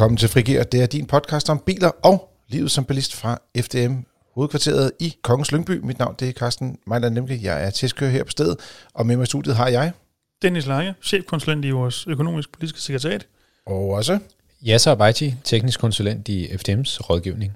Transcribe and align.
Velkommen 0.00 0.16
til 0.16 0.28
Frigir. 0.28 0.62
Det 0.62 0.82
er 0.82 0.86
din 0.86 1.06
podcast 1.06 1.50
om 1.50 1.58
biler 1.58 1.90
og 2.02 2.28
livet 2.48 2.70
som 2.70 2.84
bilist 2.84 3.16
fra 3.16 3.38
FDM 3.58 3.94
hovedkvarteret 4.34 4.92
i 5.00 5.16
Kongens 5.22 5.52
Lyngby. 5.52 5.70
Mit 5.70 5.98
navn 5.98 6.14
det 6.18 6.28
er 6.28 6.32
Carsten 6.32 6.78
Mejland 6.86 7.14
Lemke. 7.14 7.40
Jeg 7.42 7.64
er 7.64 7.70
testkører 7.70 8.10
her 8.10 8.24
på 8.24 8.30
stedet, 8.30 8.56
og 8.94 9.06
med 9.06 9.16
mig 9.16 9.22
i 9.22 9.26
studiet 9.26 9.56
har 9.56 9.68
jeg... 9.68 9.92
Dennis 10.42 10.66
Lange, 10.66 10.94
chefkonsulent 11.02 11.64
i 11.64 11.70
vores 11.70 12.06
økonomisk-politiske 12.06 12.80
sekretariat. 12.80 13.26
Og 13.66 13.88
også... 13.88 14.18
Yasser 14.68 14.92
Abaiti, 14.92 15.34
teknisk 15.44 15.80
konsulent 15.80 16.28
i 16.28 16.46
FDM's 16.46 17.00
rådgivning. 17.00 17.52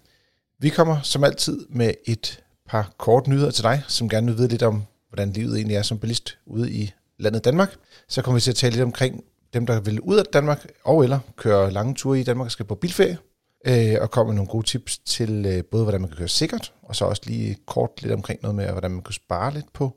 Vi 0.58 0.68
kommer 0.68 1.00
som 1.02 1.24
altid 1.24 1.66
med 1.68 1.94
et 2.06 2.40
par 2.68 2.92
kort 2.98 3.26
nyheder 3.26 3.50
til 3.50 3.64
dig, 3.64 3.82
som 3.88 4.08
gerne 4.08 4.26
vil 4.26 4.38
vide 4.38 4.48
lidt 4.48 4.62
om, 4.62 4.82
hvordan 5.08 5.32
livet 5.32 5.56
egentlig 5.56 5.76
er 5.76 5.82
som 5.82 5.98
bilist 5.98 6.38
ude 6.46 6.72
i 6.72 6.92
landet 7.18 7.44
Danmark. 7.44 7.74
Så 8.08 8.22
kommer 8.22 8.36
vi 8.36 8.40
til 8.40 8.50
at 8.50 8.56
tale 8.56 8.72
lidt 8.72 8.84
omkring 8.84 9.24
dem, 9.54 9.66
der 9.66 9.80
vil 9.80 10.00
ud 10.00 10.16
af 10.16 10.24
Danmark, 10.32 10.66
og 10.84 11.02
eller 11.04 11.18
køre 11.36 11.70
lange 11.70 11.94
ture 11.94 12.20
i 12.20 12.22
Danmark 12.22 12.46
og 12.46 12.50
skal 12.50 12.66
på 12.66 12.74
bilferie, 12.74 13.18
øh, 13.66 13.96
og 14.00 14.10
komme 14.10 14.28
med 14.28 14.36
nogle 14.36 14.50
gode 14.50 14.66
tips 14.66 14.98
til 14.98 15.46
øh, 15.46 15.64
både, 15.64 15.82
hvordan 15.82 16.00
man 16.00 16.10
kan 16.10 16.18
køre 16.18 16.28
sikkert, 16.28 16.72
og 16.82 16.96
så 16.96 17.04
også 17.04 17.22
lige 17.26 17.56
kort 17.66 18.02
lidt 18.02 18.12
omkring 18.12 18.42
noget 18.42 18.54
med, 18.54 18.70
hvordan 18.70 18.90
man 18.90 19.02
kan 19.02 19.12
spare 19.12 19.54
lidt 19.54 19.72
på 19.72 19.96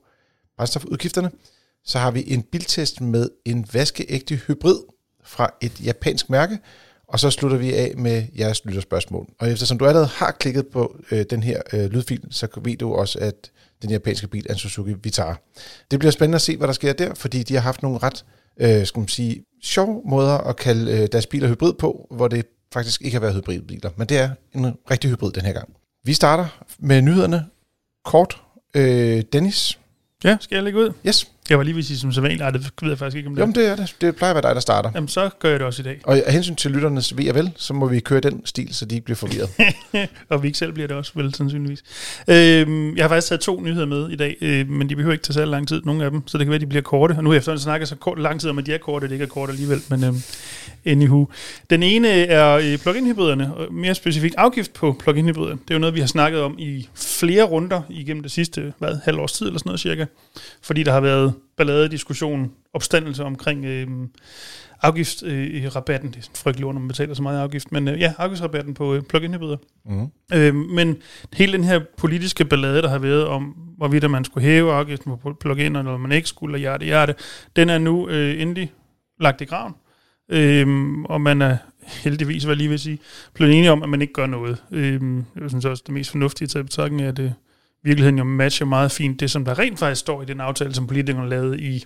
brændstofudgifterne. 0.58 1.32
Så 1.86 2.00
har 2.00 2.12
vi 2.12 2.24
en 2.28 2.44
biltest 2.44 3.02
med 3.02 3.30
en 3.46 3.68
vaskeægte 3.74 4.36
hybrid 4.36 4.80
fra 5.24 5.50
et 5.62 5.86
japansk 5.86 6.30
mærke, 6.30 6.60
og 7.08 7.20
så 7.20 7.30
slutter 7.30 7.58
vi 7.58 7.74
af 7.74 7.94
med 7.98 8.24
jeres 8.38 8.66
lytterspørgsmål. 8.66 9.28
Og 9.40 9.52
eftersom 9.52 9.78
du 9.78 9.86
allerede 9.86 10.08
har 10.08 10.32
klikket 10.32 10.68
på 10.68 11.00
øh, 11.12 11.26
den 11.30 11.44
her 11.44 11.62
øh, 11.74 11.86
lydfil, 11.86 12.28
så 12.32 12.48
ved 12.64 12.78
du 12.78 12.94
også, 12.94 13.20
at 13.20 13.52
den 13.82 13.90
japanske 13.90 14.28
bil 14.28 14.46
er 14.50 14.54
en 14.54 14.60
Suzuki 14.60 14.94
Vitara. 15.04 15.36
Det 15.92 16.00
bliver 16.00 16.12
spændende 16.12 16.36
at 16.36 16.42
se, 16.42 16.58
hvad 16.58 16.68
der 16.68 16.74
sker 16.74 16.94
der, 16.94 17.14
fordi 17.14 17.44
de 17.44 17.54
har 17.54 17.62
haft 17.62 17.84
nogle 17.84 17.98
ret 17.98 18.26
øh, 18.60 18.86
skal 18.86 19.00
man 19.00 19.08
sige, 19.08 19.44
sjove 19.64 20.02
måder 20.06 20.38
at 20.38 20.56
kalde 20.56 20.92
øh, 20.92 21.08
deres 21.12 21.28
biler 21.28 21.50
hybrid 21.50 21.74
på, 21.74 22.08
hvor 22.12 22.28
det 22.28 22.46
faktisk 22.74 23.02
ikke 23.02 23.16
har 23.16 23.22
været 23.22 23.36
hybridbiler, 23.36 23.90
men 23.96 24.08
det 24.10 24.18
er 24.18 24.30
en 24.56 24.74
rigtig 24.92 25.10
hybrid 25.10 25.32
den 25.32 25.46
her 25.46 25.54
gang. 25.54 25.70
Vi 26.04 26.14
starter 26.14 26.64
med 26.80 27.02
nyhederne 27.02 27.46
kort. 28.06 28.42
Øh, 28.76 29.24
Dennis? 29.34 29.80
Ja, 30.24 30.38
skal 30.42 30.56
jeg 30.56 30.64
lægge 30.64 30.80
ud? 30.80 30.92
Yes. 31.08 31.32
Jeg 31.50 31.58
var 31.58 31.64
lige 31.64 31.76
ved 31.76 31.82
at 31.82 31.86
sige 31.86 31.98
som 31.98 32.12
sædvanligt, 32.12 32.42
nej, 32.42 32.50
det 32.50 32.72
ved 32.82 32.90
jeg 32.90 32.98
faktisk 32.98 33.18
ikke 33.18 33.28
om 33.28 33.36
det 33.36 33.42
Jamen, 33.42 33.56
det 33.56 33.68
er 33.68 33.76
det. 33.76 33.96
Det 34.02 34.16
plejer 34.16 34.34
at 34.34 34.36
være 34.36 34.50
dig, 34.50 34.56
der 34.56 34.62
starter. 34.62 34.92
Jamen, 34.96 35.08
så 35.08 35.30
gør 35.40 35.50
jeg 35.50 35.60
det 35.60 35.68
også 35.68 35.82
i 35.82 35.84
dag. 35.84 36.00
Og 36.04 36.18
af 36.18 36.34
hensyn 36.34 36.56
til 36.56 36.72
lytternes 36.72 37.18
ved 37.18 37.30
og 37.30 37.36
vel, 37.36 37.52
så 37.56 37.74
må 37.74 37.88
vi 37.88 38.00
køre 38.00 38.20
den 38.20 38.46
stil, 38.46 38.74
så 38.76 38.86
de 38.86 38.96
ikke 38.96 39.06
bliver 39.06 39.16
forvirret. 39.16 39.50
og 40.30 40.44
vi 40.44 40.48
ikke 40.48 40.58
selv 40.58 40.74
bliver 40.74 40.88
det 40.88 40.98
også, 40.98 41.12
vel 41.16 41.34
sandsynligvis. 41.34 41.84
Øhm, 42.28 42.96
jeg 42.96 43.04
har 43.04 43.10
faktisk 43.10 43.28
taget 43.28 43.42
to 43.42 43.62
nyheder 43.62 43.86
med 43.86 44.10
i 44.10 44.16
dag, 44.16 44.38
øh, 44.42 44.70
men 44.70 44.90
de 44.90 44.96
behøver 44.96 45.14
ikke 45.14 45.24
tage 45.24 45.34
så 45.34 45.46
lang 45.46 45.68
tid, 45.68 45.82
nogle 45.86 46.06
af 46.06 46.12
dem, 46.12 46.28
så 46.28 46.38
det 46.38 46.46
kan 46.46 46.52
være, 46.52 46.56
at 46.56 46.62
de 46.62 46.68
bliver 46.68 46.82
korte. 46.82 47.14
Og 47.18 47.24
nu 47.24 47.30
har 47.30 47.44
jeg 47.48 47.60
snakket 47.60 47.88
så 47.88 47.96
kort, 47.96 48.20
lang 48.20 48.42
tid 48.42 48.50
om, 48.50 48.58
at 48.58 48.66
de 48.66 48.74
er 48.74 48.78
korte, 48.78 49.08
det 49.08 49.14
ikke 49.14 49.24
er 49.24 49.30
korte 49.30 49.52
alligevel, 49.52 49.82
men 49.90 50.04
øhm, 50.04 50.22
anywho. 50.86 51.26
Den 51.70 51.84
ene 51.84 52.10
er 52.10 52.56
øh, 52.56 52.78
plug-in-hybriderne, 52.78 53.56
og 53.56 53.74
mere 53.74 53.96
specifikt 53.96 54.36
afgift 54.38 54.74
på 54.74 54.96
plug-in-hybrider. 55.00 55.56
Det 55.56 55.70
er 55.70 55.76
jo 55.76 55.80
noget, 55.80 55.96
vi 55.96 56.00
har 56.00 56.08
snakket 56.08 56.42
om 56.42 56.56
i 56.60 56.88
flere 56.96 57.44
runder 57.44 57.82
igennem 57.90 58.24
det 58.24 58.32
sidste 58.32 58.74
hvad, 58.80 58.98
halv 59.04 59.20
års 59.20 59.32
tid 59.32 59.46
eller 59.46 59.60
sådan 59.60 59.70
noget 59.70 59.80
cirka, 59.80 60.06
fordi 60.62 60.84
der 60.84 60.92
har 60.92 61.02
været 61.02 61.34
ballade, 61.58 61.90
diskussion, 61.90 62.52
opstandelse 62.74 63.24
omkring 63.24 63.66
øh, 63.66 63.88
afgiftsrabatten. 64.82 66.08
Øh, 66.08 66.14
det 66.14 66.20
er 66.20 66.24
sådan 66.24 66.36
frygtelig 66.36 66.66
ord, 66.66 66.74
når 66.74 66.80
man 66.82 66.88
betaler 66.88 67.14
så 67.14 67.22
meget 67.22 67.40
afgift. 67.40 67.72
Men 67.72 67.88
øh, 67.88 68.00
ja, 68.00 68.14
afgiftsrabatten 68.18 68.74
på 68.74 68.96
øh, 68.96 69.02
plug-in 69.04 69.34
hybrider. 69.34 69.58
Mm. 69.86 70.08
Øh, 70.34 70.56
men 70.56 70.98
hele 71.34 71.54
den 71.54 71.64
her 71.64 71.80
politiske 71.98 72.46
ballade, 72.46 72.82
der 72.82 72.90
har 72.90 73.00
været 73.00 73.26
om, 73.26 73.44
hvorvidt 73.78 74.12
man 74.12 74.26
skulle 74.26 74.44
hæve 74.48 74.74
afgiften 74.74 75.18
på 75.18 75.34
plug-in, 75.40 75.76
eller 75.76 75.98
man 75.98 76.12
ikke 76.12 76.30
skulle, 76.30 76.56
og 76.56 76.60
hjerte, 76.60 76.86
hjerte, 76.86 77.16
den 77.56 77.70
er 77.70 77.78
nu 77.78 78.10
øh, 78.10 78.42
endelig 78.42 78.74
lagt 79.20 79.42
i 79.42 79.46
graven. 79.46 79.74
Øh, 80.32 80.68
og 81.06 81.22
man 81.22 81.42
er 81.42 81.58
heldigvis, 81.84 82.44
hvad 82.44 82.54
jeg 82.54 82.58
lige 82.58 82.70
vil 82.70 82.80
sige, 82.80 83.00
blevet 83.34 83.54
enige 83.54 83.72
om, 83.72 83.84
at 83.84 83.90
man 83.90 84.02
ikke 84.02 84.14
gør 84.14 84.26
noget. 84.26 84.64
Øh, 84.72 85.02
jeg 85.42 85.50
synes 85.50 85.66
også, 85.66 85.84
det 85.86 85.94
mest 85.94 86.12
fornuftige 86.12 86.48
til 86.48 86.64
betragtning 86.64 87.02
er, 87.02 87.10
at 87.10 87.18
det 87.18 87.34
virkeligheden 87.84 88.18
jo 88.18 88.24
matcher 88.24 88.66
meget 88.66 88.92
fint 88.92 89.20
det, 89.20 89.32
som 89.32 89.46
der 89.46 89.60
rent 89.60 89.80
faktisk 89.80 90.02
står 90.02 90.22
i 90.22 90.26
den 90.26 90.42
aftale, 90.42 90.74
som 90.74 90.88
politikerne 90.88 91.30
lavede 91.30 91.62
i 91.62 91.86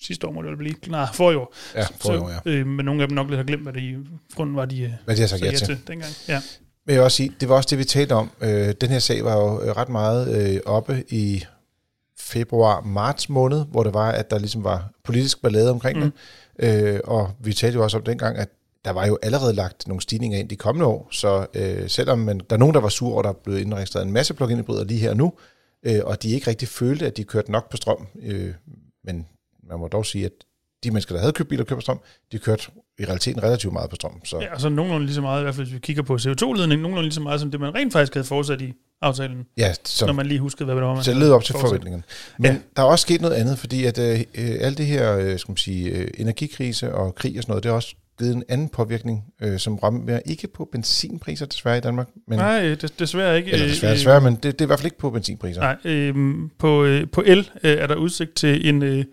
sidste 0.00 0.26
år, 0.26 0.32
må 0.32 0.42
det 0.42 0.58
blive. 0.58 0.74
Nej, 0.86 1.06
for 1.14 1.32
i 1.32 1.34
år. 1.34 1.54
Ja, 1.74 1.86
for 2.00 2.12
i 2.12 2.16
år, 2.16 2.30
ja. 2.30 2.50
Øh, 2.50 2.66
men 2.66 2.84
nogle 2.84 3.02
af 3.02 3.08
dem 3.08 3.14
nok 3.14 3.28
lidt 3.28 3.36
har 3.36 3.44
glemt, 3.44 3.62
hvad 3.62 3.72
det 3.72 3.80
i 3.80 3.96
grunden 4.34 4.56
var, 4.56 4.64
de, 4.64 4.82
øh, 4.82 4.90
hvad 5.04 5.16
de 5.16 5.20
har 5.20 5.28
sagt 5.28 5.42
ja 5.42 5.50
til. 5.50 5.66
til 5.66 5.78
dengang. 5.88 6.12
Ja. 6.28 6.40
Men 6.86 6.92
jeg 6.92 6.94
vil 6.94 7.04
også 7.04 7.16
sige, 7.16 7.32
det 7.40 7.48
var 7.48 7.54
også 7.54 7.68
det, 7.70 7.78
vi 7.78 7.84
talte 7.84 8.12
om. 8.12 8.30
Øh, 8.40 8.74
den 8.80 8.88
her 8.88 8.98
sag 8.98 9.24
var 9.24 9.36
jo 9.36 9.62
øh, 9.62 9.68
ret 9.68 9.88
meget 9.88 10.52
øh, 10.54 10.60
oppe 10.66 11.04
i 11.08 11.44
februar-marts 12.18 13.28
måned, 13.28 13.64
hvor 13.70 13.82
det 13.82 13.94
var, 13.94 14.10
at 14.10 14.30
der 14.30 14.38
ligesom 14.38 14.64
var 14.64 14.90
politisk 15.04 15.42
ballade 15.42 15.70
omkring 15.70 15.98
mm. 15.98 16.12
det. 16.60 16.92
Øh, 16.94 17.00
og 17.04 17.30
vi 17.40 17.52
talte 17.52 17.76
jo 17.76 17.82
også 17.82 17.96
om 17.96 18.04
dengang, 18.04 18.38
at 18.38 18.48
der 18.84 18.90
var 18.90 19.06
jo 19.06 19.18
allerede 19.22 19.52
lagt 19.52 19.88
nogle 19.88 20.00
stigninger 20.00 20.38
ind 20.38 20.48
de 20.48 20.56
kommende 20.56 20.86
år, 20.86 21.08
så 21.10 21.46
øh, 21.54 21.88
selvom 21.88 22.18
man, 22.18 22.38
der 22.38 22.56
er 22.56 22.58
nogen, 22.58 22.74
der 22.74 22.80
var 22.80 22.88
sur 22.88 23.12
over, 23.12 23.22
der 23.22 23.28
er 23.28 23.34
blevet 23.44 23.60
indregistreret 23.60 24.06
en 24.06 24.12
masse 24.12 24.34
plug-in 24.34 24.58
hybrider 24.58 24.84
lige 24.84 25.00
her 25.00 25.14
nu, 25.14 25.32
øh, 25.82 26.00
og 26.04 26.22
de 26.22 26.30
ikke 26.30 26.46
rigtig 26.46 26.68
følte, 26.68 27.06
at 27.06 27.16
de 27.16 27.24
kørte 27.24 27.52
nok 27.52 27.70
på 27.70 27.76
strøm, 27.76 28.06
øh, 28.22 28.54
men 29.04 29.26
man 29.68 29.78
må 29.78 29.88
dog 29.88 30.06
sige, 30.06 30.24
at 30.24 30.32
de 30.84 30.90
mennesker, 30.90 31.14
der 31.14 31.20
havde 31.20 31.32
købt 31.32 31.48
biler 31.48 31.62
og 31.62 31.66
købt 31.66 31.78
på 31.78 31.82
strøm, 31.82 32.00
de 32.32 32.38
kørte 32.38 32.62
i 32.98 33.04
realiteten 33.04 33.42
relativt 33.42 33.72
meget 33.72 33.90
på 33.90 33.96
strøm. 33.96 34.24
Så. 34.24 34.40
Ja, 34.40 34.52
altså 34.52 34.68
nogenlunde 34.68 35.06
lige 35.06 35.14
så 35.14 35.20
meget, 35.20 35.40
i 35.40 35.42
hvert 35.42 35.54
fald 35.54 35.66
hvis 35.66 35.74
vi 35.74 35.78
kigger 35.78 36.02
på 36.02 36.14
CO2-ledning, 36.14 36.82
nogenlunde 36.82 37.02
lige 37.02 37.12
så 37.12 37.20
meget, 37.20 37.40
som 37.40 37.50
det 37.50 37.60
man 37.60 37.74
rent 37.74 37.92
faktisk 37.92 38.14
havde 38.14 38.26
forudsat 38.26 38.60
i 38.60 38.72
aftalen. 39.02 39.46
Ja, 39.56 39.74
så, 39.84 40.06
når 40.06 40.12
man 40.12 40.26
lige 40.26 40.40
huskede, 40.40 40.64
hvad 40.64 40.74
det 40.74 40.84
var, 40.84 40.94
man 40.94 41.04
Så 41.04 41.14
led 41.14 41.32
op 41.32 41.44
til 41.44 41.54
forventningerne. 41.60 42.02
Men 42.38 42.52
ja. 42.52 42.58
der 42.76 42.82
er 42.82 42.86
også 42.86 43.02
sket 43.02 43.20
noget 43.20 43.34
andet, 43.34 43.58
fordi 43.58 43.84
at 43.84 43.98
øh, 43.98 44.20
øh 44.34 44.56
alt 44.60 44.78
det 44.78 44.86
her 44.86 45.18
øh, 45.18 45.38
skal 45.38 45.52
man 45.52 45.56
sige, 45.56 45.90
øh, 45.90 46.10
energikrise 46.18 46.94
og 46.94 47.14
krig 47.14 47.36
og 47.36 47.42
sådan 47.42 47.52
noget, 47.52 47.64
det 47.64 47.70
er 47.70 47.74
også 47.74 47.94
givet 48.18 48.36
en 48.36 48.42
anden 48.48 48.68
påvirkning, 48.68 49.24
øh, 49.42 49.58
som 49.58 49.76
rammer 49.76 50.18
ikke 50.24 50.48
på 50.48 50.68
benzinpriser 50.72 51.46
desværre 51.46 51.78
i 51.78 51.80
Danmark. 51.80 52.08
Men, 52.28 52.38
Nej, 52.38 52.74
des, 52.80 52.90
desværre 52.90 53.36
ikke. 53.36 53.52
Eller 53.52 53.66
desværre, 53.66 53.94
desværre 53.94 54.20
men 54.20 54.34
det, 54.34 54.42
det 54.42 54.60
er 54.60 54.64
i 54.64 54.66
hvert 54.66 54.78
fald 54.78 54.86
ikke 54.86 54.98
på 54.98 55.10
benzinpriser. 55.10 55.60
Nej, 55.60 55.76
øh, 55.84 56.34
på, 56.58 56.84
øh, 56.84 57.06
på 57.12 57.22
el 57.26 57.50
øh, 57.62 57.72
er 57.72 57.86
der 57.86 57.94
udsigt 57.94 58.34
til 58.34 58.68
en... 58.68 58.82
Øh, 58.82 59.04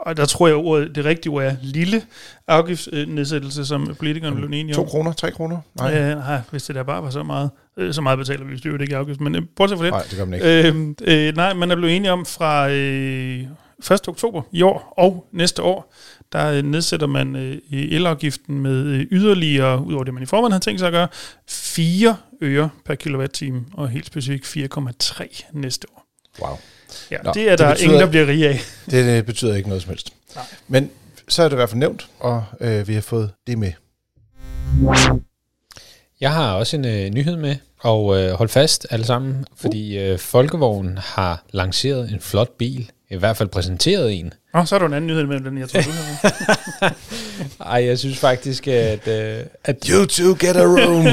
og 0.00 0.16
der 0.16 0.24
tror 0.24 0.46
jeg, 0.46 0.56
ordet, 0.56 0.94
det 0.94 1.04
rigtige 1.04 1.32
ord 1.32 1.42
er 1.42 1.56
lille 1.62 2.02
afgiftsnedsættelse, 2.48 3.66
som 3.66 3.94
politikerne 3.98 4.36
blev 4.36 4.46
enige 4.46 4.78
om. 4.78 4.84
2 4.84 4.90
kroner? 4.90 5.12
3 5.12 5.30
kroner? 5.30 5.58
Nej. 5.78 5.98
Øh, 5.98 6.16
nej, 6.16 6.40
hvis 6.50 6.62
det 6.62 6.74
der 6.74 6.82
bare 6.82 7.02
var 7.02 7.10
så 7.10 7.22
meget. 7.22 7.50
Øh, 7.76 7.94
så 7.94 8.00
meget 8.00 8.18
betaler 8.18 8.44
vi, 8.44 8.56
det 8.56 8.80
ikke 8.80 8.96
afgift. 8.96 9.20
Men 9.20 9.34
øh, 9.34 9.42
bortset 9.56 9.78
fra 9.78 9.84
det. 9.84 9.92
Nej, 9.92 10.02
det 10.10 10.18
gør 10.18 10.24
man 10.24 10.34
ikke. 10.34 10.68
Øh, 11.06 11.28
øh, 11.28 11.36
nej, 11.36 11.54
man 11.54 11.70
er 11.70 11.76
blevet 11.76 11.96
enige 11.96 12.12
om 12.12 12.26
fra 12.26 12.70
øh, 12.70 13.46
1. 13.92 14.08
oktober 14.08 14.42
i 14.52 14.62
år 14.62 14.94
og 14.96 15.26
næste 15.32 15.62
år, 15.62 15.92
der 16.34 16.62
nedsætter 16.62 17.06
man 17.06 17.36
øh, 17.36 17.58
elafgiften 17.70 18.58
med 18.58 18.86
øh, 18.86 19.06
yderligere, 19.10 19.84
udover 19.84 20.04
det 20.04 20.14
man 20.14 20.22
i 20.22 20.26
forvejen 20.26 20.52
havde 20.52 20.64
tænkt 20.64 20.80
sig 20.80 20.86
at 20.86 20.92
gøre, 20.92 21.08
4 21.48 22.16
øre 22.42 22.70
per 22.84 22.94
kilowatt-time, 22.94 23.64
og 23.72 23.88
helt 23.88 24.06
specifikt 24.06 24.56
4,3 24.76 25.50
næste 25.52 25.86
år. 25.96 26.06
Wow. 26.40 26.58
Ja, 27.10 27.16
Nå, 27.24 27.32
det 27.34 27.50
er 27.50 27.56
der 27.56 27.66
det 27.66 27.74
betyder, 27.74 27.84
ingen, 27.86 28.00
der 28.00 28.06
bliver 28.10 28.26
rige 28.26 28.48
af. 28.48 28.58
Det, 28.90 29.04
det 29.04 29.26
betyder 29.26 29.54
ikke 29.54 29.68
noget 29.68 29.82
som 29.82 29.90
helst. 29.90 30.12
Nej. 30.34 30.44
Men 30.68 30.90
så 31.28 31.42
er 31.42 31.48
det 31.48 31.54
i 31.54 31.56
hvert 31.56 31.68
fald 31.68 31.78
nævnt, 31.78 32.08
og 32.20 32.44
øh, 32.60 32.88
vi 32.88 32.94
har 32.94 33.00
fået 33.00 33.30
det 33.46 33.58
med. 33.58 33.72
Jeg 36.20 36.32
har 36.32 36.52
også 36.54 36.76
en 36.76 36.84
øh, 36.84 37.10
nyhed 37.10 37.36
med, 37.36 37.56
og 37.80 38.20
øh, 38.22 38.32
hold 38.32 38.48
fast 38.48 38.86
alle 38.90 39.06
sammen, 39.06 39.44
fordi 39.56 39.98
øh, 39.98 40.18
Folkevognen 40.18 40.98
har 40.98 41.44
lanceret 41.52 42.12
en 42.12 42.20
flot 42.20 42.50
bil, 42.58 42.90
i 43.14 43.18
hvert 43.18 43.36
fald 43.36 43.48
præsenteret 43.48 44.18
en. 44.20 44.32
Åh, 44.54 44.60
oh, 44.60 44.66
så 44.66 44.74
er 44.74 44.78
der 44.78 44.86
en 44.86 44.92
anden 44.92 45.06
nyhed 45.06 45.26
med 45.26 45.40
den, 45.40 45.58
jeg 45.58 45.68
tror, 45.68 45.80
du 45.80 45.90
har 45.90 46.96
Ej, 47.72 47.84
jeg 47.84 47.98
synes 47.98 48.18
faktisk, 48.18 48.68
at... 48.68 49.08
Øh, 49.08 49.44
at 49.64 49.86
you 49.86 50.06
two 50.06 50.36
get 50.40 50.56
a 50.56 50.64
room! 50.64 51.06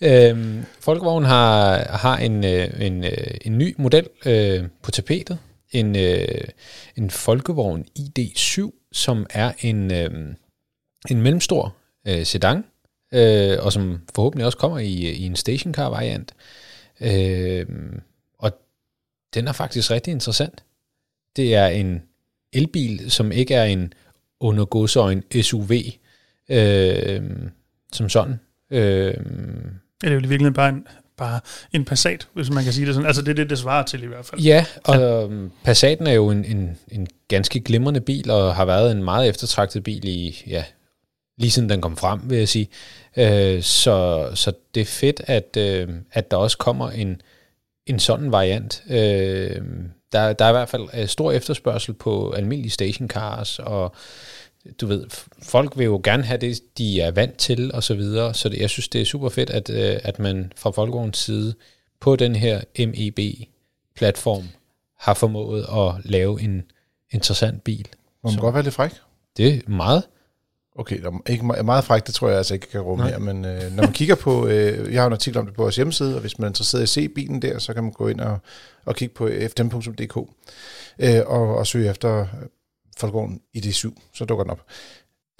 øhm, 0.10 0.64
Folkevogn 0.80 1.24
har, 1.24 1.78
har 1.78 2.16
en, 2.16 2.44
øh, 2.44 2.68
en, 2.80 3.04
øh, 3.04 3.10
en 3.40 3.58
ny 3.58 3.74
model 3.78 4.06
øh, 4.26 4.64
på 4.82 4.90
tapetet. 4.90 5.38
En, 5.72 5.96
øh, 5.96 6.44
en 6.96 7.10
Folkevogn 7.10 7.84
ID7, 7.98 8.88
som 8.92 9.26
er 9.30 9.52
en, 9.60 9.92
øh, 9.92 10.10
en 11.10 11.22
mellemstor 11.22 11.76
øh, 12.08 12.26
sedan, 12.26 12.64
øh, 13.14 13.56
og 13.60 13.72
som 13.72 14.00
forhåbentlig 14.14 14.46
også 14.46 14.58
kommer 14.58 14.78
i, 14.78 14.92
i 14.92 15.26
en 15.26 15.36
stationcar-variant. 15.36 16.34
Øh, 17.00 17.66
den 19.34 19.48
er 19.48 19.52
faktisk 19.52 19.90
rigtig 19.90 20.10
interessant. 20.10 20.64
Det 21.36 21.54
er 21.54 21.66
en 21.66 22.02
elbil, 22.52 23.10
som 23.10 23.32
ikke 23.32 23.54
er 23.54 23.64
en 23.64 23.92
undergodsøjen 24.40 25.22
SUV, 25.42 25.72
øh, 26.48 27.22
som 27.92 28.08
sådan. 28.08 28.40
Øh, 28.70 29.14
det 30.00 30.08
er 30.08 30.10
jo 30.10 30.18
i 30.18 30.20
virkeligheden 30.20 30.54
bare 30.54 30.68
en, 30.68 30.86
bare 31.16 31.40
en 31.72 31.84
Passat, 31.84 32.28
hvis 32.32 32.50
man 32.50 32.64
kan 32.64 32.72
sige 32.72 32.86
det 32.86 32.94
sådan. 32.94 33.06
Altså 33.06 33.22
det 33.22 33.30
er 33.30 33.34
det, 33.34 33.50
det 33.50 33.58
svarer 33.58 33.82
til 33.84 34.02
i 34.02 34.06
hvert 34.06 34.26
fald. 34.26 34.40
Ja, 34.40 34.64
og 34.84 34.96
ja. 34.96 35.24
Øhm, 35.24 35.50
Passaten 35.64 36.06
er 36.06 36.12
jo 36.12 36.30
en, 36.30 36.44
en, 36.44 36.78
en 36.88 37.06
ganske 37.28 37.60
glimrende 37.60 38.00
bil, 38.00 38.30
og 38.30 38.54
har 38.54 38.64
været 38.64 38.92
en 38.92 39.04
meget 39.04 39.28
eftertragtet 39.28 39.82
bil 39.82 40.08
i, 40.08 40.42
ja, 40.46 40.64
lige 41.38 41.50
siden 41.50 41.68
den 41.68 41.80
kom 41.80 41.96
frem, 41.96 42.20
vil 42.30 42.38
jeg 42.38 42.48
sige. 42.48 42.68
Øh, 43.16 43.62
så, 43.62 44.28
så 44.34 44.52
det 44.74 44.80
er 44.80 44.84
fedt, 44.84 45.20
at, 45.24 45.56
øh, 45.56 45.88
at 46.12 46.30
der 46.30 46.36
også 46.36 46.58
kommer 46.58 46.90
en, 46.90 47.22
en 47.88 47.98
sådan 47.98 48.32
variant. 48.32 48.82
Øh, 48.90 49.60
der, 50.12 50.32
der 50.32 50.44
er 50.44 50.48
i 50.48 50.52
hvert 50.52 50.68
fald 50.68 50.88
øh, 50.94 51.08
stor 51.08 51.32
efterspørgsel 51.32 51.94
på 51.94 52.30
almindelige 52.30 52.70
stationcars, 52.70 53.58
og 53.58 53.94
du 54.80 54.86
ved, 54.86 55.06
folk 55.42 55.78
vil 55.78 55.84
jo 55.84 56.00
gerne 56.04 56.22
have 56.22 56.38
det, 56.38 56.60
de 56.78 57.00
er 57.00 57.10
vant 57.10 57.36
til, 57.36 57.72
og 57.74 57.82
så 57.82 57.94
videre. 57.94 58.34
Så 58.34 58.48
det, 58.48 58.60
jeg 58.60 58.70
synes, 58.70 58.88
det 58.88 59.00
er 59.00 59.04
super 59.04 59.28
fedt, 59.28 59.50
at, 59.50 59.70
øh, 59.70 60.00
at 60.04 60.18
man 60.18 60.52
fra 60.56 60.70
Folkevognens 60.70 61.18
side 61.18 61.54
på 62.00 62.16
den 62.16 62.36
her 62.36 62.60
MEB-platform 62.78 64.48
har 64.98 65.14
formået 65.14 65.62
at 65.62 66.10
lave 66.10 66.40
en 66.40 66.62
interessant 67.10 67.64
bil. 67.64 67.88
Må 68.24 68.30
man 68.30 68.40
godt 68.40 68.54
være 68.54 68.62
lidt 68.62 68.74
fræk? 68.74 68.92
Det 69.36 69.54
er 69.54 69.70
meget. 69.70 70.02
Okay, 70.78 71.02
der 71.02 71.10
er 71.10 71.30
ikke 71.30 71.44
me- 71.44 71.62
meget 71.62 71.84
frækt, 71.84 72.06
det 72.06 72.14
tror 72.14 72.28
jeg 72.28 72.36
altså 72.38 72.54
ikke 72.54 72.70
kan 72.70 72.80
rumme 72.80 73.08
her, 73.08 73.18
men 73.18 73.44
øh, 73.44 73.72
når 73.72 73.82
man 73.82 73.92
kigger 73.92 74.14
på, 74.14 74.46
øh, 74.46 74.92
jeg 74.92 75.00
har 75.02 75.06
en 75.06 75.12
artikel 75.12 75.38
om 75.38 75.46
det 75.46 75.54
på 75.54 75.62
vores 75.62 75.76
hjemmeside, 75.76 76.14
og 76.14 76.20
hvis 76.20 76.38
man 76.38 76.44
er 76.44 76.48
interesseret 76.48 76.80
i 76.80 76.82
at 76.82 76.88
se 76.88 77.08
bilen 77.08 77.42
der, 77.42 77.58
så 77.58 77.74
kan 77.74 77.82
man 77.82 77.92
gå 77.92 78.08
ind 78.08 78.20
og, 78.20 78.38
og 78.84 78.96
kigge 78.96 79.14
på 79.14 79.26
fdm.dk 79.26 80.16
øh, 80.98 81.20
og, 81.26 81.56
og 81.56 81.66
søge 81.66 81.90
efter 81.90 82.26
Folkevogn 82.98 83.40
ID7, 83.56 84.10
så 84.14 84.24
dukker 84.24 84.44
den 84.44 84.50
op. 84.50 84.62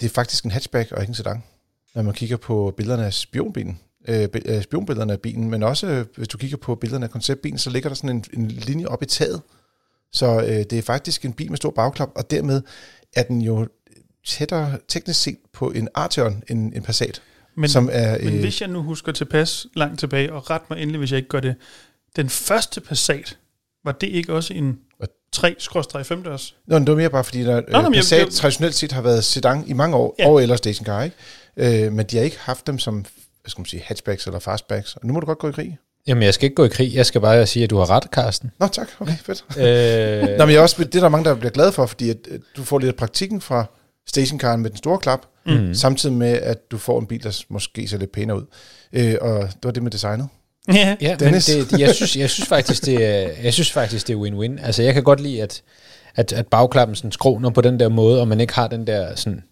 Det 0.01 0.05
er 0.05 0.13
faktisk 0.13 0.45
en 0.45 0.51
hatchback 0.51 0.91
og 0.91 1.01
ikke 1.01 1.11
en 1.11 1.15
sedan, 1.15 1.43
når 1.95 2.01
man 2.01 2.13
kigger 2.13 2.37
på 2.37 2.73
billederne 2.77 3.05
af 3.05 3.13
spionbilen, 3.13 3.79
øh, 4.07 4.27
øh, 4.45 4.63
spionbillederne 4.63 5.13
af 5.13 5.19
bilen, 5.19 5.49
men 5.49 5.63
også 5.63 5.87
øh, 5.87 6.05
hvis 6.17 6.27
du 6.27 6.37
kigger 6.37 6.57
på 6.57 6.75
billederne 6.75 7.05
af 7.05 7.11
konceptbilen, 7.11 7.57
så 7.57 7.69
ligger 7.69 7.89
der 7.89 7.95
sådan 7.95 8.09
en, 8.09 8.25
en 8.33 8.47
linje 8.47 8.85
op 8.85 9.03
i 9.03 9.05
taget, 9.05 9.41
så 10.11 10.41
øh, 10.41 10.47
det 10.47 10.73
er 10.73 10.81
faktisk 10.81 11.25
en 11.25 11.33
bil 11.33 11.49
med 11.49 11.57
stor 11.57 11.71
bagklap, 11.71 12.09
og 12.15 12.31
dermed 12.31 12.61
er 13.15 13.23
den 13.23 13.41
jo 13.41 13.67
tættere 14.29 14.77
teknisk 14.87 15.21
set 15.21 15.37
på 15.53 15.71
en 15.71 15.87
Arteon 15.95 16.43
end 16.49 16.73
en 16.75 16.81
Passat, 16.83 17.21
Men, 17.55 17.69
som 17.69 17.89
er... 17.91 18.17
men 18.23 18.33
øh, 18.33 18.39
hvis 18.39 18.61
jeg 18.61 18.69
nu 18.69 18.81
husker 18.83 19.11
tilpas 19.11 19.65
langt 19.75 19.99
tilbage, 19.99 20.33
og 20.33 20.49
ret 20.49 20.61
mig 20.69 20.79
endelig, 20.81 20.99
hvis 20.99 21.11
jeg 21.11 21.17
ikke 21.17 21.29
gør 21.29 21.39
det, 21.39 21.55
den 22.15 22.29
første 22.29 22.81
Passat, 22.81 23.37
var 23.85 23.91
det 23.91 24.07
ikke 24.07 24.33
også 24.33 24.53
en 24.53 24.79
3-5 25.35 26.23
dørs? 26.23 26.55
Nå, 26.67 26.79
det 26.79 26.87
var 26.87 26.95
mere 26.95 27.09
bare 27.09 27.23
fordi, 27.23 27.43
der, 27.43 27.61
nå, 27.71 27.77
øh, 27.77 27.83
men 27.83 27.93
jeg- 27.93 27.99
Passat 27.99 28.19
jeg- 28.19 28.29
traditionelt 28.31 28.75
set 28.75 28.91
har 28.91 29.01
været 29.01 29.23
sedan 29.23 29.63
i 29.67 29.73
mange 29.73 29.95
år, 29.95 30.15
Ja. 30.19 30.27
og 30.29 30.41
eller 30.43 30.55
stationcar, 30.55 31.03
ikke? 31.03 31.85
Øh, 31.85 31.93
men 31.93 32.05
de 32.05 32.17
har 32.17 32.23
ikke 32.23 32.37
haft 32.39 32.67
dem 32.67 32.79
som 32.79 33.05
hvad 33.41 33.49
skal 33.49 33.59
man 33.61 33.65
sige, 33.65 33.83
hatchbacks 33.85 34.25
eller 34.25 34.39
fastbacks. 34.39 34.95
Og 34.95 35.01
nu 35.07 35.13
må 35.13 35.19
du 35.19 35.25
godt 35.25 35.37
gå 35.39 35.49
i 35.49 35.51
krig. 35.51 35.77
Jamen, 36.07 36.23
jeg 36.23 36.33
skal 36.33 36.45
ikke 36.45 36.55
gå 36.55 36.65
i 36.65 36.67
krig. 36.67 36.95
Jeg 36.95 37.05
skal 37.05 37.21
bare 37.21 37.47
sige, 37.47 37.63
at 37.63 37.69
du 37.69 37.77
har 37.77 37.89
ret, 37.89 38.03
Carsten. 38.03 38.51
Nå, 38.59 38.67
tak. 38.67 38.87
Okay, 38.99 39.17
fedt. 39.17 39.45
øh, 39.57 40.37
Nå, 40.37 40.45
men 40.45 40.53
jeg 40.53 40.59
er 40.59 40.61
også, 40.61 40.83
det 40.83 40.95
er 40.95 40.99
der 40.99 41.09
mange, 41.09 41.25
der 41.29 41.35
bliver 41.35 41.51
glade 41.51 41.71
for, 41.71 41.85
fordi 41.85 42.09
at, 42.09 42.17
øh, 42.27 42.39
du 42.57 42.63
får 42.63 42.79
lidt 42.79 42.87
af 42.89 42.95
praktikken 42.95 43.41
fra 43.41 43.65
stationcaren 44.09 44.61
med 44.61 44.69
den 44.69 44.77
store 44.77 44.97
klap, 44.97 45.19
mm. 45.45 45.73
samtidig 45.73 46.15
med, 46.15 46.31
at 46.31 46.71
du 46.71 46.77
får 46.77 46.99
en 46.99 47.07
bil, 47.07 47.23
der 47.23 47.43
måske 47.49 47.87
ser 47.87 47.97
lidt 47.97 48.11
pænere 48.11 48.37
ud. 48.37 48.45
Øh, 48.93 49.15
og 49.21 49.41
det 49.41 49.63
var 49.63 49.71
det 49.71 49.83
med 49.83 49.91
designet. 49.91 50.27
Ja. 50.73 50.95
Ja, 51.01 51.09
men 51.09 51.19
Dennis? 51.19 51.45
det, 51.45 51.71
det, 51.71 51.79
jeg, 51.79 51.95
synes, 51.95 52.15
jeg, 52.17 52.29
synes 52.29 52.49
faktisk, 52.49 52.85
det 52.85 53.05
er, 53.05 53.29
jeg 53.43 53.53
synes 53.53 53.71
faktisk, 53.71 54.07
det 54.07 54.13
er 54.13 54.17
win-win. 54.17 54.65
Altså, 54.65 54.83
jeg 54.83 54.93
kan 54.93 55.03
godt 55.03 55.19
lide, 55.19 55.41
at, 55.41 55.61
at, 56.15 56.33
at 56.33 56.47
bagklappen 56.47 56.95
sådan 56.95 57.11
skråner 57.11 57.49
på 57.49 57.61
den 57.61 57.79
der 57.79 57.89
måde, 57.89 58.21
og 58.21 58.27
man 58.27 58.39
ikke 58.39 58.53
har 58.53 58.67
den 58.67 58.87
der 58.87 59.15
sådan, 59.15 59.43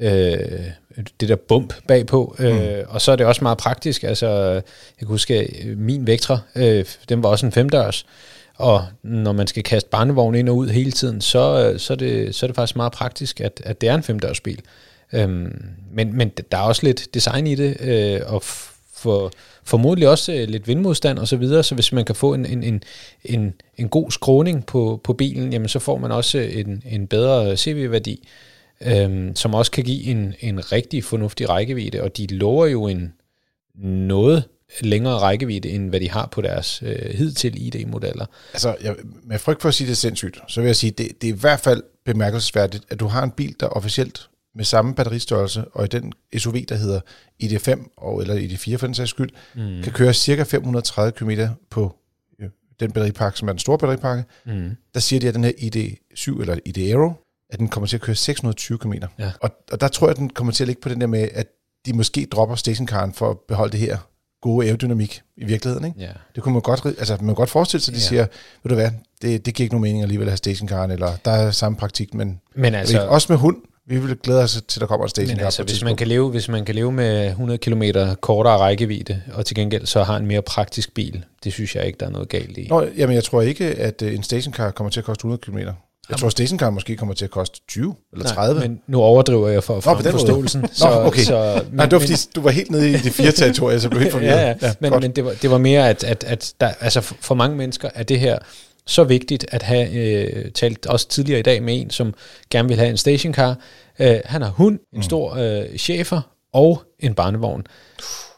øh, 0.00 0.38
det 1.20 1.28
der 1.28 1.36
bump 1.36 1.74
bagpå. 1.88 2.36
Mm. 2.38 2.44
Øh, 2.44 2.84
og 2.88 3.00
så 3.00 3.12
er 3.12 3.16
det 3.16 3.26
også 3.26 3.44
meget 3.44 3.58
praktisk. 3.58 4.02
Altså, 4.02 4.28
jeg 4.52 4.62
kan 4.98 5.08
huske, 5.08 5.34
at 5.34 5.78
min 5.78 6.06
Vectra, 6.06 6.38
øh, 6.56 6.84
den 7.08 7.22
var 7.22 7.28
også 7.28 7.46
en 7.46 7.52
femdørs. 7.52 8.06
Og 8.62 8.86
når 9.02 9.32
man 9.32 9.46
skal 9.46 9.62
kaste 9.62 9.90
barnevogn 9.90 10.34
ind 10.34 10.48
og 10.48 10.56
ud 10.56 10.68
hele 10.68 10.92
tiden, 10.92 11.20
så, 11.20 11.70
øh, 11.72 11.80
så, 11.80 11.92
er, 11.92 11.96
det, 11.96 12.34
så 12.34 12.46
er 12.46 12.48
det 12.48 12.56
faktisk 12.56 12.76
meget 12.76 12.92
praktisk, 12.92 13.40
at, 13.40 13.62
at 13.64 13.80
det 13.80 13.88
er 13.88 13.94
en 13.94 14.02
femdørsbil. 14.02 14.60
Øhm, 15.12 15.64
men, 15.92 16.16
men 16.16 16.28
der 16.28 16.58
er 16.58 16.62
også 16.62 16.86
lidt 16.86 17.14
design 17.14 17.46
i 17.46 17.54
det, 17.54 17.80
øh, 17.80 18.20
og 18.26 18.42
for, 18.94 19.30
formodentlig 19.64 20.08
også 20.08 20.32
øh, 20.32 20.48
lidt 20.48 20.68
vindmodstand 20.68 21.18
og 21.18 21.28
så 21.28 21.36
videre, 21.36 21.62
så 21.62 21.74
hvis 21.74 21.92
man 21.92 22.04
kan 22.04 22.14
få 22.14 22.34
en, 22.34 22.46
en, 22.46 22.62
en, 22.62 22.82
en, 23.24 23.54
en 23.76 23.88
god 23.88 24.10
skråning 24.10 24.66
på, 24.66 25.00
på 25.04 25.12
bilen, 25.12 25.52
jamen 25.52 25.68
så 25.68 25.78
får 25.78 25.98
man 25.98 26.12
også 26.12 26.38
øh, 26.38 26.56
en, 26.56 26.82
en 26.86 27.06
bedre 27.06 27.56
CV-værdi, 27.56 28.28
øhm, 28.80 29.36
som 29.36 29.54
også 29.54 29.70
kan 29.70 29.84
give 29.84 30.04
en, 30.04 30.34
en 30.40 30.72
rigtig 30.72 31.04
fornuftig 31.04 31.48
rækkevidde, 31.48 32.02
og 32.02 32.16
de 32.16 32.26
lover 32.26 32.66
jo 32.66 32.86
en 32.86 33.12
noget 33.84 34.44
længere 34.80 35.18
rækkevidde, 35.18 35.70
end 35.70 35.88
hvad 35.88 36.00
de 36.00 36.10
har 36.10 36.26
på 36.26 36.40
deres 36.40 36.82
øh, 36.82 37.14
hidtil 37.14 37.66
ID-modeller. 37.66 38.26
Altså, 38.52 38.76
jeg, 38.82 38.96
med 39.24 39.38
frygt 39.38 39.62
for 39.62 39.68
at 39.68 39.74
sige 39.74 39.88
det 39.88 39.96
sindssygt, 39.96 40.38
så 40.48 40.60
vil 40.60 40.66
jeg 40.66 40.76
sige, 40.76 40.90
det, 40.90 41.22
det 41.22 41.30
er 41.30 41.34
i 41.34 41.38
hvert 41.38 41.60
fald 41.60 41.82
bemærkelsesværdigt, 42.04 42.84
at 42.90 43.00
du 43.00 43.06
har 43.06 43.22
en 43.22 43.30
bil, 43.30 43.56
der 43.60 43.66
officielt 43.66 44.28
med 44.54 44.64
samme 44.64 44.94
batteristørrelse, 44.94 45.64
og 45.72 45.84
i 45.84 45.88
den 45.88 46.12
SUV, 46.38 46.56
der 46.56 46.74
hedder 46.74 47.00
ID5, 47.42 47.94
og, 47.96 48.20
eller 48.20 48.34
ID4 48.36 48.76
for 48.76 48.86
den 48.86 48.94
sags 48.94 49.10
skyld, 49.10 49.30
mm. 49.54 49.82
kan 49.82 49.92
køre 49.92 50.14
cirka 50.14 50.42
530 50.42 51.12
km 51.12 51.30
på 51.70 51.96
den 52.80 52.92
batteripakke, 52.92 53.38
som 53.38 53.48
er 53.48 53.52
den 53.52 53.58
store 53.58 53.78
batteripakke. 53.78 54.24
Mm. 54.46 54.70
Der 54.94 55.00
siger 55.00 55.20
de, 55.20 55.28
at 55.28 55.34
den 55.34 55.44
her 55.44 55.52
ID7 55.52 56.40
eller 56.40 56.58
ID 56.64 56.78
Aero, 56.78 57.12
at 57.50 57.58
den 57.58 57.68
kommer 57.68 57.86
til 57.86 57.96
at 57.96 58.00
køre 58.00 58.16
620 58.16 58.78
km. 58.78 58.92
Ja. 59.18 59.32
Og, 59.40 59.50
og 59.72 59.80
der 59.80 59.88
tror 59.88 60.06
jeg, 60.06 60.10
at 60.10 60.16
den 60.16 60.30
kommer 60.30 60.52
til 60.52 60.64
at 60.64 60.68
ligge 60.68 60.82
på 60.82 60.88
den 60.88 61.00
der 61.00 61.06
med, 61.06 61.28
at 61.34 61.46
de 61.86 61.92
måske 61.92 62.26
dropper 62.26 62.54
stationcaren 62.54 63.12
for 63.12 63.30
at 63.30 63.36
beholde 63.48 63.72
det 63.72 63.80
her 63.80 63.98
gode 64.42 64.66
aerodynamik 64.66 65.22
i 65.36 65.44
virkeligheden. 65.44 65.86
Ikke? 65.86 66.00
Ja. 66.00 66.12
Det 66.34 66.42
kunne 66.42 66.52
man 66.52 66.62
godt, 66.62 66.86
altså 66.86 67.16
man 67.20 67.26
kan 67.26 67.34
godt 67.34 67.50
forestille 67.50 67.82
sig, 67.82 67.92
at 67.92 67.96
de 67.96 68.02
ja. 68.02 68.08
siger, 68.08 68.26
ved 68.62 68.68
du 68.68 68.74
hvad, 68.74 68.90
det, 69.22 69.46
det 69.46 69.54
giver 69.54 69.64
ikke 69.64 69.74
nogen 69.74 69.82
mening 69.82 70.02
alligevel 70.02 70.28
at 70.28 70.32
have 70.32 70.36
stationcaren, 70.36 70.90
eller 70.90 71.12
der 71.24 71.30
er 71.30 71.50
samme 71.50 71.78
praktik, 71.78 72.14
men 72.14 72.40
Men 72.54 72.74
altså, 72.74 72.98
altså, 72.98 73.08
også 73.08 73.26
med 73.32 73.38
hund, 73.38 73.56
vi 73.86 73.98
vil 73.98 74.16
glæde 74.16 74.42
os 74.42 74.62
til, 74.68 74.80
der 74.80 74.86
kommer 74.86 75.04
en 75.04 75.06
Men 75.06 75.10
stationcar 75.10 75.44
altså, 75.44 75.62
på 75.62 75.66
et 75.66 75.70
hvis 75.70 75.84
man, 75.84 75.96
kan 75.96 76.08
leve, 76.08 76.30
hvis 76.30 76.48
man 76.48 76.64
kan 76.64 76.74
leve 76.74 76.92
med 76.92 77.26
100 77.28 77.58
km 77.58 77.82
kortere 78.20 78.58
rækkevidde, 78.58 79.22
og 79.32 79.46
til 79.46 79.56
gengæld 79.56 79.86
så 79.86 80.02
har 80.02 80.16
en 80.16 80.26
mere 80.26 80.42
praktisk 80.42 80.94
bil, 80.94 81.24
det 81.44 81.52
synes 81.52 81.76
jeg 81.76 81.86
ikke, 81.86 81.96
der 82.00 82.06
er 82.06 82.10
noget 82.10 82.28
galt 82.28 82.58
i. 82.58 82.66
Nå, 82.68 82.82
jamen 82.96 83.14
jeg 83.14 83.24
tror 83.24 83.42
ikke, 83.42 83.64
at 83.64 84.02
øh, 84.02 84.14
en 84.14 84.22
stationcar 84.22 84.70
kommer 84.70 84.90
til 84.90 85.00
at 85.00 85.04
koste 85.04 85.20
100 85.20 85.40
km. 85.40 85.58
Jeg 86.10 86.18
tror, 86.18 86.26
at 86.26 86.32
stationcar 86.32 86.70
måske 86.70 86.96
kommer 86.96 87.14
til 87.14 87.24
at 87.24 87.30
koste 87.30 87.60
20 87.68 87.94
eller 88.12 88.26
30. 88.26 88.60
Nej, 88.60 88.68
men 88.68 88.80
nu 88.86 89.00
overdriver 89.00 89.48
jeg 89.48 89.64
for 89.64 89.76
at 89.76 89.86
Nå, 89.86 89.94
på 89.94 89.98
måde. 90.02 90.10
forståelsen. 90.12 90.60
Nå, 90.60 90.88
okay. 91.06 91.22
Så, 91.22 91.62
men, 91.66 91.76
Nej, 91.76 91.86
det 91.86 91.92
var 91.92 91.98
fordi, 92.00 92.14
du 92.34 92.40
var 92.40 92.50
helt 92.50 92.70
nede 92.70 92.90
i 92.90 92.92
det 92.96 93.12
fire 93.12 93.32
territorier, 93.40 93.78
så 93.78 93.88
blev 93.88 94.00
helt 94.02 94.12
forvirret. 94.12 94.36
ja, 94.62 94.66
ja, 94.66 94.72
men, 94.80 94.90
godt. 94.90 95.02
men 95.02 95.10
det, 95.10 95.24
var, 95.24 95.32
det 95.42 95.50
var 95.50 95.58
mere, 95.58 95.88
at, 95.88 96.04
at, 96.04 96.24
at 96.24 96.52
der, 96.60 96.72
altså 96.80 97.00
for, 97.00 97.14
for 97.20 97.34
mange 97.34 97.56
mennesker 97.56 97.90
er 97.94 98.02
det 98.02 98.20
her 98.20 98.38
så 98.86 99.04
vigtigt 99.04 99.46
at 99.48 99.62
have 99.62 99.90
øh, 99.92 100.50
talt 100.52 100.86
også 100.86 101.08
tidligere 101.08 101.38
i 101.40 101.42
dag 101.42 101.62
med 101.62 101.80
en, 101.80 101.90
som 101.90 102.14
gerne 102.50 102.68
vil 102.68 102.76
have 102.76 102.90
en 102.90 102.96
stationcar. 102.96 103.56
Øh, 103.98 104.16
han 104.24 104.42
har 104.42 104.50
hund, 104.50 104.74
en 104.74 104.98
Mm. 104.98 105.02
stor 105.02 105.34
øh, 105.34 105.76
chefer 105.78 106.20
og 106.52 106.82
en 107.00 107.14
barnevogn. 107.14 107.62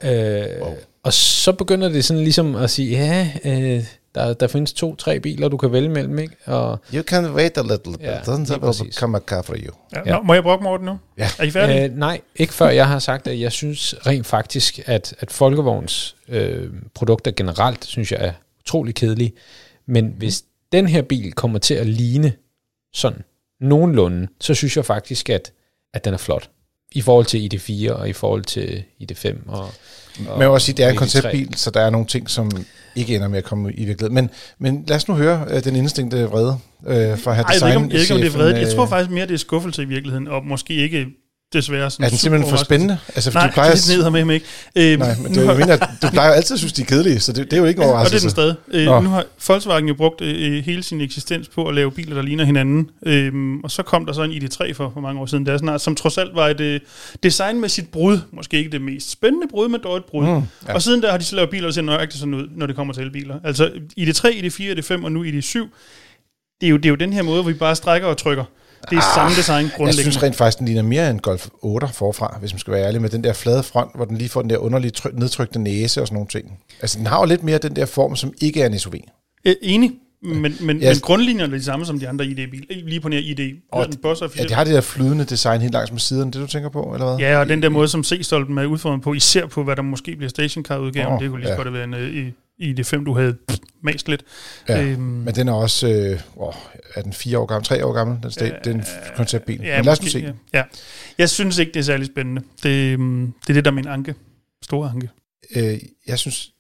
Øh, 0.03 0.43
Wow. 0.61 0.75
Og 1.05 1.13
så 1.13 1.53
begynder 1.53 1.89
det 1.89 2.05
sådan 2.05 2.23
ligesom 2.23 2.55
at 2.57 2.71
sige, 2.71 2.91
ja, 2.91 3.29
øh, 3.45 3.85
der, 4.15 4.35
der 4.35 4.47
findes 4.47 4.73
to-tre 4.73 5.21
biler, 5.21 5.49
du 5.49 5.57
kan 5.57 5.73
vælge 5.73 5.89
mellem, 5.89 6.19
ikke? 6.19 6.37
Og, 6.47 6.79
You 6.95 7.03
can 7.03 7.35
wait 7.35 7.59
a 7.59 7.63
little 7.63 7.93
bit, 7.93 8.01
Ja, 8.01 8.21
will 8.29 8.61
præcis. 8.61 8.95
come 8.95 9.17
a 9.17 9.21
car 9.21 9.43
for 9.43 9.55
you. 9.55 9.75
Ja. 9.93 10.01
Ja. 10.07 10.13
Nå, 10.13 10.23
må 10.23 10.35
jeg 10.35 10.45
over 10.47 10.77
det 10.77 10.87
nu? 10.87 10.99
Ja. 11.19 11.29
Er 11.39 11.45
I 11.45 11.51
færdige? 11.51 11.85
Øh, 11.85 11.97
nej, 11.97 12.21
ikke 12.37 12.53
før 12.55 12.69
jeg 12.69 12.89
har 12.89 12.99
sagt, 12.99 13.27
at 13.27 13.41
jeg 13.41 13.53
synes 13.53 13.95
rent 14.07 14.27
faktisk, 14.27 14.81
at, 14.87 15.15
at 15.19 15.33
Folkevogns 15.33 16.17
øh, 16.29 16.71
produkter 16.95 17.31
generelt, 17.31 17.85
synes 17.85 18.13
jeg 18.13 18.19
er 18.27 18.33
utrolig 18.61 18.95
kedelige. 18.95 19.33
Men 19.87 20.15
hvis 20.19 20.43
den 20.73 20.89
her 20.89 21.03
bil 21.03 21.33
kommer 21.33 21.59
til 21.59 21.75
at 21.75 21.87
ligne 21.87 22.33
sådan 22.93 23.23
nogenlunde, 23.61 24.29
så 24.41 24.55
synes 24.55 24.77
jeg 24.77 24.85
faktisk, 24.85 25.31
at, 25.31 25.53
at 25.95 26.05
den 26.05 26.15
er 26.15 26.19
flot. 26.19 26.51
I 26.95 27.01
forhold 27.01 27.27
til 27.27 27.51
ID4 27.55 27.93
og 27.93 28.09
i 28.09 28.13
forhold 28.13 28.45
til 28.45 28.83
ID5. 29.03 29.29
Og, 29.47 29.59
og 29.59 29.71
Men 30.19 30.29
jeg 30.29 30.39
vil 30.39 30.49
også 30.49 30.65
sige, 30.65 30.77
det 30.77 30.85
er 30.85 30.89
en 30.89 30.95
ID3. 30.95 30.99
konceptbil, 30.99 31.55
så 31.57 31.71
der 31.71 31.81
er 31.81 31.91
nogle 31.91 32.07
ting, 32.07 32.31
som 32.31 32.51
ikke 32.97 33.15
ender 33.17 33.29
med 33.29 33.39
at 33.39 33.45
komme 33.45 33.73
i 33.73 33.85
virkeligheden. 33.85 34.15
Men, 34.15 34.31
men 34.59 34.85
lad 34.89 34.97
os 34.97 35.09
nu 35.09 35.15
høre 35.15 35.47
uh, 35.55 35.65
den 35.65 35.77
indstinkte 35.77 36.25
vrede 36.25 36.59
uh, 36.81 36.87
fra 36.87 36.93
her 36.93 37.05
Ej, 37.27 37.33
jeg, 37.33 37.37
ved 37.37 37.45
design. 37.45 37.69
ikke, 37.69 37.77
om, 37.77 37.83
jeg 37.83 37.93
ved 37.93 38.01
ikke, 38.01 38.15
om 38.15 38.21
det 38.21 38.27
er 38.27 38.33
vredet. 38.39 38.59
Jeg 38.59 38.75
tror 38.75 38.83
øh, 38.83 38.89
faktisk 38.89 39.11
mere, 39.11 39.27
det 39.27 39.35
er 39.35 39.39
skuffelse 39.39 39.83
i 39.83 39.85
virkeligheden, 39.85 40.29
og 40.29 40.47
måske 40.47 40.75
ikke 40.75 41.07
desværre 41.55 41.91
sådan 41.91 42.05
Er 42.05 42.09
den 42.09 42.19
simpelthen 42.19 42.51
for 42.51 42.65
spændende? 42.65 42.99
Altså, 43.15 43.31
Nej, 43.35 43.47
du 43.47 43.53
plejer, 43.53 43.71
det 43.75 43.97
ned 43.99 44.11
med 44.11 44.25
mig 44.25 44.35
ikke. 44.35 44.47
Øhm, 44.77 44.99
nej, 45.01 45.15
men 45.23 45.35
har- 45.35 45.43
jeg 45.45 45.57
mener, 45.59 45.77
du 46.03 46.09
plejer 46.13 46.29
jo 46.29 46.35
altid 46.35 46.55
at 46.55 46.59
synes, 46.59 46.73
de 46.73 46.83
er 46.83 46.87
kedelige, 46.87 47.21
så 47.21 47.33
det, 47.33 47.45
det 47.51 47.53
er 47.53 47.61
jo 47.61 47.65
ikke 47.65 47.83
en 47.83 47.89
og 47.91 48.05
det 48.05 48.15
er 48.15 48.21
den 48.21 48.31
stadig. 48.31 48.55
Øh, 48.73 48.85
Nå. 48.87 49.01
nu 49.01 49.09
har 49.09 49.25
Volkswagen 49.49 49.89
jo 49.89 49.95
brugt 49.95 50.21
øh, 50.21 50.65
hele 50.65 50.83
sin 50.83 51.01
eksistens 51.01 51.49
på 51.49 51.69
at 51.69 51.75
lave 51.75 51.91
biler, 51.91 52.15
der 52.15 52.23
ligner 52.23 52.45
hinanden. 52.45 52.91
Øhm, 53.07 53.61
og 53.61 53.71
så 53.71 53.83
kom 53.83 54.07
der 54.07 54.13
så 54.13 54.23
en 54.23 54.31
ID3 54.31 54.73
for, 54.73 54.91
for 54.95 55.01
mange 55.01 55.21
år 55.21 55.27
siden, 55.27 55.47
der 55.47 55.59
snart, 55.59 55.81
som 55.81 55.95
trods 55.95 56.19
alt 56.19 56.35
var 56.35 56.49
et 56.49 56.61
øh, 56.61 56.81
designmæssigt 57.23 57.91
brud. 57.93 58.19
Måske 58.33 58.57
ikke 58.59 58.71
det 58.71 58.81
mest 58.81 59.11
spændende 59.11 59.47
brud, 59.51 59.69
men 59.69 59.81
dog 59.85 59.97
et 59.97 60.05
brud. 60.05 60.25
Mm, 60.27 60.43
ja. 60.69 60.75
Og 60.75 60.83
siden 60.83 61.03
der 61.03 61.11
har 61.11 61.19
de 61.19 61.25
så 61.25 61.37
lavet 61.37 61.51
biler, 61.51 61.67
der 61.67 61.73
ser 61.73 61.83
nøjagtigt 61.83 62.19
sådan 62.21 62.35
ud, 62.35 62.49
når 62.57 62.67
det 62.67 62.77
kommer 62.77 62.95
til 62.95 63.03
elbiler. 63.03 63.35
Altså 63.45 63.71
ID3, 64.01 64.27
ID4, 64.29 64.79
ID5 64.79 65.05
og 65.05 65.13
nu 65.13 65.25
ID7. 65.25 65.59
Det 66.61 66.67
er, 66.67 66.71
jo, 66.71 66.77
det 66.77 66.85
er 66.85 66.91
jo 66.91 66.95
den 66.95 67.13
her 67.13 67.23
måde, 67.23 67.43
hvor 67.43 67.51
vi 67.53 67.59
bare 67.59 67.75
strækker 67.77 68.09
og 68.09 68.17
trykker. 68.17 68.45
Det 68.91 68.97
er 68.97 69.01
ah, 69.01 69.15
samme 69.15 69.37
design 69.37 69.65
Jeg 69.65 69.73
grundlæggende. 69.77 70.03
synes 70.03 70.23
rent 70.23 70.37
faktisk, 70.37 70.59
den 70.59 70.67
ligner 70.67 70.83
mere 70.83 71.11
en 71.11 71.19
Golf 71.19 71.49
8 71.63 71.89
forfra, 71.93 72.37
hvis 72.41 72.53
man 72.53 72.59
skal 72.61 72.73
være 72.73 72.87
ærlig, 72.87 73.01
med 73.03 73.11
den 73.11 73.25
der 73.25 73.33
flade 73.33 73.63
front, 73.63 73.91
hvor 73.95 74.05
den 74.05 74.17
lige 74.19 74.29
får 74.29 74.41
den 74.41 74.51
der 74.51 74.57
underlige 74.59 74.91
tryk, 74.91 75.15
nedtrykte 75.19 75.59
næse 75.59 76.01
og 76.01 76.07
sådan 76.07 76.15
nogle 76.15 76.29
ting. 76.29 76.59
Altså, 76.81 76.99
den 76.99 77.07
har 77.07 77.19
jo 77.21 77.25
lidt 77.27 77.43
mere 77.43 77.59
den 77.59 77.77
der 77.77 77.87
form, 77.87 78.17
som 78.17 78.33
ikke 78.41 78.63
er 78.63 78.67
en 78.67 78.79
SUV. 78.79 78.95
Øh, 79.45 79.55
enig, 79.63 79.91
men, 80.23 80.57
men, 80.61 80.79
Ja. 80.79 80.91
men 80.93 81.01
grundlinjerne 81.01 81.55
er 81.55 81.59
de 81.59 81.65
samme 81.65 81.87
som 81.87 81.99
de 81.99 82.09
andre 82.09 82.27
ID-biler. 82.27 82.65
Lige 82.87 83.01
på 83.01 83.09
nær 83.09 83.19
ID. 83.19 83.41
Og 83.73 83.87
den 83.87 83.97
Boss 84.03 84.21
Ja, 84.21 84.27
officielt. 84.27 84.49
de 84.51 84.55
har 84.55 84.65
det 84.65 84.75
der 84.75 84.81
flydende 84.81 85.25
design 85.25 85.61
helt 85.61 85.73
langs 85.73 85.93
med 85.93 86.01
siden, 86.01 86.27
det 86.27 86.35
du 86.35 86.47
tænker 86.47 86.69
på, 86.69 86.91
eller 86.95 87.07
hvad? 87.07 87.27
Ja, 87.29 87.39
og 87.39 87.49
den 87.49 87.63
der 87.63 87.69
måde, 87.69 87.89
som 87.89 88.05
C-stolpen 88.05 88.59
er 88.59 88.67
udformet 88.67 89.03
på, 89.03 89.13
især 89.15 89.47
på, 89.47 89.65
hvad 89.65 89.77
der 89.77 89.83
måske 89.83 90.17
bliver 90.17 90.29
stationcar-udgaven, 90.31 91.13
oh, 91.13 91.21
det 91.23 91.31
kunne 91.31 91.41
lige 91.41 91.47
så 91.49 91.53
ja. 91.53 91.57
godt 91.57 91.69
have 91.69 91.91
været 91.91 92.17
en, 92.17 92.35
i 92.59 92.73
det 92.73 92.87
fem, 92.87 93.05
du 93.05 93.15
havde 93.15 93.37
pff, 93.49 93.59
mast 93.83 94.09
lidt. 94.09 94.25
Ja, 94.69 94.83
øhm, 94.83 95.01
men 95.01 95.35
den 95.35 95.49
er 95.49 95.53
også, 95.53 95.89
øh, 95.89 96.21
åh, 96.37 96.55
er 96.95 97.03
den 97.03 97.13
fire 97.13 97.39
år 97.39 97.47
gammel, 97.47 97.65
tre 97.65 97.87
år 97.87 97.93
gammel, 97.93 98.23
den, 98.23 98.31
sted, 98.31 98.47
øh, 98.47 98.65
den 98.65 98.85
konceptbil. 99.17 99.61
Ja, 99.63 99.77
men 99.77 99.85
lad 99.85 99.93
os 99.93 100.03
nu 100.03 100.09
se. 100.09 100.19
Ja. 100.19 100.33
ja. 100.59 100.65
Jeg 101.19 101.31
synes 101.31 101.59
ikke, 101.59 101.73
det 101.73 101.81
er 101.81 101.85
særlig 101.85 102.07
spændende. 102.07 102.43
Det, 102.63 102.93
øhm, 102.93 103.33
det 103.43 103.49
er 103.51 103.55
det, 103.55 103.65
der 103.65 103.71
er 103.71 103.75
min 103.75 103.87
anke. 103.87 104.15
Store 104.63 104.91
anke. 104.91 105.11
Øh, 105.57 105.79
jeg 106.07 106.19
synes, 106.19 106.51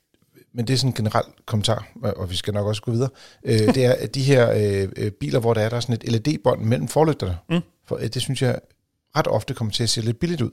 men 0.55 0.67
det 0.67 0.75
er 0.75 0.79
sådan 0.79 0.91
en 0.91 0.95
generel 0.95 1.25
kommentar, 1.47 1.89
og 2.03 2.31
vi 2.31 2.37
skal 2.37 2.55
nok 2.55 2.67
også 2.67 2.83
gå 2.83 2.91
videre, 2.91 3.11
øh, 3.45 3.59
det 3.59 3.85
er, 3.85 3.93
at 3.93 4.15
de 4.15 4.23
her 4.23 4.51
øh, 4.51 4.89
øh 4.97 5.11
biler, 5.11 5.41
hvor 5.41 5.55
der 5.55 5.61
er, 5.61 5.69
der 5.69 5.77
er 5.77 5.81
sådan 5.81 5.99
et 6.05 6.27
LED-bånd 6.27 6.61
mellem 6.63 6.89
forlygterne, 6.89 7.37
mm. 7.51 7.61
for 7.87 7.97
øh, 7.97 8.09
det 8.09 8.23
synes 8.23 8.43
jeg 8.43 8.59
ret 9.17 9.27
ofte 9.27 9.55
kommer 9.55 9.73
til 9.73 9.83
at 9.83 9.91
se 9.91 10.01
lidt 10.01 10.19
billigt 10.19 10.41
ud. 10.41 10.51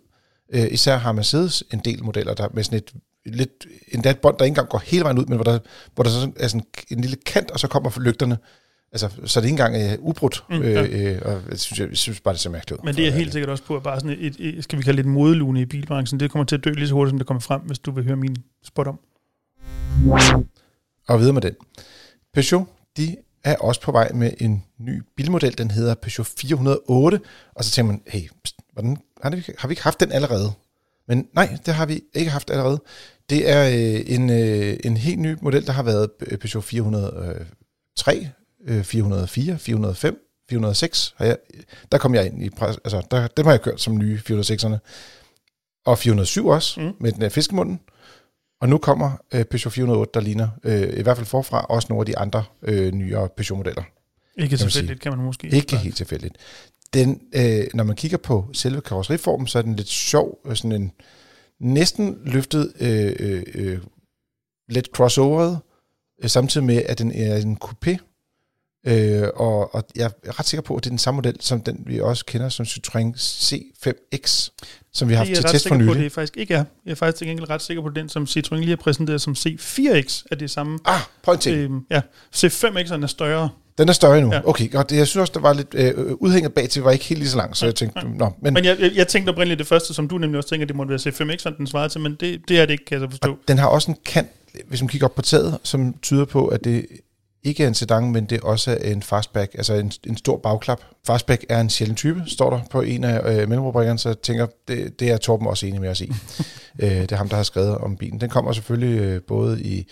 Øh, 0.54 0.68
især 0.72 0.98
har 0.98 1.12
Mercedes 1.12 1.64
en 1.74 1.80
del 1.80 2.04
modeller, 2.04 2.34
der 2.34 2.48
med 2.54 2.64
sådan 2.64 2.78
et 2.78 2.94
lidt, 3.26 3.66
endda 3.88 4.10
et 4.10 4.20
bånd, 4.20 4.38
der 4.38 4.46
ikke 4.46 4.52
engang 4.52 4.70
går 4.70 4.82
hele 4.86 5.04
vejen 5.04 5.20
ud, 5.20 5.26
men 5.26 5.36
hvor 5.36 5.44
der, 5.44 5.60
hvor 5.96 6.04
der 6.04 6.12
så 6.12 6.32
er 6.40 6.48
sådan 6.48 6.66
en 6.92 7.02
lille 7.02 7.18
kant, 7.26 7.52
og 7.52 7.60
så 7.60 7.68
kommer 7.68 8.00
lygterne. 8.00 8.38
Altså, 8.92 9.10
så 9.26 9.42
det 9.42 9.48
er 9.48 9.52
ikke 9.52 9.64
engang 9.64 10.00
uh, 10.00 10.08
ubrudt, 10.08 10.44
mm, 10.50 10.62
ja. 10.62 10.84
øh, 10.84 11.16
øh, 11.16 11.22
og 11.26 11.42
jeg 11.50 11.60
synes, 11.60 11.80
jeg, 11.80 11.90
jeg 11.90 11.98
synes 11.98 12.20
bare, 12.20 12.34
det 12.34 12.42
ser 12.42 12.50
mærkeligt 12.50 12.80
ud. 12.80 12.86
Men 12.86 12.96
det 12.96 13.08
er 13.08 13.12
helt 13.12 13.32
sikkert 13.32 13.50
også 13.50 13.64
på, 13.64 13.76
at 13.76 13.84
bare 13.84 14.00
sådan 14.00 14.18
et, 14.20 14.36
et, 14.40 14.64
skal 14.64 14.80
vi 14.80 14.84
kalde 14.84 14.98
det 14.98 15.06
et 15.06 15.12
modelune 15.12 15.62
i 15.62 15.66
bilbranchen, 15.66 16.20
det 16.20 16.32
kommer 16.32 16.46
til 16.46 16.56
at 16.56 16.64
dø 16.64 16.72
lige 16.72 16.88
så 16.88 16.94
hurtigt, 16.94 17.12
som 17.12 17.18
det 17.18 17.28
kommer 17.28 17.42
frem, 17.42 17.62
hvis 17.62 17.80
du 17.80 17.92
vil 17.92 18.04
høre 18.04 18.16
min 18.16 18.36
spot 18.64 18.88
om. 18.88 19.00
Og 21.08 21.20
videre 21.20 21.34
med 21.34 21.42
den. 21.42 21.56
Peugeot, 22.34 22.68
de 22.98 23.16
er 23.44 23.56
også 23.56 23.82
på 23.82 23.92
vej 23.92 24.12
med 24.14 24.32
en 24.38 24.64
ny 24.78 25.02
bilmodel, 25.16 25.58
den 25.58 25.72
hedder 25.72 25.96
Peugeot 25.96 26.28
408, 26.28 27.20
og 27.56 27.64
så 27.64 27.72
tænker 27.72 27.92
man, 27.92 28.02
hey, 28.08 28.30
pst, 28.44 28.56
hvordan, 28.74 28.98
har, 29.22 29.30
vi, 29.30 29.44
har 29.58 29.68
vi 29.68 29.72
ikke 29.72 29.84
haft 29.84 30.00
den 30.00 30.12
allerede? 30.12 30.54
Men 31.12 31.28
nej, 31.34 31.58
det 31.66 31.74
har 31.74 31.86
vi 31.86 32.02
ikke 32.14 32.32
haft 32.32 32.50
allerede. 32.50 32.82
Det 33.30 33.50
er 33.50 33.68
øh, 33.68 34.16
en, 34.16 34.30
øh, 34.30 34.78
en 34.84 34.98
helt 34.98 35.20
ny 35.20 35.36
model, 35.42 35.66
der 35.68 35.72
har 35.72 35.84
været 35.84 36.10
Peugeot 36.42 36.64
403, 36.64 38.30
øh, 38.68 38.84
404, 38.84 39.58
405, 39.60 40.18
406. 40.50 41.14
Har 41.18 41.26
jeg, 41.26 41.38
der 41.92 41.98
kom 41.98 42.16
jeg 42.16 42.26
ind 42.26 42.44
i, 42.44 42.50
altså 42.62 43.08
der, 43.12 43.28
dem 43.28 43.46
har 43.46 43.52
jeg 43.52 43.62
kørt 43.62 43.82
som 43.82 43.98
nye 43.98 44.22
406'erne. 44.30 44.78
Og 45.86 45.98
407 45.98 46.48
også, 46.48 46.80
mm. 46.80 46.94
med 47.00 47.12
den 47.12 47.24
øh, 47.24 47.32
fiskemunden. 47.32 47.80
Og 48.62 48.70
nu 48.70 48.78
kommer 48.78 49.12
øh, 49.34 49.46
Peugeot 49.46 49.74
408, 49.74 50.12
der 50.14 50.20
ligner, 50.20 50.50
øh, 50.64 51.00
i 51.00 51.02
hvert 51.02 51.18
fald 51.18 51.28
forfra, 51.28 51.66
også 51.66 51.88
nogle 51.90 52.02
af 52.02 52.06
de 52.06 52.18
andre 52.18 52.44
øh, 52.62 52.92
nyere 52.92 53.30
Peugeot-modeller. 53.38 53.84
Ikke 54.38 54.58
tilfældigt, 54.58 55.00
kan 55.00 55.12
man 55.12 55.26
måske. 55.26 55.48
Ikke 55.48 55.78
helt 55.78 55.98
tilfældigt. 55.98 56.38
Den, 56.94 57.22
øh, 57.36 57.64
når 57.74 57.84
man 57.84 57.96
kigger 57.96 58.18
på 58.18 58.48
selve 58.54 58.82
karosseriformen, 58.82 59.48
så 59.48 59.58
er 59.58 59.62
den 59.62 59.76
lidt 59.76 59.88
sjov, 59.88 60.38
sådan 60.54 60.72
en 60.72 60.92
næsten 61.60 62.18
løftet, 62.26 62.74
øh, 62.80 63.16
øh, 63.20 63.44
øh, 63.54 63.80
lidt 64.70 64.86
crossoveret, 64.86 65.60
øh, 66.24 66.30
samtidig 66.30 66.68
med, 66.68 66.84
at 66.86 67.00
den 67.00 67.12
er 67.12 67.38
en 67.38 67.58
coupé, 67.64 67.98
Øh, 68.88 69.28
og, 69.36 69.76
og 69.76 69.84
jeg 69.96 70.12
er 70.24 70.40
ret 70.40 70.46
sikker 70.46 70.62
på, 70.62 70.76
at 70.76 70.84
det 70.84 70.90
er 70.90 70.92
den 70.92 70.98
samme 70.98 71.16
model, 71.16 71.36
som 71.40 71.62
den 71.62 71.84
vi 71.86 72.00
også 72.00 72.26
kender 72.26 72.50
som 72.50 72.66
Citroën 72.66 73.14
C5X, 73.16 74.50
som 74.94 75.10
vi 75.10 75.14
har 75.14 75.26
haft 75.26 75.36
til 75.36 75.44
test 75.44 75.68
for 75.68 75.76
nylig. 75.76 75.96
Det 75.96 76.06
er 76.06 76.10
faktisk 76.10 76.38
ikke 76.38 76.54
er. 76.54 76.64
Jeg 76.86 76.92
er 76.92 76.96
faktisk 76.96 77.18
til 77.18 77.28
gengæld 77.28 77.50
ret 77.50 77.62
sikker 77.62 77.84
på, 77.84 77.88
at 77.88 77.96
den, 77.96 78.10
som 78.10 78.24
Citroën 78.24 78.56
lige 78.56 78.70
har 78.70 78.76
præsenteret 78.76 79.22
som 79.22 79.34
C4X, 79.34 80.24
er 80.32 80.36
det 80.40 80.52
samme. 80.52 80.80
Ah, 80.86 81.00
point 81.24 81.48
øh, 81.48 81.70
Ja, 81.90 82.02
C5X'eren 82.36 83.04
er 83.04 83.08
større. 83.08 83.50
Den 83.82 83.90
er 83.90 83.94
større 83.94 84.22
nu. 84.22 84.34
Ja. 84.34 84.42
Okay, 84.50 84.72
godt. 84.72 84.92
Jeg 84.92 85.08
synes 85.08 85.22
også, 85.22 85.34
der 85.34 85.40
var 85.40 85.54
lidt 85.54 85.74
øh, 85.74 86.14
udhænget 86.14 86.54
bag 86.54 86.70
til, 86.70 86.84
var 86.84 86.92
ikke 86.92 87.06
helt 87.06 87.20
lige 87.20 87.30
så 87.30 87.38
langt, 87.38 87.58
så 87.58 87.66
jeg 87.66 87.76
tænkte, 87.76 88.00
ja. 88.00 88.08
nå. 88.16 88.34
Men, 88.42 88.54
men 88.54 88.66
jeg, 88.66 88.78
jeg, 88.80 88.92
jeg 88.96 89.08
tænkte 89.08 89.30
oprindeligt 89.30 89.60
det 89.60 89.68
første, 89.68 89.94
som 89.94 90.08
du 90.08 90.18
nemlig 90.18 90.38
også 90.38 90.50
tænker, 90.50 90.68
det 90.68 90.76
måtte 90.76 90.90
være 90.90 91.00
C5X'eren, 91.00 91.58
den 91.58 91.68
svarede 91.68 91.90
til, 91.90 92.02
men 92.02 92.18
det, 92.20 92.42
det 92.48 92.60
er 92.60 92.66
det 92.66 92.72
ikke, 92.72 92.86
kan 92.86 93.02
jeg 93.02 93.08
så 93.08 93.10
forstå. 93.10 93.32
Og 93.32 93.38
den 93.48 93.58
har 93.58 93.68
også 93.68 93.92
en 93.92 93.98
kant, 94.06 94.30
hvis 94.68 94.82
man 94.82 94.88
kigger 94.88 95.08
op 95.08 95.16
på 95.16 95.22
taget, 95.22 95.58
som 95.64 95.96
tyder 96.02 96.26
på, 96.26 96.48
at 96.48 96.64
det 96.64 96.86
ikke 97.44 97.64
er 97.64 97.68
en 97.68 97.74
sedan, 97.74 98.12
men 98.12 98.26
det 98.26 98.38
er 98.38 98.46
også 98.46 98.78
en 98.84 99.04
fastback, 99.04 99.54
altså 99.56 99.74
en, 99.74 99.92
en 100.08 100.18
stor 100.18 100.38
bagklap. 100.38 100.82
Fastback 101.08 101.46
er 101.50 101.62
en 101.62 101.70
sjælden 101.70 101.96
type, 101.96 102.24
står 102.28 102.50
der 102.50 102.60
på 102.72 102.82
en 102.82 103.04
af 103.04 103.32
øh, 103.32 103.50
mellemrubrikkerne, 103.50 104.00
så 104.00 104.10
jeg 104.10 104.18
tænker, 104.18 104.48
det, 104.68 105.00
det 105.00 105.12
er 105.12 105.18
Torben 105.18 105.48
også 105.48 105.66
enig 105.66 105.82
med 105.82 105.90
os 105.90 106.02
i. 106.02 106.12
øh, 106.84 106.90
det 106.90 107.12
er 107.12 107.16
ham, 107.16 107.30
der 107.30 107.36
har 107.36 107.44
skrevet 107.44 107.78
om 107.78 107.98
bilen. 107.98 108.22
Den 108.22 108.30
kommer 108.30 108.52
selvfølgelig 108.52 109.00
øh, 109.00 109.22
både 109.22 109.62
i 109.62 109.88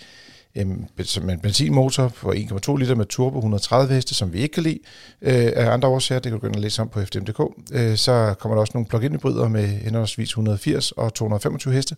Øhm, 0.56 0.86
med 1.22 1.34
en 1.34 1.40
benzinmotor 1.40 2.08
på 2.08 2.32
1,2 2.32 2.76
liter 2.76 2.94
med 2.94 3.06
turbo 3.06 3.38
130 3.38 3.94
heste, 3.94 4.14
som 4.14 4.32
vi 4.32 4.38
ikke 4.38 4.52
kan 4.52 4.62
lide 4.62 4.78
øh, 5.22 5.52
af 5.54 5.70
andre 5.70 5.88
årsager. 5.88 6.18
Det 6.18 6.30
kan 6.30 6.32
du 6.32 6.40
gå 6.40 6.46
ind 6.46 6.56
og 6.56 6.60
læse 6.60 6.82
om 6.82 6.88
på 6.88 7.04
FDM.dk. 7.04 7.40
Øh, 7.72 7.96
så 7.96 8.34
kommer 8.38 8.54
der 8.54 8.60
også 8.60 8.70
nogle 8.74 8.86
plug-in 8.88 9.12
hybrider 9.12 9.48
med 9.48 9.66
henholdsvis 9.66 10.28
180 10.28 10.92
og 10.92 11.14
225 11.14 11.74
heste. 11.74 11.96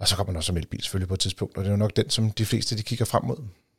Og 0.00 0.08
så 0.08 0.16
kommer 0.16 0.32
der 0.32 0.38
også 0.38 0.52
en 0.52 0.58
elbil 0.58 0.82
selvfølgelig 0.82 1.08
på 1.08 1.14
et 1.14 1.20
tidspunkt, 1.20 1.56
og 1.56 1.64
det 1.64 1.68
er 1.68 1.72
jo 1.72 1.78
nok 1.78 1.96
den, 1.96 2.10
som 2.10 2.30
de 2.30 2.44
fleste 2.44 2.76
de 2.76 2.82
kigger 2.82 3.04
frem 3.04 3.24
mod. 3.24 3.36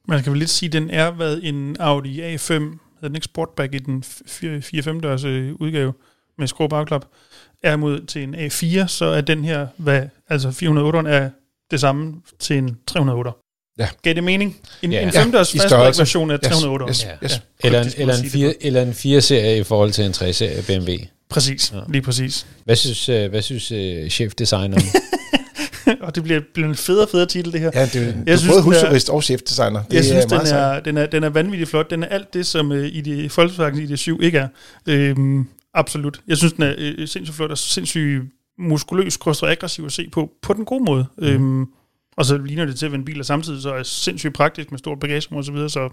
Man 0.08 0.24
kan 0.24 0.32
vel 0.32 0.40
lidt 0.40 0.50
sige, 0.50 0.68
at 0.68 0.74
den 0.74 0.90
er 0.90 1.12
hvad 1.12 1.40
en 1.44 1.78
Audi 1.80 2.36
A5, 2.36 2.54
den 3.02 3.16
ikke 3.16 3.26
Sportback 3.26 3.74
i 3.74 3.80
den 3.80 4.04
4-5 4.06 5.00
dørs 5.00 5.24
øh, 5.24 5.54
udgave 5.60 5.94
med 6.38 6.48
skrå 6.48 6.68
bagklap, 6.68 7.06
er 7.64 7.76
mod 7.76 8.06
til 8.06 8.24
en 8.24 8.36
A4, 8.36 8.88
så 8.88 9.06
er 9.06 9.22
den 9.22 9.46
her, 9.46 9.68
hvad, 9.78 10.08
altså 10.30 10.50
408'eren 10.50 11.08
er 11.08 11.30
det 11.72 11.80
samme 11.80 12.14
til 12.40 12.58
en 12.58 12.78
308. 12.88 13.32
Ja. 13.80 13.88
Gav 14.02 14.14
det 14.14 14.24
mening? 14.24 14.58
En, 14.82 14.92
ja. 14.92 15.02
en 15.02 15.12
femdørs 15.12 15.56
ja, 15.56 15.64
fastback 15.64 16.00
version 16.00 16.32
af 16.32 16.40
308. 16.40 16.86
Yes, 16.90 17.02
yes, 17.02 17.08
yes. 17.24 17.32
Ja. 17.32 17.68
Eller, 17.68 17.82
en, 17.82 17.92
eller, 17.98 18.18
en 18.18 18.30
4, 18.30 18.54
eller 18.62 18.82
en 18.82 18.92
4-serie 18.92 19.60
i 19.60 19.64
forhold 19.64 19.92
til 19.92 20.06
en 20.06 20.12
3-serie 20.12 20.62
BMW. 20.62 20.92
Præcis, 21.30 21.72
ja. 21.76 21.80
lige 21.90 22.02
præcis. 22.02 22.48
Hvad 22.66 22.76
synes, 22.76 23.10
uh, 23.10 23.26
hvad 23.30 23.42
synes 23.42 23.72
uh, 23.72 24.10
chefdesigneren 24.10 24.84
og 26.02 26.16
det 26.16 26.24
bliver, 26.24 26.42
bliver 26.54 26.70
en 26.70 26.76
federe 26.76 27.06
og 27.06 27.10
federe 27.10 27.26
titel, 27.26 27.54
det 27.54 27.62
her. 27.62 27.72
Ja, 27.74 27.86
det, 27.86 27.96
jeg 27.96 28.34
du 28.34 28.38
synes, 28.38 28.54
både 28.54 28.64
husjurist 28.64 29.10
og 29.10 29.24
chefdesigner. 29.24 29.84
Det 29.84 29.94
jeg 29.94 30.06
synes, 30.06 30.26
er 30.26 30.38
den, 30.38 30.48
er, 30.48 30.80
den, 30.80 30.98
er, 30.98 31.06
den 31.06 31.24
er 31.24 31.30
vanvittigt 31.30 31.70
flot. 31.70 31.90
Den 31.90 32.04
er 32.04 32.08
alt 32.08 32.34
det, 32.34 32.46
som 32.46 32.72
uh, 32.72 32.86
i 32.86 33.02
det 33.02 33.38
Volkswagen 33.38 33.82
i 33.82 33.86
det 33.86 34.00
7 34.00 34.22
ikke 34.22 34.38
er. 34.38 34.48
Øhm, 34.88 35.48
absolut. 35.74 36.22
Jeg 36.28 36.38
synes, 36.38 36.54
den 36.54 36.64
er 36.64 36.74
uh, 37.00 37.08
sindssygt 37.08 37.36
flot 37.36 37.52
og 37.52 37.58
sindssygt 37.58 38.24
muskuløs, 38.60 39.18
koster 39.18 39.48
aggressiv 39.48 39.86
at 39.86 39.92
se 39.92 40.10
på, 40.10 40.32
på 40.42 40.54
den 40.54 40.66
gode 40.66 40.84
måde. 40.84 41.06
Mm. 41.18 41.24
Øhm, 41.24 41.66
og 42.18 42.26
så 42.26 42.38
ligner 42.38 42.66
det 42.66 42.80
til 42.80 42.86
at 42.86 43.06
bil, 43.06 43.20
og 43.20 43.26
samtidig 43.26 43.62
så 43.62 43.74
er 43.74 43.84
sindssygt 43.84 44.34
praktisk 44.34 44.72
med 44.72 44.80
stor 44.80 44.96
bagage 44.96 45.36
og 45.36 45.46
så 45.46 45.52
videre. 45.52 45.70
Så 45.70 45.90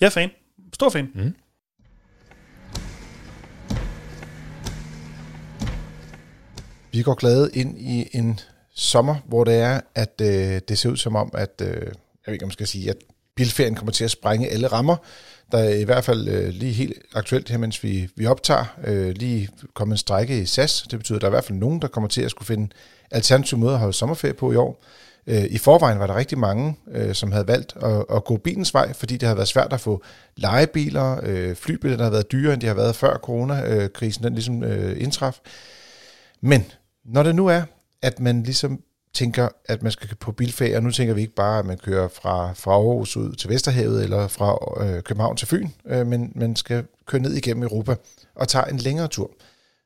jeg 0.00 0.06
er 0.06 0.10
fan. 0.10 0.30
Stor 0.72 0.90
fan. 0.90 1.08
Mm. 1.14 1.34
Vi 6.92 7.02
går 7.02 7.14
glade 7.14 7.50
ind 7.54 7.78
i 7.78 8.08
en 8.12 8.40
sommer, 8.74 9.14
hvor 9.26 9.44
det 9.44 9.54
er, 9.54 9.80
at 9.94 10.20
øh, 10.22 10.60
det 10.68 10.78
ser 10.78 10.90
ud 10.90 10.96
som 10.96 11.16
om, 11.16 11.30
at, 11.34 11.62
øh, 11.62 11.68
jeg 11.68 11.76
ved 12.26 12.32
ikke, 12.32 12.44
om 12.44 12.48
man 12.48 12.52
skal 12.52 12.66
sige, 12.66 12.90
at 12.90 12.96
bilferien 13.36 13.74
kommer 13.74 13.92
til 13.92 14.04
at 14.04 14.10
sprænge 14.10 14.48
alle 14.48 14.66
rammer. 14.66 14.96
Der 15.54 15.60
er 15.60 15.74
i 15.74 15.84
hvert 15.84 16.04
fald 16.04 16.28
øh, 16.28 16.48
lige 16.48 16.72
helt 16.72 16.98
aktuelt 17.14 17.48
her, 17.48 17.58
mens 17.58 17.84
vi, 17.84 18.08
vi 18.16 18.26
optager, 18.26 18.64
øh, 18.84 19.14
lige 19.16 19.48
kommet 19.74 19.94
en 19.94 19.98
strække 19.98 20.40
i 20.40 20.46
SAS. 20.46 20.86
Det 20.90 20.98
betyder, 20.98 21.16
at 21.16 21.22
der 21.22 21.26
er 21.26 21.30
i 21.30 21.36
hvert 21.36 21.44
fald 21.44 21.58
nogen, 21.58 21.82
der 21.82 21.88
kommer 21.88 22.08
til 22.08 22.22
at 22.22 22.30
skulle 22.30 22.46
finde 22.46 22.68
alternative 23.10 23.60
måder 23.60 23.72
at 23.72 23.78
holde 23.78 23.92
sommerferie 23.92 24.34
på 24.34 24.52
i 24.52 24.56
år. 24.56 24.84
Øh, 25.26 25.44
I 25.44 25.58
forvejen 25.58 25.98
var 25.98 26.06
der 26.06 26.16
rigtig 26.16 26.38
mange, 26.38 26.76
øh, 26.92 27.14
som 27.14 27.32
havde 27.32 27.48
valgt 27.48 27.74
at, 27.82 28.04
at 28.14 28.24
gå 28.24 28.36
bilens 28.36 28.74
vej, 28.74 28.92
fordi 28.92 29.14
det 29.14 29.22
havde 29.22 29.36
været 29.36 29.48
svært 29.48 29.72
at 29.72 29.80
få 29.80 30.02
legebiler, 30.36 31.20
øh, 31.22 31.54
flybilletter, 31.56 31.96
der 31.96 32.04
har 32.04 32.10
været 32.10 32.32
dyrere, 32.32 32.52
end 32.52 32.60
de 32.60 32.66
har 32.66 32.74
været 32.74 32.96
før 32.96 33.16
coronakrisen, 33.16 34.24
den 34.24 34.34
ligesom 34.34 34.64
øh, 34.64 35.02
indtraf. 35.02 35.40
Men 36.40 36.64
når 37.04 37.22
det 37.22 37.34
nu 37.34 37.46
er, 37.46 37.62
at 38.02 38.20
man 38.20 38.42
ligesom 38.42 38.80
tænker, 39.14 39.48
at 39.64 39.82
man 39.82 39.92
skal 39.92 40.16
på 40.16 40.32
bilferie, 40.32 40.76
og 40.76 40.82
nu 40.82 40.90
tænker 40.90 41.14
vi 41.14 41.20
ikke 41.20 41.34
bare, 41.34 41.58
at 41.58 41.66
man 41.66 41.78
kører 41.78 42.08
fra, 42.08 42.52
fra 42.52 42.72
Aarhus 42.72 43.16
ud 43.16 43.32
til 43.32 43.50
Vesterhavet, 43.50 44.02
eller 44.02 44.28
fra 44.28 44.58
øh, 44.84 45.02
København 45.02 45.36
til 45.36 45.48
Fyn, 45.48 45.68
øh, 45.86 46.06
men 46.06 46.32
man 46.34 46.56
skal 46.56 46.84
køre 47.06 47.22
ned 47.22 47.32
igennem 47.34 47.62
Europa 47.62 47.96
og 48.34 48.48
tage 48.48 48.70
en 48.70 48.76
længere 48.76 49.08
tur, 49.08 49.30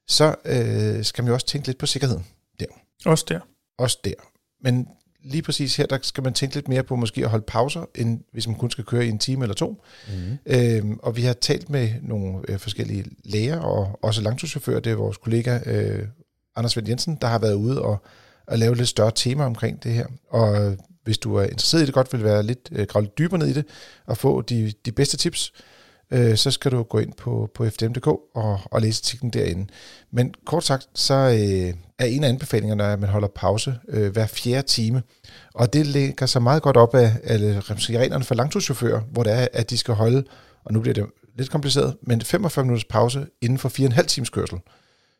så 0.08 0.34
øh, 0.44 1.04
skal 1.04 1.24
man 1.24 1.28
jo 1.28 1.34
også 1.34 1.46
tænke 1.46 1.66
lidt 1.66 1.78
på 1.78 1.86
sikkerheden 1.86 2.26
der. 2.60 2.66
Også 3.04 3.24
der. 3.28 3.40
Også 3.78 3.98
der. 4.04 4.12
Men 4.62 4.88
lige 5.24 5.42
præcis 5.42 5.76
her, 5.76 5.86
der 5.86 5.98
skal 6.02 6.24
man 6.24 6.32
tænke 6.32 6.54
lidt 6.54 6.68
mere 6.68 6.82
på 6.82 6.96
måske 6.96 7.24
at 7.24 7.30
holde 7.30 7.44
pauser, 7.48 7.84
end 7.94 8.20
hvis 8.32 8.46
man 8.46 8.56
kun 8.56 8.70
skal 8.70 8.84
køre 8.84 9.06
i 9.06 9.08
en 9.08 9.18
time 9.18 9.44
eller 9.44 9.54
to. 9.54 9.82
Mm. 10.08 10.38
Øhm, 10.46 10.98
og 11.02 11.16
vi 11.16 11.22
har 11.22 11.32
talt 11.32 11.70
med 11.70 11.90
nogle 12.02 12.38
øh, 12.48 12.58
forskellige 12.58 13.04
læger 13.24 13.60
og 13.60 13.98
også 14.02 14.22
langturschauffører, 14.22 14.80
det 14.80 14.92
er 14.92 14.96
vores 14.96 15.16
kollega 15.16 15.58
øh, 15.66 16.06
Anders 16.56 16.76
Vendt 16.76 16.88
Jensen, 16.88 17.18
der 17.20 17.26
har 17.26 17.38
været 17.38 17.54
ude 17.54 17.82
og, 17.82 18.02
at 18.48 18.58
lave 18.58 18.76
lidt 18.76 18.88
større 18.88 19.12
tema 19.14 19.44
omkring 19.44 19.82
det 19.82 19.92
her. 19.92 20.06
Og 20.30 20.64
øh, 20.64 20.76
hvis 21.04 21.18
du 21.18 21.34
er 21.34 21.42
interesseret 21.42 21.82
i 21.82 21.86
det, 21.86 21.94
godt 21.94 22.12
vil 22.12 22.24
være 22.24 22.42
lidt, 22.42 22.68
øh, 22.72 22.86
grave 22.86 23.04
lidt 23.04 23.18
dybere 23.18 23.38
ned 23.38 23.46
i 23.46 23.52
det, 23.52 23.64
og 24.06 24.16
få 24.16 24.42
de, 24.42 24.72
de 24.84 24.92
bedste 24.92 25.16
tips, 25.16 25.52
øh, 26.10 26.36
så 26.36 26.50
skal 26.50 26.72
du 26.72 26.82
gå 26.82 26.98
ind 26.98 27.12
på, 27.12 27.50
på 27.54 27.70
fdm.dk 27.70 28.06
og, 28.06 28.60
og 28.64 28.80
læse 28.80 29.00
artiklen 29.02 29.30
derinde. 29.30 29.66
Men 30.10 30.34
kort 30.46 30.64
sagt, 30.64 30.88
så 30.94 31.14
øh, 31.14 31.74
er 31.98 32.06
en 32.06 32.24
af 32.24 32.28
anbefalingerne, 32.28 32.84
at 32.84 33.00
man 33.00 33.10
holder 33.10 33.28
pause 33.28 33.74
øh, 33.88 34.12
hver 34.12 34.26
fjerde 34.26 34.66
time. 34.66 35.02
Og 35.54 35.72
det 35.72 35.86
lægger 35.86 36.26
sig 36.26 36.42
meget 36.42 36.62
godt 36.62 36.76
op 36.76 36.94
af, 36.94 37.12
af 37.24 37.38
øh, 37.38 37.56
reglerne 37.58 38.24
for 38.24 38.34
langturschauffører, 38.34 39.00
hvor 39.00 39.22
det 39.22 39.32
er, 39.32 39.48
at 39.52 39.70
de 39.70 39.78
skal 39.78 39.94
holde, 39.94 40.24
og 40.64 40.72
nu 40.72 40.80
bliver 40.80 40.94
det 40.94 41.06
lidt 41.38 41.50
kompliceret, 41.50 41.96
men 42.02 42.22
45 42.22 42.64
minutters 42.64 42.84
pause 42.84 43.26
inden 43.40 43.58
for 43.58 43.68
4,5 43.68 44.02
times 44.02 44.30
kørsel. 44.30 44.58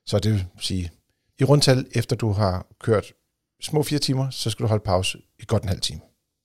Så 0.07 0.19
det 0.19 0.33
vil 0.33 0.47
sige 0.61 0.91
i 1.39 1.45
rundtal, 1.45 1.87
efter 1.95 2.17
du 2.17 2.33
har 2.33 2.67
kørt 2.81 3.13
små 3.63 3.83
fire 3.83 3.99
timer, 3.99 4.31
så 4.31 4.51
skal 4.51 4.63
du 4.63 4.69
holde 4.69 4.85
pause 4.85 5.19
i 5.39 5.45
godt 5.47 5.63
en 5.63 5.69
halv 5.69 5.81
time 5.81 6.01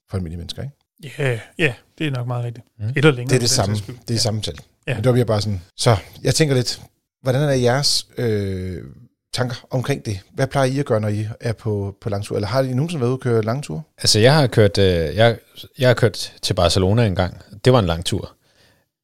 for 0.10 0.18
almindelige 0.18 0.38
mennesker, 0.38 0.64
ikke? 0.64 0.76
Ja, 1.04 1.24
yeah, 1.24 1.40
ja, 1.60 1.64
yeah, 1.64 1.74
det 1.98 2.08
er 2.08 2.12
nok 2.12 2.28
meget 2.28 2.46
rigtigt. 2.46 2.66
Mm. 2.80 2.94
Eller 2.96 3.12
længere. 3.12 3.30
Det 3.30 3.36
er 3.36 3.40
det 3.40 3.50
samme, 3.50 3.76
det 3.76 3.90
er 3.90 3.94
det 4.08 4.22
samme 4.22 4.42
tal. 4.42 4.56
Ja. 4.88 4.96
Men 4.96 5.04
det 5.04 5.14
bliver 5.14 5.26
bare 5.26 5.42
sådan. 5.42 5.62
Så 5.78 5.98
jeg 6.24 6.36
tænker 6.36 6.56
lidt, 6.56 6.82
hvordan 7.22 7.42
er 7.42 7.54
jeres 7.54 8.08
øh, 8.18 8.84
tanker 9.34 9.56
omkring 9.70 10.06
det? 10.06 10.20
Hvad 10.34 10.48
plejer 10.48 10.68
I 10.68 10.80
at 10.80 10.86
gøre, 10.86 11.02
når 11.02 11.08
I 11.08 11.28
er 11.40 11.54
på, 11.54 11.98
på 12.02 12.10
langtur? 12.10 12.36
Eller 12.36 12.48
har 12.48 12.62
I 12.62 12.74
nogensinde 12.74 13.02
været 13.02 13.10
ude 13.10 13.18
at 13.18 13.20
køre 13.20 13.42
langtur? 13.42 13.86
Altså, 13.98 14.20
jeg 14.20 14.36
har 14.36 14.48
kørt, 14.48 14.78
øh, 14.78 15.16
jeg, 15.16 15.38
jeg 15.80 15.90
har 15.90 15.94
kørt 15.94 16.34
til 16.42 16.54
Barcelona 16.54 17.06
en 17.06 17.16
gang. 17.16 17.42
Det 17.66 17.74
var 17.74 17.80
en 17.80 17.86
lang 17.86 18.06
tur. 18.06 18.36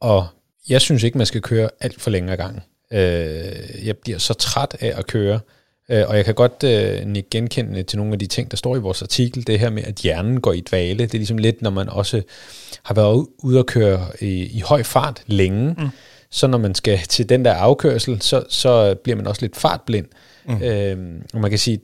Og 0.02 0.28
jeg 0.70 0.82
synes 0.82 1.04
ikke, 1.04 1.18
man 1.18 1.28
skal 1.28 1.42
køre 1.42 1.70
alt 1.80 2.02
for 2.02 2.10
længe 2.10 2.32
ad 2.32 2.38
gangen. 2.38 2.62
Øh, 2.92 3.88
jeg 3.88 3.98
bliver 3.98 4.18
så 4.18 4.34
træt 4.34 4.78
af 4.80 4.94
at 4.98 5.08
køre, 5.08 5.40
og 5.90 6.18
jeg 6.18 6.26
kan 6.26 6.36
godt 6.36 6.64
øh, 6.64 7.24
genkende 7.32 7.84
til 7.84 7.98
nogle 7.98 8.14
af 8.14 8.20
de 8.20 8.28
ting, 8.28 8.52
der 8.52 8.58
står 8.58 8.76
i 8.76 8.80
vores 8.80 9.02
artikel, 9.02 9.48
det 9.48 9.60
her 9.60 9.70
med, 9.70 9.84
at 9.84 9.96
hjernen 9.96 10.42
går 10.42 10.54
i 10.54 10.60
dvale. 10.60 11.04
Det 11.04 11.14
er 11.14 11.18
ligesom 11.18 11.38
lidt, 11.38 11.62
når 11.62 11.70
man 11.70 11.90
også 11.90 12.22
har 12.84 12.94
været 12.94 13.28
ude 13.38 13.60
at 13.60 13.66
køre 13.66 14.08
i, 14.22 14.58
i 14.58 14.60
høj 14.60 14.84
fart 14.84 15.24
længe, 15.28 15.76
mm. 15.78 15.90
så 16.32 16.48
når 16.48 16.58
man 16.58 16.76
skal 16.76 17.00
til 17.00 17.30
den 17.30 17.46
der 17.46 17.54
afkørsel, 17.54 18.22
så, 18.22 18.44
så 18.50 18.96
bliver 19.04 19.16
man 19.16 19.28
også 19.28 19.42
lidt 19.42 19.56
fartblind. 19.56 20.06
Mm. 20.46 20.64
Øh, 20.64 21.22
og 21.34 21.42
man 21.42 21.50
kan 21.50 21.60
sige, 21.60 21.80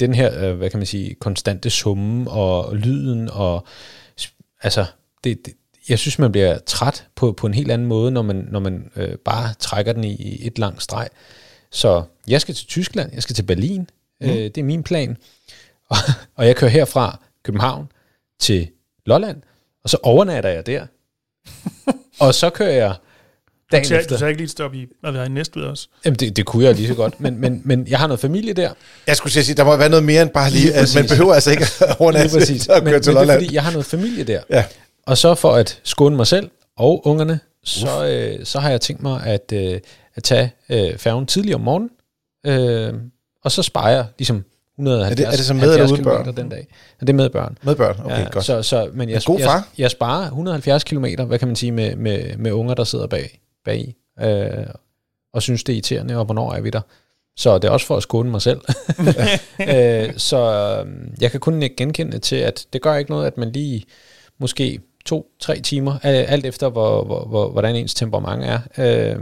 den 0.00 0.14
her, 0.14 0.50
øh, 0.50 0.56
hvad 0.56 0.70
kan 0.70 0.78
man 0.78 0.86
sige, 0.86 1.14
konstante 1.14 1.70
summe 1.70 2.30
og 2.30 2.76
lyden, 2.76 3.30
og 3.32 3.66
altså, 4.62 4.84
det, 5.24 5.46
det, 5.46 5.54
jeg 5.88 5.98
synes, 5.98 6.18
man 6.18 6.32
bliver 6.32 6.58
træt 6.58 7.06
på, 7.14 7.32
på 7.32 7.46
en 7.46 7.54
helt 7.54 7.70
anden 7.70 7.88
måde, 7.88 8.10
når 8.10 8.22
man, 8.22 8.48
når 8.50 8.60
man 8.60 8.90
øh, 8.96 9.16
bare 9.24 9.54
trækker 9.58 9.92
den 9.92 10.04
i 10.04 10.46
et 10.46 10.58
langt 10.58 10.82
streg. 10.82 11.08
Så 11.72 12.02
jeg 12.28 12.40
skal 12.40 12.54
til 12.54 12.66
Tyskland, 12.66 13.10
jeg 13.14 13.22
skal 13.22 13.36
til 13.36 13.42
Berlin, 13.42 13.90
mm. 14.20 14.28
øh, 14.28 14.36
det 14.36 14.58
er 14.58 14.62
min 14.64 14.82
plan. 14.82 15.16
Og, 15.90 15.96
og 16.36 16.46
jeg 16.46 16.56
kører 16.56 16.70
herfra 16.70 17.18
København 17.44 17.92
til 18.40 18.68
Lolland, 19.06 19.42
og 19.84 19.90
så 19.90 19.96
overnatter 20.02 20.50
jeg 20.50 20.66
der. 20.66 20.86
og 22.24 22.34
så 22.34 22.50
kører 22.50 22.70
jeg 22.70 22.94
dagen 23.72 23.88
du 23.88 23.94
efter. 23.94 24.18
Du 24.18 24.26
ikke 24.26 24.40
lige 24.40 24.48
stoppe 24.48 24.78
i, 24.78 24.86
at 25.04 25.14
være 25.14 25.26
i 25.26 25.28
Næstved 25.28 25.64
også? 25.64 25.88
Jamen, 26.04 26.16
det, 26.18 26.36
det 26.36 26.46
kunne 26.46 26.64
jeg 26.64 26.74
lige 26.74 26.88
så 26.88 26.94
godt, 26.94 27.20
men, 27.20 27.40
men, 27.40 27.62
men 27.64 27.86
jeg 27.88 27.98
har 27.98 28.06
noget 28.06 28.20
familie 28.20 28.52
der. 28.52 28.72
Jeg 29.06 29.16
skulle 29.16 29.32
sige, 29.32 29.54
der 29.54 29.64
må 29.64 29.76
være 29.76 29.88
noget 29.88 30.04
mere 30.04 30.22
end 30.22 30.30
bare 30.30 30.50
lige, 30.50 30.64
lige 30.64 30.74
at 30.74 30.92
man 30.94 31.06
behøver 31.08 31.34
altså 31.34 31.50
ikke 31.50 31.64
at 31.80 31.96
overnatte 31.98 32.36
og 32.36 32.82
køre 32.82 32.92
men, 32.92 33.02
til 33.02 33.12
Lolland. 33.12 33.26
Men 33.26 33.26
det 33.26 33.30
er 33.30 33.34
fordi, 33.34 33.54
jeg 33.54 33.64
har 33.64 33.70
noget 33.72 33.86
familie 33.86 34.24
der. 34.24 34.40
Ja. 34.50 34.64
Og 35.06 35.18
så 35.18 35.34
for 35.34 35.54
at 35.54 35.80
skåne 35.84 36.16
mig 36.16 36.26
selv 36.26 36.50
og 36.76 37.06
ungerne, 37.06 37.40
så, 37.64 38.06
øh, 38.06 38.46
så 38.46 38.58
har 38.58 38.70
jeg 38.70 38.80
tænkt 38.80 39.02
mig 39.02 39.22
at, 39.26 39.52
øh, 39.52 39.80
at 40.14 40.22
tage 40.22 40.52
øh, 40.68 40.98
færgen 40.98 41.26
tidligere 41.26 41.54
om 41.54 41.60
morgenen, 41.60 41.90
øh, 42.46 42.94
og 43.44 43.52
så 43.52 43.62
sparer 43.62 43.90
jeg 43.90 44.06
ligesom 44.18 44.44
170 44.80 45.10
er 45.10 45.14
det, 45.14 45.32
er 45.32 45.36
det 45.36 45.46
så 45.46 45.54
med 45.54 45.74
eller 45.74 45.92
uden 45.92 46.04
børn? 46.04 46.36
den 46.36 46.48
dag. 46.48 46.66
Ja, 47.00 47.06
det 47.06 47.08
er 47.08 47.16
med 47.16 47.30
børn. 47.30 47.58
Med 47.62 47.76
børn, 47.76 48.00
okay, 48.04 48.18
ja, 48.18 48.28
godt. 48.30 48.44
Så, 48.44 48.62
så, 48.62 48.90
men 48.94 49.10
jeg, 49.10 49.22
god 49.26 49.40
far. 49.40 49.54
Jeg, 49.54 49.62
jeg 49.78 49.90
sparer 49.90 50.24
170 50.24 50.84
km, 50.84 51.06
hvad 51.26 51.38
kan 51.38 51.48
man 51.48 51.56
sige, 51.56 51.72
med, 51.72 51.96
med, 51.96 52.36
med 52.36 52.52
unger, 52.52 52.74
der 52.74 52.84
sidder 52.84 53.06
bag, 53.06 53.40
bag 53.64 53.94
øh, 54.20 54.66
og 55.34 55.42
synes, 55.42 55.64
det 55.64 55.72
er 55.72 55.74
irriterende, 55.74 56.16
og 56.16 56.24
hvornår 56.24 56.52
er 56.52 56.60
vi 56.60 56.70
der? 56.70 56.80
Så 57.36 57.58
det 57.58 57.64
er 57.64 57.72
også 57.72 57.86
for 57.86 57.96
at 57.96 58.02
skåne 58.02 58.30
mig 58.30 58.42
selv. 58.42 58.60
øh, 59.74 60.12
så 60.16 60.38
øh, 60.86 60.92
jeg 61.20 61.30
kan 61.30 61.40
kun 61.40 61.60
genkende 61.76 62.18
til, 62.18 62.36
at 62.36 62.66
det 62.72 62.82
gør 62.82 62.96
ikke 62.96 63.10
noget, 63.10 63.26
at 63.26 63.36
man 63.38 63.52
lige 63.52 63.84
måske 64.38 64.80
to-tre 65.06 65.60
timer, 65.60 65.98
alt 66.02 66.46
efter 66.46 66.68
hvor, 66.68 67.04
hvor, 67.04 67.24
hvor, 67.24 67.50
hvordan 67.50 67.76
ens 67.76 67.94
temperament 67.94 68.44
er. 68.44 68.60
Øh, 68.78 69.16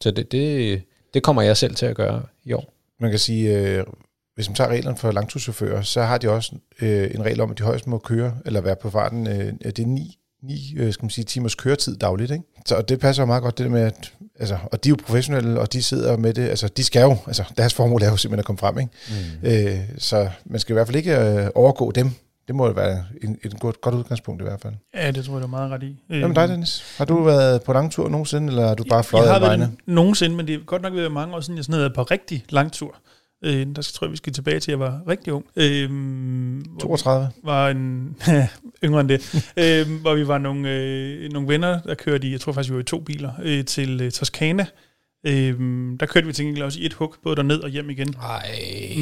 så 0.00 0.10
det, 0.10 0.32
det, 0.32 0.82
det 1.14 1.22
kommer 1.22 1.42
jeg 1.42 1.56
selv 1.56 1.74
til 1.74 1.86
at 1.86 1.96
gøre 1.96 2.22
i 2.44 2.52
år. 2.52 2.72
Man 3.00 3.10
kan 3.10 3.18
sige, 3.18 3.58
øh, 3.58 3.84
hvis 4.34 4.48
man 4.48 4.54
tager 4.54 4.70
reglerne 4.70 4.96
for 4.96 5.12
langturschauffører, 5.12 5.82
så 5.82 6.02
har 6.02 6.18
de 6.18 6.30
også 6.30 6.52
øh, 6.80 7.10
en 7.14 7.24
regel 7.24 7.40
om, 7.40 7.50
at 7.50 7.58
de 7.58 7.62
højst 7.62 7.86
må 7.86 7.98
køre 7.98 8.34
eller 8.46 8.60
være 8.60 8.76
på 8.76 8.90
farten. 8.90 9.26
Øh, 9.26 9.52
det 9.64 9.78
er 9.78 9.86
ni, 9.86 10.18
ni 10.42 10.74
øh, 10.76 10.92
skal 10.92 11.04
man 11.04 11.10
sige, 11.10 11.24
timers 11.24 11.54
køretid 11.54 11.96
dagligt. 11.96 12.30
Ikke? 12.30 12.44
Så 12.66 12.82
det 12.82 13.00
passer 13.00 13.22
jo 13.22 13.26
meget 13.26 13.42
godt, 13.42 13.58
det 13.58 13.64
der 13.64 13.70
med, 13.70 13.80
at 13.80 14.12
altså, 14.38 14.58
og 14.72 14.84
de 14.84 14.88
er 14.88 14.90
jo 14.90 14.96
professionelle, 15.06 15.60
og 15.60 15.72
de 15.72 15.82
sidder 15.82 16.16
med 16.16 16.34
det, 16.34 16.48
altså 16.48 16.68
de 16.68 16.84
skal 16.84 17.02
jo, 17.02 17.16
altså 17.26 17.44
deres 17.56 17.74
formål 17.74 18.02
er 18.02 18.10
jo 18.10 18.16
simpelthen 18.16 18.38
at 18.38 18.44
komme 18.44 18.58
frem, 18.58 18.78
ikke? 18.78 18.92
Mm. 19.42 19.48
Øh, 19.48 19.80
så 19.98 20.30
man 20.44 20.60
skal 20.60 20.72
i 20.72 20.74
hvert 20.74 20.86
fald 20.86 20.96
ikke 20.96 21.16
øh, 21.16 21.50
overgå 21.54 21.90
dem, 21.90 22.10
det 22.46 22.54
må 22.54 22.72
være 22.72 23.04
en, 23.22 23.38
et 23.44 23.60
godt, 23.60 23.80
godt 23.80 23.94
udgangspunkt 23.94 24.42
i 24.42 24.44
hvert 24.44 24.60
fald. 24.60 24.74
Ja, 24.94 25.10
det 25.10 25.24
tror 25.24 25.34
jeg, 25.34 25.40
du 25.40 25.46
er 25.46 25.50
meget 25.50 25.70
ret 25.70 25.82
i. 25.82 26.02
Jamen 26.10 26.34
dig, 26.36 26.48
Dennis. 26.48 26.96
Har 26.98 27.04
du 27.04 27.22
været 27.22 27.62
på 27.62 27.72
langtur 27.72 28.08
nogensinde, 28.08 28.48
eller 28.48 28.66
har 28.66 28.74
du 28.74 28.84
bare 28.90 29.04
fløjet 29.04 29.28
af 29.28 29.40
vejene? 29.40 29.72
nogensinde, 29.86 30.36
men 30.36 30.46
det 30.46 30.54
er 30.54 30.58
godt 30.58 30.82
nok 30.82 30.94
været 30.94 31.12
mange 31.12 31.34
år 31.34 31.40
siden, 31.40 31.56
jeg 31.56 31.64
sådan 31.64 31.80
været 31.80 31.94
på 31.94 32.02
rigtig 32.02 32.44
langtur. 32.48 32.96
Øh, 33.44 33.66
der 33.76 33.82
tror 33.94 34.06
jeg, 34.06 34.12
vi 34.12 34.16
skal 34.16 34.32
tilbage 34.32 34.60
til, 34.60 34.72
at 34.72 34.78
jeg 34.78 34.86
var 34.86 35.00
rigtig 35.08 35.32
ung. 35.32 35.44
Øh, 35.56 35.90
32? 36.80 37.30
Var 37.44 37.68
en, 37.68 38.16
yngre 38.84 39.00
end 39.00 39.08
det. 39.08 39.52
øh, 39.56 40.00
hvor 40.00 40.14
vi 40.14 40.28
var 40.28 40.38
nogle, 40.38 40.70
øh, 40.70 41.32
nogle 41.32 41.48
venner, 41.48 41.80
der 41.80 41.94
kørte 41.94 42.26
i, 42.26 42.32
jeg 42.32 42.40
tror 42.40 42.52
faktisk, 42.52 42.70
vi 42.70 42.74
var 42.74 42.80
i 42.80 42.84
to 42.84 43.00
biler, 43.00 43.32
øh, 43.42 43.64
til 43.64 44.00
øh, 44.00 44.10
Toskana 44.10 44.66
Øhm, 45.26 45.98
der 45.98 46.06
kørte 46.06 46.26
vi 46.26 46.32
til 46.32 46.44
gengæld 46.44 46.64
også 46.64 46.80
i 46.80 46.86
et 46.86 46.92
hug, 46.92 47.14
både 47.22 47.36
derned 47.36 47.60
og 47.60 47.70
hjem 47.70 47.90
igen. 47.90 48.14
Ej, 48.22 48.50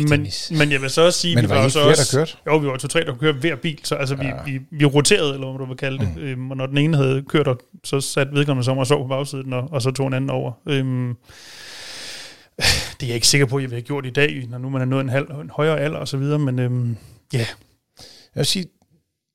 men, 0.08 0.26
men 0.58 0.72
jeg 0.72 0.82
vil 0.82 0.90
så 0.90 1.02
også 1.02 1.18
sige, 1.18 1.34
men 1.34 1.44
vi 1.44 1.48
var, 1.48 1.54
var 1.54 1.64
også, 1.64 1.78
flere, 1.78 1.96
der 1.96 2.18
kørte? 2.18 2.36
Jo, 2.46 2.56
vi 2.56 2.66
var 2.66 2.76
to-tre, 2.76 3.04
der 3.04 3.14
kørte 3.14 3.38
hver 3.38 3.56
bil, 3.56 3.80
så 3.82 3.94
altså, 3.94 4.16
ja. 4.22 4.42
vi, 4.44 4.52
vi, 4.52 4.60
vi 4.70 4.84
roterede, 4.84 5.34
eller 5.34 5.50
hvad 5.50 5.58
du 5.58 5.64
vil 5.64 5.76
kalde 5.76 5.98
det. 5.98 6.16
Mm. 6.16 6.22
Øhm, 6.22 6.50
og 6.50 6.56
når 6.56 6.66
den 6.66 6.78
ene 6.78 6.96
havde 6.96 7.22
kørt, 7.28 7.48
så 7.84 8.00
satte 8.00 8.32
vedkommende 8.32 8.64
som 8.64 8.78
og 8.78 8.86
sov 8.86 9.04
på 9.04 9.08
bagsiden, 9.08 9.52
og, 9.52 9.68
og 9.72 9.82
så 9.82 9.90
tog 9.90 10.06
en 10.06 10.14
anden 10.14 10.30
over. 10.30 10.52
Øhm, 10.66 11.16
det 13.00 13.02
er 13.02 13.06
jeg 13.06 13.14
ikke 13.14 13.28
sikker 13.28 13.46
på, 13.46 13.56
at 13.56 13.62
jeg 13.62 13.70
vil 13.70 13.76
have 13.76 13.82
gjort 13.82 14.06
i 14.06 14.10
dag, 14.10 14.46
når 14.50 14.58
nu 14.58 14.68
man 14.68 14.80
er 14.80 14.86
nået 14.86 15.00
en, 15.00 15.08
halv, 15.08 15.30
en 15.30 15.50
højere 15.50 15.80
alder 15.80 15.98
og 15.98 16.08
så 16.08 16.16
videre, 16.16 16.38
men 16.38 16.58
øhm, 16.58 16.96
ja. 17.32 17.38
Yeah. 17.38 17.48
Jeg 18.34 18.40
vil 18.40 18.46
sige, 18.46 18.66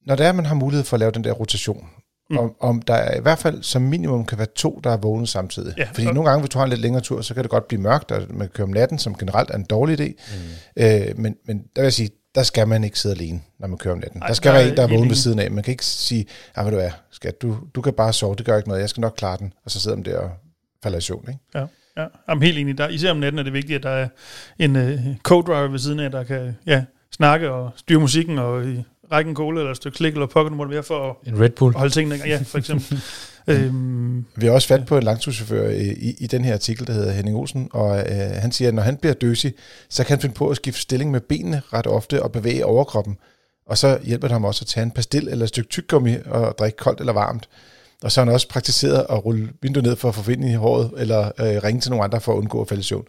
når 0.05 0.15
det 0.15 0.25
er, 0.25 0.29
at 0.29 0.35
man 0.35 0.45
har 0.45 0.55
mulighed 0.55 0.85
for 0.85 0.95
at 0.95 0.99
lave 0.99 1.11
den 1.11 1.23
der 1.23 1.31
rotation, 1.31 1.89
Mm. 2.29 2.37
Om, 2.37 2.55
om 2.59 2.81
der 2.81 3.17
i 3.17 3.21
hvert 3.21 3.39
fald 3.39 3.63
som 3.63 3.81
minimum 3.81 4.25
kan 4.25 4.37
være 4.37 4.47
to, 4.55 4.79
der 4.83 4.89
er 4.89 4.97
vågnet 4.97 5.29
samtidig. 5.29 5.73
Ja, 5.77 5.87
Fordi 5.93 6.07
så. 6.07 6.13
nogle 6.13 6.29
gange, 6.29 6.41
hvis 6.41 6.49
du 6.49 6.57
har 6.57 6.65
en 6.65 6.69
lidt 6.69 6.81
længere 6.81 7.01
tur, 7.01 7.21
så 7.21 7.33
kan 7.33 7.43
det 7.43 7.51
godt 7.51 7.67
blive 7.67 7.81
mørkt, 7.81 8.11
og 8.11 8.21
man 8.29 8.47
kører 8.47 8.67
om 8.67 8.73
natten, 8.73 8.99
som 8.99 9.15
generelt 9.15 9.49
er 9.49 9.55
en 9.55 9.63
dårlig 9.63 9.99
idé. 10.01 10.13
Mm. 10.77 10.83
Øh, 10.83 11.17
men, 11.17 11.35
men 11.45 11.57
der 11.57 11.81
vil 11.81 11.83
jeg 11.83 11.93
sige, 11.93 12.09
der 12.35 12.43
skal 12.43 12.67
man 12.67 12.83
ikke 12.83 12.99
sidde 12.99 13.15
alene, 13.15 13.41
når 13.59 13.67
man 13.67 13.77
kører 13.77 13.93
om 13.93 13.99
natten. 13.99 14.21
Ej, 14.21 14.27
der 14.27 14.33
skal 14.33 14.51
der 14.51 14.57
være 14.59 14.69
en, 14.69 14.77
der 14.77 14.83
er 14.83 14.87
vågen 14.87 15.09
ved 15.09 15.15
siden 15.15 15.39
af. 15.39 15.51
Man 15.51 15.63
kan 15.63 15.71
ikke 15.71 15.85
sige, 15.85 16.25
ja, 16.57 16.61
hvad 16.61 16.71
du 16.71 16.77
er, 16.77 16.91
skat, 17.11 17.41
du, 17.41 17.57
du 17.75 17.81
kan 17.81 17.93
bare 17.93 18.13
sove, 18.13 18.35
det 18.35 18.45
gør 18.45 18.57
ikke 18.57 18.69
noget, 18.69 18.81
jeg 18.81 18.89
skal 18.89 19.01
nok 19.01 19.13
klare 19.17 19.37
den. 19.37 19.53
Og 19.65 19.71
så 19.71 19.79
sidder 19.79 19.97
man 19.97 20.05
der 20.05 20.17
og 20.17 20.31
falder 20.83 20.97
i 20.97 21.01
søvn. 21.01 21.25
Ikke? 21.27 21.39
Ja. 21.55 21.65
Ja, 21.97 22.05
I'm 22.31 22.39
helt 22.39 22.57
enig. 22.57 22.77
Der, 22.77 22.87
især 22.87 23.11
om 23.11 23.17
natten 23.17 23.39
er 23.39 23.43
det 23.43 23.53
vigtigt, 23.53 23.77
at 23.77 23.83
der 23.83 23.89
er 23.89 24.07
en 24.59 24.75
uh, 24.75 25.15
co-driver 25.23 25.67
ved 25.67 25.79
siden 25.79 25.99
af, 25.99 26.11
der 26.11 26.23
kan 26.23 26.57
ja, 26.65 26.83
snakke 27.11 27.51
og 27.51 27.71
styre 27.75 27.99
musikken 27.99 28.37
og 28.37 28.63
række 29.11 29.29
en 29.29 29.35
cola 29.35 29.59
eller 29.59 29.71
et 29.71 29.77
stykke 29.77 29.97
slik 29.97 30.13
eller 30.13 30.27
pocket, 30.27 30.53
må 30.53 30.63
det 30.63 30.71
være 30.73 30.83
for 30.83 31.09
at, 31.09 31.33
en 31.33 31.39
Red 31.41 31.49
Bull. 31.49 31.75
holde 31.75 31.93
tingene. 31.93 32.21
Ja, 32.25 32.39
for 32.45 32.57
eksempel. 32.57 33.01
øhm, 33.47 34.25
Vi 34.35 34.45
har 34.45 34.53
også 34.53 34.67
fat 34.67 34.85
på 34.85 34.97
en 34.97 35.03
langturschauffør 35.03 35.69
i, 35.69 35.89
i, 35.89 36.15
i 36.19 36.27
den 36.27 36.45
her 36.45 36.53
artikel, 36.53 36.87
der 36.87 36.93
hedder 36.93 37.11
Henning 37.11 37.37
Olsen, 37.37 37.69
og 37.73 37.99
øh, 37.99 38.05
han 38.15 38.51
siger, 38.51 38.67
at 38.67 38.73
når 38.73 38.81
han 38.83 38.97
bliver 38.97 39.13
døsig, 39.13 39.53
så 39.89 40.03
kan 40.03 40.13
han 40.15 40.21
finde 40.21 40.35
på 40.35 40.49
at 40.49 40.55
skifte 40.55 40.81
stilling 40.81 41.11
med 41.11 41.21
benene 41.21 41.61
ret 41.73 41.87
ofte 41.87 42.23
og 42.23 42.31
bevæge 42.31 42.65
overkroppen. 42.65 43.17
Og 43.67 43.77
så 43.77 43.99
hjælper 44.03 44.27
det 44.27 44.33
ham 44.33 44.45
også 44.45 44.63
at 44.63 44.67
tage 44.67 44.83
en 44.83 44.91
pastil 44.91 45.27
eller 45.27 45.43
et 45.43 45.49
stykke 45.49 45.69
tyggegummi 45.69 46.15
og 46.25 46.55
drikke 46.59 46.77
koldt 46.77 46.99
eller 46.99 47.13
varmt. 47.13 47.49
Og 48.03 48.11
så 48.11 48.21
har 48.21 48.25
han 48.25 48.33
også 48.33 48.47
praktiseret 48.49 49.05
at 49.09 49.25
rulle 49.25 49.49
vinduet 49.61 49.85
ned 49.85 49.95
for 49.95 50.09
at 50.09 50.15
få 50.15 50.21
vind 50.21 50.45
i 50.45 50.53
håret, 50.53 50.91
eller 50.97 51.25
øh, 51.27 51.63
ringe 51.63 51.81
til 51.81 51.91
nogle 51.91 52.03
andre 52.03 52.21
for 52.21 52.33
at 52.33 52.37
undgå 52.37 52.61
at 52.61 52.67
falde 52.67 52.79
i 52.79 52.83
søvn. 52.83 53.05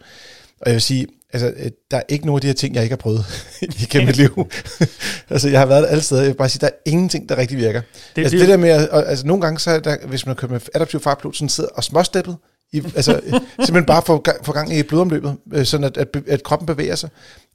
Og 0.61 0.67
jeg 0.67 0.73
vil 0.73 0.81
sige, 0.81 1.07
altså, 1.33 1.53
øh, 1.57 1.71
der 1.91 1.97
er 1.97 2.03
ikke 2.09 2.25
nogen 2.25 2.37
af 2.37 2.41
de 2.41 2.47
her 2.47 2.53
ting, 2.53 2.75
jeg 2.75 2.83
ikke 2.83 2.93
har 2.93 2.97
prøvet 2.97 3.25
igennem 3.83 4.07
mit 4.07 4.17
liv. 4.17 4.49
altså, 5.29 5.49
jeg 5.49 5.59
har 5.59 5.65
været 5.65 5.87
alle 5.89 6.03
steder. 6.03 6.21
Jeg 6.21 6.29
vil 6.29 6.37
bare 6.37 6.49
sige, 6.49 6.61
der 6.61 6.67
er 6.67 6.77
ingenting, 6.85 7.29
der 7.29 7.37
rigtig 7.37 7.57
virker. 7.57 7.81
Det, 8.15 8.21
altså, 8.21 8.37
det, 8.37 8.39
det 8.39 8.49
der 8.49 8.57
med, 8.57 8.87
altså, 8.91 9.27
nogle 9.27 9.41
gange, 9.41 9.59
så 9.59 9.71
er 9.71 9.79
der, 9.79 9.97
hvis 10.07 10.25
man 10.25 10.35
kører 10.35 10.51
med 10.51 10.61
adaptiv 10.75 10.99
fartpilot, 10.99 11.35
sådan 11.35 11.49
sidder 11.49 11.69
og 11.69 11.83
småsteppet, 11.83 12.37
i, 12.73 12.77
altså 12.95 13.21
simpelthen 13.59 13.85
bare 13.85 14.01
få, 14.05 14.23
få 14.43 14.51
gang 14.51 14.73
i 14.73 14.83
blodomløbet, 14.83 15.37
øh, 15.53 15.65
sådan 15.65 15.83
at, 15.83 15.97
at, 15.97 16.07
at 16.27 16.43
kroppen 16.43 16.65
bevæger 16.65 16.95
sig, 16.95 17.09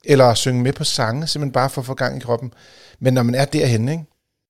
eller 0.05 0.33
synge 0.33 0.63
med 0.63 0.73
på 0.73 0.83
sange, 0.83 1.27
simpelthen 1.27 1.51
bare 1.51 1.69
for 1.69 1.81
at 1.81 1.85
få 1.85 1.93
gang 1.93 2.17
i 2.17 2.19
kroppen. 2.19 2.53
Men 2.99 3.13
når 3.13 3.23
man 3.23 3.35
er 3.35 3.45
derhen, 3.45 3.89
ikke, 3.89 4.03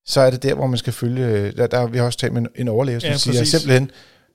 så 0.06 0.22
er 0.22 0.30
det 0.30 0.44
der, 0.44 0.54
hvor 0.54 0.68
man 0.68 0.78
skal 0.78 0.94
følge, 0.94 1.26
øh, 1.26 1.58
der, 1.58 1.68
der 1.68 1.88
vi 1.88 1.98
har 1.98 2.06
også 2.06 2.20
talt 2.20 2.34
med 2.34 2.42
en, 2.42 2.48
en 2.56 2.68
overlæge, 2.68 3.00
som 3.00 3.10
ja, 3.10 3.18
siger 3.18 3.44
simpelthen, 3.44 3.92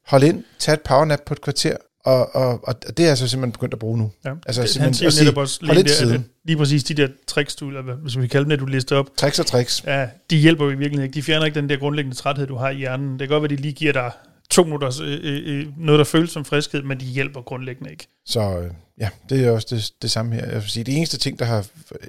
hold 0.07 0.23
ind, 0.23 0.45
tag 0.59 0.75
et 0.75 0.81
powernap 0.81 1.21
på 1.27 1.35
et 1.35 1.41
kvarter, 1.41 1.77
og, 2.05 2.35
og, 2.35 2.69
og 2.69 2.97
det 2.97 3.07
er 3.07 3.11
altså 3.11 3.29
simpelthen 3.29 3.53
begyndt 3.53 3.75
at 3.75 3.79
bruge 3.79 3.99
nu. 3.99 4.11
Ja. 4.25 4.31
Altså 4.47 4.63
det, 4.63 4.77
han 4.77 4.95
siger 4.95 5.09
at 5.09 5.15
netop 5.21 5.37
også 5.37 5.59
lige, 5.63 5.83
der, 5.83 5.89
siden. 5.89 6.27
lige 6.45 6.57
præcis 6.57 6.85
de 6.85 6.95
der 6.95 7.09
tricks, 7.27 7.55
du, 7.55 7.69
eller 7.69 7.83
hvis 7.83 8.19
vi 8.19 8.27
kalder 8.27 8.45
dem 8.45 8.51
det, 8.51 8.61
du 8.61 8.67
lister 8.67 8.97
op. 8.97 9.07
Tricks 9.17 9.39
og 9.39 9.47
tricks. 9.47 9.85
Ja, 9.87 10.07
de 10.31 10.37
hjælper 10.37 10.65
jo 10.65 10.71
i 10.71 10.75
virkeligheden 10.75 11.05
ikke. 11.05 11.15
De 11.15 11.23
fjerner 11.23 11.47
ikke 11.47 11.61
den 11.61 11.69
der 11.69 11.77
grundlæggende 11.77 12.17
træthed, 12.17 12.47
du 12.47 12.57
har 12.57 12.71
i 12.71 12.77
hjernen. 12.77 13.11
Det 13.11 13.19
kan 13.19 13.29
godt 13.29 13.43
være, 13.43 13.57
de 13.57 13.63
lige 13.63 13.73
giver 13.73 13.93
dig 13.93 14.11
to 14.51 14.65
minutter, 14.65 15.03
øh, 15.03 15.19
øh, 15.23 15.43
øh, 15.45 15.67
noget, 15.79 15.99
der 15.99 16.05
føles 16.05 16.31
som 16.31 16.45
friskhed, 16.45 16.83
men 16.83 17.01
de 17.01 17.05
hjælper 17.05 17.43
grundlæggende 17.43 17.91
ikke. 17.91 18.07
Så 18.27 18.59
øh, 18.59 18.71
ja, 18.99 19.09
det 19.29 19.45
er 19.45 19.51
også 19.51 19.67
det, 19.71 19.93
det 20.03 20.11
samme 20.11 20.35
her. 20.35 20.47
Jeg 20.47 20.55
vil 20.55 20.71
sige, 20.71 20.85
det 20.85 20.97
eneste 20.97 21.19
ting, 21.19 21.39
der 21.39 21.45
har, 21.45 21.67
øh, 22.01 22.09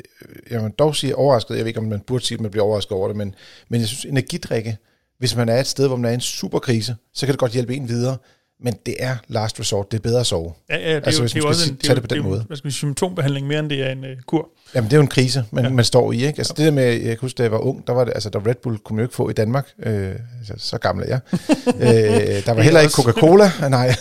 jeg 0.50 0.64
vil 0.64 0.72
dog 0.72 0.96
sige 0.96 1.16
overrasket, 1.16 1.56
jeg 1.56 1.60
ved 1.60 1.68
ikke, 1.68 1.80
om 1.80 1.86
man 1.86 2.00
burde 2.00 2.26
sige, 2.26 2.36
at 2.36 2.42
man 2.42 2.52
bliver 2.52 2.66
overrasket 2.66 2.92
over 2.92 3.08
det, 3.08 3.18
men, 3.18 3.36
men 3.70 3.80
jeg 3.80 3.88
synes, 3.88 4.06
energidrikke, 4.06 4.78
hvis 5.18 5.36
man 5.36 5.50
er 5.50 5.60
et 5.60 5.68
sted, 5.68 5.88
hvor 5.88 5.96
man 5.96 6.06
er 6.06 6.12
i 6.12 6.14
en 6.14 6.22
superkrise, 6.22 6.96
så 7.14 7.26
kan 7.26 7.34
det 7.34 7.40
godt 7.40 7.52
hjælpe 7.52 7.76
en 7.76 7.88
videre 7.90 8.18
men 8.64 8.74
det 8.86 8.96
er 9.00 9.16
last 9.28 9.60
resort. 9.60 9.92
Det 9.92 9.98
er 9.98 10.02
bedre 10.02 10.20
at 10.20 10.26
sove. 10.26 10.54
Ja, 10.70 10.78
ja, 10.78 10.82
det 10.82 10.92
er 10.92 11.02
Altså, 11.06 11.22
jo, 11.22 11.24
hvis 11.24 11.32
det 11.34 11.44
man 11.44 11.54
skal 11.54 11.64
også 11.64 11.72
en, 11.72 11.78
tage 11.78 11.96
det 11.96 12.02
det 12.04 12.10
på 12.10 12.16
den 12.16 12.24
det 12.24 12.26
er 12.26 12.30
måde. 12.30 12.44
Hvad 12.48 12.58
skal 12.58 12.72
sige, 12.72 12.78
symptombehandling 12.78 13.48
mere 13.48 13.60
end 13.60 13.70
det 13.70 13.82
er 13.84 13.90
en 13.92 14.04
uh, 14.04 14.10
kur. 14.26 14.50
Jamen, 14.76 14.90
det 14.90 14.94
er 14.94 14.98
jo 14.98 15.02
en 15.02 15.08
krise, 15.08 15.46
man, 15.52 15.64
Ja. 15.64 15.70
ja. 15.70 15.76
man 15.76 15.86
står 15.86 16.12
i, 16.12 16.16
ikke? 16.16 16.38
Altså, 16.40 16.54
det 16.58 16.66
der 16.66 16.72
med, 16.72 16.84
jeg 16.84 17.02
kan 17.02 17.18
huske, 17.22 17.38
da 17.38 17.44
jeg 17.44 17.52
var 17.52 17.58
ung, 17.58 17.88
der 17.88 17.94
var 17.94 18.04
det, 18.06 18.12
altså, 18.16 18.30
der 18.30 18.48
Red 18.48 18.56
Bull 18.56 18.78
kunne 18.78 18.96
man 18.96 19.04
jo 19.04 19.06
ikke 19.06 19.16
få 19.16 19.30
i 19.30 19.34
Danmark. 19.34 19.68
Øh, 19.84 20.12
altså, 20.40 20.54
så 20.58 20.78
gammel 20.78 21.06
er 21.06 21.10
jeg. 21.10 21.20
øh, 22.38 22.46
der 22.46 22.54
var 22.54 22.62
heller 22.62 22.80
ikke 22.80 22.94
Coca-Cola. 22.94 23.52
Nej, 23.70 23.96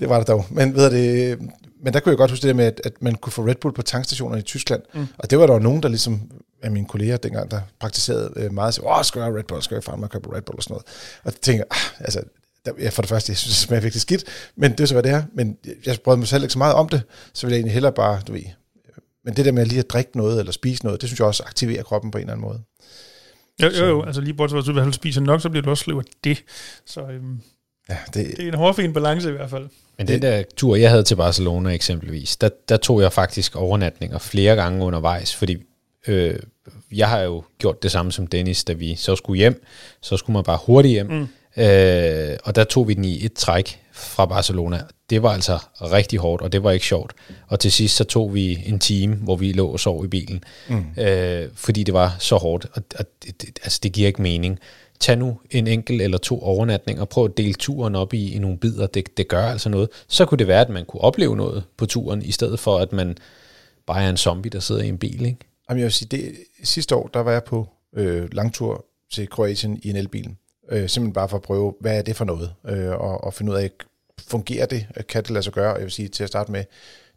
det 0.00 0.08
var 0.08 0.16
der 0.16 0.24
dog. 0.24 0.46
Men, 0.50 0.74
ved 0.74 0.90
det, 0.90 1.38
men 1.82 1.92
der 1.92 2.00
kunne 2.00 2.10
jeg 2.10 2.18
godt 2.18 2.30
huske 2.30 2.42
det 2.42 2.48
der 2.48 2.54
med, 2.54 2.64
at, 2.64 2.80
at 2.84 2.92
man 3.00 3.14
kunne 3.14 3.32
få 3.32 3.46
Red 3.46 3.54
Bull 3.54 3.74
på 3.74 3.82
tankstationer 3.82 4.36
i 4.36 4.42
Tyskland. 4.42 4.82
Mm. 4.94 5.06
Og 5.18 5.30
det 5.30 5.38
var 5.38 5.46
der 5.46 5.54
jo 5.54 5.60
nogen, 5.60 5.82
der 5.82 5.88
ligesom, 5.88 6.20
af 6.62 6.70
mine 6.70 6.86
kolleger 6.86 7.16
dengang, 7.16 7.50
der 7.50 7.60
praktiserede 7.80 8.32
øh, 8.36 8.52
meget, 8.52 8.74
sagde, 8.74 8.88
åh, 8.88 9.04
skal 9.04 9.18
jeg 9.18 9.26
have 9.26 9.38
Red 9.38 9.44
Bull, 9.44 9.62
skal 9.62 9.74
jeg 9.74 9.84
fandme 9.84 10.08
købe 10.08 10.36
Red 10.36 10.42
Bull 10.42 10.56
og 10.56 10.62
sådan 10.62 10.74
noget. 10.74 10.86
Og 11.24 11.40
tænker, 11.40 11.64
ah, 11.70 12.00
altså, 12.04 12.20
der, 12.64 12.72
ja, 12.80 12.88
for 12.88 13.02
det 13.02 13.08
første, 13.08 13.30
jeg 13.30 13.36
synes, 13.36 13.54
det 13.56 13.66
smager 13.66 13.80
virkelig 13.80 14.00
skidt, 14.00 14.24
men 14.56 14.72
det 14.72 14.80
er 14.80 14.86
så, 14.86 14.94
hvad 14.94 15.02
det 15.02 15.10
er. 15.10 15.22
Men 15.34 15.56
jeg- 15.86 15.98
brød 16.04 16.16
mig 16.16 16.28
selv 16.28 16.42
ikke 16.42 16.52
så 16.52 16.58
meget 16.58 16.74
om 16.74 16.88
det, 16.88 17.02
så 17.32 17.46
ville 17.46 17.54
jeg 17.54 17.58
egentlig 17.58 17.72
hellere 17.72 17.92
bare, 17.92 18.20
du 18.26 18.32
ved, 18.32 18.42
men 19.24 19.36
det 19.36 19.44
der 19.44 19.52
med 19.52 19.66
lige 19.66 19.78
at 19.78 19.90
drikke 19.90 20.16
noget 20.16 20.38
eller 20.38 20.52
spise 20.52 20.84
noget, 20.84 21.00
det 21.00 21.08
synes 21.08 21.18
jeg 21.20 21.26
også 21.26 21.42
aktiverer 21.46 21.82
kroppen 21.82 22.10
på 22.10 22.18
en 22.18 22.22
eller 22.22 22.32
anden 22.32 22.46
måde. 22.46 22.60
Jo, 23.62 23.68
jo, 23.78 23.86
jo, 23.86 24.02
altså 24.04 24.20
lige 24.20 24.34
bortset 24.34 24.64
fra, 24.64 24.80
at 24.80 24.86
du 24.86 24.92
spiser 24.92 25.20
nok, 25.20 25.40
så 25.40 25.48
bliver 25.50 25.62
du 25.62 25.70
også 25.70 25.84
sløv 25.84 25.98
af 25.98 26.02
det. 26.24 26.42
Så 26.86 27.00
øhm, 27.00 27.40
Ja, 27.88 27.96
det, 28.14 28.14
det 28.36 28.44
er 28.44 28.48
en 28.48 28.54
hårfin 28.54 28.92
balance 28.92 29.28
i 29.28 29.32
hvert 29.32 29.50
fald. 29.50 29.68
Men 29.98 30.08
den 30.08 30.22
der 30.22 30.42
tur, 30.56 30.76
jeg 30.76 30.90
havde 30.90 31.02
til 31.02 31.14
Barcelona 31.16 31.70
eksempelvis, 31.70 32.36
der, 32.36 32.48
der 32.68 32.76
tog 32.76 33.00
jeg 33.00 33.12
faktisk 33.12 33.56
overnatninger 33.56 34.18
flere 34.18 34.56
gange 34.56 34.84
undervejs, 34.84 35.34
fordi 35.34 35.56
øh, 36.08 36.38
jeg 36.92 37.08
har 37.08 37.20
jo 37.20 37.44
gjort 37.58 37.82
det 37.82 37.90
samme 37.90 38.12
som 38.12 38.26
Dennis, 38.26 38.64
da 38.64 38.72
vi 38.72 38.94
så 38.94 39.16
skulle 39.16 39.38
hjem, 39.38 39.64
så 40.00 40.16
skulle 40.16 40.34
man 40.34 40.44
bare 40.44 40.58
hurtigt 40.66 40.92
hjem, 40.92 41.06
mm. 41.10 41.28
Øh, 41.56 42.36
og 42.44 42.54
der 42.54 42.64
tog 42.64 42.88
vi 42.88 42.94
den 42.94 43.04
i 43.04 43.24
et 43.24 43.32
træk 43.32 43.80
fra 43.92 44.26
Barcelona. 44.26 44.80
Det 45.10 45.22
var 45.22 45.30
altså 45.30 45.58
rigtig 45.80 46.18
hårdt, 46.18 46.42
og 46.42 46.52
det 46.52 46.64
var 46.64 46.70
ikke 46.70 46.86
sjovt. 46.86 47.12
Og 47.48 47.60
til 47.60 47.72
sidst 47.72 47.96
så 47.96 48.04
tog 48.04 48.34
vi 48.34 48.62
en 48.66 48.78
time, 48.78 49.14
hvor 49.14 49.36
vi 49.36 49.52
lå 49.52 49.68
og 49.68 49.80
sov 49.80 50.04
i 50.04 50.08
bilen, 50.08 50.44
mm. 50.68 50.84
øh, 51.02 51.48
fordi 51.54 51.82
det 51.82 51.94
var 51.94 52.16
så 52.18 52.36
hårdt, 52.36 52.66
og, 52.72 52.82
og 52.98 53.04
det, 53.24 53.42
det, 53.42 53.58
altså 53.62 53.80
det 53.82 53.92
giver 53.92 54.06
ikke 54.06 54.22
mening 54.22 54.58
tag 55.00 55.18
nu 55.18 55.38
en 55.50 55.66
enkelt 55.66 56.02
eller 56.02 56.18
to 56.18 56.42
overnatninger, 56.42 57.02
og 57.02 57.08
prøv 57.08 57.24
at 57.24 57.36
dele 57.36 57.54
turen 57.54 57.94
op 57.94 58.14
i, 58.14 58.34
i 58.34 58.38
nogle 58.38 58.58
bidder, 58.58 58.86
det, 58.86 59.16
det 59.16 59.28
gør 59.28 59.46
altså 59.46 59.68
noget. 59.68 59.88
Så 60.08 60.24
kunne 60.24 60.38
det 60.38 60.46
være, 60.46 60.60
at 60.60 60.68
man 60.68 60.84
kunne 60.84 61.00
opleve 61.00 61.36
noget 61.36 61.64
på 61.76 61.86
turen, 61.86 62.22
i 62.22 62.32
stedet 62.32 62.60
for 62.60 62.78
at 62.78 62.92
man 62.92 63.16
bare 63.86 64.02
er 64.02 64.10
en 64.10 64.16
zombie, 64.16 64.50
der 64.50 64.60
sidder 64.60 64.82
i 64.82 64.88
en 64.88 64.98
bil, 64.98 65.24
ikke? 65.24 65.38
Jamen, 65.68 65.78
jeg 65.78 65.84
vil 65.84 65.92
sige, 65.92 66.08
det, 66.08 66.32
sidste 66.62 66.96
år, 66.96 67.10
der 67.14 67.20
var 67.20 67.32
jeg 67.32 67.44
på 67.44 67.68
øh, 67.96 68.28
langtur 68.32 68.84
til 69.12 69.28
Kroatien 69.28 69.80
i 69.82 69.90
en 69.90 69.96
elbil. 69.96 70.30
Øh, 70.70 70.88
simpelthen 70.88 71.12
bare 71.12 71.28
for 71.28 71.36
at 71.36 71.42
prøve, 71.42 71.74
hvad 71.80 71.98
er 71.98 72.02
det 72.02 72.16
for 72.16 72.24
noget? 72.24 72.54
Øh, 72.68 72.90
og, 72.90 73.24
og 73.24 73.34
finde 73.34 73.52
ud 73.52 73.56
af, 73.56 73.70
fungerer 74.28 74.66
det? 74.66 74.86
Kan 75.08 75.22
det 75.22 75.30
lade 75.30 75.42
sig 75.42 75.52
gøre? 75.52 75.72
Jeg 75.72 75.82
vil 75.82 75.90
sige, 75.90 76.08
til 76.08 76.22
at 76.22 76.28
starte 76.28 76.52
med, 76.52 76.64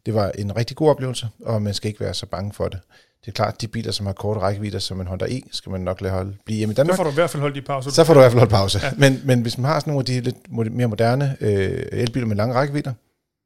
det 0.06 0.14
var 0.14 0.32
en 0.32 0.56
rigtig 0.56 0.78
god 0.78 0.90
oplevelse, 0.90 1.28
og 1.46 1.62
man 1.62 1.74
skal 1.74 1.88
ikke 1.88 2.00
være 2.00 2.14
så 2.14 2.26
bange 2.26 2.54
for 2.54 2.68
det. 2.68 2.80
Det 3.22 3.28
er 3.28 3.36
klart, 3.36 3.62
de 3.62 3.68
biler, 3.68 3.92
som 3.92 4.06
har 4.06 4.14
korte 4.14 4.40
rækkevidder, 4.40 4.80
som 4.80 5.02
en 5.02 5.08
Honda 5.08 5.26
E, 5.26 5.42
skal 5.52 5.70
man 5.72 5.82
nok 5.82 6.02
lade 6.02 6.14
holde, 6.14 6.36
blive 6.46 6.58
hjemme 6.58 6.72
i 6.72 6.76
Så 6.76 6.82
Danmark. 6.82 6.98
får 6.98 7.04
du 7.04 7.10
i 7.10 7.14
hvert 7.14 7.30
fald 7.30 7.42
holdt 7.42 7.56
de 7.56 7.62
pauser. 7.62 7.92
Så 7.92 8.04
får 8.04 8.14
du 8.14 8.20
i 8.20 8.22
hvert 8.22 8.32
fald 8.32 8.40
holdt 8.40 8.52
pause. 8.52 8.80
Ja. 8.84 8.92
Men, 8.98 9.22
men 9.26 9.42
hvis 9.42 9.58
man 9.58 9.66
har 9.66 9.80
sådan 9.80 9.92
nogle 9.92 10.02
af 10.02 10.06
de 10.06 10.22
lidt 10.22 10.74
mere 10.74 10.88
moderne 10.88 11.38
øh, 11.42 11.86
elbiler 11.92 12.28
med 12.28 12.36
lange 12.36 12.56
rækkevidder, 12.56 12.94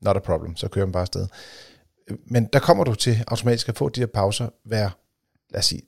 not 0.01 0.15
a 0.15 0.19
problem, 0.19 0.55
så 0.55 0.67
kører 0.67 0.85
man 0.85 0.91
bare 0.91 1.01
afsted. 1.01 1.27
Men 2.25 2.45
der 2.53 2.59
kommer 2.59 2.83
du 2.83 2.95
til 2.95 3.23
automatisk 3.27 3.69
at 3.69 3.77
få 3.77 3.89
de 3.89 4.01
der 4.01 4.07
pauser 4.07 4.47
hver, 4.65 4.89
lad 5.51 5.59
os 5.59 5.65
sige, 5.65 5.81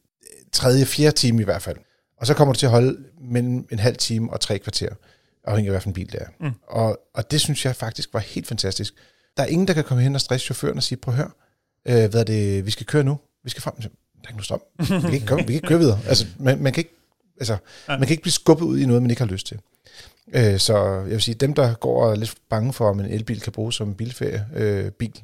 tredje, 0.51 0.85
fjerde 0.85 1.15
time 1.15 1.41
i 1.41 1.45
hvert 1.45 1.61
fald. 1.61 1.77
Og 2.23 2.27
så 2.27 2.33
kommer 2.33 2.53
du 2.53 2.59
til 2.59 2.65
at 2.65 2.71
holde 2.71 2.97
mellem 3.21 3.67
en 3.71 3.79
halv 3.79 3.97
time 3.97 4.33
og 4.33 4.39
tre 4.39 4.59
kvarter, 4.59 4.89
afhængig 5.43 5.69
af, 5.69 5.73
hvilken 5.73 5.93
bil 5.93 6.11
det 6.11 6.21
er. 6.21 6.25
Mm. 6.39 6.51
Og, 6.67 6.99
og 7.13 7.31
det 7.31 7.41
synes 7.41 7.65
jeg 7.65 7.75
faktisk 7.75 8.13
var 8.13 8.19
helt 8.19 8.47
fantastisk. 8.47 8.93
Der 9.37 9.43
er 9.43 9.47
ingen, 9.47 9.67
der 9.67 9.73
kan 9.73 9.83
komme 9.83 10.03
hen 10.03 10.15
og 10.15 10.21
stresse 10.21 10.45
chaufføren 10.45 10.77
og 10.77 10.83
sige, 10.83 10.97
prøv 10.97 11.13
at 11.13 11.17
høre, 11.17 11.31
øh, 11.87 12.09
hvad 12.09 12.19
er 12.19 12.23
det, 12.23 12.65
vi 12.65 12.71
skal 12.71 12.85
køre 12.85 13.03
nu? 13.03 13.19
Vi 13.43 13.49
skal 13.49 13.61
frem. 13.61 13.75
Der 13.75 13.89
er 14.23 14.27
ikke 14.27 14.33
noget 14.33 14.45
strøm. 14.45 14.61
Vi 14.79 14.85
kan 15.01 15.13
ikke, 15.13 15.25
komme, 15.25 15.41
vi 15.41 15.47
kan 15.47 15.55
ikke 15.55 15.67
køre 15.67 15.79
videre. 15.79 15.99
Altså, 16.07 16.25
man, 16.39 16.59
man 16.59 16.73
kan 16.73 16.81
ikke 16.81 16.95
altså, 17.39 17.57
man 17.87 17.99
kan 17.99 18.09
ikke 18.09 18.23
blive 18.23 18.33
skubbet 18.33 18.65
ud 18.65 18.79
i 18.79 18.85
noget, 18.85 19.01
man 19.01 19.11
ikke 19.11 19.21
har 19.21 19.29
lyst 19.29 19.47
til. 19.47 19.59
Øh, 20.33 20.59
så 20.59 20.77
jeg 20.83 21.09
vil 21.09 21.21
sige, 21.21 21.35
dem, 21.35 21.53
der 21.53 21.73
går 21.73 22.03
og 22.03 22.11
er 22.11 22.15
lidt 22.15 22.35
bange 22.49 22.73
for, 22.73 22.89
om 22.89 22.99
en 22.99 23.05
elbil 23.05 23.41
kan 23.41 23.53
bruges 23.53 23.75
som 23.75 23.95
bilferie, 23.95 24.47
øh, 24.55 24.91
bil, 24.91 25.13
der 25.13 25.21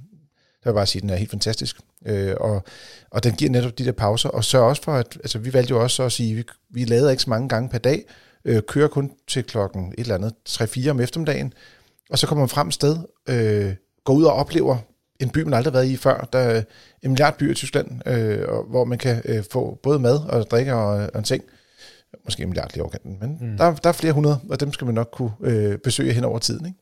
vil 0.63 0.69
jeg 0.69 0.73
bare 0.73 0.85
sige, 0.85 0.99
at 0.99 1.01
den 1.01 1.09
er 1.09 1.15
helt 1.15 1.31
fantastisk. 1.31 1.79
Øh, 2.07 2.35
og, 2.39 2.63
og 3.11 3.23
den 3.23 3.33
giver 3.33 3.51
netop 3.51 3.77
de 3.77 3.85
der 3.85 3.91
pauser, 3.91 4.29
og 4.29 4.43
sørger 4.43 4.65
også 4.65 4.83
for, 4.83 4.93
at 4.93 5.17
altså, 5.17 5.39
vi 5.39 5.53
valgte 5.53 5.71
jo 5.71 5.83
også 5.83 6.03
at 6.03 6.11
sige, 6.11 6.31
at 6.31 6.37
vi, 6.37 6.43
vi 6.69 6.85
lader 6.85 7.09
ikke 7.09 7.23
så 7.23 7.29
mange 7.29 7.49
gange 7.49 7.69
per 7.69 7.77
dag, 7.77 8.03
øh, 8.45 8.61
kører 8.67 8.87
kun 8.87 9.11
til 9.27 9.43
klokken 9.43 9.93
et 9.97 9.99
eller 9.99 10.15
andet 10.15 10.33
3-4 10.49 10.89
om 10.89 10.99
eftermiddagen, 10.99 11.53
og 12.09 12.19
så 12.19 12.27
kommer 12.27 12.41
man 12.41 12.49
frem 12.49 12.67
et 12.67 12.73
sted, 12.73 12.97
øh, 13.29 13.73
går 14.03 14.13
ud 14.13 14.23
og 14.23 14.33
oplever 14.33 14.77
en 15.19 15.29
by, 15.29 15.43
man 15.43 15.53
aldrig 15.53 15.73
har 15.73 15.79
været 15.79 15.91
i 15.91 15.97
før. 15.97 16.27
Der 16.33 16.39
er 16.39 16.63
en 17.03 17.11
milliard 17.11 17.37
byer 17.37 17.51
i 17.51 17.55
Tyskland, 17.55 18.07
øh, 18.07 18.45
og, 18.47 18.63
hvor 18.63 18.85
man 18.85 18.97
kan 18.97 19.21
øh, 19.25 19.43
få 19.51 19.79
både 19.83 19.99
mad 19.99 20.19
og 20.29 20.45
drikke 20.51 20.73
og, 20.73 21.09
og 21.13 21.19
en 21.19 21.25
seng. 21.25 21.43
Måske 22.25 22.43
en 22.43 22.49
milliard 22.49 22.71
lige 22.73 22.83
over 22.83 22.91
kanten, 22.91 23.17
men 23.21 23.37
mm. 23.41 23.57
der, 23.57 23.75
der 23.75 23.89
er 23.89 23.93
flere 23.93 24.13
hundrede, 24.13 24.39
og 24.49 24.59
dem 24.59 24.73
skal 24.73 24.85
man 24.85 24.95
nok 24.95 25.09
kunne 25.11 25.31
øh, 25.41 25.77
besøge 25.77 26.13
hen 26.13 26.23
over 26.23 26.39
tiden. 26.39 26.65
Ikke? 26.65 26.77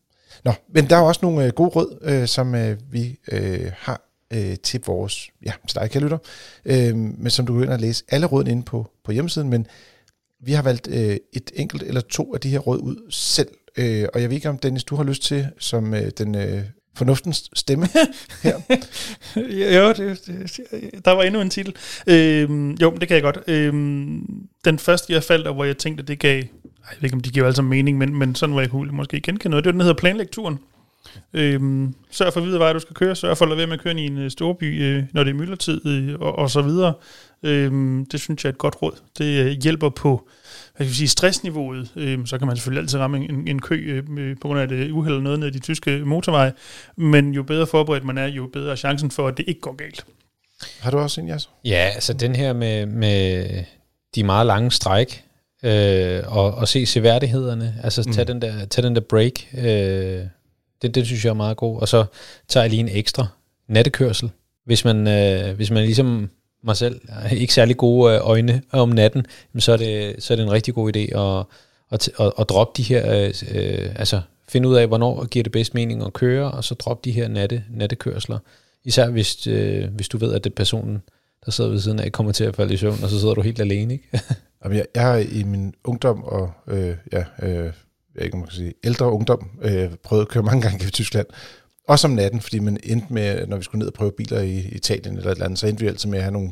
Nå, 0.45 0.51
men 0.73 0.89
der 0.89 0.95
er 0.95 1.01
også 1.01 1.19
nogle 1.23 1.45
øh, 1.45 1.51
gode 1.51 1.69
råd, 1.69 1.99
øh, 2.01 2.27
som 2.27 2.55
øh, 2.55 2.77
vi 2.91 3.19
øh, 3.31 3.71
har 3.75 4.06
øh, 4.33 4.55
til 4.63 4.81
vores, 4.85 5.29
ja, 5.45 5.51
til 5.67 5.79
dig, 5.79 5.91
kære 5.91 6.03
lytter, 6.03 6.17
øh, 6.65 6.95
men 6.95 7.29
som 7.29 7.45
du 7.45 7.53
kan 7.53 7.63
ind 7.63 7.71
og 7.71 7.79
læse 7.79 8.03
alle 8.09 8.27
rådene 8.27 8.51
inde 8.51 8.63
på, 8.63 8.91
på 9.03 9.11
hjemmesiden, 9.11 9.49
men 9.49 9.67
vi 10.39 10.51
har 10.51 10.61
valgt 10.61 10.87
øh, 10.87 11.17
et 11.33 11.51
enkelt 11.55 11.83
eller 11.83 12.01
to 12.01 12.33
af 12.33 12.39
de 12.39 12.49
her 12.49 12.59
råd 12.59 12.79
ud 12.79 13.11
selv, 13.11 13.49
øh, 13.77 14.07
og 14.13 14.21
jeg 14.21 14.29
ved 14.29 14.35
ikke, 14.35 14.49
om 14.49 14.57
Dennis, 14.57 14.83
du 14.83 14.95
har 14.95 15.03
lyst 15.03 15.23
til, 15.23 15.47
som 15.59 15.93
øh, 15.93 16.11
den 16.17 16.35
øh, 16.35 16.63
fornuftens 16.95 17.49
stemme 17.53 17.87
her. 18.43 18.61
jo, 19.79 19.93
det, 19.93 20.25
det, 20.27 21.05
der 21.05 21.11
var 21.11 21.23
endnu 21.23 21.41
en 21.41 21.49
titel. 21.49 21.75
Øhm, 22.07 22.71
jo, 22.71 22.91
det 22.91 23.07
kan 23.07 23.15
jeg 23.15 23.23
godt. 23.23 23.39
Øhm, 23.47 24.47
den 24.65 24.79
første, 24.79 25.13
jeg 25.13 25.23
faldt, 25.23 25.47
og 25.47 25.53
hvor 25.53 25.63
jeg 25.63 25.77
tænkte, 25.77 26.03
det 26.03 26.19
gav... 26.19 26.37
Ej, 26.37 26.43
Jeg 26.91 26.97
ved 27.01 27.03
ikke, 27.03 27.15
om 27.15 27.21
de 27.21 27.29
giver 27.29 27.51
sammen 27.51 27.69
mening, 27.69 27.97
men, 27.97 28.15
men 28.15 28.35
sådan, 28.35 28.53
hvor 28.53 28.61
jeg 28.61 28.69
kunne 28.69 28.91
måske 28.91 29.21
genkende 29.21 29.49
noget. 29.49 29.63
Det 29.63 29.67
var 29.67 29.71
den, 29.71 29.79
der 29.79 29.85
hedder 29.85 29.99
planlægturen. 29.99 30.57
Øhm, 31.33 31.95
sørg 32.11 32.33
for 32.33 32.39
at 32.39 32.45
vide, 32.47 32.57
hvad 32.57 32.73
du 32.73 32.79
skal 32.79 32.95
køre. 32.95 33.15
Sørg 33.15 33.37
for 33.37 33.45
at 33.45 33.49
lade 33.49 33.57
være 33.57 33.67
med 33.67 33.73
at 33.73 33.83
køre 33.83 33.91
ind 33.91 33.99
i 33.99 34.05
en 34.05 34.17
øh, 34.17 34.31
storby, 34.31 34.83
øh, 34.83 35.03
når 35.13 35.23
det 35.23 35.31
er 35.31 35.35
myldretid, 35.35 35.85
øh, 35.85 36.15
og, 36.19 36.37
og 36.37 36.49
så 36.49 36.61
videre. 36.61 36.93
Øhm, 37.43 38.05
det 38.05 38.19
synes 38.19 38.43
jeg 38.43 38.49
er 38.49 38.53
et 38.53 38.57
godt 38.57 38.81
råd. 38.81 38.91
Det 39.17 39.45
øh, 39.45 39.51
hjælper 39.63 39.89
på 39.89 40.29
hvad 40.75 40.85
skal 40.87 40.91
vi 40.91 40.95
sige, 40.95 41.07
stressniveauet. 41.07 41.91
Øhm, 41.95 42.25
så 42.25 42.37
kan 42.37 42.47
man 42.47 42.55
selvfølgelig 42.55 42.81
altid 42.81 42.99
ramme 42.99 43.17
en, 43.17 43.47
en 43.47 43.61
kø 43.61 43.75
øh, 43.75 44.09
med- 44.09 44.35
på 44.35 44.47
grund 44.47 44.59
af 44.59 44.67
det 44.67 44.91
uheld 44.91 45.13
eller 45.13 45.23
noget 45.23 45.39
ned 45.39 45.47
i 45.47 45.51
de 45.51 45.59
tyske 45.59 46.01
motorveje. 46.05 46.53
Men 46.97 47.31
jo 47.33 47.43
bedre 47.43 47.67
forberedt 47.67 48.03
man 48.03 48.17
er, 48.17 48.27
jo 48.27 48.49
bedre 48.53 48.71
er 48.71 48.75
chancen 48.75 49.11
for, 49.11 49.27
at 49.27 49.37
det 49.37 49.45
ikke 49.47 49.61
går 49.61 49.75
galt. 49.75 50.05
Har 50.79 50.91
du 50.91 50.97
også 50.97 51.21
en, 51.21 51.27
Jas? 51.27 51.49
Ja, 51.65 51.89
altså 51.93 52.13
den 52.13 52.35
her 52.35 52.53
med, 52.53 52.85
med 52.85 53.49
de 54.15 54.23
meget 54.23 54.47
lange 54.47 54.71
stræk, 54.71 55.23
øh, 55.63 56.21
og, 56.25 56.55
og 56.55 56.67
se 56.67 56.85
seværdighederne, 56.85 57.75
altså 57.83 58.03
mm. 58.07 58.13
tage, 58.13 58.25
den 58.25 58.41
der, 58.41 58.65
tage 58.65 58.87
den 58.87 58.95
der 58.95 59.01
break, 59.01 59.33
øh, 59.57 60.21
det, 60.81 60.95
det 60.95 61.05
synes 61.05 61.25
jeg 61.25 61.29
er 61.29 61.33
meget 61.33 61.57
god. 61.57 61.81
Og 61.81 61.87
så 61.87 62.05
tager 62.47 62.63
jeg 62.63 62.69
lige 62.69 62.79
en 62.79 62.89
ekstra 62.89 63.27
nattekørsel. 63.67 64.31
Hvis 64.65 64.85
man, 64.85 65.07
øh, 65.07 65.55
hvis 65.55 65.71
man 65.71 65.83
ligesom 65.83 66.29
mig 66.63 66.77
selv 66.77 67.01
ikke 67.31 67.53
særlig 67.53 67.77
gode 67.77 68.13
øh, 68.13 68.19
øjne 68.23 68.61
om 68.71 68.89
natten, 68.89 69.25
så, 69.57 69.71
er 69.71 69.77
det, 69.77 70.23
så 70.23 70.33
er 70.33 70.35
det 70.35 70.43
en 70.43 70.51
rigtig 70.51 70.73
god 70.73 70.95
idé 70.95 71.19
at, 71.19 71.45
at, 71.91 72.09
at, 72.19 72.33
at 72.39 72.49
droppe 72.49 72.77
de 72.77 72.83
her, 72.83 73.15
øh, 73.15 73.33
øh, 73.51 73.91
altså 73.95 74.21
finde 74.49 74.69
ud 74.69 74.75
af, 74.75 74.87
hvornår 74.87 75.25
giver 75.25 75.43
det 75.43 75.51
bedst 75.51 75.73
mening 75.73 76.03
at 76.03 76.13
køre, 76.13 76.51
og 76.51 76.63
så 76.63 76.73
droppe 76.75 77.09
de 77.09 77.11
her 77.11 77.27
natte, 77.27 77.63
nattekørsler. 77.69 78.39
Især 78.83 79.09
hvis, 79.09 79.47
øh, 79.47 79.93
hvis 79.93 80.09
du 80.09 80.17
ved, 80.17 80.33
at 80.33 80.43
det 80.43 80.49
er 80.49 80.55
personen, 80.55 81.01
der 81.45 81.51
sidder 81.51 81.69
ved 81.69 81.79
siden 81.79 81.99
af, 81.99 82.11
kommer 82.11 82.31
til 82.31 82.43
at 82.43 82.55
falde 82.55 82.73
i 82.73 82.77
søvn, 82.77 83.03
og 83.03 83.09
så 83.09 83.19
sidder 83.19 83.33
du 83.33 83.41
helt 83.41 83.59
alene, 83.59 83.93
ikke? 83.93 84.09
Jamen, 84.63 84.77
jeg, 84.77 84.85
jeg 84.95 85.03
har 85.03 85.17
i 85.17 85.43
min 85.43 85.73
ungdom 85.83 86.23
og 86.23 86.51
øh, 86.67 86.95
ja, 87.11 87.23
øh, 87.41 87.73
jeg 88.17 88.25
ikke, 88.25 88.37
man 88.37 88.47
kan 88.47 88.55
sige, 88.55 88.73
ældre 88.83 89.11
ungdom 89.11 89.49
øh, 89.61 89.89
prøvet 90.03 90.21
at 90.21 90.27
køre 90.27 90.43
mange 90.43 90.61
gange 90.61 90.87
i 90.87 90.89
Tyskland. 90.89 91.27
Også 91.87 92.07
om 92.07 92.13
natten, 92.13 92.41
fordi 92.41 92.59
man 92.59 92.77
endte 92.83 93.13
med, 93.13 93.47
når 93.47 93.57
vi 93.57 93.63
skulle 93.63 93.79
ned 93.79 93.87
og 93.87 93.93
prøve 93.93 94.11
biler 94.17 94.41
i 94.41 94.57
Italien 94.71 95.17
eller 95.17 95.31
et 95.31 95.35
eller 95.35 95.45
andet, 95.45 95.59
så 95.59 95.67
endte 95.67 95.81
vi 95.81 95.87
altid 95.87 96.09
med 96.09 96.17
at 96.17 96.23
have 96.23 96.33
nogle 96.33 96.51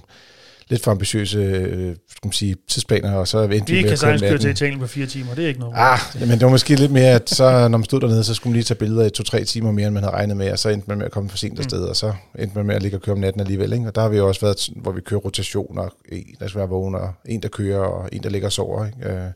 lidt 0.70 0.84
for 0.84 0.92
ambitiøse 0.92 1.38
øh, 1.38 1.96
skal 2.10 2.28
man 2.28 2.32
sige, 2.32 2.56
tidsplaner, 2.68 3.14
og 3.14 3.28
så 3.28 3.42
endte 3.42 3.74
Vi 3.74 3.82
med 3.82 3.84
kan 3.84 3.92
at 3.92 4.20
køre 4.20 4.30
køre 4.30 4.38
til. 4.38 4.50
Italien 4.50 4.80
på 4.80 4.88
fire 4.88 5.06
timer, 5.06 5.36
det 5.36 5.44
er 5.44 5.48
ikke 5.48 5.60
noget. 5.60 5.74
Ah, 5.78 6.00
men 6.20 6.30
det 6.30 6.42
var 6.42 6.50
måske 6.50 6.76
lidt 6.76 6.92
mere, 6.92 7.12
at 7.12 7.30
så, 7.30 7.68
når 7.68 7.78
man 7.78 7.86
stod 7.86 8.02
dernede, 8.02 8.24
så 8.24 8.34
skulle 8.34 8.52
man 8.52 8.56
lige 8.56 8.64
tage 8.64 8.78
billeder 8.78 9.06
i 9.06 9.10
to-tre 9.10 9.44
timer 9.44 9.72
mere, 9.72 9.88
end 9.88 9.94
man 9.94 10.04
havde 10.04 10.16
regnet 10.16 10.38
med, 10.38 10.52
og 10.52 10.60
så 10.60 10.70
endte 10.70 10.88
man 10.88 10.98
med 10.98 11.06
at 11.06 11.12
komme 11.12 11.30
for 11.30 11.38
sent 11.38 11.60
afsted, 11.60 11.82
mm. 11.82 11.90
og 11.90 11.96
så 11.96 12.14
endte 12.40 12.58
man 12.58 12.66
med 12.66 12.76
at 12.76 12.82
ligge 12.82 12.98
og 12.98 13.02
køre 13.02 13.14
om 13.14 13.20
natten 13.20 13.42
alligevel. 13.42 13.74
Ikke? 13.74 13.88
Og 13.88 13.96
der 13.96 14.02
har 14.02 14.10
vi 14.10 14.18
jo 14.18 14.28
også 14.28 14.42
været, 14.42 14.70
hvor 14.76 14.92
vi 14.92 15.02
kører 15.02 15.20
rotationer, 15.20 15.90
en 16.12 16.36
der 16.40 16.48
skal 16.48 16.60
være 16.60 16.70
vågen, 16.70 16.96
og 16.96 17.14
en 17.26 17.42
der 17.42 17.50
kører, 17.50 17.80
og 17.80 18.10
en 18.12 18.24
der 18.24 18.30
ligger 18.30 18.48
og 18.48 18.52
sover. 18.52 18.86
Ikke? 18.86 19.10
Øh, 19.10 19.32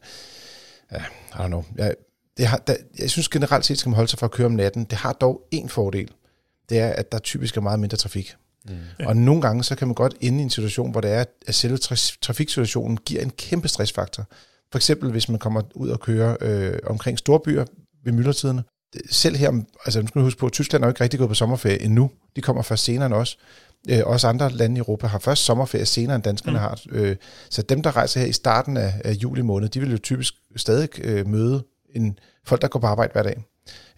ja, 0.91 0.97
I 1.33 1.37
don't 1.37 1.47
know. 1.47 1.63
Jeg, 1.77 1.93
det 2.39 2.47
har, 2.47 2.57
der, 2.57 2.75
jeg 2.99 3.09
synes 3.09 3.29
generelt 3.29 3.65
set, 3.65 3.77
skal 3.79 3.89
man 3.89 3.95
holde 3.95 4.09
sig 4.09 4.19
for 4.19 4.25
at 4.25 4.31
køre 4.31 4.45
om 4.45 4.51
natten. 4.51 4.83
Det 4.83 4.97
har 4.97 5.13
dog 5.13 5.41
en 5.51 5.69
fordel. 5.69 6.11
Det 6.69 6.79
er, 6.79 6.89
at 6.89 7.11
der 7.11 7.19
typisk 7.19 7.57
er 7.57 7.61
meget 7.61 7.79
mindre 7.79 7.97
trafik. 7.97 8.35
Mm. 8.69 8.77
Og 9.05 9.17
nogle 9.17 9.41
gange, 9.41 9.63
så 9.63 9.75
kan 9.75 9.87
man 9.87 9.95
godt 9.95 10.15
ende 10.21 10.39
i 10.39 10.41
en 10.41 10.49
situation, 10.49 10.91
hvor 10.91 11.01
det 11.01 11.11
er, 11.11 11.23
at 11.47 11.55
selve 11.55 11.77
tra- 11.83 12.17
trafiksituationen 12.21 12.97
giver 12.97 13.21
en 13.21 13.29
kæmpe 13.29 13.67
stressfaktor. 13.67 14.25
For 14.71 14.77
eksempel, 14.77 15.11
hvis 15.11 15.29
man 15.29 15.39
kommer 15.39 15.61
ud 15.75 15.89
og 15.89 15.99
kører 15.99 16.37
øh, 16.41 16.79
omkring 16.83 17.17
storbyer 17.17 17.65
ved 18.03 18.13
myldretiderne, 18.13 18.63
selv 19.09 19.35
her, 19.35 19.61
altså 19.85 20.01
nu 20.01 20.07
skal 20.07 20.19
man 20.19 20.25
huske 20.25 20.39
på, 20.39 20.45
at 20.45 20.51
Tyskland 20.51 20.83
er 20.83 20.87
jo 20.87 20.91
ikke 20.91 21.03
rigtig 21.03 21.17
gået 21.17 21.29
på 21.29 21.35
sommerferie 21.35 21.81
endnu. 21.81 22.11
De 22.35 22.41
kommer 22.41 22.61
først 22.61 22.83
senere 22.83 23.05
end 23.05 23.13
os. 23.13 23.37
Øh, 23.89 23.99
også 24.05 24.27
andre 24.27 24.51
lande 24.51 24.75
i 24.75 24.79
Europa 24.79 25.07
har 25.07 25.19
først 25.19 25.45
sommerferie 25.45 25.85
senere 25.85 26.15
end 26.15 26.23
danskerne 26.23 26.57
mm. 26.57 26.61
har. 26.61 26.81
Øh, 26.91 27.15
så 27.49 27.61
dem, 27.61 27.81
der 27.81 27.95
rejser 27.95 28.19
her 28.19 28.27
i 28.27 28.33
starten 28.33 28.77
af, 28.77 28.93
af 29.05 29.13
juli 29.13 29.41
måned, 29.41 29.69
de 29.69 29.79
vil 29.79 29.91
jo 29.91 29.97
typisk 29.97 30.33
stadig 30.55 30.89
øh, 31.03 31.27
møde 31.27 31.63
end 31.95 32.15
folk, 32.45 32.61
der 32.61 32.67
går 32.67 32.79
på 32.79 32.87
arbejde 32.87 33.11
hver 33.13 33.23
dag 33.23 33.43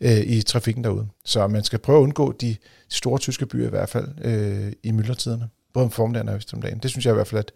øh, 0.02 0.20
i 0.20 0.42
trafikken 0.42 0.84
derude. 0.84 1.08
Så 1.26 1.48
man 1.48 1.64
skal 1.64 1.80
prøve 1.80 1.98
at 1.98 2.04
undgå 2.04 2.32
de, 2.32 2.56
store 2.92 3.20
tyske 3.20 3.46
byer 3.46 3.68
i 3.68 3.70
hvert 3.70 3.90
fald 3.90 4.08
øh, 4.22 4.74
i 4.84 4.92
myldretiderne. 4.92 5.50
Både 5.74 5.84
om 5.84 5.92
formiddagen 5.92 6.30
og 6.30 6.42
om 6.54 6.62
dagen. 6.62 6.80
Det 6.80 6.92
synes 6.92 7.06
jeg 7.06 7.12
i 7.12 7.16
hvert 7.16 7.28
fald 7.28 7.38
er 7.38 7.44
et, 7.44 7.52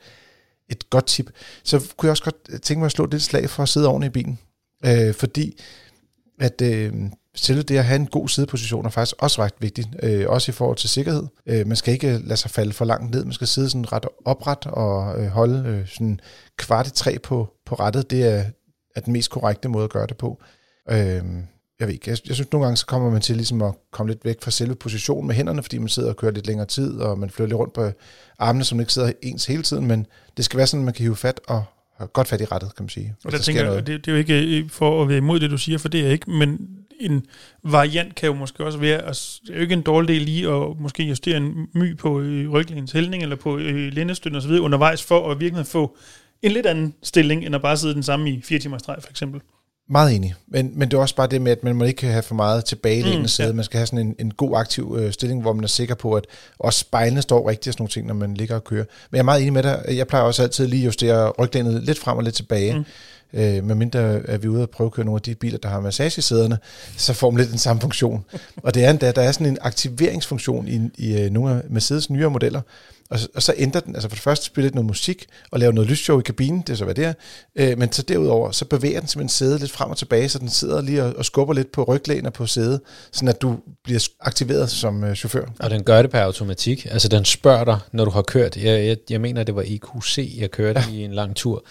et 0.70 0.90
godt 0.90 1.06
tip. 1.06 1.32
Så 1.64 1.94
kunne 1.98 2.08
jeg 2.08 2.12
også 2.12 2.24
godt 2.24 2.36
øh, 2.50 2.60
tænke 2.60 2.80
mig 2.80 2.86
at 2.86 2.92
slå 2.92 3.06
lidt 3.06 3.24
slag 3.24 3.50
for 3.50 3.64
at 3.64 3.70
sidde 3.70 3.88
ordentligt 3.88 4.12
i 4.12 4.24
bilen. 4.24 4.40
Øh, 4.86 5.14
fordi 5.14 5.58
at 6.40 6.62
øh, 6.62 6.94
selve 7.36 7.62
det 7.62 7.78
at 7.78 7.86
have 7.86 7.96
en 7.96 8.08
god 8.08 8.28
sideposition 8.28 8.86
er 8.86 8.90
faktisk 8.90 9.16
også 9.20 9.42
ret 9.42 9.54
vigtigt, 9.60 9.88
øh, 10.04 10.26
også 10.30 10.52
i 10.52 10.54
forhold 10.54 10.78
til 10.78 10.90
sikkerhed. 10.90 11.24
Øh, 11.46 11.68
man 11.68 11.78
skal 11.78 11.94
ikke 11.94 12.14
øh, 12.14 12.20
lade 12.24 12.38
sig 12.38 12.52
falde 12.52 12.74
for 12.74 12.86
langt 12.86 13.12
ned, 13.12 13.24
man 13.24 13.34
skal 13.34 13.48
sidde 13.48 13.70
sådan 13.70 13.92
ret 13.92 14.06
opret 14.26 14.66
og 14.66 15.22
øh, 15.22 15.28
holde 15.28 15.70
øh, 15.70 15.88
sådan 15.88 16.20
kvart 16.58 16.88
i 16.88 16.92
træ 16.92 17.18
på, 17.24 17.48
på 17.66 17.76
rettet. 17.76 18.12
Det 18.12 18.24
er, 18.24 18.44
er 18.96 19.02
den 19.02 19.14
mest 19.14 19.30
korrekte 19.30 19.70
måde 19.70 19.84
at 19.84 19.90
gøre 19.90 20.08
det 20.08 20.18
på. 20.18 20.42
Øh, 20.90 21.24
jeg 21.80 21.88
ved 21.88 21.94
ikke, 21.94 22.10
jeg, 22.10 22.18
jeg 22.28 22.36
synes 22.36 22.52
nogle 22.52 22.66
gange, 22.66 22.78
så 22.78 22.86
kommer 22.86 23.10
man 23.12 23.22
til 23.22 23.36
ligesom 23.36 23.62
at 23.62 23.74
komme 23.92 24.12
lidt 24.12 24.26
væk 24.26 24.42
fra 24.42 24.52
selve 24.52 24.76
positionen 24.76 25.28
med 25.28 25.36
hænderne, 25.36 25.64
fordi 25.64 25.78
man 25.78 25.90
sidder 25.90 26.10
og 26.10 26.18
kører 26.18 26.32
lidt 26.32 26.48
længere 26.48 26.68
tid, 26.68 27.00
og 27.00 27.20
man 27.20 27.30
flytter 27.30 27.48
lidt 27.48 27.60
rundt 27.60 27.74
på 27.74 27.92
armene, 28.40 28.64
som 28.64 28.80
ikke 28.80 28.94
sidder 28.94 29.12
ens 29.22 29.46
hele 29.46 29.64
tiden, 29.64 29.88
men 29.88 30.06
det 30.38 30.46
skal 30.46 30.58
være 30.58 30.68
sådan, 30.68 30.82
at 30.82 30.86
man 30.86 30.94
kan 30.94 31.04
hive 31.04 31.16
fat 31.16 31.42
og 31.48 31.64
have 31.98 32.08
godt 32.08 32.28
fat 32.28 32.42
i 32.42 32.46
rettet, 32.46 32.76
kan 32.76 32.84
man 32.84 32.90
sige. 32.90 33.16
Og 33.26 33.32
der, 33.32 33.38
der 33.38 33.44
tænker 33.44 33.72
jeg, 33.72 33.88
det, 33.88 34.06
det 34.06 34.12
er 34.12 34.12
jo 34.12 34.18
ikke 34.18 34.70
for 34.70 35.02
at 35.02 35.10
være 35.10 35.18
imod 35.18 35.40
det, 35.40 35.52
du 35.52 35.58
siger, 35.58 35.78
for 35.78 35.90
det 35.90 36.06
er 36.06 36.10
ikke, 36.10 36.32
men 36.32 36.70
en 37.00 37.26
variant 37.64 38.16
kan 38.16 38.28
jo 38.28 38.34
måske 38.34 38.66
også 38.66 38.78
være, 38.78 39.02
altså, 39.02 39.42
det 39.44 39.52
er 39.52 39.56
jo 39.56 39.62
ikke 39.62 39.74
en 39.74 39.82
dårlig 39.82 40.08
del 40.08 40.22
lige 40.22 40.50
at 40.50 40.80
måske 40.80 41.04
justere 41.04 41.38
en 41.38 41.68
my 41.74 41.98
på 41.98 42.20
øh, 42.20 42.52
ryglægens 42.52 42.92
hældning, 42.92 43.24
eller 43.24 43.36
på 43.36 43.58
øh, 43.58 43.94
lændestøtten 43.94 44.38
osv. 44.38 44.52
undervejs, 44.52 45.04
for 45.04 45.32
at 45.32 45.40
virkelig 45.40 45.66
få 45.66 45.98
en 46.46 46.52
lidt 46.52 46.66
anden 46.66 46.94
stilling, 47.04 47.46
end 47.46 47.56
at 47.56 47.62
bare 47.62 47.78
sidde 47.78 47.94
den 47.94 48.04
samme 48.04 48.30
i 48.30 48.42
fire 48.42 48.60
timer 48.60 48.78
streg, 48.78 48.98
for 49.00 49.10
eksempel. 49.10 49.42
Meget 49.90 50.16
enig, 50.16 50.36
men, 50.48 50.72
men 50.80 50.92
det 50.92 50.98
er 50.98 51.02
også 51.02 51.16
bare 51.16 51.28
det 51.28 51.42
med, 51.42 51.52
at 51.52 51.64
man 51.64 51.76
må 51.76 51.84
ikke 51.84 52.08
have 52.08 52.24
for 52.24 52.36
meget 52.36 52.66
tilbage 52.66 53.20
mm, 53.20 53.28
sæde. 53.28 53.48
Ja. 53.48 53.54
Man 53.54 53.66
skal 53.66 53.78
have 53.78 53.88
sådan 53.88 54.08
en, 54.08 54.16
en 54.20 54.34
god 54.34 54.58
aktiv 54.58 54.98
øh, 55.00 55.12
stilling, 55.12 55.42
hvor 55.42 55.54
man 55.54 55.64
er 55.64 55.68
sikker 55.68 55.96
på, 55.96 56.14
at 56.14 56.26
også 56.60 56.80
spejlene 56.80 57.22
står 57.22 57.50
rigtigt 57.50 57.68
og 57.68 57.74
sådan 57.74 57.82
nogle 57.82 57.92
ting, 57.92 58.08
når 58.08 58.14
man 58.14 58.34
ligger 58.34 58.56
og 58.56 58.64
kører. 58.64 58.86
Men 59.12 59.16
jeg 59.16 59.20
er 59.20 59.24
meget 59.24 59.42
enig 59.42 59.54
med 59.54 59.64
dig. 59.64 59.86
Jeg 59.90 60.08
plejer 60.08 60.24
også 60.24 60.44
altid 60.44 60.68
lige 60.68 60.82
at 60.82 60.86
justere 60.86 61.30
ryglænet 61.30 61.84
lidt 61.84 62.00
frem 62.00 62.18
og 62.18 62.24
lidt 62.24 62.36
tilbage. 62.36 62.78
Mm. 62.78 62.86
Øh, 63.34 63.64
medmindre 63.64 64.00
er 64.00 64.38
vi 64.38 64.48
ude 64.48 64.62
og 64.62 64.70
prøve 64.70 64.86
at 64.86 64.92
køre 64.92 65.06
nogle 65.06 65.18
af 65.18 65.22
de 65.22 65.36
biler, 65.36 65.58
der 65.58 65.70
har 65.70 65.80
massagesæderne, 65.80 66.58
så 66.98 67.14
får 67.14 67.32
man 67.32 67.38
lidt 67.40 67.52
den 67.52 67.60
samme 67.60 67.82
funktion. 67.82 68.26
og 68.64 68.74
det 68.74 68.84
er 68.84 68.90
endda, 68.90 69.12
der 69.12 69.22
er 69.22 69.32
sådan 69.32 69.48
en 69.48 69.58
aktiveringsfunktion 69.62 70.68
i, 70.68 70.90
i 70.98 71.22
øh, 71.22 71.32
nogle 71.32 71.52
af 71.52 71.62
Mercedes 71.70 72.10
nyere 72.10 72.30
modeller, 72.30 72.62
og, 73.10 73.20
og 73.36 73.44
så 73.44 73.54
ændrer 73.58 73.82
den, 73.82 73.96
altså 73.96 74.10
for 74.10 74.16
det 74.16 74.24
første 74.24 74.46
spiller 74.46 74.66
lidt 74.66 74.76
noget 74.76 74.86
musik, 74.86 75.26
og 75.52 75.60
laver 75.60 75.74
noget 75.74 75.90
lysshow 75.90 76.20
i 76.20 76.24
kabinen, 76.26 76.62
det 76.62 76.70
er 76.70 76.76
så 76.78 76.86
hvad 76.86 76.96
det 76.96 77.06
er, 77.06 77.14
øh, 77.56 77.78
men 77.78 77.92
så 77.92 78.02
derudover, 78.02 78.52
så 78.52 78.66
bevæger 78.66 79.00
den 79.00 79.08
simpelthen 79.08 79.30
sædet 79.30 79.60
lidt 79.60 79.72
frem 79.72 79.90
og 79.92 79.98
tilbage, 79.98 80.30
så 80.30 80.40
den 80.40 80.50
sidder 80.50 80.82
lige 80.82 81.04
og, 81.04 81.14
og 81.18 81.26
skubber 81.26 81.54
lidt 81.54 81.72
på 81.72 81.84
ryglæn 81.84 82.26
og 82.26 82.34
på 82.34 82.46
sædet, 82.46 82.82
sådan 83.12 83.30
at 83.30 83.42
du 83.42 83.60
bliver 83.84 84.08
aktiveret 84.20 84.70
som 84.70 85.04
øh, 85.04 85.16
chauffør. 85.16 85.46
Og 85.60 85.70
den 85.70 85.84
gør 85.84 86.02
det 86.02 86.12
per 86.12 86.22
automatik, 86.22 86.88
altså 86.92 87.08
den 87.08 87.26
spørger 87.26 87.64
dig, 87.64 87.80
når 87.92 88.06
du 88.06 88.12
har 88.12 88.22
kørt. 88.22 88.58
Jeg, 88.58 88.86
jeg, 88.86 88.98
jeg 89.10 89.22
mener, 89.22 89.44
det 89.44 89.56
var 89.56 89.64
EQC, 89.66 90.36
jeg 90.38 90.52
kørte 90.52 90.80
ja. 90.80 90.94
i 90.94 91.04
en 91.04 91.14
lang 91.14 91.36
tur. 91.36 91.66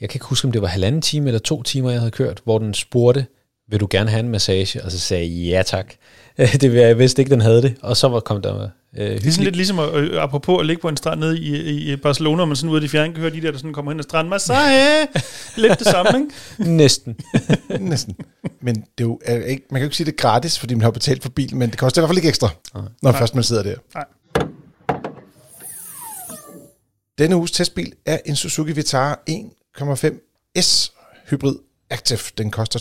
Jeg 0.00 0.08
kan 0.08 0.16
ikke 0.16 0.26
huske, 0.26 0.46
om 0.46 0.52
det 0.52 0.62
var 0.62 0.68
halvanden 0.68 1.02
time 1.02 1.26
eller 1.26 1.38
to 1.38 1.62
timer, 1.62 1.90
jeg 1.90 2.00
havde 2.00 2.10
kørt, 2.10 2.40
hvor 2.44 2.58
den 2.58 2.74
spurgte, 2.74 3.26
vil 3.68 3.80
du 3.80 3.86
gerne 3.90 4.10
have 4.10 4.20
en 4.20 4.28
massage? 4.28 4.84
Og 4.84 4.90
så 4.90 4.98
sagde 4.98 5.22
jeg, 5.24 5.50
ja 5.50 5.62
tak. 5.62 5.94
det 6.60 6.72
vil 6.72 6.80
jeg 6.80 6.98
vidste 6.98 7.22
ikke, 7.22 7.30
den 7.30 7.40
havde 7.40 7.62
det. 7.62 7.74
Og 7.82 7.96
så 7.96 8.08
var, 8.08 8.20
kom 8.20 8.42
der 8.42 8.68
Øh, 8.98 9.10
det 9.10 9.26
er 9.26 9.30
sådan 9.30 9.44
lidt 9.44 9.56
ligesom, 9.56 9.78
at, 9.78 9.94
øh, 9.94 10.22
apropos 10.22 10.60
at 10.60 10.66
ligge 10.66 10.82
på 10.82 10.88
en 10.88 10.96
strand 10.96 11.20
nede 11.20 11.38
i, 11.40 11.92
i 11.92 11.96
Barcelona, 11.96 12.42
og 12.42 12.48
man 12.48 12.56
sådan 12.56 12.70
ude 12.70 12.76
af 12.76 12.80
de 12.80 12.88
fjerne 12.88 13.12
kan 13.12 13.20
høre 13.20 13.30
de 13.30 13.40
der, 13.40 13.50
der 13.50 13.58
sådan 13.58 13.72
kommer 13.72 13.92
hen 13.92 13.98
og 13.98 14.04
strand. 14.04 14.28
Massage! 14.28 15.08
lidt 15.62 15.78
det 15.78 15.86
samme, 15.86 16.10
ikke? 16.18 16.70
Næsten. 16.76 17.16
Næsten. 17.80 18.16
Men 18.60 18.74
det 18.74 18.84
er 18.98 19.04
jo, 19.04 19.20
er 19.24 19.44
ikke, 19.44 19.62
man 19.70 19.78
kan 19.78 19.82
jo 19.82 19.86
ikke 19.86 19.96
sige, 19.96 20.04
det 20.04 20.12
er 20.12 20.16
gratis, 20.16 20.58
fordi 20.58 20.74
man 20.74 20.82
har 20.82 20.90
betalt 20.90 21.22
for 21.22 21.30
bilen, 21.30 21.58
men 21.58 21.70
det 21.70 21.78
koster 21.78 22.00
i 22.00 22.02
hvert 22.02 22.08
fald 22.08 22.18
ikke 22.18 22.28
ekstra, 22.28 22.48
Nej. 22.74 22.84
når 23.02 23.10
Nej. 23.10 23.20
først 23.20 23.34
man 23.34 23.44
sidder 23.44 23.62
der. 23.62 23.74
Nej. 23.94 24.04
Denne 27.18 27.36
uges 27.36 27.50
testbil 27.50 27.92
er 28.06 28.18
en 28.26 28.36
Suzuki 28.36 28.72
Vitara 28.72 29.18
1,5 29.80 30.60
S 30.60 30.92
Hybrid 31.30 31.54
Active. 31.90 32.20
Den 32.38 32.50
koster 32.50 32.80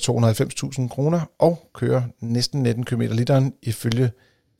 290.000 0.79 0.87
kroner 0.87 1.31
og 1.39 1.69
kører 1.73 2.03
næsten 2.19 2.63
19 2.63 2.85
km 2.85 3.01
literen 3.01 3.53
ifølge 3.61 4.11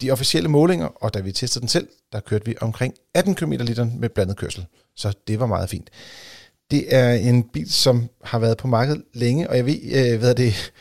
de 0.01 0.11
officielle 0.11 0.49
målinger, 0.49 0.85
og 0.85 1.13
da 1.13 1.19
vi 1.19 1.31
testede 1.31 1.61
den 1.61 1.69
selv, 1.69 1.87
der 2.11 2.19
kørte 2.19 2.45
vi 2.45 2.55
omkring 2.61 2.93
18 3.13 3.35
km 3.35 3.51
literen 3.51 3.99
med 3.99 4.09
blandet 4.09 4.37
kørsel. 4.37 4.65
Så 4.95 5.13
det 5.27 5.39
var 5.39 5.45
meget 5.45 5.69
fint. 5.69 5.89
Det 6.71 6.95
er 6.95 7.13
en 7.13 7.43
bil, 7.43 7.71
som 7.71 8.09
har 8.23 8.39
været 8.39 8.57
på 8.57 8.67
markedet 8.67 9.03
længe, 9.13 9.49
og 9.49 9.57
jeg 9.57 9.65
ved, 9.65 9.79
øh, 9.83 10.19
hvad 10.19 10.35
det, 10.35 10.71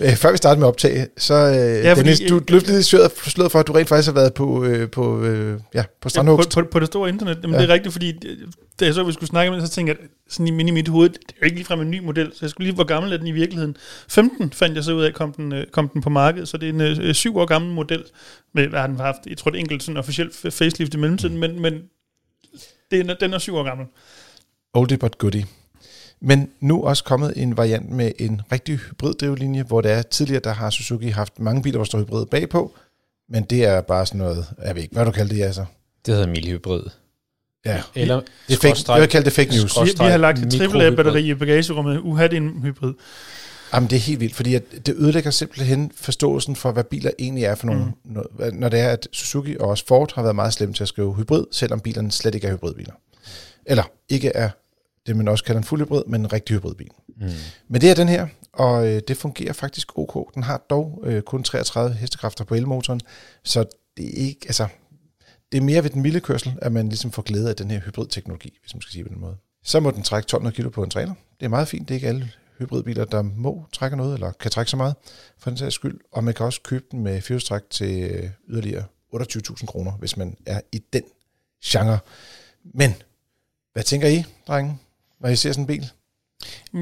Øh, 0.00 0.16
før 0.16 0.30
vi 0.30 0.36
startede 0.36 0.60
med 0.60 0.68
optag, 0.68 1.06
så 1.16 1.34
øh, 1.34 1.84
ja, 1.84 1.94
Dennis, 1.94 2.20
du 2.28 2.40
løftede 2.48 2.76
lidt 2.76 2.86
sløret, 2.86 3.12
sløret 3.26 3.52
for, 3.52 3.58
at 3.58 3.66
du 3.66 3.72
rent 3.72 3.88
faktisk 3.88 4.08
har 4.08 4.14
været 4.14 4.34
på, 4.34 4.64
øh, 4.64 4.90
på, 4.90 5.22
øh, 5.22 5.60
ja, 5.74 5.84
på 6.00 6.08
Strandhugst. 6.08 6.56
Ja, 6.56 6.60
på, 6.60 6.66
på, 6.66 6.70
på 6.70 6.80
det 6.80 6.86
store 6.86 7.08
internet. 7.08 7.38
Men 7.42 7.50
ja. 7.50 7.58
det 7.58 7.70
er 7.70 7.72
rigtigt, 7.72 7.92
fordi 7.92 8.12
da 8.80 8.84
jeg 8.84 8.94
så, 8.94 9.02
vi 9.02 9.12
skulle 9.12 9.28
snakke 9.28 9.52
med 9.52 9.60
så 9.60 9.68
tænkte 9.68 9.90
jeg, 9.90 9.98
at 10.04 10.32
sådan 10.32 10.60
i, 10.60 10.68
i 10.68 10.70
mit 10.70 10.88
hoved, 10.88 11.08
det 11.08 11.18
er 11.28 11.34
jo 11.42 11.44
ikke 11.44 11.56
ligefrem 11.56 11.80
en 11.80 11.90
ny 11.90 11.98
model, 11.98 12.32
så 12.32 12.38
jeg 12.40 12.50
skulle 12.50 12.64
lige, 12.64 12.74
hvor 12.74 12.84
gammel 12.84 13.12
er 13.12 13.16
den 13.16 13.26
i 13.26 13.32
virkeligheden? 13.32 13.76
15 14.08 14.52
fandt 14.52 14.76
jeg 14.76 14.84
så 14.84 14.92
ud 14.92 15.02
af, 15.02 15.14
kom 15.14 15.32
den, 15.32 15.52
øh, 15.52 15.66
kom 15.66 15.88
den 15.88 16.02
på 16.02 16.10
markedet, 16.10 16.48
så 16.48 16.56
det 16.56 16.68
er 16.68 16.72
en 16.72 16.80
øh, 16.80 17.14
syv 17.14 17.36
år 17.36 17.46
gammel 17.46 17.74
model, 17.74 18.04
med, 18.54 18.66
hvad 18.66 18.80
har 18.80 18.86
den 18.86 18.96
haft? 18.96 19.18
Jeg 19.26 19.36
tror, 19.36 19.50
det 19.50 19.60
enkelt 19.60 19.82
sådan 19.82 19.96
officielt 19.96 20.36
facelift 20.50 20.94
i 20.94 20.96
mellemtiden, 20.96 21.38
men, 21.38 21.62
men 21.62 21.82
det 22.90 23.10
er, 23.10 23.14
den 23.14 23.34
er 23.34 23.38
syv 23.38 23.56
år 23.56 23.64
gammel. 23.64 23.86
Oldie 24.74 24.98
but 24.98 25.18
goodie. 25.18 25.46
Men 26.20 26.50
nu 26.60 26.84
også 26.84 27.04
kommet 27.04 27.32
en 27.36 27.56
variant 27.56 27.90
med 27.90 28.12
en 28.18 28.40
rigtig 28.52 28.76
hybriddrivlinje, 28.76 29.62
hvor 29.62 29.80
det 29.80 29.90
er 29.90 30.02
tidligere, 30.02 30.40
der 30.44 30.52
har 30.52 30.70
Suzuki 30.70 31.08
haft 31.08 31.38
mange 31.38 31.62
biler, 31.62 31.78
hvor 31.78 31.84
står 31.84 31.98
hybrid 31.98 32.26
bagpå, 32.26 32.74
men 33.28 33.44
det 33.44 33.64
er 33.64 33.80
bare 33.80 34.06
sådan 34.06 34.18
noget, 34.18 34.46
jeg 34.64 34.74
ved 34.74 34.82
ikke, 34.82 34.94
hvad 34.94 35.04
du 35.04 35.10
kalder 35.10 35.34
det, 35.34 35.42
altså. 35.42 35.64
Det 36.06 36.14
hedder 36.14 36.28
milhybrid. 36.28 36.82
Ja, 37.66 37.82
Eller 37.94 38.20
det 38.48 38.58
fake, 38.58 38.92
jeg 38.92 39.00
vil 39.00 39.08
kalde 39.08 39.24
det 39.24 39.32
fake 39.32 39.50
news. 39.50 39.76
Vi, 39.84 39.90
vi 40.04 40.10
har 40.10 40.16
lagt 40.16 40.38
et 40.38 40.60
AAA-batteri 40.60 41.30
i 41.30 41.34
bagagerummet. 41.34 42.00
Uha, 42.00 42.22
det 42.22 42.32
er 42.32 42.36
en 42.36 42.62
hybrid. 42.62 42.94
Jamen, 43.74 43.90
det 43.90 43.96
er 43.96 44.00
helt 44.00 44.20
vildt, 44.20 44.34
fordi 44.34 44.54
at 44.54 44.62
det 44.86 44.94
ødelægger 44.98 45.30
simpelthen 45.30 45.92
forståelsen 45.94 46.56
for, 46.56 46.72
hvad 46.72 46.84
biler 46.84 47.10
egentlig 47.18 47.44
er 47.44 47.54
for 47.54 47.66
nogle, 47.66 47.84
mm. 48.04 48.16
når 48.52 48.68
det 48.68 48.80
er, 48.80 48.88
at 48.88 49.08
Suzuki 49.12 49.56
og 49.60 49.68
også 49.68 49.84
Ford 49.86 50.14
har 50.14 50.22
været 50.22 50.34
meget 50.34 50.52
slemme 50.52 50.74
til 50.74 50.84
at 50.84 50.88
skrive 50.88 51.14
hybrid, 51.14 51.44
selvom 51.52 51.80
bilerne 51.80 52.10
slet 52.10 52.34
ikke 52.34 52.46
er 52.46 52.52
hybridbiler. 52.52 52.92
Eller 53.66 53.82
ikke 54.08 54.28
er 54.28 54.50
det, 55.08 55.16
man 55.16 55.28
også 55.28 55.44
kalder 55.44 55.58
en 55.58 55.64
fuld 55.64 55.80
hybrid, 55.80 56.02
men 56.06 56.20
en 56.20 56.32
rigtig 56.32 56.56
hybridbil. 56.56 56.90
Mm. 57.16 57.30
Men 57.68 57.80
det 57.80 57.90
er 57.90 57.94
den 57.94 58.08
her, 58.08 58.26
og 58.52 58.86
øh, 58.86 59.02
det 59.08 59.16
fungerer 59.16 59.52
faktisk 59.52 59.98
ok. 59.98 60.34
Den 60.34 60.42
har 60.42 60.66
dog 60.70 61.02
øh, 61.06 61.22
kun 61.22 61.42
33 61.42 61.94
hestekræfter 61.94 62.44
på 62.44 62.54
elmotoren, 62.54 63.00
så 63.44 63.64
det 63.96 64.06
er 64.06 64.26
ikke, 64.26 64.40
altså, 64.46 64.66
det 65.52 65.58
er 65.58 65.62
mere 65.62 65.82
ved 65.82 65.90
den 65.90 66.02
milde 66.02 66.20
kørsel, 66.20 66.58
at 66.62 66.72
man 66.72 66.88
ligesom 66.88 67.12
får 67.12 67.22
glæde 67.22 67.48
af 67.48 67.56
den 67.56 67.70
her 67.70 67.80
hybridteknologi, 67.80 68.58
hvis 68.62 68.74
man 68.74 68.82
skal 68.82 68.92
sige 68.92 69.04
på 69.04 69.08
den 69.08 69.20
måde. 69.20 69.36
Så 69.64 69.80
må 69.80 69.90
den 69.90 70.02
trække 70.02 70.24
1200 70.24 70.62
kg 70.62 70.72
på 70.72 70.82
en 70.82 70.90
trailer. 70.90 71.14
Det 71.40 71.46
er 71.46 71.50
meget 71.50 71.68
fint. 71.68 71.88
Det 71.88 71.94
er 71.94 71.96
ikke 71.96 72.08
alle 72.08 72.30
hybridbiler, 72.58 73.04
der 73.04 73.22
må 73.22 73.66
trække 73.72 73.96
noget, 73.96 74.14
eller 74.14 74.32
kan 74.32 74.50
trække 74.50 74.70
så 74.70 74.76
meget 74.76 74.94
for 75.38 75.50
den 75.50 75.56
sags 75.56 75.74
skyld. 75.74 76.00
Og 76.12 76.24
man 76.24 76.34
kan 76.34 76.46
også 76.46 76.60
købe 76.62 76.84
den 76.90 77.00
med 77.00 77.20
firehjulstræk 77.20 77.62
til 77.70 78.02
øh, 78.02 78.30
yderligere 78.48 78.84
28.000 79.14 79.66
kroner, 79.66 79.92
hvis 79.92 80.16
man 80.16 80.36
er 80.46 80.60
i 80.72 80.82
den 80.92 81.02
genre. 81.64 81.98
Men 82.64 82.94
hvad 83.72 83.82
tænker 83.82 84.08
I, 84.08 84.24
drenge? 84.46 84.78
Når 85.20 85.28
I 85.28 85.36
ser 85.36 85.52
sådan 85.52 85.62
en 85.62 85.66
bil? 85.66 85.90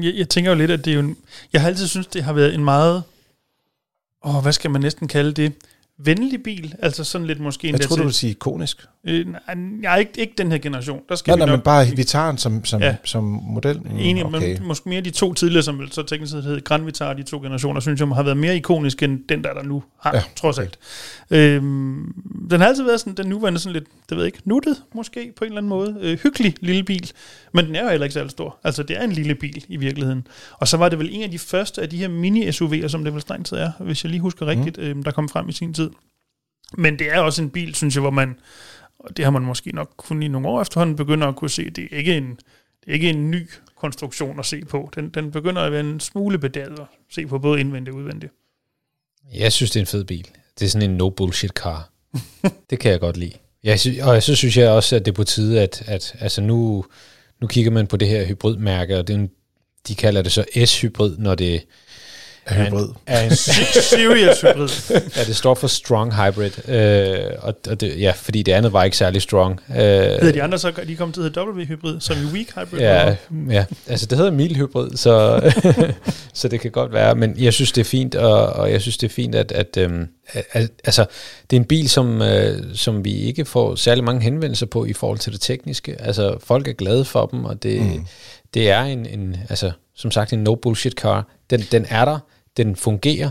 Jeg, 0.03 0.15
jeg 0.15 0.29
tænker 0.29 0.51
jo 0.51 0.57
lidt, 0.57 0.71
at 0.71 0.85
det 0.85 0.91
er 0.91 0.95
jo 0.95 1.01
en, 1.01 1.17
Jeg 1.53 1.61
har 1.61 1.67
altid 1.67 1.87
synes 1.87 2.07
det 2.07 2.23
har 2.23 2.33
været 2.33 2.53
en 2.53 2.63
meget... 2.63 3.03
Åh, 4.25 4.41
hvad 4.41 4.53
skal 4.53 4.71
man 4.71 4.81
næsten 4.81 5.07
kalde 5.07 5.31
det? 5.31 5.53
Venlig 5.99 6.43
bil, 6.43 6.75
altså 6.79 7.03
sådan 7.03 7.27
lidt 7.27 7.39
måske... 7.39 7.71
Jeg 7.71 7.81
tror 7.81 7.95
du 7.95 8.03
vil 8.03 8.13
sige 8.13 8.31
ikonisk. 8.31 8.85
Øh, 9.03 9.25
nej, 9.55 9.99
ikke, 9.99 10.11
ikke 10.17 10.33
den 10.37 10.51
her 10.51 10.57
generation. 10.57 11.01
Der 11.09 11.15
skal 11.15 11.31
nej, 11.31 11.35
vi 11.35 11.39
nej, 11.39 11.45
nok, 11.45 11.57
men 11.57 11.63
bare 11.63 11.85
Vitaren 11.95 12.37
som, 12.37 12.65
som, 12.65 12.81
ja. 12.81 12.95
som 13.03 13.23
model? 13.23 13.79
Mm, 13.79 13.97
Enig, 13.97 14.25
okay. 14.25 14.57
men 14.57 14.67
måske 14.67 14.89
mere 14.89 15.01
de 15.01 15.09
to 15.09 15.33
tidligere, 15.33 15.63
som 15.63 15.91
så 15.91 16.03
teknisk 16.03 16.31
set 16.31 16.43
hed 16.43 16.63
Grand 16.63 16.85
Vitar, 16.85 17.13
de 17.13 17.23
to 17.23 17.39
generationer, 17.39 17.79
synes 17.79 17.99
jeg 17.99 18.07
har 18.07 18.23
været 18.23 18.37
mere 18.37 18.55
ikonisk 18.55 19.03
end 19.03 19.19
den, 19.29 19.43
der 19.43 19.53
der 19.53 19.63
nu 19.63 19.83
har, 19.99 20.15
ja, 20.15 20.23
trods 20.35 20.59
alt. 20.59 20.79
Okay. 21.31 21.55
Øhm, 21.55 22.13
den 22.49 22.61
har 22.61 22.67
altid 22.67 22.83
været 22.83 22.99
sådan, 22.99 23.13
den 23.13 23.27
nuværende 23.27 23.59
sådan 23.59 23.73
lidt, 23.73 23.85
det 24.09 24.17
ved 24.17 24.23
jeg 24.23 24.25
ikke, 24.25 24.39
nuttet 24.45 24.83
måske 24.95 25.33
på 25.35 25.43
en 25.43 25.51
eller 25.51 25.57
anden 25.57 25.69
måde. 25.69 25.97
Øh, 26.01 26.19
hyggelig 26.23 26.55
lille 26.61 26.83
bil, 26.83 27.11
men 27.53 27.65
den 27.65 27.75
er 27.75 27.83
jo 27.83 27.89
heller 27.89 28.05
ikke 28.05 28.13
særlig 28.13 28.31
stor. 28.31 28.57
Altså, 28.63 28.83
det 28.83 28.97
er 28.97 29.03
en 29.03 29.11
lille 29.11 29.35
bil 29.35 29.65
i 29.67 29.77
virkeligheden. 29.77 30.27
Og 30.51 30.67
så 30.67 30.77
var 30.77 30.89
det 30.89 30.99
vel 30.99 31.09
en 31.11 31.23
af 31.23 31.31
de 31.31 31.39
første 31.39 31.81
af 31.81 31.89
de 31.89 31.97
her 31.97 32.07
mini-SUV'er, 32.07 32.87
som 32.87 33.03
det 33.03 33.13
vel 33.13 33.21
strengt 33.21 33.51
er, 33.51 33.71
hvis 33.79 34.03
jeg 34.03 34.11
lige 34.11 34.21
husker 34.21 34.47
rigtigt, 34.47 34.77
mm. 34.77 34.83
øhm, 34.83 35.03
der 35.03 35.11
kom 35.11 35.29
frem 35.29 35.49
i 35.49 35.51
sin 35.51 35.73
tid. 35.73 35.86
Men 36.73 36.99
det 36.99 37.09
er 37.13 37.19
også 37.19 37.41
en 37.41 37.49
bil, 37.49 37.75
synes 37.75 37.95
jeg, 37.95 38.01
hvor 38.01 38.11
man, 38.11 38.39
og 38.99 39.17
det 39.17 39.25
har 39.25 39.31
man 39.31 39.41
måske 39.41 39.71
nok 39.75 39.93
kun 39.97 40.23
i 40.23 40.27
nogle 40.27 40.47
år 40.47 40.61
efterhånden, 40.61 40.95
begynder 40.95 41.27
at 41.27 41.35
kunne 41.35 41.49
se, 41.49 41.69
det 41.69 41.87
er 41.91 41.97
ikke 41.97 42.17
en, 42.17 42.29
det 42.29 42.87
er 42.87 42.93
ikke 42.93 43.09
en 43.09 43.31
ny 43.31 43.49
konstruktion 43.75 44.39
at 44.39 44.45
se 44.45 44.65
på. 44.65 44.89
Den, 44.95 45.09
den 45.09 45.31
begynder 45.31 45.61
at 45.61 45.71
være 45.71 45.79
en 45.79 45.99
smule 45.99 46.39
bedaget 46.39 46.79
at 46.79 46.85
se 47.11 47.27
på 47.27 47.39
både 47.39 47.59
indvendigt 47.59 47.93
og 47.93 47.99
udvendigt. 47.99 48.33
Jeg 49.33 49.51
synes, 49.51 49.71
det 49.71 49.79
er 49.79 49.83
en 49.83 49.87
fed 49.87 50.03
bil. 50.03 50.27
Det 50.59 50.65
er 50.65 50.69
sådan 50.69 50.89
en 50.89 50.97
no 50.97 51.09
bullshit 51.09 51.51
car. 51.51 51.89
det 52.69 52.79
kan 52.79 52.91
jeg 52.91 52.99
godt 52.99 53.17
lide. 53.17 53.33
Jeg 53.63 53.79
sy- 53.79 53.99
og 54.01 54.23
så 54.23 54.35
synes 54.35 54.57
jeg 54.57 54.69
også, 54.69 54.95
at 54.95 55.05
det 55.05 55.11
er 55.11 55.15
på 55.15 55.23
tide, 55.23 55.61
at, 55.61 55.83
at 55.85 56.15
altså 56.19 56.41
nu, 56.41 56.85
nu 57.41 57.47
kigger 57.47 57.71
man 57.71 57.87
på 57.87 57.97
det 57.97 58.07
her 58.07 58.25
hybridmærke, 58.25 58.97
og 58.97 59.07
det 59.07 59.13
er 59.13 59.17
en, 59.17 59.29
de 59.87 59.95
kalder 59.95 60.21
det 60.21 60.31
så 60.31 60.45
S-hybrid, 60.65 61.17
når 61.17 61.35
det 61.35 61.65
er 62.47 62.65
hybrid. 62.65 62.87
er 63.05 63.23
en, 63.23 63.35
Serious 63.35 64.41
hybrid. 64.41 64.69
ja, 65.17 65.23
det 65.23 65.35
står 65.35 65.55
for 65.55 65.67
strong 65.67 66.13
hybrid, 66.13 66.69
øh, 66.69 67.33
og, 67.39 67.55
og 67.69 67.81
det, 67.81 67.99
ja, 67.99 68.13
fordi 68.15 68.43
det 68.43 68.51
andet 68.51 68.73
var 68.73 68.83
ikke 68.83 68.97
særlig 68.97 69.21
strong. 69.21 69.59
Øh, 69.69 69.75
Hedder 69.77 70.31
de 70.31 70.43
andre 70.43 70.59
så, 70.59 70.71
de 70.87 70.95
kom 70.95 71.11
til 71.11 71.21
at 71.21 71.23
hedde 71.23 71.41
W-hybrid, 71.41 71.99
som 71.99 72.17
i 72.17 72.25
weak 72.25 72.47
hybrid? 72.55 72.79
Ja, 72.79 73.15
ja, 73.49 73.65
altså 73.87 74.05
det 74.05 74.17
hedder 74.17 74.31
mild 74.31 74.55
hybrid, 74.55 74.97
så, 74.97 75.41
så 76.33 76.47
det 76.47 76.59
kan 76.59 76.71
godt 76.71 76.93
være, 76.93 77.15
men 77.15 77.35
jeg 77.37 77.53
synes 77.53 77.71
det 77.71 77.81
er 77.81 77.85
fint, 77.85 78.15
og, 78.15 78.47
og 78.47 78.71
jeg 78.71 78.81
synes 78.81 78.97
det 78.97 79.09
er 79.09 79.13
fint, 79.13 79.35
at, 79.35 79.51
at, 79.51 79.77
øhm, 79.77 80.07
altså 80.83 81.05
det 81.49 81.57
er 81.57 81.61
en 81.61 81.67
bil, 81.67 81.89
som, 81.89 82.21
øh, 82.21 82.63
som 82.73 83.05
vi 83.05 83.13
ikke 83.13 83.45
får 83.45 83.75
særlig 83.75 84.03
mange 84.03 84.21
henvendelser 84.21 84.65
på 84.65 84.85
i 84.85 84.93
forhold 84.93 85.19
til 85.19 85.33
det 85.33 85.41
tekniske. 85.41 86.01
Altså 86.01 86.37
folk 86.43 86.67
er 86.67 86.73
glade 86.73 87.05
for 87.05 87.25
dem, 87.25 87.45
og 87.45 87.63
det, 87.63 87.81
mm. 87.81 88.05
det 88.53 88.69
er 88.69 88.81
en, 88.81 89.05
en, 89.05 89.35
altså 89.49 89.71
som 89.95 90.11
sagt 90.11 90.33
en 90.33 90.43
no 90.43 90.55
bullshit 90.55 90.93
car. 90.93 91.27
Den, 91.49 91.59
den 91.71 91.85
er 91.89 92.05
der, 92.05 92.19
den 92.57 92.75
fungerer, 92.75 93.29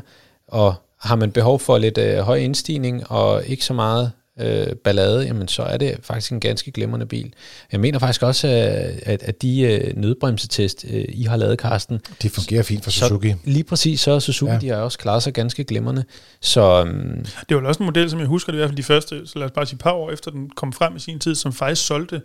og 0.49 0.75
har 1.01 1.17
man 1.17 1.33
behov 1.33 1.61
for 1.61 1.79
lidt 1.79 1.99
øh, 1.99 2.19
høj 2.19 2.37
indstigning 2.37 3.11
og 3.11 3.43
ikke 3.47 3.65
så 3.65 3.73
meget 3.75 4.13
øh, 4.41 4.67
ballade, 4.85 5.25
jamen 5.27 5.49
så 5.49 5.63
er 5.63 5.77
det 5.77 5.97
faktisk 6.03 6.33
en 6.33 6.41
ganske 6.41 6.71
glimrende 6.71 7.07
bil. 7.07 7.33
Jeg 7.73 7.81
mener 7.81 7.99
faktisk 7.99 8.23
også, 8.23 8.49
øh, 8.49 8.99
at, 9.03 9.23
at 9.23 9.43
de 9.43 9.61
øh, 9.61 9.97
nødbremsetest, 9.97 10.85
øh, 10.91 11.05
I 11.09 11.23
har 11.23 11.37
lavet, 11.37 11.59
Karsten, 11.59 12.01
De 12.23 12.31
fungerer 12.31 12.63
fint 12.63 12.85
for 12.85 12.91
Suzuki. 12.91 13.31
så 13.31 13.37
lige 13.45 13.65
præcis 13.65 14.01
så 14.01 14.11
er 14.11 14.19
Suzuki, 14.19 14.53
Ja. 14.53 14.59
de 14.59 14.69
har 14.69 14.77
også 14.77 14.99
klaret 14.99 15.23
sig 15.23 15.33
ganske 15.33 15.65
glimrende. 15.65 16.05
Så 16.41 16.85
øhm, 16.87 17.25
Det 17.49 17.55
var 17.55 17.57
vel 17.57 17.67
også 17.67 17.79
en 17.83 17.87
model, 17.87 18.11
som 18.11 18.19
jeg 18.19 18.29
husker 18.29 18.53
det 18.53 18.57
i 18.57 18.61
hvert 18.61 18.69
fald 18.71 18.77
de 18.77 18.83
første, 18.83 19.27
så 19.27 19.39
lad 19.39 19.47
os 19.47 19.53
bare 19.55 19.67
sige 19.67 19.75
et 19.77 19.81
par 19.83 19.93
år 19.93 20.11
efter 20.11 20.31
den 20.31 20.51
kom 20.51 20.73
frem 20.73 20.97
i 20.97 20.99
sin 20.99 21.19
tid, 21.19 21.35
som 21.35 21.53
faktisk 21.53 21.87
solgte 21.87 22.21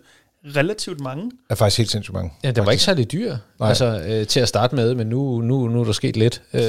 relativt 0.46 1.00
mange. 1.00 1.32
er 1.50 1.56
faktisk 1.56 1.78
helt 1.78 1.90
sindssygt 1.92 2.14
mange. 2.14 2.34
ja, 2.44 2.52
den 2.52 2.66
var 2.66 2.72
ikke 2.72 2.84
særlig 2.84 3.12
dyr 3.12 3.38
Nej. 3.60 3.70
altså, 3.70 4.04
øh, 4.08 4.28
til 4.28 4.40
at 4.40 4.48
starte 4.48 4.76
med, 4.76 4.96
men 4.96 5.08
nu, 5.08 5.42
nu, 5.42 5.68
nu 5.68 5.80
er 5.82 5.86
der 5.86 5.92
sket 5.92 6.18
lidt. 6.18 6.42
Øh, 6.54 6.62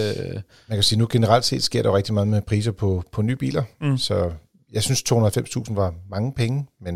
Man 0.68 0.76
kan 0.76 0.82
sige, 0.82 0.98
nu 0.98 1.06
generelt 1.10 1.44
set 1.44 1.62
sker 1.62 1.82
der 1.82 1.90
jo 1.90 1.96
rigtig 1.96 2.14
meget 2.14 2.28
med 2.28 2.42
priser 2.42 2.72
på, 2.72 3.04
på 3.12 3.22
nye 3.22 3.36
biler, 3.36 3.62
Mm. 3.80 3.88
mm. 3.88 3.98
så 3.98 4.32
jeg 4.72 4.82
synes 4.82 5.02
290.000 5.12 5.74
var 5.74 5.94
mange 6.10 6.32
penge, 6.32 6.66
men 6.80 6.94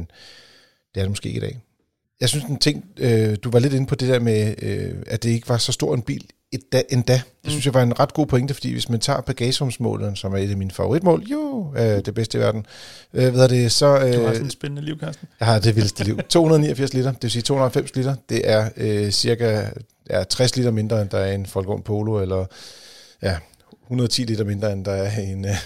det 0.95 1.01
er 1.01 1.01
det 1.01 1.11
måske 1.11 1.27
ikke 1.29 1.39
i 1.39 1.41
dag. 1.41 1.61
Jeg 2.21 2.29
synes 2.29 2.45
en 2.45 2.59
ting, 2.59 2.85
øh, 2.99 3.37
du 3.45 3.51
var 3.51 3.59
lidt 3.59 3.73
inde 3.75 3.87
på 3.87 3.95
det 3.95 4.09
der 4.09 4.21
med, 4.21 4.55
øh, 4.63 4.95
at 5.07 5.23
det 5.23 5.31
ikke 5.31 5.49
var 5.49 5.57
så 5.59 5.73
stor 5.73 5.95
en 5.95 6.03
bil 6.03 6.27
et 6.53 6.61
da, 6.73 6.83
endda. 6.91 7.13
Det 7.13 7.23
Mm. 7.45 7.51
synes 7.51 7.65
jeg 7.67 7.75
var 7.75 7.83
en 7.83 8.01
ret 8.01 8.15
god 8.15 8.27
pointe, 8.27 8.55
fordi 8.55 8.73
hvis 8.73 8.89
man 8.89 9.01
tager 9.01 9.21
bagagerumsmålet, 9.21 10.19
som 10.19 10.33
er 10.35 10.39
et 10.39 10.51
af 10.51 10.57
mine 10.57 10.71
favoritmål, 10.71 11.23
jo, 11.23 11.73
øh, 11.77 11.83
det 12.05 12.15
bedste 12.15 12.39
i 12.39 12.41
verden, 12.41 12.67
øh, 13.15 13.33
hvad 13.33 13.43
er 13.45 13.49
det, 13.49 13.73
så... 13.73 13.87
Du 13.87 13.93
har 13.95 14.07
Øh, 14.07 14.13
sådan 14.15 14.47
et 14.47 14.53
spændende 14.53 14.83
liv, 14.83 14.99
Carsten. 15.01 15.29
jeg 15.41 15.49
har 15.49 15.59
det 15.59 15.77
vildeste 15.77 16.05
liv. 16.05 16.19
289 16.29 16.95
liter, 16.95 17.13
det 17.13 17.23
vil 17.23 17.31
sige 17.31 17.43
290 17.43 17.97
liter, 17.97 18.15
det 18.29 18.51
er 18.51 18.69
øh, 18.77 19.11
cirka 19.11 19.63
ja, 20.11 20.25
60 20.25 20.57
liter 20.57 20.71
mindre, 20.71 21.03
end 21.03 21.11
der 21.11 21.19
er 21.19 21.33
en 21.33 21.47
Volkswagen 21.55 21.83
Polo, 21.83 22.21
eller 22.23 22.45
ja, 23.23 23.37
110 23.83 24.23
liter 24.25 24.45
mindre, 24.45 24.73
end 24.73 24.85
der 24.85 24.93
er 24.93 25.21
en, 25.21 25.45
øh, 25.45 25.51
en 25.51 25.57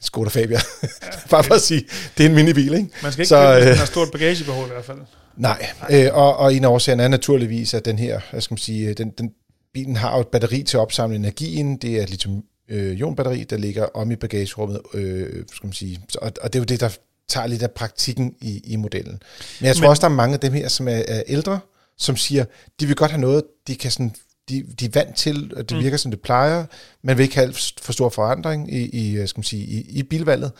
Skoda 0.00 0.28
Fabia. 0.30 0.58
Bare 1.30 1.44
for 1.44 1.54
at 1.54 1.60
sige, 1.62 1.84
det 2.18 2.24
er 2.26 2.28
en 2.28 2.34
minibil, 2.34 2.74
ikke? 2.74 2.88
Man 3.02 3.12
skal 3.12 3.22
ikke 3.22 3.28
Så, 3.28 3.36
købe, 3.54 3.60
øh, 3.60 3.66
man 3.66 3.76
har 3.76 3.86
stort 3.86 4.08
bagagebehov 4.12 4.64
i 4.64 4.68
hvert 4.72 4.84
fald. 4.84 4.98
Nej, 5.36 5.66
øh, 5.90 6.08
og, 6.12 6.36
og 6.36 6.54
en 6.54 6.64
af 6.64 6.68
årsagerne 6.68 7.02
er 7.02 7.08
naturligvis, 7.08 7.74
at 7.74 7.84
den 7.84 7.98
her, 7.98 8.20
hvad 8.30 8.40
skal 8.40 8.52
man 8.54 8.58
sige, 8.58 8.94
den, 8.94 9.10
den 9.10 9.30
bilen 9.76 9.96
har 9.96 10.14
jo 10.14 10.20
et 10.20 10.28
batteri 10.28 10.62
til 10.62 10.76
at 10.76 10.80
opsamle 10.80 11.16
energien. 11.16 11.76
Det 11.76 11.98
er 11.98 12.02
et 12.02 12.10
lithium-ion-batteri, 12.10 13.44
der 13.44 13.56
ligger 13.56 13.84
om 13.94 14.10
i 14.10 14.16
bagagerummet, 14.16 14.80
øh, 14.94 15.44
skal 15.54 15.66
man 15.66 15.72
sige. 15.72 16.00
Og, 16.22 16.32
og 16.42 16.52
det 16.52 16.58
er 16.58 16.60
jo 16.60 16.64
det, 16.64 16.80
der 16.80 16.96
tager 17.28 17.46
lidt 17.46 17.62
af 17.62 17.70
praktikken 17.70 18.34
i, 18.40 18.60
i 18.64 18.76
modellen. 18.76 19.18
Men 19.60 19.66
jeg 19.66 19.76
tror 19.76 19.80
Men- 19.82 19.90
også, 19.90 20.00
der 20.00 20.06
er 20.06 20.14
mange 20.14 20.34
af 20.34 20.40
dem 20.40 20.52
her, 20.52 20.68
som 20.68 20.88
er, 20.88 21.02
er 21.08 21.22
ældre, 21.26 21.60
som 21.98 22.16
siger, 22.16 22.44
de 22.80 22.86
vil 22.86 22.96
godt 22.96 23.10
have 23.10 23.20
noget, 23.20 23.42
de 23.66 23.76
kan 23.76 23.90
sådan 23.90 24.12
de, 24.48 24.62
de 24.80 24.84
er 24.84 24.90
vant 24.94 25.16
til, 25.16 25.52
og 25.56 25.68
det 25.68 25.76
Mm. 25.76 25.82
virker 25.82 25.96
som 25.96 26.10
det 26.10 26.20
plejer. 26.20 26.64
Man 27.02 27.16
vil 27.18 27.22
ikke 27.22 27.34
have 27.36 27.52
for 27.82 27.92
stor 27.92 28.08
forandring 28.08 28.74
i, 28.74 28.82
i, 28.82 29.26
skal 29.26 29.38
man 29.38 29.44
sige, 29.44 29.64
i, 29.64 29.80
i 29.80 30.02
bilvalget. 30.02 30.52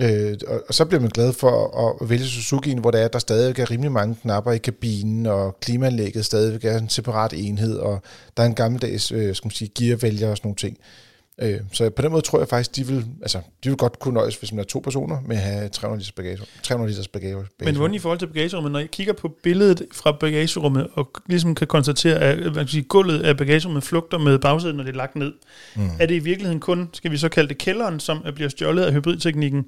Øh, 0.00 0.34
og, 0.46 0.62
og 0.68 0.74
så 0.74 0.84
bliver 0.84 1.00
man 1.00 1.10
glad 1.10 1.32
for 1.32 1.78
at, 1.88 1.94
at 2.02 2.10
vælge 2.10 2.24
Suzuki'en, 2.24 2.80
hvor 2.80 2.90
der 2.90 2.98
er, 2.98 3.08
der 3.08 3.18
stadig 3.18 3.58
er 3.58 3.70
rimelig 3.70 3.92
mange 3.92 4.16
knapper 4.22 4.52
i 4.52 4.58
kabinen, 4.58 5.26
og 5.26 5.56
klimaanlægget 5.60 6.24
stadig 6.24 6.64
er 6.64 6.78
en 6.78 6.88
separat 6.88 7.32
enhed, 7.36 7.76
og 7.76 8.02
der 8.36 8.42
er 8.42 8.46
en 8.46 8.54
gammeldags 8.54 9.12
øh, 9.12 9.34
skal 9.34 9.46
man 9.46 9.52
sige, 9.52 9.70
gearvælger 9.78 10.30
og 10.30 10.36
sådan 10.36 10.46
nogle 10.48 10.56
ting. 10.56 10.78
Øh, 11.42 11.60
så 11.72 11.90
på 11.90 12.02
den 12.02 12.10
måde 12.10 12.22
tror 12.22 12.38
jeg 12.38 12.48
faktisk, 12.48 12.76
de 12.76 12.86
vil, 12.86 13.04
altså, 13.22 13.38
de 13.64 13.68
vil 13.68 13.76
godt 13.78 13.98
kunne 13.98 14.14
nøjes, 14.14 14.36
hvis 14.36 14.52
man 14.52 14.58
er 14.58 14.64
to 14.64 14.78
personer, 14.78 15.16
med 15.26 15.36
at 15.36 15.42
have 15.42 15.68
300 15.68 15.98
liters 15.98 16.12
bagage. 16.12 16.38
300 16.62 16.90
liters 16.90 17.08
bagage. 17.08 17.36
Men 17.60 17.76
hvordan 17.76 17.94
i 17.94 17.98
forhold 17.98 18.18
til 18.18 18.26
bagagerummet, 18.26 18.72
når 18.72 18.78
jeg 18.78 18.90
kigger 18.90 19.12
på 19.12 19.28
billedet 19.42 19.82
fra 19.92 20.12
bagagerummet, 20.20 20.86
og 20.94 21.10
ligesom 21.26 21.54
kan 21.54 21.66
konstatere, 21.66 22.18
at 22.18 22.34
hvad 22.36 22.44
kan 22.44 22.54
man 22.56 22.68
sige, 22.68 22.82
gulvet 22.82 23.20
af 23.22 23.36
bagagerummet 23.36 23.82
flugter 23.84 24.18
med 24.18 24.38
bagsiden, 24.38 24.76
når 24.76 24.84
det 24.84 24.90
er 24.92 24.96
lagt 24.96 25.16
ned, 25.16 25.32
Mm. 25.76 25.88
er 26.00 26.06
det 26.06 26.14
i 26.14 26.18
virkeligheden 26.18 26.60
kun, 26.60 26.88
skal 26.92 27.10
vi 27.10 27.16
så 27.16 27.28
kalde 27.28 27.48
det 27.48 27.58
kælderen, 27.58 28.00
som 28.00 28.22
bliver 28.34 28.48
stjålet 28.48 28.82
af 28.84 28.92
hybridteknikken? 28.92 29.64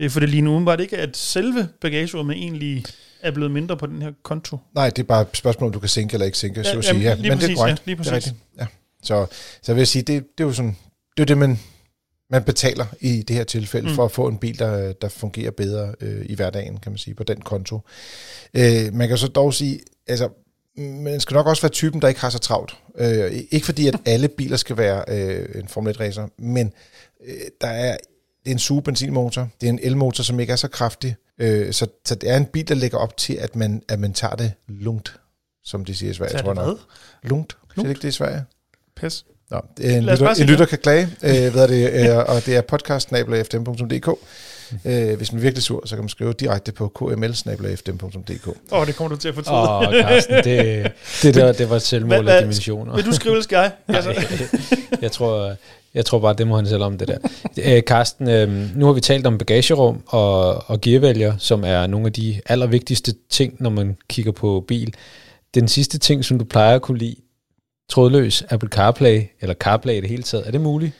Øh, 0.00 0.10
For 0.10 0.20
det 0.20 0.28
lige 0.28 0.42
nu 0.42 0.64
var 0.64 0.76
det 0.76 0.82
ikke, 0.82 0.98
at 0.98 1.16
selve 1.16 1.68
bagagerummet 1.80 2.36
egentlig 2.36 2.84
er 3.22 3.30
blevet 3.30 3.50
mindre 3.52 3.76
på 3.76 3.86
den 3.86 4.02
her 4.02 4.12
konto. 4.22 4.58
Nej, 4.74 4.90
det 4.90 4.98
er 5.02 5.06
bare 5.06 5.22
et 5.22 5.28
spørgsmål, 5.32 5.66
om 5.66 5.72
du 5.72 5.78
kan 5.80 5.88
sænke 5.88 6.14
eller 6.14 6.26
ikke 6.26 6.38
sænke, 6.38 6.60
Ja, 6.60 6.72
så 6.72 6.78
at 6.78 6.84
sige. 6.84 7.00
Ja, 7.00 7.16
men 7.16 7.24
det 7.24 7.32
præcis, 7.32 7.50
er 7.50 7.54
korrekt. 7.56 7.82
ja, 7.86 7.90
lige 7.90 7.96
Det 7.96 8.06
er 8.06 8.10
præcis. 8.12 8.12
rigtigt. 8.12 8.34
Ja. 8.60 8.66
Så, 9.02 9.26
så 9.62 9.72
jeg 9.72 9.76
vil 9.76 9.86
sige, 9.86 10.02
det, 10.02 10.24
det 10.38 10.44
er 10.44 10.48
jo 10.48 10.52
sådan, 10.52 10.76
det 11.16 11.22
er 11.22 11.26
det, 11.26 11.38
man, 11.38 11.58
man 12.30 12.44
betaler 12.44 12.86
i 13.00 13.22
det 13.22 13.36
her 13.36 13.44
tilfælde, 13.44 13.88
mm. 13.88 13.94
for 13.94 14.04
at 14.04 14.12
få 14.12 14.28
en 14.28 14.38
bil, 14.38 14.58
der, 14.58 14.92
der 14.92 15.08
fungerer 15.08 15.50
bedre 15.50 15.94
øh, 16.00 16.26
i 16.28 16.34
hverdagen, 16.34 16.76
kan 16.76 16.92
man 16.92 16.98
sige, 16.98 17.14
på 17.14 17.22
den 17.24 17.40
konto. 17.40 17.80
Øh, 18.54 18.92
man 18.94 19.08
kan 19.08 19.18
så 19.18 19.28
dog 19.28 19.54
sige, 19.54 19.80
altså, 20.06 20.28
man 20.76 21.20
skal 21.20 21.34
nok 21.34 21.46
også 21.46 21.62
være 21.62 21.70
typen, 21.72 22.02
der 22.02 22.08
ikke 22.08 22.20
har 22.20 22.30
så 22.30 22.38
travlt. 22.38 22.76
Øh, 22.98 23.32
ikke 23.50 23.66
fordi, 23.66 23.88
at 23.88 23.96
alle 24.06 24.28
biler 24.28 24.56
skal 24.56 24.76
være 24.76 25.04
øh, 25.08 25.60
en 25.62 25.68
Formel 25.68 25.94
1-racer, 25.94 26.28
men 26.38 26.72
øh, 27.26 27.34
der 27.60 27.68
er, 27.68 27.96
det 28.44 28.50
er 28.50 28.54
en 28.54 28.58
suge 28.58 28.82
benzinmotor, 28.82 29.48
det 29.60 29.66
er 29.66 29.70
en 29.70 29.78
elmotor, 29.82 30.22
som 30.22 30.40
ikke 30.40 30.52
er 30.52 30.56
så 30.56 30.68
kraftig, 30.68 31.16
øh, 31.38 31.72
så, 31.72 31.86
så 32.04 32.14
det 32.14 32.30
er 32.30 32.36
en 32.36 32.46
bil, 32.46 32.68
der 32.68 32.74
lægger 32.74 32.98
op 32.98 33.16
til, 33.16 33.34
at 33.34 33.56
man, 33.56 33.82
at 33.88 34.00
man 34.00 34.12
tager 34.12 34.34
det 34.34 34.52
lungt, 34.68 35.16
som 35.64 35.84
de 35.84 35.94
siger 35.94 36.10
i 36.10 36.14
Sverige, 36.14 36.30
Så 36.30 36.38
er 36.38 36.42
tror 36.42 36.54
det 36.54 36.64
hvad? 36.64 36.74
Lungt. 37.22 37.56
Siger 37.74 37.82
det 37.82 37.90
ikke 37.90 38.02
det 38.02 38.08
i 38.08 38.12
Sverige? 38.12 38.44
Pas. 38.96 39.24
Nå, 39.50 39.60
det 39.76 39.92
er 39.92 39.98
en, 39.98 40.04
lytter, 40.04 40.28
en 40.28 40.46
lytter 40.46 40.66
kan 40.66 40.78
klage, 40.78 41.08
øh, 41.22 41.52
hvad 41.52 41.62
er 41.62 41.66
det, 41.66 42.10
øh, 42.10 42.16
og 42.16 42.46
det 42.46 42.56
er 42.56 42.60
podcast-fm.dk. 42.60 44.08
Øh, 44.84 45.16
hvis 45.16 45.32
man 45.32 45.38
er 45.38 45.42
virkelig 45.42 45.62
sur, 45.62 45.86
så 45.86 45.96
kan 45.96 46.02
man 46.02 46.08
skrive 46.08 46.32
direkte 46.32 46.72
på 46.72 46.88
kml-fm.dk. 46.88 48.46
Åh, 48.48 48.54
oh, 48.70 48.86
det 48.86 48.96
kommer 48.96 49.08
du 49.08 49.20
til 49.20 49.28
at 49.28 49.34
fortryde. 49.34 49.58
Åh, 49.58 50.02
Carsten, 50.02 50.44
det, 50.44 50.92
det, 51.22 51.34
der, 51.34 51.52
det 51.52 51.70
var 51.70 51.76
et 51.76 51.82
selvmål 51.82 52.28
af 52.28 52.40
dimensioner. 52.40 52.96
Vil 52.96 53.04
du 53.04 53.12
skrive, 53.12 53.32
eller 53.32 53.42
skal 53.42 53.56
jeg? 53.56 53.72
Nej, 53.88 54.16
jeg 55.02 55.12
tror, 55.12 55.56
jeg 55.94 56.04
tror 56.06 56.18
bare, 56.18 56.34
det 56.38 56.46
må 56.46 56.56
han 56.56 56.66
selv 56.66 56.82
om 56.82 56.98
det 56.98 57.08
der. 57.08 57.18
Øh, 57.64 57.82
Carsten, 57.82 58.28
øh, 58.28 58.76
nu 58.76 58.86
har 58.86 58.92
vi 58.92 59.00
talt 59.00 59.26
om 59.26 59.38
bagagerum 59.38 60.02
og, 60.06 60.70
og 60.70 60.80
gearvælger, 60.80 61.34
som 61.38 61.64
er 61.64 61.86
nogle 61.86 62.06
af 62.06 62.12
de 62.12 62.40
allervigtigste 62.46 63.14
ting, 63.30 63.56
når 63.60 63.70
man 63.70 63.96
kigger 64.08 64.32
på 64.32 64.64
bil. 64.68 64.94
Den 65.54 65.68
sidste 65.68 65.98
ting, 65.98 66.24
som 66.24 66.38
du 66.38 66.44
plejer 66.44 66.74
at 66.74 66.82
kunne 66.82 66.98
lide, 66.98 67.16
trådløs 67.90 68.44
Apple 68.50 68.68
CarPlay, 68.68 69.22
eller 69.40 69.54
CarPlay 69.54 69.94
i 69.94 70.00
det 70.00 70.08
hele 70.08 70.22
taget, 70.22 70.46
er 70.46 70.50
det 70.50 70.60
muligt? 70.60 70.92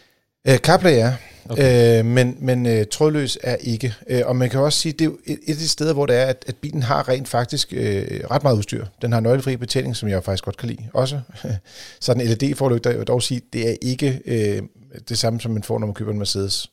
Øh, 0.49 0.57
CarPlay 0.57 0.99
er, 0.99 1.13
Okay. 1.51 1.63
okay. 1.63 1.99
øh, 1.99 2.05
men, 2.05 2.37
men 2.41 2.67
øh, 2.67 2.87
trådløs 2.91 3.39
er 3.43 3.57
ikke. 3.57 3.95
Øh, 4.09 4.23
og 4.25 4.37
man 4.37 4.51
kan 4.51 4.61
også 4.61 4.79
sige, 4.79 4.93
det 4.93 5.01
er 5.01 5.05
jo 5.05 5.19
et, 5.25 5.39
et 5.47 5.53
af 5.53 5.57
de 5.57 5.69
steder, 5.69 5.93
hvor 5.93 6.07
det 6.07 6.17
er, 6.17 6.25
at, 6.25 6.45
at 6.47 6.57
bilen 6.57 6.83
har 6.83 7.09
rent 7.09 7.29
faktisk 7.29 7.73
øh, 7.77 8.21
ret 8.31 8.43
meget 8.43 8.57
udstyr. 8.57 8.87
Den 9.03 9.13
har 9.13 9.21
nøglefri 9.21 9.57
betjening, 9.57 9.97
som 9.97 10.09
jeg 10.09 10.25
faktisk 10.25 10.45
godt 10.45 10.57
kan 10.57 10.69
lide 10.69 10.83
også. 10.93 11.21
Så 12.01 12.15
den 12.15 12.21
LED-forlygter, 12.21 12.91
jeg 12.91 12.99
vil 12.99 13.07
dog 13.07 13.23
sige, 13.23 13.41
det 13.53 13.71
er 13.71 13.75
ikke 13.83 14.21
øh, 14.27 14.63
det 15.09 15.19
samme, 15.19 15.41
som 15.41 15.53
man 15.53 15.63
får, 15.63 15.79
når 15.79 15.87
man 15.87 15.95
køber 15.95 16.13
en 16.13 16.19
Mercedes. 16.19 16.71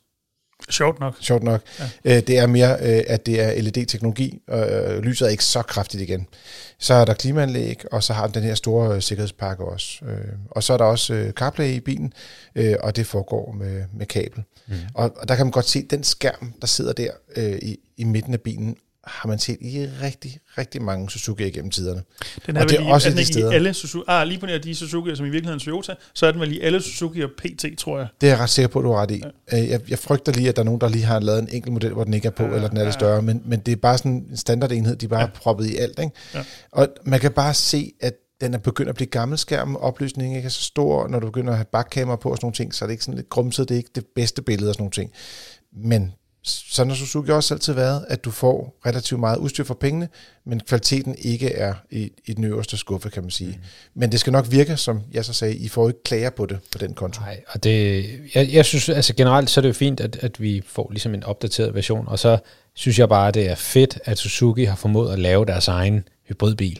sjovt 0.69 0.99
nok. 0.99 1.15
Sjovt 1.19 1.43
nok. 1.43 1.61
Ja. 1.79 2.17
Øh, 2.17 2.27
det 2.27 2.37
er 2.37 2.47
mere, 2.47 2.77
øh, 2.81 3.03
at 3.07 3.25
det 3.25 3.41
er 3.41 3.61
LED-teknologi, 3.61 4.41
og 4.47 4.69
øh, 4.71 5.03
lyset 5.03 5.25
er 5.25 5.29
ikke 5.29 5.45
så 5.45 5.61
kraftigt 5.61 6.03
igen. 6.03 6.27
Så 6.79 6.93
er 6.93 7.05
der 7.05 7.13
klimaanlæg, 7.13 7.83
og 7.91 8.03
så 8.03 8.13
har 8.13 8.25
den 8.25 8.33
den 8.35 8.43
her 8.43 8.55
store 8.55 8.95
øh, 8.95 9.01
sikkerhedspakke 9.01 9.65
også. 9.65 10.05
Øh, 10.05 10.33
og 10.51 10.63
så 10.63 10.73
er 10.73 10.77
der 10.77 10.85
også 10.85 11.13
øh, 11.13 11.31
CarPlay 11.31 11.69
i 11.69 11.79
bilen, 11.79 12.13
øh, 12.55 12.75
og 12.79 12.95
det 12.95 13.07
foregår 13.07 13.51
med, 13.51 13.83
med 13.93 14.05
kabel. 14.05 14.43
Mm. 14.67 14.73
Og, 14.93 15.11
og 15.17 15.27
der 15.27 15.35
kan 15.35 15.45
man 15.45 15.51
godt 15.51 15.69
se, 15.69 15.83
den 15.89 16.03
skærm, 16.03 16.53
der 16.61 16.67
sidder 16.67 16.93
der 16.93 17.11
øh, 17.35 17.59
i, 17.61 17.77
i 17.97 18.03
midten 18.03 18.33
af 18.33 18.41
bilen, 18.41 18.75
har 19.03 19.27
man 19.27 19.39
set 19.39 19.57
i 19.61 19.87
rigtig, 20.01 20.39
rigtig 20.57 20.81
mange 20.81 21.09
Suzuki 21.09 21.47
igennem 21.47 21.71
tiderne. 21.71 22.03
Den 22.45 22.57
er 22.57 22.61
Og 22.61 22.69
det 22.69 22.77
vel 22.77 22.85
er 22.85 22.89
i, 22.89 22.91
også 22.91 23.07
er 23.07 23.11
den 23.11 23.17
de 23.17 23.21
ikke 23.21 23.29
i 23.29 23.33
steder. 23.33 23.51
alle 23.51 23.73
Suzuki, 23.73 24.05
ah, 24.07 24.27
lige 24.27 24.39
på 24.39 24.45
nær 24.45 24.57
de 24.57 24.75
Suzuki, 24.75 25.15
som 25.15 25.25
i 25.25 25.29
virkeligheden 25.29 25.59
er 25.59 25.63
Toyota, 25.63 25.93
så 26.13 26.25
er 26.27 26.31
den 26.31 26.41
vel 26.41 26.51
i 26.51 26.59
alle 26.59 26.81
Suzuki 26.81 27.21
og 27.21 27.29
PT, 27.37 27.65
tror 27.77 27.97
jeg. 27.97 28.07
Det 28.21 28.27
er 28.27 28.31
jeg 28.31 28.39
ret 28.39 28.49
sikker 28.49 28.67
på, 28.69 28.79
at 28.79 28.83
du 28.83 28.91
har 28.91 29.01
ret 29.01 29.11
i. 29.11 29.23
Ja. 29.51 29.57
Jeg, 29.57 29.81
jeg 29.89 29.99
frygter 29.99 30.31
lige, 30.31 30.49
at 30.49 30.55
der 30.55 30.61
er 30.61 30.65
nogen, 30.65 30.81
der 30.81 30.89
lige 30.89 31.03
har 31.03 31.19
lavet 31.19 31.39
en 31.39 31.49
enkelt 31.51 31.73
model, 31.73 31.93
hvor 31.93 32.03
den 32.03 32.13
ikke 32.13 32.27
er 32.27 32.31
på, 32.31 32.43
Ja, 32.43 32.49
eller 32.55 32.67
den 32.67 32.77
er 32.77 32.81
lidt 32.81 32.95
ja. 32.95 32.99
større, 32.99 33.21
men, 33.21 33.41
men 33.45 33.59
det 33.59 33.71
er 33.71 33.75
bare 33.75 33.97
sådan 33.97 34.11
en 34.11 34.37
standardenhed, 34.37 34.95
de 34.95 35.07
bare 35.07 35.19
ja. 35.19 35.25
har 35.25 35.33
proppet 35.35 35.65
i 35.65 35.75
alt. 35.75 35.99
Ikke? 35.99 36.11
Ja. 36.33 36.43
Og 36.71 36.87
man 37.05 37.19
kan 37.19 37.31
bare 37.31 37.53
se, 37.53 37.91
at 38.01 38.13
den 38.41 38.53
er 38.53 38.57
begyndt 38.57 38.89
at 38.89 38.95
blive 38.95 39.07
gammel 39.07 39.37
skærm, 39.37 39.75
opløsningen 39.75 40.35
ikke 40.35 40.45
er 40.45 40.49
så 40.49 40.63
stor, 40.63 41.07
når 41.07 41.19
du 41.19 41.25
begynder 41.27 41.51
at 41.51 41.57
have 41.57 41.65
bakkamera 41.71 42.15
på 42.15 42.29
og 42.29 42.37
sådan 42.37 42.45
nogle 42.45 42.55
ting, 42.55 42.75
så 42.75 42.85
er 42.85 42.87
det 42.87 42.91
ikke 42.93 43.03
sådan 43.03 43.17
lidt 43.17 43.29
grumset, 43.29 43.69
det 43.69 43.75
er 43.75 43.77
ikke 43.77 43.89
det 43.95 44.05
bedste 44.15 44.41
billede 44.41 44.69
og 44.69 44.73
sådan 44.73 44.81
nogle 44.81 44.91
ting. 44.91 45.11
Men 45.73 46.13
sådan 46.43 46.89
har 46.89 46.97
Suzuki 46.97 47.31
også 47.31 47.53
altid 47.53 47.73
været, 47.73 48.05
at 48.09 48.25
du 48.25 48.31
får 48.31 48.79
relativt 48.85 49.19
meget 49.19 49.37
udstyr 49.37 49.63
for 49.63 49.73
pengene, 49.73 50.09
men 50.45 50.59
kvaliteten 50.59 51.15
ikke 51.19 51.49
er 51.53 51.73
i, 51.91 52.11
i 52.25 52.33
den 52.33 52.43
øverste 52.43 52.77
skuffe, 52.77 53.09
kan 53.09 53.23
man 53.23 53.31
sige. 53.31 53.49
Mm. 53.49 53.63
Men 53.93 54.11
det 54.11 54.19
skal 54.19 54.33
nok 54.33 54.51
virke, 54.51 54.77
som 54.77 55.01
jeg 55.11 55.25
så 55.25 55.33
sagde, 55.33 55.55
I 55.55 55.67
får 55.67 55.87
ikke 55.87 56.03
klager 56.03 56.29
på 56.29 56.45
det 56.45 56.59
på 56.71 56.77
den 56.77 56.93
konto. 56.93 57.21
Nej, 57.21 57.41
og 57.47 57.63
det, 57.63 58.05
jeg, 58.35 58.49
jeg 58.53 58.65
synes, 58.65 58.89
altså 58.89 59.13
generelt 59.15 59.49
så 59.49 59.59
er 59.59 59.61
det 59.61 59.69
jo 59.69 59.73
fint, 59.73 59.99
at, 59.99 60.15
at 60.21 60.41
vi 60.41 60.61
får 60.65 60.87
ligesom 60.91 61.13
en 61.13 61.23
opdateret 61.23 61.75
version, 61.75 62.07
og 62.07 62.19
så 62.19 62.37
synes 62.73 62.99
jeg 62.99 63.09
bare, 63.09 63.27
at 63.27 63.33
det 63.33 63.49
er 63.49 63.55
fedt, 63.55 63.99
at 64.05 64.17
Suzuki 64.17 64.63
har 64.63 64.75
formået 64.75 65.13
at 65.13 65.19
lave 65.19 65.45
deres 65.45 65.67
egen 65.67 66.03
hybridbil. 66.27 66.79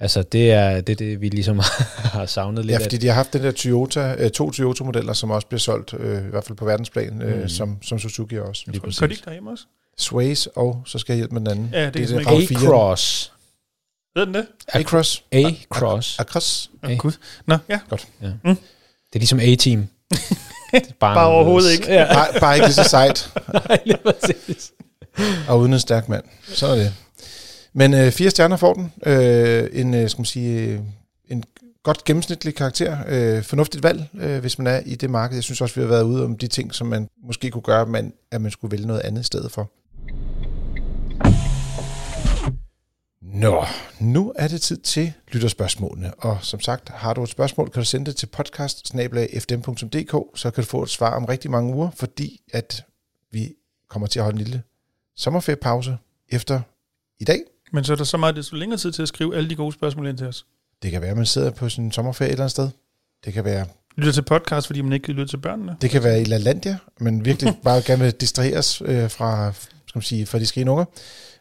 Altså, 0.00 0.22
det 0.22 0.52
er 0.52 0.80
det, 0.80 0.98
det 0.98 1.20
vi 1.20 1.28
ligesom 1.28 1.60
har 2.14 2.26
savnet 2.26 2.64
lidt. 2.64 2.80
Ja, 2.80 2.84
fordi 2.84 2.96
de 2.96 3.06
har 3.06 3.14
haft 3.14 3.32
den 3.32 3.42
der 3.42 3.50
Toyota, 3.50 4.14
øh, 4.18 4.30
to 4.30 4.50
Toyota-modeller, 4.50 5.12
som 5.12 5.30
også 5.30 5.46
bliver 5.46 5.60
solgt, 5.60 5.94
øh, 5.98 6.26
i 6.26 6.30
hvert 6.30 6.44
fald 6.44 6.56
på 6.56 6.64
verdensplan, 6.64 7.22
øh, 7.22 7.42
mm. 7.42 7.48
som, 7.48 7.78
som 7.82 7.98
Suzuki 7.98 8.38
også. 8.38 8.64
Lige 8.66 8.80
Gør 8.80 9.06
de 9.06 9.12
ikke 9.12 9.24
derhjemme 9.24 9.50
også? 9.50 9.64
Sways, 9.98 10.46
og 10.46 10.82
så 10.86 10.98
skal 10.98 11.12
jeg 11.12 11.16
hjælpe 11.16 11.34
med 11.34 11.40
den 11.40 11.50
anden. 11.50 11.70
Ja, 11.72 11.84
det, 11.84 11.94
det 11.94 12.12
er, 12.12 12.18
det 12.18 12.26
er 12.26 12.56
A-Cross. 12.56 13.32
Ved 14.14 14.26
den 14.26 14.34
det? 14.34 14.46
A-Cross. 14.68 15.24
A-Cross. 15.32 16.20
A-Cross. 16.20 16.70
Åh, 16.84 16.90
oh, 16.90 16.96
gud. 16.96 17.12
Nå, 17.46 17.56
ja. 17.68 17.80
Godt. 17.88 18.08
Ja. 18.22 18.32
Mm. 18.44 18.56
Det 18.56 19.14
er 19.14 19.18
ligesom 19.18 19.40
A-Team. 19.40 19.88
bare, 21.00 21.14
bare 21.14 21.26
overhovedet 21.26 21.72
ikke. 21.72 21.92
Ja. 21.92 22.14
bare, 22.14 22.40
bare 22.40 22.54
ikke 22.54 22.66
lige 22.66 22.74
så 22.74 22.84
sejt. 22.84 23.32
Nej, 23.68 23.78
lige 23.84 23.98
præcis. 24.04 24.72
Og 25.48 25.58
uden 25.58 25.72
en 25.72 25.80
stærk 25.80 26.08
mand. 26.08 26.24
Så 26.46 26.66
er 26.66 26.74
det. 26.74 26.94
Men 27.74 27.94
øh, 27.94 28.12
fire 28.12 28.30
stjerner 28.30 28.56
får 28.56 28.74
den. 28.74 28.92
Øh, 29.06 29.68
en, 29.72 29.94
øh, 29.94 30.08
skal 30.10 30.20
man 30.20 30.24
sige, 30.24 30.68
øh, 30.68 30.80
en 31.28 31.44
godt 31.82 32.04
gennemsnitlig 32.04 32.54
karakter. 32.54 32.98
Øh, 33.08 33.42
fornuftigt 33.42 33.82
valg, 33.82 34.08
øh, 34.14 34.40
hvis 34.40 34.58
man 34.58 34.66
er 34.66 34.80
i 34.86 34.94
det 34.94 35.10
marked. 35.10 35.36
Jeg 35.36 35.44
synes 35.44 35.60
også, 35.60 35.74
vi 35.74 35.80
har 35.80 35.88
været 35.88 36.02
ude 36.02 36.24
om 36.24 36.38
de 36.38 36.46
ting, 36.46 36.74
som 36.74 36.86
man 36.86 37.08
måske 37.26 37.50
kunne 37.50 37.62
gøre, 37.62 37.86
men 37.86 38.12
at 38.30 38.40
man 38.40 38.50
skulle 38.50 38.72
vælge 38.72 38.86
noget 38.86 39.00
andet 39.00 39.20
i 39.20 39.24
stedet 39.24 39.52
for. 39.52 39.70
Nå, 43.22 43.64
nu 44.00 44.32
er 44.36 44.48
det 44.48 44.62
tid 44.62 44.76
til 44.76 45.12
lytterspørgsmålene. 45.32 46.14
Og 46.14 46.38
som 46.42 46.60
sagt, 46.60 46.88
har 46.88 47.14
du 47.14 47.22
et 47.22 47.28
spørgsmål, 47.28 47.70
kan 47.70 47.80
du 47.80 47.86
sende 47.86 48.06
det 48.06 48.16
til 48.16 48.26
podcast 48.26 48.88
så 50.34 50.50
kan 50.54 50.64
du 50.64 50.68
få 50.68 50.82
et 50.82 50.90
svar 50.90 51.16
om 51.16 51.24
rigtig 51.24 51.50
mange 51.50 51.74
uger, 51.74 51.90
fordi 51.90 52.40
at 52.52 52.84
vi 53.32 53.54
kommer 53.88 54.06
til 54.08 54.18
at 54.18 54.24
holde 54.24 54.38
en 54.38 54.44
lille 54.44 54.62
sommerferiepause 55.16 55.96
efter 56.28 56.60
i 57.20 57.24
dag. 57.24 57.40
Men 57.74 57.84
så 57.84 57.92
er 57.92 57.96
der 57.96 58.04
så 58.04 58.16
meget 58.16 58.36
desto 58.36 58.56
længere 58.56 58.78
tid 58.78 58.92
til 58.92 59.02
at 59.02 59.08
skrive 59.08 59.36
alle 59.36 59.50
de 59.50 59.56
gode 59.56 59.72
spørgsmål 59.72 60.06
ind 60.06 60.18
til 60.18 60.26
os. 60.26 60.46
Det 60.82 60.90
kan 60.90 61.00
være, 61.00 61.10
at 61.10 61.16
man 61.16 61.26
sidder 61.26 61.50
på 61.50 61.68
sin 61.68 61.92
sommerferie 61.92 62.28
et 62.28 62.32
eller 62.32 62.42
andet 62.44 62.50
sted. 62.50 62.68
Det 63.24 63.32
kan 63.32 63.44
være... 63.44 63.66
Lytter 63.96 64.12
til 64.12 64.22
podcast, 64.22 64.66
fordi 64.66 64.80
man 64.80 64.92
ikke 64.92 65.04
kan 65.04 65.14
lytte 65.14 65.32
til 65.32 65.36
børnene. 65.36 65.76
Det 65.80 65.90
kan 65.90 66.04
være 66.04 66.20
i 66.20 66.24
LaLandia, 66.24 66.78
men 67.00 67.24
virkelig 67.24 67.54
bare 67.64 67.82
gerne 67.82 68.04
vil 68.04 68.12
distraheres 68.12 68.82
øh, 68.84 69.10
fra, 69.10 69.52
skal 69.86 69.98
man 69.98 70.02
sige, 70.02 70.26
fra 70.26 70.38
de 70.38 70.46
skrigende 70.46 70.72
unger. 70.72 70.84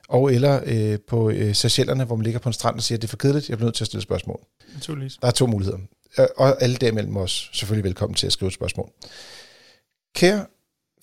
Og 0.10 0.34
eller 0.34 0.62
øh, 0.66 1.00
på 1.08 1.30
øh, 1.30 1.56
Seychellerne, 1.56 2.04
hvor 2.04 2.16
man 2.16 2.24
ligger 2.24 2.40
på 2.40 2.50
en 2.50 2.54
strand 2.54 2.76
og 2.76 2.82
siger, 2.84 2.98
at 2.98 3.02
det 3.02 3.08
er 3.08 3.10
for 3.10 3.18
kedeligt, 3.18 3.50
jeg 3.50 3.58
bliver 3.58 3.68
nødt 3.68 3.76
til 3.76 3.84
at 3.84 3.88
stille 3.88 4.02
spørgsmål. 4.02 4.40
Naturligvis. 4.74 5.18
Der 5.22 5.28
er 5.28 5.32
to 5.32 5.48
muligheder. 5.48 5.78
Og 6.38 6.64
alle 6.64 6.76
derimellem 6.76 7.16
også 7.16 7.46
selvfølgelig 7.54 7.84
velkommen 7.84 8.16
til 8.16 8.28
at 8.28 8.34
skrive 8.34 8.48
et 8.48 8.54
spørgsmål. 8.54 8.90
Kære 10.16 10.46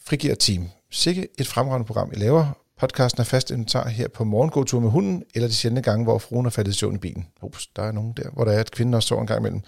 Frigir 0.07 0.35
Team, 0.35 0.69
sikke 0.91 1.29
et 1.39 1.47
fremragende 1.47 1.87
program, 1.87 2.13
I 2.13 2.17
laver. 2.17 2.57
Podcasten 2.81 3.21
er 3.21 3.25
fast 3.25 3.51
inventar 3.51 3.89
her 3.89 4.09
på 4.09 4.25
morgengåtur 4.25 4.81
med 4.81 4.91
hunden, 4.91 5.23
eller 5.35 5.49
de 5.49 5.55
sjældne 5.55 5.83
gange, 5.83 6.05
hvor 6.05 6.19
fruen 6.19 6.47
er 6.47 6.51
faldet 6.51 6.75
i 6.75 6.79
søvn 6.79 6.95
i 6.95 6.99
bilen. 6.99 7.27
Ups, 7.43 7.67
der 7.67 7.83
er 7.83 7.93
nogen 7.93 8.13
der, 8.17 8.31
hvor 8.31 8.45
der 8.45 8.53
er, 8.53 8.61
at 8.61 8.71
kvinden 8.71 8.95
også 8.95 9.07
sover 9.07 9.21
en 9.21 9.27
gang 9.27 9.41
imellem. 9.41 9.61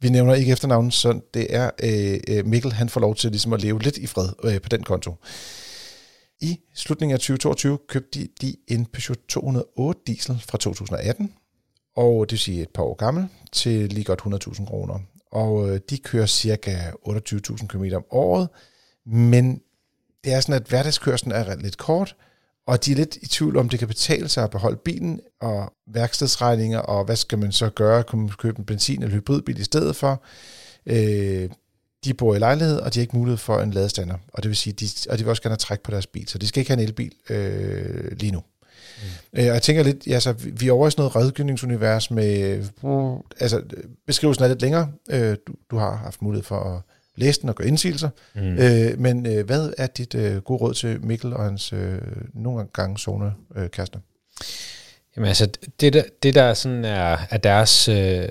Vi 0.00 0.08
nævner 0.08 0.34
ikke 0.34 0.52
efternavnet, 0.52 0.94
så 0.94 1.20
det 1.34 1.46
er 1.50 1.70
øh, 1.82 2.20
øh 2.28 2.46
Mikkel, 2.46 2.72
han 2.72 2.88
får 2.88 3.00
lov 3.00 3.14
til 3.14 3.30
ligesom 3.30 3.52
at 3.52 3.62
leve 3.62 3.82
lidt 3.82 3.96
i 3.96 4.06
fred 4.06 4.28
øh, 4.44 4.60
på 4.60 4.68
den 4.68 4.82
konto. 4.82 5.14
I 6.40 6.58
slutningen 6.74 7.12
af 7.12 7.18
2022 7.18 7.78
købte 7.88 8.20
de, 8.20 8.28
de 8.40 8.56
en 8.68 8.86
Peugeot 8.86 9.18
208 9.28 10.00
diesel 10.06 10.42
fra 10.48 10.58
2018, 10.58 11.32
og 11.96 12.26
det 12.26 12.32
vil 12.32 12.38
sige 12.38 12.62
et 12.62 12.70
par 12.74 12.82
år 12.82 12.94
gammel, 12.94 13.28
til 13.52 13.88
lige 13.88 14.04
godt 14.04 14.20
100.000 14.20 14.66
kroner. 14.66 14.98
Og 15.32 15.68
øh, 15.68 15.80
de 15.90 15.98
kører 15.98 16.26
cirka 16.26 16.76
28.000 17.08 17.66
km 17.66 17.84
om 17.94 18.04
året, 18.10 18.48
men 19.06 19.60
det 20.24 20.32
er 20.32 20.40
sådan, 20.40 20.60
at 20.60 20.68
hverdagskørslen 20.68 21.32
er 21.32 21.56
lidt 21.56 21.78
kort, 21.78 22.16
og 22.66 22.84
de 22.84 22.92
er 22.92 22.96
lidt 22.96 23.16
i 23.16 23.28
tvivl 23.28 23.56
om, 23.56 23.68
det 23.68 23.78
kan 23.78 23.88
betale 23.88 24.28
sig 24.28 24.44
at 24.44 24.50
beholde 24.50 24.76
bilen, 24.76 25.20
og 25.40 25.72
værkstedsregninger, 25.86 26.78
og 26.78 27.04
hvad 27.04 27.16
skal 27.16 27.38
man 27.38 27.52
så 27.52 27.70
gøre? 27.70 28.02
Kan 28.02 28.18
man 28.18 28.28
købe 28.28 28.58
en 28.58 28.64
benzin- 28.64 29.02
eller 29.02 29.14
hybridbil 29.14 29.60
i 29.60 29.64
stedet 29.64 29.96
for? 29.96 30.22
Øh, 30.86 31.48
de 32.04 32.14
bor 32.14 32.34
i 32.34 32.38
lejlighed, 32.38 32.76
og 32.78 32.94
de 32.94 32.98
har 32.98 33.02
ikke 33.02 33.16
mulighed 33.16 33.38
for 33.38 33.60
en 33.60 33.70
ladestander. 33.70 34.14
Og 34.32 34.42
det 34.42 34.48
vil 34.48 34.56
sige, 34.56 34.72
de, 34.72 34.86
og 35.10 35.18
de 35.18 35.24
vil 35.24 35.30
også 35.30 35.42
gerne 35.42 35.52
have 35.52 35.56
træk 35.56 35.80
på 35.80 35.90
deres 35.90 36.06
bil, 36.06 36.28
så 36.28 36.38
de 36.38 36.46
skal 36.46 36.60
ikke 36.60 36.70
have 36.70 36.82
en 36.82 36.88
elbil 36.88 37.12
øh, 37.30 38.12
lige 38.18 38.32
nu. 38.32 38.38
Mm. 38.38 39.40
Øh, 39.40 39.46
og 39.46 39.54
jeg 39.54 39.62
tænker 39.62 39.82
lidt, 39.82 40.06
ja, 40.06 40.20
så 40.20 40.32
vi 40.32 40.68
er 40.68 40.72
over 40.72 40.88
i 40.88 40.90
sådan 40.90 41.02
noget 41.02 41.16
rådgivningsunivers 41.16 42.10
med, 42.10 42.64
uh, 42.82 43.20
altså 43.40 43.62
beskrivelsen 44.06 44.44
er 44.44 44.48
lidt 44.48 44.62
længere. 44.62 44.92
Øh, 45.10 45.36
du, 45.46 45.54
du 45.70 45.76
har 45.76 45.96
haft 45.96 46.22
mulighed 46.22 46.44
for 46.44 46.60
at 46.60 46.82
læse 47.16 47.40
den 47.40 47.48
og 47.48 47.54
gøre 47.54 47.68
indsigelser. 47.68 48.08
Mm. 48.34 48.58
Øh, 48.58 48.98
men 48.98 49.26
øh, 49.26 49.46
hvad 49.46 49.72
er 49.78 49.86
dit 49.86 50.14
øh, 50.14 50.36
gode 50.36 50.60
råd 50.60 50.74
til 50.74 51.04
Mikkel 51.04 51.32
og 51.32 51.44
hans 51.44 51.72
øh, 51.72 52.00
nogle 52.34 52.66
gange 52.72 52.98
zone 52.98 53.32
øh, 53.56 53.70
kærester? 53.70 53.98
Jamen 55.16 55.28
altså, 55.28 55.48
det 55.80 55.92
der, 55.92 56.02
det 56.22 56.34
der 56.34 56.54
sådan 56.54 56.84
er, 56.84 57.18
er 57.30 57.36
deres, 57.36 57.88
øh, 57.88 58.28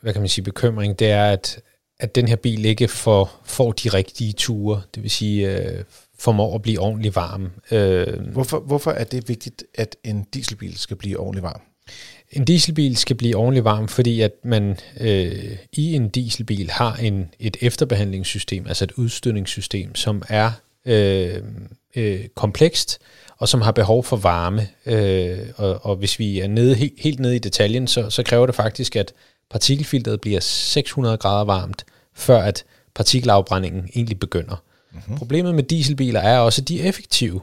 hvad 0.00 0.12
kan 0.12 0.22
man 0.22 0.28
sige, 0.28 0.44
bekymring, 0.44 0.98
det 0.98 1.10
er, 1.10 1.24
at, 1.24 1.60
at 2.00 2.14
den 2.14 2.28
her 2.28 2.36
bil 2.36 2.64
ikke 2.64 2.88
får, 2.88 3.40
får 3.44 3.72
de 3.72 3.88
rigtige 3.88 4.32
ture, 4.32 4.82
det 4.94 5.02
vil 5.02 5.10
sige, 5.10 5.58
øh, 5.58 5.84
formår 6.18 6.54
at 6.54 6.62
blive 6.62 6.80
ordentligt 6.80 7.16
varm. 7.16 7.50
Øh, 7.70 8.20
hvorfor, 8.32 8.58
hvorfor 8.58 8.90
er 8.90 9.04
det 9.04 9.28
vigtigt, 9.28 9.64
at 9.74 9.96
en 10.04 10.26
dieselbil 10.34 10.78
skal 10.78 10.96
blive 10.96 11.18
ordentligt 11.18 11.42
varm? 11.42 11.60
En 12.32 12.44
dieselbil 12.44 12.96
skal 12.96 13.16
blive 13.16 13.36
ordentligt 13.36 13.64
varm, 13.64 13.88
fordi 13.88 14.20
at 14.20 14.32
man 14.44 14.78
øh, 15.00 15.56
i 15.72 15.94
en 15.94 16.08
dieselbil 16.08 16.70
har 16.70 16.94
en 16.96 17.30
et 17.38 17.56
efterbehandlingssystem, 17.60 18.66
altså 18.66 18.84
et 18.84 18.92
udstødningssystem, 18.92 19.94
som 19.94 20.22
er 20.28 20.50
øh, 20.86 21.42
øh, 21.96 22.28
komplekst 22.34 22.98
og 23.38 23.48
som 23.48 23.60
har 23.60 23.72
behov 23.72 24.04
for 24.04 24.16
varme. 24.16 24.68
Øh, 24.86 25.38
og, 25.56 25.78
og 25.82 25.96
hvis 25.96 26.18
vi 26.18 26.40
er 26.40 26.48
nede, 26.48 26.74
helt, 26.74 26.94
helt 26.98 27.20
nede 27.20 27.36
i 27.36 27.38
detaljen, 27.38 27.86
så, 27.86 28.10
så 28.10 28.22
kræver 28.22 28.46
det 28.46 28.54
faktisk, 28.54 28.96
at 28.96 29.12
partikelfilteret 29.50 30.20
bliver 30.20 30.40
600 30.40 31.16
grader 31.16 31.44
varmt, 31.44 31.84
før 32.14 32.42
at 32.42 32.64
partikelafbrændingen 32.94 33.88
egentlig 33.94 34.18
begynder. 34.18 34.62
Mm-hmm. 34.92 35.16
Problemet 35.16 35.54
med 35.54 35.62
dieselbiler 35.62 36.20
er 36.20 36.38
også, 36.38 36.62
at 36.62 36.68
de 36.68 36.80
er 36.82 36.88
effektive. 36.88 37.40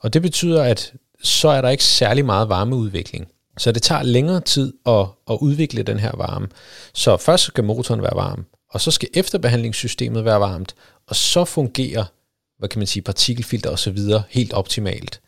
Og 0.00 0.14
det 0.14 0.22
betyder, 0.22 0.62
at 0.62 0.92
så 1.22 1.48
er 1.48 1.60
der 1.60 1.68
ikke 1.68 1.84
særlig 1.84 2.24
meget 2.24 2.48
varmeudvikling. 2.48 3.28
Så 3.58 3.72
det 3.72 3.82
tager 3.82 4.02
længere 4.02 4.40
tid 4.40 4.72
at, 4.86 5.06
at 5.30 5.38
udvikle 5.40 5.82
den 5.82 5.98
her 5.98 6.12
varme. 6.16 6.48
Så 6.94 7.16
først 7.16 7.44
skal 7.44 7.64
motoren 7.64 8.02
være 8.02 8.16
varm, 8.16 8.44
og 8.70 8.80
så 8.80 8.90
skal 8.90 9.08
efterbehandlingssystemet 9.14 10.24
være 10.24 10.40
varmt, 10.40 10.74
og 11.06 11.16
så 11.16 11.44
fungerer, 11.44 12.04
hvad 12.58 12.68
kan 12.68 12.78
man 12.78 12.86
sige, 12.86 13.02
partikelfilter 13.02 13.70
osv. 13.70 13.98
helt 14.28 14.52
optimalt. 14.52 15.20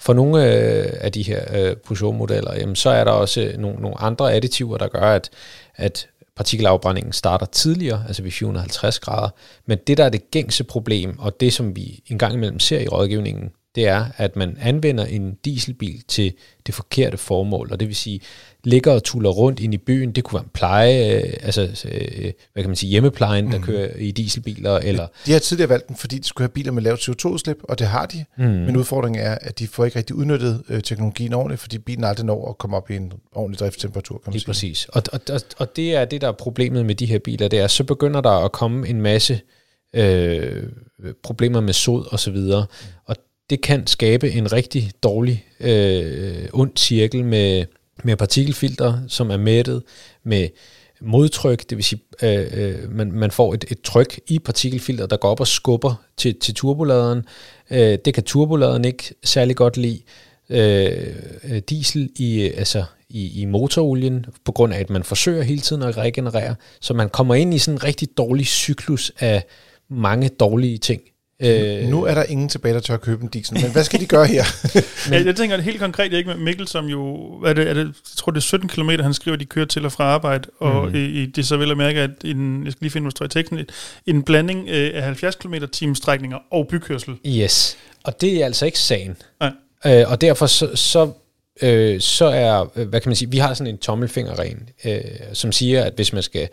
For 0.00 0.12
nogle 0.12 0.44
øh, 0.44 0.92
af 1.00 1.12
de 1.12 1.22
her 1.22 1.44
øh, 1.52 1.76
Peugeot-modeller, 1.76 2.54
jamen, 2.54 2.76
så 2.76 2.90
er 2.90 3.04
der 3.04 3.10
også 3.10 3.40
øh, 3.40 3.58
nogle, 3.58 3.80
nogle 3.80 4.00
andre 4.00 4.32
additiver, 4.32 4.78
der 4.78 4.88
gør, 4.88 5.00
at, 5.00 5.30
at 5.74 6.08
partikelafbrændingen 6.36 7.12
starter 7.12 7.46
tidligere, 7.46 8.04
altså 8.06 8.22
ved 8.22 8.30
450 8.30 9.00
grader. 9.00 9.28
Men 9.66 9.78
det, 9.86 9.98
der 9.98 10.04
er 10.04 10.08
det 10.08 10.30
gængse 10.30 10.64
problem, 10.64 11.18
og 11.18 11.40
det, 11.40 11.52
som 11.52 11.76
vi 11.76 12.02
engang 12.06 12.34
imellem 12.34 12.58
ser 12.58 12.80
i 12.80 12.88
rådgivningen, 12.88 13.50
det 13.74 13.86
er, 13.86 14.04
at 14.16 14.36
man 14.36 14.56
anvender 14.60 15.04
en 15.04 15.34
dieselbil 15.44 16.02
til 16.08 16.32
det 16.66 16.74
forkerte 16.74 17.16
formål, 17.16 17.68
og 17.72 17.80
det 17.80 17.88
vil 17.88 17.96
sige, 17.96 18.20
ligger 18.64 18.92
og 18.92 19.04
tuller 19.04 19.30
rundt 19.30 19.60
ind 19.60 19.74
i 19.74 19.78
byen, 19.78 20.12
det 20.12 20.24
kunne 20.24 20.34
være 20.34 20.44
en 20.44 20.50
pleje, 20.54 21.16
øh, 21.16 21.32
altså, 21.42 21.62
øh, 21.92 22.32
hvad 22.52 22.62
kan 22.62 22.70
man 22.70 22.76
sige, 22.76 22.90
hjemmeplejen, 22.90 23.52
der 23.52 23.58
mm. 23.58 23.64
kører 23.64 23.96
i 23.96 24.10
dieselbiler, 24.10 24.78
eller... 24.78 25.06
De 25.26 25.32
har 25.32 25.38
tidligere 25.38 25.68
valgt 25.68 25.88
den, 25.88 25.96
fordi 25.96 26.18
de 26.18 26.24
skulle 26.24 26.44
have 26.44 26.52
biler 26.52 26.72
med 26.72 26.82
lavt 26.82 27.08
CO2-udslip, 27.08 27.56
og 27.62 27.78
det 27.78 27.86
har 27.86 28.06
de, 28.06 28.24
mm. 28.38 28.44
men 28.44 28.76
udfordringen 28.76 29.22
er, 29.22 29.38
at 29.40 29.58
de 29.58 29.68
får 29.68 29.84
ikke 29.84 29.98
rigtig 29.98 30.16
udnyttet 30.16 30.62
øh, 30.68 30.82
teknologien 30.82 31.32
ordentligt, 31.34 31.60
fordi 31.60 31.78
bilen 31.78 32.04
aldrig 32.04 32.26
når 32.26 32.50
at 32.50 32.58
komme 32.58 32.76
op 32.76 32.90
i 32.90 32.96
en 32.96 33.12
ordentlig 33.32 33.58
driftstemperatur, 33.58 34.18
kan 34.18 34.22
man 34.26 34.32
Lige 34.32 34.40
sige. 34.40 34.46
præcis, 34.46 34.86
og, 34.92 35.02
og, 35.12 35.20
og, 35.30 35.40
og 35.58 35.76
det 35.76 35.94
er 35.94 36.04
det, 36.04 36.20
der 36.20 36.28
er 36.28 36.32
problemet 36.32 36.86
med 36.86 36.94
de 36.94 37.06
her 37.06 37.18
biler, 37.18 37.48
det 37.48 37.58
er, 37.58 37.66
så 37.66 37.84
begynder 37.84 38.20
der 38.20 38.44
at 38.44 38.52
komme 38.52 38.88
en 38.88 39.02
masse 39.02 39.40
øh, 39.94 40.62
problemer 41.22 41.60
med 41.60 41.72
sod 41.72 42.04
og 42.12 42.20
så 42.20 42.30
videre, 42.30 42.66
mm. 42.70 42.86
og 43.04 43.16
det 43.50 43.60
kan 43.60 43.86
skabe 43.86 44.30
en 44.30 44.52
rigtig 44.52 44.90
dårlig, 45.02 45.46
øh, 45.60 46.48
ond 46.52 46.76
cirkel 46.76 47.24
med, 47.24 47.64
med 48.04 48.16
partikelfilter, 48.16 49.00
som 49.08 49.30
er 49.30 49.36
mættet 49.36 49.82
med 50.24 50.48
modtryk, 51.00 51.70
det 51.70 51.76
vil 51.76 51.84
sige, 51.84 52.02
øh, 52.22 52.46
øh, 52.52 52.92
man, 52.92 53.12
man 53.12 53.30
får 53.30 53.54
et, 53.54 53.64
et 53.70 53.80
tryk 53.80 54.20
i 54.26 54.38
partikelfilter, 54.38 55.06
der 55.06 55.16
går 55.16 55.28
op 55.28 55.40
og 55.40 55.46
skubber 55.46 55.94
til, 56.16 56.40
til 56.40 56.54
turboladeren. 56.54 57.24
Øh, 57.70 57.98
det 58.04 58.14
kan 58.14 58.22
turboladeren 58.22 58.84
ikke 58.84 59.14
særlig 59.24 59.56
godt 59.56 59.76
lide. 59.76 60.00
Øh, 60.50 61.14
øh, 61.44 61.58
diesel 61.58 62.10
i, 62.16 62.40
altså, 62.40 62.84
i, 63.08 63.40
i 63.40 63.44
motorolien, 63.44 64.26
på 64.44 64.52
grund 64.52 64.74
af, 64.74 64.80
at 64.80 64.90
man 64.90 65.04
forsøger 65.04 65.42
hele 65.42 65.60
tiden 65.60 65.82
at 65.82 65.96
regenerere. 65.96 66.54
Så 66.80 66.94
man 66.94 67.08
kommer 67.08 67.34
ind 67.34 67.54
i 67.54 67.58
sådan 67.58 67.76
en 67.76 67.84
rigtig 67.84 68.08
dårlig 68.16 68.46
cyklus 68.46 69.12
af 69.18 69.44
mange 69.90 70.28
dårlige 70.28 70.78
ting. 70.78 71.02
Øh, 71.42 71.88
nu 71.88 72.04
er 72.04 72.14
der 72.14 72.22
ingen 72.22 72.48
tilbage, 72.48 72.74
der 72.74 72.80
tør 72.80 72.94
at 72.94 73.00
købe 73.00 73.22
en 73.22 73.28
diesel, 73.28 73.60
men 73.62 73.72
hvad 73.72 73.84
skal 73.84 74.00
de 74.00 74.06
gøre 74.06 74.26
her? 74.26 74.44
men, 75.10 75.26
jeg, 75.26 75.36
tænker 75.36 75.60
helt 75.60 75.80
konkret, 75.80 76.12
ikke 76.12 76.28
med 76.28 76.36
Mikkel, 76.36 76.68
som 76.68 76.86
jo, 76.86 77.16
er 77.42 77.52
det, 77.52 77.68
er 77.68 77.74
det, 77.74 77.84
jeg 77.84 77.92
tror 78.16 78.32
det 78.32 78.36
er 78.36 78.42
17 78.42 78.68
km, 78.68 78.90
han 78.90 79.14
skriver, 79.14 79.36
de 79.36 79.44
kører 79.44 79.66
til 79.66 79.84
og 79.84 79.92
fra 79.92 80.04
arbejde, 80.04 80.48
og 80.58 80.88
mm. 80.88 80.94
i, 80.94 80.98
i, 80.98 81.26
det 81.26 81.42
er 81.42 81.46
så 81.46 81.56
vel 81.56 81.70
at 81.70 81.76
mærke, 81.76 82.00
at 82.00 82.10
en, 82.24 82.64
jeg 82.64 82.72
skal 82.72 82.84
lige 82.84 82.92
finde, 82.92 83.04
hvor 83.04 83.10
står 83.10 83.24
i 83.24 83.28
teksten, 83.28 83.58
en 84.06 84.22
blanding 84.22 84.68
øh, 84.68 84.90
af 84.94 85.02
70 85.02 85.34
km 85.34 85.54
timestrækninger 85.72 86.38
og 86.50 86.68
bykørsel. 86.68 87.16
Yes, 87.26 87.76
og 88.04 88.20
det 88.20 88.40
er 88.40 88.44
altså 88.44 88.66
ikke 88.66 88.78
sagen. 88.78 89.16
Nej. 89.40 89.52
Øh, 89.86 90.10
og 90.10 90.20
derfor 90.20 90.46
så, 90.46 90.76
så 90.76 91.10
øh, 91.62 92.00
så 92.00 92.26
er, 92.26 92.72
øh, 92.76 92.88
hvad 92.88 93.00
kan 93.00 93.08
man 93.08 93.16
sige, 93.16 93.30
vi 93.30 93.38
har 93.38 93.54
sådan 93.54 93.74
en 93.74 93.78
tommelfingerregel, 93.78 94.58
øh, 94.84 95.00
som 95.32 95.52
siger, 95.52 95.84
at 95.84 95.92
hvis 95.96 96.12
man 96.12 96.22
skal 96.22 96.48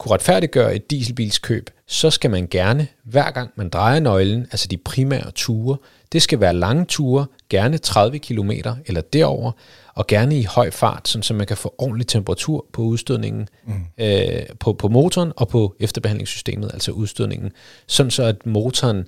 kunne 0.00 0.12
retfærdiggøre 0.12 0.74
et 0.74 0.90
dieselbilskøb, 0.90 1.70
så 1.86 2.10
skal 2.10 2.30
man 2.30 2.48
gerne, 2.50 2.88
hver 3.04 3.30
gang 3.30 3.50
man 3.56 3.68
drejer 3.68 4.00
nøglen, 4.00 4.42
altså 4.42 4.68
de 4.68 4.76
primære 4.76 5.30
ture, 5.30 5.76
det 6.12 6.22
skal 6.22 6.40
være 6.40 6.54
lange 6.54 6.84
ture, 6.84 7.26
gerne 7.48 7.78
30 7.78 8.18
km 8.18 8.50
eller 8.86 9.00
derover, 9.00 9.52
og 9.94 10.06
gerne 10.06 10.38
i 10.38 10.42
høj 10.42 10.70
fart, 10.70 11.08
sådan 11.08 11.22
så 11.22 11.34
man 11.34 11.46
kan 11.46 11.56
få 11.56 11.74
ordentlig 11.78 12.06
temperatur 12.06 12.66
på 12.72 12.82
udstødningen 12.82 13.48
mm. 13.66 13.72
øh, 13.98 14.42
på, 14.60 14.72
på 14.72 14.88
motoren 14.88 15.32
og 15.36 15.48
på 15.48 15.74
efterbehandlingssystemet, 15.80 16.70
altså 16.72 16.92
udstødningen, 16.92 17.52
sådan 17.86 18.10
så 18.10 18.22
at 18.22 18.46
motoren 18.46 19.06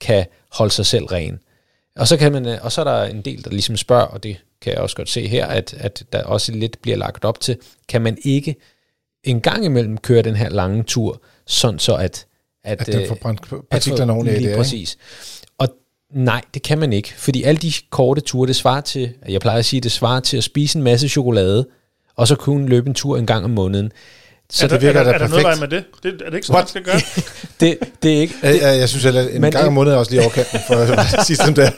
kan 0.00 0.26
holde 0.52 0.72
sig 0.72 0.86
selv 0.86 1.04
ren. 1.04 1.38
Og 1.96 2.08
så, 2.08 2.16
kan 2.16 2.32
man, 2.32 2.46
og 2.46 2.72
så 2.72 2.80
er 2.80 2.84
der 2.84 3.04
en 3.04 3.22
del, 3.22 3.44
der 3.44 3.50
ligesom 3.50 3.76
spørger, 3.76 4.04
og 4.04 4.22
det 4.22 4.36
kan 4.60 4.72
jeg 4.72 4.80
også 4.80 4.96
godt 4.96 5.08
se 5.08 5.28
her, 5.28 5.46
at, 5.46 5.74
at 5.74 6.04
der 6.12 6.24
også 6.24 6.52
lidt 6.52 6.82
bliver 6.82 6.96
lagt 6.96 7.24
op 7.24 7.40
til, 7.40 7.58
kan 7.88 8.02
man 8.02 8.18
ikke 8.24 8.56
en 9.26 9.40
gang 9.40 9.64
imellem 9.64 9.98
køre 9.98 10.22
den 10.22 10.36
her 10.36 10.48
lange 10.48 10.82
tur, 10.82 11.22
sådan 11.46 11.78
så 11.78 11.94
at... 11.94 12.26
At, 12.64 12.80
at 12.80 12.86
den 12.86 13.08
får 13.08 13.14
brændt 13.14 13.40
partiklerne 13.70 14.12
ordentligt 14.12 14.42
Lige 14.42 14.56
præcis. 14.56 14.96
Og 15.58 15.68
nej, 16.14 16.42
det 16.54 16.62
kan 16.62 16.78
man 16.78 16.92
ikke, 16.92 17.14
fordi 17.16 17.42
alle 17.42 17.58
de 17.58 17.72
korte 17.90 18.20
ture, 18.20 18.46
det 18.48 18.56
svarer 18.56 18.80
til, 18.80 19.12
jeg 19.28 19.40
plejer 19.40 19.58
at 19.58 19.64
sige, 19.64 19.80
det 19.80 19.92
svarer 19.92 20.20
til 20.20 20.36
at 20.36 20.44
spise 20.44 20.78
en 20.78 20.84
masse 20.84 21.08
chokolade, 21.08 21.66
og 22.16 22.28
så 22.28 22.34
kunne 22.34 22.68
løbe 22.68 22.88
en 22.88 22.94
tur 22.94 23.18
en 23.18 23.26
gang 23.26 23.44
om 23.44 23.50
måneden. 23.50 23.92
Så 24.50 24.64
er 24.64 24.68
det 24.68 24.82
virker 24.82 25.00
er 25.00 25.04
der, 25.04 25.12
er 25.12 25.18
der 25.18 25.28
noget 25.28 25.44
vej 25.44 25.54
med 25.54 25.68
det? 25.68 25.84
det? 26.02 26.22
Er 26.22 26.30
det 26.30 26.34
ikke 26.34 26.46
sådan, 26.46 26.60
man 26.60 26.68
skal 26.68 26.82
gøre? 26.82 27.00
det, 27.60 27.78
det 28.02 28.16
er 28.16 28.20
ikke... 28.20 28.34
Det, 28.42 28.62
jeg, 28.62 28.78
jeg 28.78 28.88
synes, 28.88 29.04
at 29.04 29.34
en 29.34 29.42
gang 29.42 29.52
det, 29.52 29.62
om 29.62 29.72
måneden 29.72 29.94
er 29.94 29.98
også 29.98 30.10
lige 30.10 30.20
overkanten 30.20 30.60
for 30.66 30.74
at 30.74 31.26
sige 31.26 31.36
sådan 31.36 31.56
der. 31.56 31.70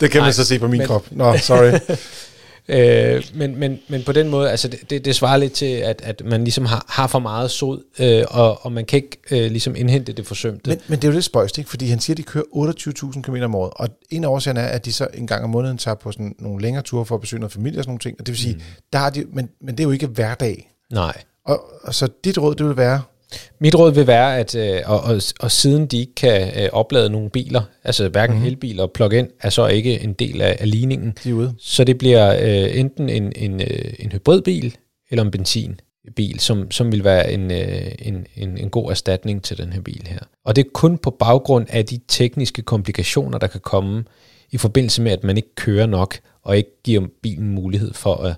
det 0.00 0.10
kan 0.10 0.22
man 0.22 0.32
så 0.32 0.44
se 0.44 0.58
på 0.58 0.68
min 0.68 0.78
men, 0.78 0.86
krop. 0.86 1.06
Nå, 1.10 1.32
no, 1.32 1.38
sorry. 1.38 1.72
Øh, 2.68 3.24
men, 3.34 3.56
men, 3.56 3.78
men 3.88 4.02
på 4.02 4.12
den 4.12 4.28
måde, 4.28 4.50
altså 4.50 4.68
det, 4.68 4.90
det, 4.90 5.04
det 5.04 5.14
svarer 5.14 5.36
lidt 5.36 5.52
til, 5.52 5.66
at, 5.66 6.02
at 6.04 6.22
man 6.24 6.44
ligesom 6.44 6.66
har, 6.66 6.84
har 6.88 7.06
for 7.06 7.18
meget 7.18 7.50
sod, 7.50 7.82
øh, 7.98 8.24
og, 8.28 8.64
og 8.64 8.72
man 8.72 8.84
kan 8.84 8.96
ikke 8.96 9.18
øh, 9.30 9.50
ligesom 9.50 9.76
indhente 9.76 10.12
det 10.12 10.26
forsømte. 10.26 10.70
Men, 10.70 10.78
men 10.88 10.98
det 10.98 11.04
er 11.04 11.08
jo 11.08 11.12
lidt 11.12 11.24
spøjst, 11.24 11.58
ikke? 11.58 11.70
fordi 11.70 11.86
han 11.86 12.00
siger, 12.00 12.14
at 12.14 12.18
de 12.18 12.22
kører 12.22 12.44
28.000 13.14 13.22
km 13.22 13.36
om 13.42 13.54
året, 13.54 13.72
og 13.76 13.88
en 14.10 14.24
af 14.24 14.28
årsagerne 14.28 14.60
er, 14.60 14.66
at 14.66 14.84
de 14.84 14.92
så 14.92 15.08
en 15.14 15.26
gang 15.26 15.44
om 15.44 15.50
måneden 15.50 15.78
tager 15.78 15.94
på 15.94 16.12
sådan 16.12 16.34
nogle 16.38 16.62
længere 16.62 16.82
ture 16.82 17.04
for 17.04 17.14
at 17.14 17.20
besøge 17.20 17.40
noget 17.40 17.52
familie 17.52 17.80
og 17.80 17.84
sådan 17.84 17.90
nogle 17.90 18.00
ting, 18.00 18.16
og 18.20 18.26
det 18.26 18.32
vil 18.32 18.38
sige, 18.38 18.54
mm. 18.54 18.60
der 18.92 18.98
har 18.98 19.10
de, 19.10 19.24
men, 19.32 19.48
men 19.60 19.74
det 19.74 19.80
er 19.80 19.84
jo 19.84 19.90
ikke 19.90 20.06
hverdag. 20.06 20.72
Nej. 20.92 21.22
Og, 21.44 21.64
og 21.82 21.94
så 21.94 22.08
dit 22.24 22.38
råd, 22.38 22.54
det 22.54 22.66
vil 22.66 22.76
være, 22.76 23.02
mit 23.58 23.74
råd 23.74 23.94
vil 23.94 24.06
være, 24.06 24.38
at 24.38 24.54
øh, 24.54 24.80
og, 24.86 25.00
og, 25.00 25.20
og 25.40 25.50
siden 25.50 25.86
de 25.86 25.98
ikke 25.98 26.14
kan 26.14 26.62
øh, 26.62 26.68
oplade 26.72 27.10
nogle 27.10 27.30
biler, 27.30 27.62
altså 27.84 28.08
hverken 28.08 28.34
mm-hmm. 28.34 28.48
elbiler 28.48 28.82
og 28.82 28.92
plug-in, 28.92 29.28
er 29.40 29.50
så 29.50 29.66
ikke 29.66 30.00
en 30.00 30.12
del 30.12 30.42
af, 30.42 30.56
af 30.60 30.70
ligningen. 30.70 31.14
De 31.24 31.30
er 31.30 31.34
ude. 31.34 31.54
Så 31.58 31.84
det 31.84 31.98
bliver 31.98 32.36
øh, 32.42 32.78
enten 32.78 33.08
en, 33.08 33.32
en, 33.36 33.60
øh, 33.60 33.94
en 33.98 34.12
hybridbil 34.12 34.76
eller 35.10 35.24
en 35.24 35.30
benzinbil, 35.30 36.40
som, 36.40 36.70
som 36.70 36.92
vil 36.92 37.04
være 37.04 37.32
en, 37.32 37.50
øh, 37.50 37.92
en, 37.98 38.26
en, 38.36 38.58
en 38.58 38.70
god 38.70 38.90
erstatning 38.90 39.42
til 39.42 39.58
den 39.58 39.72
her 39.72 39.80
bil 39.80 40.06
her. 40.06 40.20
Og 40.44 40.56
det 40.56 40.64
er 40.64 40.70
kun 40.74 40.98
på 40.98 41.10
baggrund 41.10 41.66
af 41.70 41.86
de 41.86 42.00
tekniske 42.08 42.62
komplikationer, 42.62 43.38
der 43.38 43.46
kan 43.46 43.60
komme 43.60 44.04
i 44.50 44.56
forbindelse 44.56 45.02
med, 45.02 45.12
at 45.12 45.24
man 45.24 45.36
ikke 45.36 45.54
kører 45.54 45.86
nok, 45.86 46.18
og 46.42 46.56
ikke 46.56 46.82
giver 46.84 47.06
bilen 47.22 47.48
mulighed 47.48 47.94
for 47.94 48.14
at, 48.14 48.36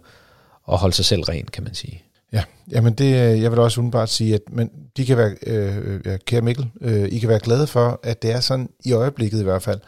at 0.72 0.78
holde 0.78 0.94
sig 0.94 1.04
selv 1.04 1.22
ren, 1.22 1.46
kan 1.52 1.64
man 1.64 1.74
sige. 1.74 2.02
Ja, 2.32 2.44
jamen 2.70 2.92
det, 2.92 3.04
øh, 3.04 3.42
jeg 3.42 3.50
vil 3.50 3.58
også 3.58 3.80
umiddelbart 3.80 4.08
sige, 4.08 4.34
at 4.34 4.40
men 4.52 4.70
de 4.96 5.06
kan 5.06 5.16
være, 5.16 5.34
øh, 5.46 6.00
ja, 6.04 6.16
kære 6.16 6.40
Mikkel, 6.40 6.70
øh, 6.80 7.08
I 7.08 7.18
kan 7.18 7.28
være 7.28 7.40
glade 7.40 7.66
for, 7.66 8.00
at 8.02 8.22
det 8.22 8.32
er 8.32 8.40
sådan 8.40 8.68
i 8.84 8.92
øjeblikket 8.92 9.40
i 9.40 9.44
hvert 9.44 9.62
fald, 9.62 9.80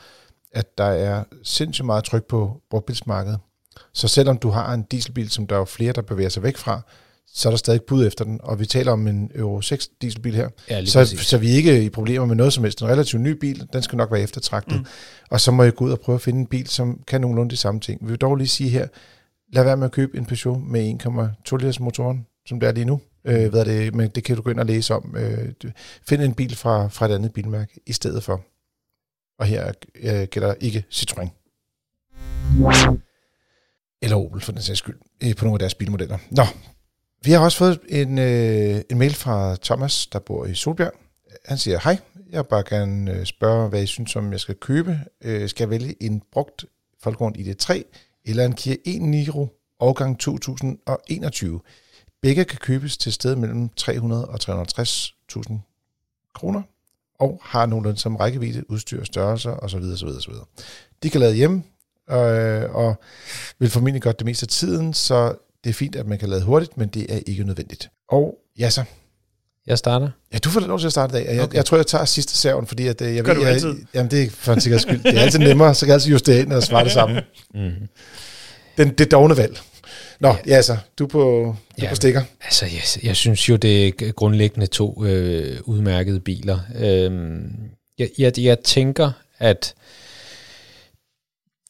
at 0.53 0.78
der 0.78 0.84
er 0.84 1.24
sindssygt 1.43 1.86
meget 1.86 2.05
tryk 2.05 2.24
på 2.24 2.61
brugtbilsmarkedet. 2.70 3.38
Så 3.93 4.09
selvom 4.09 4.38
du 4.38 4.51
har 4.51 4.74
en 4.74 4.82
dieselbil, 4.82 5.30
som 5.30 5.47
der 5.47 5.61
er 5.61 5.64
flere, 5.64 5.93
der 5.93 6.03
bevæger 6.03 6.28
sig 6.28 6.43
væk 6.43 6.57
fra, 6.57 6.80
så 7.34 7.49
er 7.49 7.51
der 7.51 7.57
stadig 7.57 7.82
bud 7.82 8.07
efter 8.07 8.24
den, 8.24 8.40
og 8.43 8.61
vi 8.61 8.66
taler 8.66 8.93
om 8.93 9.07
en 9.07 9.30
Euro 9.34 9.61
6 9.61 9.88
dieselbil 10.03 10.34
her. 10.34 10.49
Ja, 10.70 10.84
så, 10.84 11.05
så 11.05 11.38
vi 11.38 11.53
er 11.53 11.57
ikke 11.57 11.84
i 11.84 11.88
problemer 11.88 12.26
med 12.26 12.36
noget 12.36 12.53
som 12.53 12.64
helst. 12.64 12.82
En 12.82 12.88
relativt 12.88 13.22
ny 13.22 13.28
bil, 13.28 13.68
den 13.72 13.82
skal 13.82 13.97
nok 13.97 14.12
være 14.12 14.20
eftertragtet. 14.20 14.78
Mm. 14.78 14.86
Og 15.30 15.40
så 15.40 15.51
må 15.51 15.62
jeg 15.62 15.74
gå 15.74 15.84
ud 15.84 15.90
og 15.90 16.01
prøve 16.01 16.16
at 16.16 16.22
finde 16.22 16.40
en 16.40 16.47
bil, 16.47 16.66
som 16.66 17.01
kan 17.07 17.20
nogenlunde 17.20 17.51
de 17.51 17.57
samme 17.57 17.80
ting. 17.80 18.01
Vi 18.03 18.09
vil 18.09 18.18
dog 18.20 18.36
lige 18.36 18.49
sige 18.49 18.70
her, 18.70 18.86
lad 19.53 19.64
være 19.64 19.76
med 19.76 19.84
at 19.84 19.93
købe 19.93 20.18
en 20.18 20.26
Peugeot 20.26 20.61
med 20.62 20.95
1,2 21.51 21.57
liters 21.57 21.80
motoren 21.80 22.26
som 22.47 22.61
det 22.61 22.68
er 22.68 22.72
lige 22.72 22.84
nu. 22.84 23.01
Øh, 23.24 23.51
hvad 23.51 23.61
er 23.61 23.64
det, 23.64 23.95
men 23.95 24.11
det 24.11 24.24
kan 24.24 24.36
du 24.36 24.43
gå 24.43 24.51
ind 24.51 24.61
og 24.61 24.66
læse 24.66 24.95
om. 24.95 25.16
Øh, 25.16 25.53
find 26.09 26.22
en 26.22 26.34
bil 26.34 26.57
fra, 26.57 26.88
fra 26.88 27.07
et 27.07 27.14
andet 27.14 27.32
bilmærke 27.32 27.80
i 27.86 27.93
stedet 27.93 28.22
for. 28.22 28.45
Og 29.38 29.47
her 29.47 29.72
øh, 29.95 30.28
gælder 30.30 30.55
ikke 30.61 30.84
Citroën. 30.90 31.28
Eller 34.03 34.16
Opel, 34.16 34.40
for 34.40 34.53
den 34.53 34.62
sags 34.62 34.78
skyld, 34.78 34.99
øh, 35.24 35.36
på 35.36 35.45
nogle 35.45 35.55
af 35.55 35.59
deres 35.59 35.74
bilmodeller. 35.74 36.18
Nå, 36.30 36.43
vi 37.24 37.30
har 37.30 37.40
også 37.40 37.59
fået 37.59 37.80
en, 37.88 38.18
øh, 38.18 38.82
en 38.90 38.99
mail 38.99 39.14
fra 39.14 39.57
Thomas, 39.62 40.07
der 40.07 40.18
bor 40.18 40.47
i 40.47 40.55
Solbjerg. 40.55 40.93
Han 41.45 41.59
siger, 41.59 41.78
hej, 41.84 41.99
jeg 42.30 42.38
vil 42.38 42.49
bare 42.49 42.64
gerne 42.68 43.12
øh, 43.12 43.26
spørge, 43.26 43.68
hvad 43.68 43.82
I 43.82 43.86
synes 43.86 44.16
om, 44.16 44.32
jeg 44.32 44.40
skal 44.40 44.55
købe. 44.55 45.01
Øh, 45.20 45.49
skal 45.49 45.64
jeg 45.64 45.70
vælge 45.70 46.03
en 46.03 46.22
brugt 46.32 46.64
Folkevogn 47.03 47.36
ID3 47.36 47.82
eller 48.24 48.45
en 48.45 48.53
Kia 48.53 48.76
e-Niro 48.88 49.47
årgang 49.80 50.18
2021? 50.18 51.61
Begge 52.22 52.44
kan 52.44 52.58
købes 52.58 52.96
til 52.96 53.12
sted 53.12 53.36
mellem 53.36 53.68
300 53.76 54.28
og 54.28 54.38
360.000 54.42 55.52
kroner, 56.34 56.62
og 57.18 57.40
har 57.42 57.66
nogenlunde 57.66 57.98
som 57.98 58.16
rækkevidde, 58.16 58.70
udstyr, 58.70 59.04
størrelser 59.04 59.50
osv. 59.50 59.76
osv., 59.76 60.08
osv. 60.08 60.32
De 61.02 61.10
kan 61.10 61.20
lade 61.20 61.34
hjemme, 61.34 61.62
øh, 62.10 62.74
og 62.74 62.94
vil 63.58 63.70
formentlig 63.70 64.02
godt 64.02 64.18
det 64.18 64.24
meste 64.24 64.44
af 64.44 64.48
tiden, 64.48 64.94
så 64.94 65.34
det 65.64 65.70
er 65.70 65.74
fint, 65.74 65.96
at 65.96 66.06
man 66.06 66.18
kan 66.18 66.28
lade 66.28 66.42
hurtigt, 66.42 66.76
men 66.78 66.88
det 66.88 67.14
er 67.14 67.20
ikke 67.26 67.44
nødvendigt. 67.44 67.90
Og 68.08 68.38
ja 68.58 68.70
så. 68.70 68.84
Jeg 69.66 69.78
starter. 69.78 70.10
Ja, 70.32 70.38
du 70.38 70.50
får 70.50 70.60
lov 70.60 70.78
til 70.78 70.86
at 70.86 70.92
starte 70.92 71.20
i 71.20 71.24
dag. 71.24 71.34
Jeg, 71.34 71.42
okay. 71.42 71.56
jeg 71.56 71.64
tror, 71.64 71.76
jeg 71.76 71.86
tager 71.86 72.04
sidste 72.04 72.36
serven, 72.36 72.66
fordi 72.66 72.86
at, 72.86 73.00
øh, 73.00 73.16
jeg 73.16 73.24
Gør 73.24 73.34
ved, 73.34 73.60
du 73.60 73.68
jeg, 73.68 73.76
jamen, 73.94 74.10
det 74.10 74.22
er 74.22 74.30
for 74.30 74.52
en 74.52 74.60
sikkerheds 74.60 74.82
skyld. 74.82 75.02
Det 75.02 75.18
er 75.18 75.20
altid 75.20 75.38
nemmere, 75.38 75.74
så 75.74 75.80
kan 75.80 75.88
jeg 75.88 75.94
altid 75.94 76.10
justere 76.10 76.40
ind 76.40 76.52
og 76.52 76.62
svare 76.62 76.84
det 76.84 76.92
samme. 76.92 77.22
mm-hmm. 77.54 77.88
Den, 78.76 78.94
det 78.94 79.10
dogne 79.10 79.36
valg. 79.36 79.60
Nå, 80.22 80.36
ja, 80.46 80.56
altså, 80.56 80.76
du 80.98 81.06
på, 81.06 81.56
du 81.78 81.82
ja, 81.82 81.88
på 81.88 81.94
stikker. 81.94 82.22
Altså, 82.44 82.66
jeg, 82.66 83.04
jeg 83.06 83.16
synes 83.16 83.48
jo, 83.48 83.56
det 83.56 83.86
er 83.86 84.12
grundlæggende 84.12 84.66
to 84.66 85.04
øh, 85.04 85.60
udmærkede 85.64 86.20
biler. 86.20 86.58
Øhm, 86.78 87.52
jeg, 87.98 88.08
jeg, 88.18 88.38
jeg 88.38 88.58
tænker, 88.58 89.12
at 89.38 89.74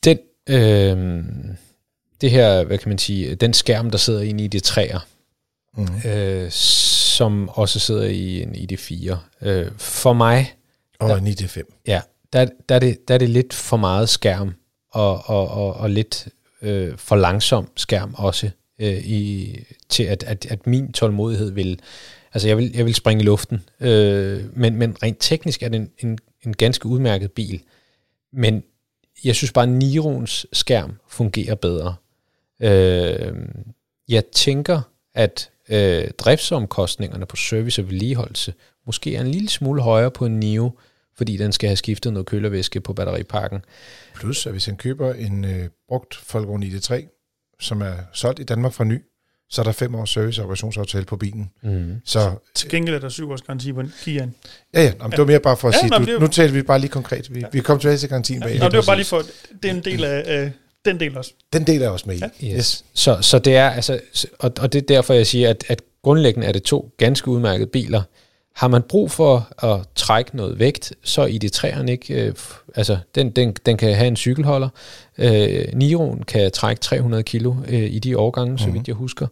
den, 0.04 0.18
øh, 0.48 1.24
det 2.20 2.30
her, 2.30 2.64
hvad 2.64 2.78
kan 2.78 2.88
man 2.88 2.98
sige, 2.98 3.34
den 3.34 3.54
skærm, 3.54 3.90
der 3.90 3.98
sidder 3.98 4.20
inde 4.20 4.44
i 4.44 4.48
det 4.48 4.62
træer, 4.62 5.06
mm. 5.76 6.10
øh, 6.10 6.50
som 6.50 7.48
også 7.48 7.78
sidder 7.78 8.04
i 8.04 8.42
en 8.42 8.54
ID4, 8.54 9.16
øh, 9.40 9.70
for 9.76 10.12
mig... 10.12 10.54
Og 10.98 11.08
der, 11.08 11.16
en 11.16 11.26
ID5. 11.26 11.82
Ja, 11.86 12.00
der, 12.32 12.46
der, 12.68 12.74
er 12.74 12.78
det, 12.78 13.08
der 13.08 13.14
er 13.14 13.18
det 13.18 13.30
lidt 13.30 13.52
for 13.52 13.76
meget 13.76 14.08
skærm, 14.08 14.54
og, 14.92 15.22
og, 15.28 15.48
og, 15.48 15.74
og 15.74 15.90
lidt 15.90 16.28
øh, 16.62 16.96
for 16.96 17.16
langsom 17.16 17.68
skærm 17.76 18.14
også, 18.18 18.50
øh, 18.78 18.98
i, 18.98 19.56
til 19.88 20.02
at, 20.02 20.22
at, 20.22 20.46
at 20.50 20.66
min 20.66 20.92
tålmodighed 20.92 21.50
vil, 21.50 21.80
altså 22.34 22.48
jeg 22.48 22.56
vil, 22.56 22.72
jeg 22.74 22.84
vil 22.84 22.94
springe 22.94 23.22
i 23.22 23.26
luften. 23.26 23.62
Øh, 23.80 24.58
men, 24.58 24.76
men 24.76 24.96
rent 25.02 25.16
teknisk 25.20 25.62
er 25.62 25.68
det 25.68 25.80
en, 25.80 25.90
en, 25.98 26.18
en 26.46 26.52
ganske 26.52 26.86
udmærket 26.86 27.32
bil. 27.32 27.62
Men 28.32 28.62
jeg 29.24 29.34
synes 29.34 29.52
bare, 29.52 29.64
at 29.64 29.70
Nirons 29.70 30.46
skærm 30.52 30.92
fungerer 31.08 31.54
bedre. 31.54 31.94
Øh, 32.60 33.34
jeg 34.08 34.26
tænker, 34.26 34.80
at 35.14 35.50
øh, 35.68 36.10
driftsomkostningerne 36.18 37.26
på 37.26 37.36
service 37.36 37.82
og 37.82 37.86
vedligeholdelse 37.86 38.54
måske 38.86 39.16
er 39.16 39.20
en 39.20 39.28
lille 39.28 39.48
smule 39.48 39.82
højere 39.82 40.10
på 40.10 40.26
en 40.26 40.40
Nio, 40.40 40.70
fordi 41.16 41.36
den 41.36 41.52
skal 41.52 41.68
have 41.68 41.76
skiftet 41.76 42.12
noget 42.12 42.26
kølervæske 42.26 42.80
på 42.80 42.92
batteripakken. 42.92 43.64
Plus, 44.14 44.46
at 44.46 44.52
hvis 44.52 44.64
han 44.64 44.76
køber 44.76 45.14
en 45.14 45.44
øh, 45.44 45.68
brugt 45.88 46.24
Volkswagen 46.32 46.62
ID3, 46.62 47.18
som 47.60 47.82
er 47.82 47.94
solgt 48.12 48.40
i 48.40 48.42
Danmark 48.42 48.72
fra 48.72 48.84
ny, 48.84 49.02
så 49.50 49.60
er 49.60 49.64
der 49.64 49.72
fem 49.72 49.94
års 49.94 50.10
service- 50.10 50.40
og 50.40 50.44
operationsaftale 50.44 51.04
på 51.04 51.16
bilen. 51.16 51.50
Mm. 51.62 51.94
Så, 52.04 52.32
Til 52.54 52.70
gengæld 52.70 52.94
er 52.94 53.00
der 53.00 53.08
syv 53.08 53.30
års 53.30 53.42
garanti 53.42 53.72
på 53.72 53.82
Kian. 54.02 54.34
Ja, 54.74 54.82
ja, 54.82 54.88
det 55.10 55.18
var 55.18 55.24
mere 55.24 55.40
bare 55.40 55.56
for 55.56 55.68
at 55.68 55.74
ja, 55.74 55.78
sige, 55.78 56.14
du, 56.14 56.20
nu 56.20 56.26
taler 56.26 56.52
vi 56.52 56.62
bare 56.62 56.78
lige 56.78 56.90
konkret. 56.90 57.34
Vi, 57.34 57.40
ja. 57.40 57.46
vi 57.52 57.60
kommer 57.60 57.80
tilbage 57.80 57.98
til 57.98 58.08
garantien 58.08 58.42
ja, 58.42 58.46
bag. 58.46 58.58
Nå, 58.58 58.64
det 58.64 58.76
var 58.76 58.82
bare 58.86 58.96
lige 58.96 59.06
for, 59.06 59.22
det 59.62 59.70
er 59.70 59.74
en 59.74 59.84
del 59.84 60.04
af, 60.04 60.22
af 60.26 60.52
Den 60.84 61.00
del 61.00 61.18
også. 61.18 61.32
Den 61.52 61.66
del 61.66 61.82
er 61.82 61.88
også 61.88 62.04
med 62.08 62.16
i. 62.16 62.20
Yes. 62.20 62.56
yes. 62.56 62.84
Så, 62.94 63.18
så 63.20 63.38
det 63.38 63.56
er 63.56 63.70
altså, 63.70 64.00
og, 64.38 64.52
og 64.60 64.72
det 64.72 64.82
er 64.82 64.86
derfor, 64.86 65.14
jeg 65.14 65.26
siger, 65.26 65.50
at, 65.50 65.64
at 65.68 65.82
grundlæggende 66.02 66.46
er 66.46 66.52
det 66.52 66.62
to 66.62 66.94
ganske 66.98 67.28
udmærkede 67.28 67.70
biler. 67.70 68.02
Har 68.54 68.68
man 68.68 68.82
brug 68.82 69.10
for 69.10 69.64
at 69.64 69.80
trække 69.94 70.36
noget 70.36 70.58
vægt, 70.58 70.92
så 71.04 71.24
i 71.24 71.38
det 71.38 71.52
træerne 71.52 71.92
ikke, 71.92 72.14
øh, 72.14 72.34
altså 72.74 72.98
den, 73.14 73.30
den, 73.30 73.52
den 73.66 73.76
kan 73.76 73.94
have 73.94 74.08
en 74.08 74.16
cykelholder. 74.16 74.68
Øh, 75.18 75.64
Niroen 75.74 76.22
kan 76.22 76.50
trække 76.50 76.80
300 76.80 77.22
kilo 77.22 77.54
øh, 77.68 77.82
i 77.82 77.98
de 77.98 78.18
årgange, 78.18 78.50
mm-hmm. 78.50 78.58
så 78.58 78.70
vidt 78.70 78.88
jeg 78.88 78.96
husker. 78.96 79.26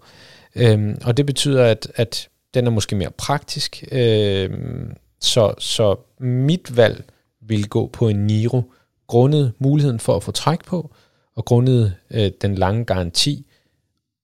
Øhm, 0.56 0.98
og 1.04 1.16
det 1.16 1.26
betyder, 1.26 1.64
at, 1.64 1.92
at 1.94 2.28
den 2.54 2.66
er 2.66 2.70
måske 2.70 2.96
mere 2.96 3.10
praktisk. 3.10 3.84
Øhm, 3.92 4.92
så, 5.20 5.54
så 5.58 5.96
mit 6.20 6.76
valg 6.76 7.04
vil 7.40 7.68
gå 7.68 7.86
på 7.86 8.08
en 8.08 8.26
Niro, 8.26 8.62
grundet 9.06 9.52
muligheden 9.58 10.00
for 10.00 10.16
at 10.16 10.22
få 10.22 10.32
træk 10.32 10.64
på, 10.64 10.90
og 11.36 11.44
grundet 11.44 11.94
øh, 12.10 12.30
den 12.42 12.54
lange 12.54 12.84
garanti, 12.84 13.46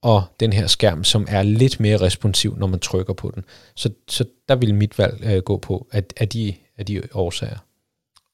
og 0.06 0.24
den 0.40 0.52
her 0.52 0.66
skærm, 0.66 1.04
som 1.04 1.26
er 1.28 1.42
lidt 1.42 1.80
mere 1.80 1.96
responsiv, 1.96 2.56
når 2.56 2.66
man 2.66 2.80
trykker 2.80 3.12
på 3.12 3.32
den. 3.34 3.44
Så, 3.74 3.90
så 4.08 4.24
der 4.48 4.56
vil 4.56 4.74
mit 4.74 4.98
valg 4.98 5.24
øh, 5.24 5.42
gå 5.42 5.56
på, 5.56 5.86
at, 5.92 6.12
at, 6.16 6.32
de, 6.32 6.54
at 6.76 6.88
de 6.88 7.02
årsager. 7.14 7.58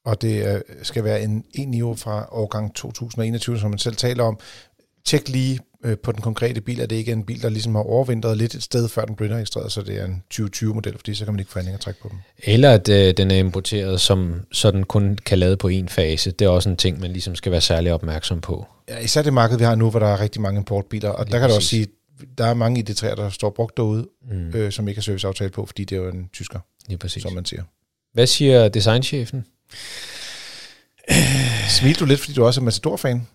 Og 0.05 0.23
det 0.23 0.55
øh, 0.55 0.61
skal 0.83 1.05
være 1.05 1.23
en, 1.23 1.45
en 1.55 1.69
niveau 1.69 1.95
fra 1.95 2.29
årgang 2.33 2.75
2021, 2.75 3.59
som 3.59 3.71
man 3.71 3.79
selv 3.79 3.97
taler 3.97 4.25
om. 4.25 4.39
Tjek 5.05 5.29
lige 5.29 5.61
øh, 5.85 5.99
på 5.99 6.13
den 6.13 6.21
konkrete 6.21 6.61
bil, 6.61 6.81
at 6.81 6.91
det 6.91 6.97
ikke 6.97 7.11
er 7.11 7.17
en 7.17 7.25
bil, 7.25 7.43
der 7.43 7.49
ligesom 7.49 7.75
har 7.75 7.83
overvintret 7.83 8.37
lidt 8.37 8.55
et 8.55 8.63
sted, 8.63 8.89
før 8.89 9.05
den 9.05 9.17
blev 9.17 9.31
registreret, 9.31 9.73
så 9.73 9.83
det 9.83 10.01
er 10.01 10.05
en 10.05 10.23
2020-model, 10.35 10.97
fordi 10.97 11.15
så 11.15 11.25
kan 11.25 11.35
man 11.35 11.41
ikke 11.41 11.53
få 11.53 11.59
at 11.59 11.81
træk 11.81 11.95
på 12.03 12.09
dem. 12.09 12.19
Eller 12.39 12.71
at 12.71 12.89
øh, 12.89 13.15
den 13.17 13.31
er 13.31 13.37
importeret, 13.37 14.01
som 14.01 14.41
så 14.53 14.71
den 14.71 14.85
kun 14.85 15.19
kan 15.27 15.39
lade 15.39 15.57
på 15.57 15.69
en 15.69 15.89
fase. 15.89 16.31
Det 16.31 16.45
er 16.45 16.49
også 16.49 16.69
en 16.69 16.77
ting, 16.77 17.01
man 17.01 17.11
ligesom 17.11 17.35
skal 17.35 17.53
være 17.53 17.61
særlig 17.61 17.93
opmærksom 17.93 18.41
på. 18.41 18.67
Ja, 18.89 18.99
især 18.99 19.23
det 19.23 19.33
marked, 19.33 19.59
vi 19.59 19.65
har 19.65 19.75
nu, 19.75 19.91
hvor 19.91 20.01
der 20.01 20.07
er 20.07 20.21
rigtig 20.21 20.41
mange 20.41 20.59
importbiler, 20.59 21.09
og 21.09 21.25
Lige 21.25 21.33
der 21.33 21.39
kan 21.39 21.49
du 21.49 21.55
også 21.55 21.69
sige, 21.69 21.87
der 22.39 22.47
er 22.47 22.55
mange 22.55 22.85
ID3'er, 22.89 23.15
der 23.15 23.31
står 23.31 23.51
brugt 23.51 23.77
derude, 23.77 24.09
mm. 24.31 24.49
øh, 24.55 24.73
som 24.73 24.89
ikke 24.89 24.99
har 24.99 25.03
serviceaftale 25.03 25.51
på, 25.51 25.67
fordi 25.67 25.85
det 25.85 25.97
er 25.97 26.03
jo 26.03 26.09
en 26.09 26.29
tysker, 26.33 26.59
Lige 26.89 26.99
præcis. 26.99 27.23
som 27.23 27.33
man 27.33 27.45
siger. 27.45 27.63
Hvad 28.13 28.27
siger 28.27 28.69
designchefen? 28.69 29.45
Smilte 31.79 32.01
du 32.01 32.05
lidt, 32.05 32.21
fordi 32.21 32.33
du 32.33 32.45
også 32.45 32.61
er 32.61 32.65
Matador-fan? 32.65 33.27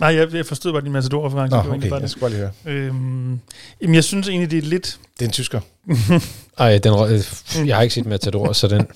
Nej, 0.00 0.14
jeg, 0.14 0.34
jeg 0.34 0.46
forstod 0.46 0.72
bare 0.72 0.82
din 0.82 0.92
Matador-reference. 0.92 1.56
Nå, 1.56 1.74
okay, 1.74 1.90
jeg 2.00 2.10
skal 2.10 2.20
bare 2.20 2.30
lige 2.30 2.40
høre. 2.40 2.52
Øhm, 2.66 3.40
jamen, 3.82 3.94
jeg 3.94 4.04
synes 4.04 4.28
egentlig, 4.28 4.50
det 4.50 4.58
er 4.58 4.62
lidt... 4.62 4.98
Det 5.18 5.24
er 5.24 5.28
en 5.28 5.32
tysker. 5.32 5.60
Ej, 6.58 6.78
den, 6.78 6.92
jeg 7.66 7.76
har 7.76 7.82
ikke 7.82 7.94
set 7.94 8.06
Matador, 8.06 8.52
så 8.52 8.68
den... 8.68 8.86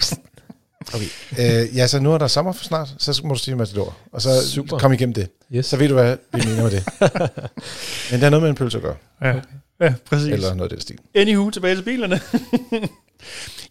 Okay. 0.95 1.07
Øh, 1.39 1.77
ja, 1.77 1.87
så 1.87 2.01
nu 2.01 2.13
er 2.13 2.19
der 2.19 2.27
sommer 2.27 2.53
for 2.53 2.65
snart, 2.65 2.95
så 2.99 3.21
må 3.25 3.35
du 3.35 3.39
sige 3.39 3.57
Matador. 3.57 3.97
Og 4.13 4.23
så 4.23 4.49
Super. 4.49 4.79
kom 4.79 4.93
igennem 4.93 5.15
det. 5.15 5.29
Yes. 5.55 5.67
Så 5.67 5.77
ved 5.77 5.89
du, 5.89 5.95
hvad 5.95 6.17
vi 6.33 6.43
mener 6.47 6.63
med 6.63 6.71
det. 6.71 6.85
Men 8.11 8.21
det 8.21 8.27
er 8.27 8.31
noget 8.31 8.43
med 8.43 8.51
en 8.51 8.57
pølse 8.57 8.79
at 8.79 8.83
gøre. 8.83 8.97
Ja, 9.23 9.41
ja 9.81 9.95
præcis. 10.05 10.33
Eller 10.33 10.55
noget 10.55 10.71
af 10.73 10.77
den 10.77 10.81
stil. 10.81 10.99
Anywho, 11.15 11.51
tilbage 11.51 11.77
til 11.77 11.83
bilerne. 11.83 12.21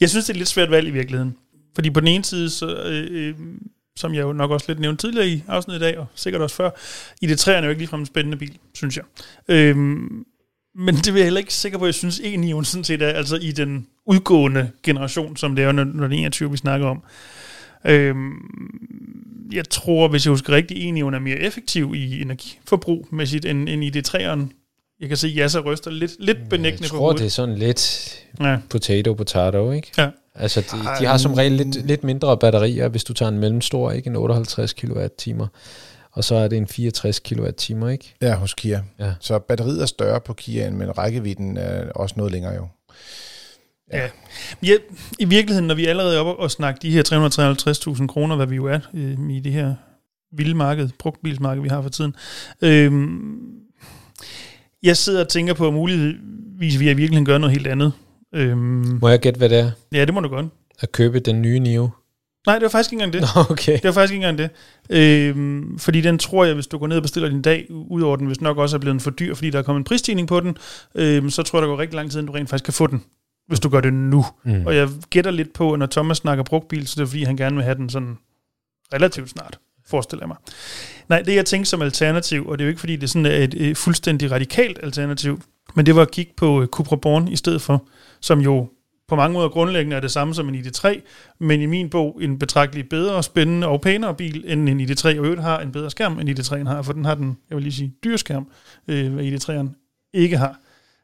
jeg 0.02 0.10
synes, 0.10 0.26
det 0.26 0.30
er 0.30 0.34
et 0.34 0.38
lidt 0.38 0.50
svært 0.50 0.72
valg 0.72 0.88
i 0.88 0.92
virkeligheden. 0.92 1.36
Fordi 1.76 1.90
på 1.90 2.00
den 2.00 2.08
ene 2.08 2.26
side, 2.26 2.50
så, 2.50 2.76
øh, 2.76 3.08
øh 3.12 3.36
som 4.00 4.14
jeg 4.14 4.22
jo 4.22 4.34
nok 4.34 4.52
også 4.52 4.66
lidt 4.68 4.80
nævnte 4.80 5.08
tidligere 5.08 5.28
i 5.28 5.44
afsnittet 5.48 5.82
i 5.82 5.84
dag, 5.84 5.98
og 5.98 6.06
sikkert 6.16 6.42
også 6.42 6.56
før, 6.56 6.70
i 7.22 7.28
det 7.28 7.40
træerne 7.40 7.60
er 7.60 7.66
jo 7.66 7.70
ikke 7.70 7.82
ligefrem 7.82 8.00
en 8.00 8.06
spændende 8.06 8.38
bil, 8.38 8.58
synes 8.74 8.98
jeg. 8.98 9.06
Øhm, 9.48 10.26
men 10.76 10.96
det 10.96 11.14
vil 11.14 11.20
jeg 11.20 11.26
heller 11.26 11.40
ikke 11.40 11.54
sikker 11.54 11.78
på, 11.78 11.86
jeg 11.86 11.94
synes, 11.94 12.20
e 12.20 12.66
sådan 12.66 12.84
set 12.84 13.02
er 13.02 13.08
altså 13.08 13.36
i 13.36 13.52
den 13.52 13.88
udgående 14.06 14.72
generation, 14.84 15.38
som 15.38 15.56
det 15.56 15.66
er, 15.66 15.72
når, 15.72 15.84
når 15.84 16.08
det 16.08 16.16
er 16.16 16.20
21, 16.20 16.52
vi 16.52 16.58
snakker 16.58 16.88
om. 16.88 17.04
Øhm, 17.86 18.32
jeg 19.52 19.70
tror, 19.70 20.08
hvis 20.08 20.26
jeg 20.26 20.32
husker 20.32 20.54
rigtigt, 20.54 20.80
e 20.80 21.00
er 21.00 21.20
mere 21.20 21.38
effektiv 21.38 21.94
i 21.96 22.22
energiforbrug 22.22 23.08
mæssigt 23.12 23.46
end, 23.46 23.70
end 23.70 23.84
i 23.84 23.90
det 23.90 24.06
træerne. 24.06 24.50
Jeg 25.00 25.08
kan 25.08 25.18
se, 25.18 25.28
at 25.28 25.36
Jasser 25.36 25.60
ryster 25.60 25.92
lidt, 25.92 26.12
lidt 26.20 26.50
benægtende 26.50 26.90
på 26.90 26.98
hovedet. 26.98 27.22
Jeg 27.22 27.32
tror, 27.32 27.46
det 27.46 27.52
er 27.52 27.58
sådan 27.58 27.58
lidt 27.58 28.26
ja. 28.40 28.58
potato, 28.70 29.14
potato, 29.14 29.72
ikke? 29.72 29.92
Ja. 29.98 30.10
Altså, 30.40 30.62
de, 30.62 30.78
de 31.00 31.06
har 31.06 31.18
som 31.18 31.34
regel 31.34 31.52
lidt, 31.52 31.86
lidt 31.86 32.04
mindre 32.04 32.38
batterier, 32.38 32.88
hvis 32.88 33.04
du 33.04 33.14
tager 33.14 33.30
en 33.30 33.40
mellemstor, 33.40 33.92
ikke 33.92 34.08
en 34.10 34.16
58 34.16 34.74
kWh, 34.74 35.48
og 36.12 36.24
så 36.24 36.36
er 36.36 36.48
det 36.48 36.58
en 36.58 36.68
64 36.68 37.20
kWh, 37.20 37.92
ikke? 37.92 38.16
Ja, 38.22 38.36
hos 38.36 38.54
Kia. 38.54 38.84
Ja. 39.00 39.14
Så 39.20 39.40
batteriet 39.40 39.82
er 39.82 39.86
større 39.86 40.22
på 40.22 40.34
Kia, 40.34 40.72
men 40.72 40.98
rækkevidden 40.98 41.58
er 41.58 41.92
også 41.92 42.16
noget 42.18 42.32
længere 42.32 42.54
jo. 42.54 42.68
Ja. 43.94 44.02
ja. 44.02 44.10
ja. 44.64 44.76
I 45.20 45.26
virkeligheden, 45.26 45.68
når 45.68 45.76
vi 45.76 45.86
allerede 45.86 46.16
er 46.16 46.20
oppe 46.20 46.44
og 46.44 46.52
snakker 46.52 46.80
de 46.80 46.92
her 46.92 47.04
353.000 48.00 48.08
kroner, 48.08 48.36
hvad 48.36 48.48
vi 48.48 48.56
jo 48.56 48.66
er 48.66 48.80
øh, 48.94 49.30
i 49.30 49.40
det 49.40 49.52
her 49.52 49.76
vilde 50.32 50.56
marked, 50.56 50.90
brugtbilsmarked, 51.00 51.64
vi 51.64 51.70
har 51.70 51.82
for 51.82 51.90
tiden. 51.90 52.16
Øh, 52.62 52.92
jeg 54.84 54.98
sidder 54.98 55.22
og 55.22 55.30
tænker 55.30 55.54
på, 55.54 55.68
at 55.68 55.74
muligvis 55.74 56.80
vi 56.80 56.92
i 56.92 56.94
virkeligheden 56.94 57.26
gør 57.26 57.38
noget 57.38 57.52
helt 57.52 57.68
andet. 57.68 57.94
Øhm, 58.36 59.00
må 59.02 59.10
jeg 59.10 59.20
gætte, 59.20 59.38
hvad 59.38 59.50
det 59.50 59.60
er? 59.60 59.72
Ja, 59.94 60.06
det 60.06 60.14
må 60.14 60.20
du 60.20 60.28
godt. 60.28 60.46
At 60.80 60.92
købe 60.92 61.20
den 61.20 61.42
nye 61.42 61.60
Nio? 61.60 61.90
Nej, 62.48 62.56
det 62.56 62.64
var 62.64 62.70
faktisk 62.70 62.94
ikke 62.94 63.04
engang 63.04 63.24
det. 63.24 63.36
Nå, 63.36 63.42
okay. 63.52 63.74
Det 63.74 63.84
var 63.84 63.92
faktisk 63.92 64.14
ikke 64.14 64.28
engang 64.28 64.38
det. 64.38 64.50
Øhm, 64.90 65.80
fordi 65.80 66.02
den 66.02 66.18
tror 66.18 66.46
jeg, 66.46 66.54
hvis 66.54 66.68
du 66.68 66.78
går 66.78 66.88
ned 66.88 66.98
og 66.98 67.02
bestiller 67.02 67.30
din 67.30 67.42
dag, 67.42 67.68
udover 67.70 68.16
den 68.16 68.28
hvis 68.28 68.42
nok 68.42 68.58
også 68.58 68.78
er 68.78 68.80
blevet 68.80 69.02
for 69.02 69.12
dyr, 69.12 69.36
fordi 69.36 69.50
der 69.50 69.60
er 69.60 69.64
kommet 69.64 69.80
en 69.80 69.84
prisstigning 69.84 70.28
på 70.28 70.40
den, 70.40 70.58
øhm, 70.96 71.30
så 71.30 71.44
tror 71.44 71.60
jeg, 71.60 71.62
der 71.62 71.68
går 71.68 71.80
rigtig 71.80 71.96
lang 71.96 72.12
tid, 72.12 72.20
inden 72.20 72.34
du 72.34 72.38
rent 72.38 72.50
faktisk 72.50 72.66
kan 72.66 72.74
få 72.74 72.88
den, 72.88 73.04
hvis 73.48 73.60
du 73.60 73.70
gør 73.70 73.82
det 73.82 73.94
nu. 73.94 74.26
Mm. 74.44 74.66
Og 74.66 74.76
jeg 74.76 74.90
gætter 75.10 75.32
lidt 75.32 75.54
på, 75.54 75.74
at 75.74 75.80
når 75.80 75.86
Thomas 75.86 76.18
snakker 76.18 76.44
brugtbil, 76.44 76.88
så 76.88 76.96
det 76.96 77.02
er 77.02 77.08
fordi, 77.08 77.24
han 77.24 77.38
gerne 77.38 77.56
vil 77.56 77.64
have 77.64 77.76
den 77.76 77.90
sådan 77.90 78.18
relativt 78.94 79.30
snart, 79.30 79.60
forestiller 79.90 80.24
jeg 80.24 80.28
mig. 80.28 80.38
Nej, 81.10 81.22
det 81.22 81.36
jeg 81.36 81.46
tænkte 81.46 81.70
som 81.70 81.82
alternativ, 81.82 82.48
og 82.48 82.58
det 82.58 82.64
er 82.64 82.66
jo 82.66 82.70
ikke 82.70 82.80
fordi, 82.80 82.96
det 82.96 83.04
er 83.04 83.08
sådan 83.08 83.26
et, 83.26 83.54
et 83.54 83.78
fuldstændig 83.78 84.32
radikalt 84.32 84.80
alternativ, 84.84 85.42
men 85.76 85.86
det 85.86 85.96
var 85.96 86.02
at 86.02 86.12
kigge 86.12 86.34
på 86.38 86.68
Cupra 86.72 86.96
Born 86.96 87.28
i 87.28 87.36
stedet 87.36 87.62
for 87.62 87.84
som 88.22 88.40
jo 88.40 88.68
på 89.08 89.16
mange 89.16 89.34
måder 89.34 89.50
grundlæggende 89.50 89.96
er 89.96 90.00
det 90.00 90.12
samme 90.12 90.36
som 90.36 90.50
en 90.50 90.56
ID3, 90.56 91.02
men 91.40 91.62
i 91.62 91.66
min 91.66 91.90
bog 91.90 92.18
en 92.22 92.40
betragtelig 92.40 92.90
bedre, 92.90 93.24
spændende 93.24 93.68
og 93.68 93.82
pænere 93.82 94.16
bil, 94.16 94.44
end 94.48 94.70
en 94.70 94.82
ID3, 94.82 95.08
og 95.08 95.26
øvrigt 95.26 95.42
har 95.42 95.60
en 95.60 95.72
bedre 95.72 95.92
skærm, 95.92 96.20
end 96.20 96.30
ID3'en 96.30 96.68
har, 96.68 96.82
for 96.82 96.94
den 96.94 97.06
har 97.06 97.16
den, 97.16 97.38
jeg 97.50 97.56
vil 97.56 97.64
lige 97.64 97.74
sige, 97.74 97.94
dyrskærm, 98.04 98.48
øh, 98.88 99.14
hvad 99.14 99.24
ID3'eren 99.24 99.68
ikke 100.14 100.38
har. 100.38 100.60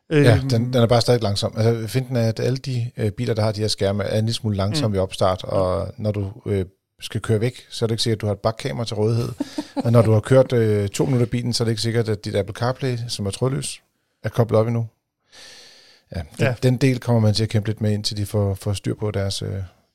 Ja, 0.09 0.37
øhm, 0.37 0.49
den, 0.49 0.73
den 0.73 0.81
er 0.81 0.87
bare 0.87 1.01
stadig 1.01 1.21
langsom. 1.21 1.53
Altså, 1.57 1.87
find 1.87 2.07
den 2.07 2.15
at 2.15 2.39
alle 2.39 2.57
de 2.57 2.91
øh, 2.97 3.11
biler, 3.11 3.33
der 3.33 3.41
har 3.41 3.51
de 3.51 3.61
her 3.61 3.67
skærme, 3.67 4.03
er 4.03 4.19
en 4.19 4.25
lille 4.25 4.33
smule 4.33 4.57
langsomme 4.57 4.95
mm. 4.95 4.95
i 4.95 4.99
opstart, 4.99 5.43
og 5.43 5.93
når 5.97 6.11
du 6.11 6.31
øh, 6.45 6.65
skal 7.05 7.21
køre 7.21 7.41
væk, 7.41 7.65
så 7.69 7.85
er 7.85 7.87
det 7.87 7.93
ikke 7.93 8.03
sikkert, 8.03 8.17
at 8.17 8.21
du 8.21 8.25
har 8.25 8.33
et 8.33 8.39
bakkamera 8.39 8.85
til 8.85 8.95
rådighed. 8.95 9.29
og 9.75 9.91
når 9.91 10.01
du 10.01 10.11
har 10.11 10.19
kørt 10.19 10.53
øh, 10.53 10.89
to 10.89 11.05
minutter 11.05 11.25
i 11.25 11.29
bilen, 11.29 11.53
så 11.53 11.63
er 11.63 11.65
det 11.65 11.71
ikke 11.71 11.81
sikkert, 11.81 12.09
at 12.09 12.25
dit 12.25 12.35
Apple 12.35 12.55
CarPlay, 12.55 12.97
som 13.07 13.25
er 13.25 13.31
trådløs, 13.31 13.81
er 14.23 14.29
koblet 14.29 14.59
op 14.59 14.67
endnu. 14.67 14.87
Ja, 16.15 16.19
den, 16.19 16.27
ja. 16.39 16.55
den 16.63 16.77
del 16.77 16.99
kommer 16.99 17.19
man 17.19 17.33
til 17.33 17.43
at 17.43 17.49
kæmpe 17.49 17.69
lidt 17.69 17.81
med, 17.81 17.91
indtil 17.91 18.17
de 18.17 18.25
får, 18.25 18.53
får 18.53 18.73
styr 18.73 18.95
på 18.95 19.11
deres, 19.11 19.41
øh, 19.41 19.49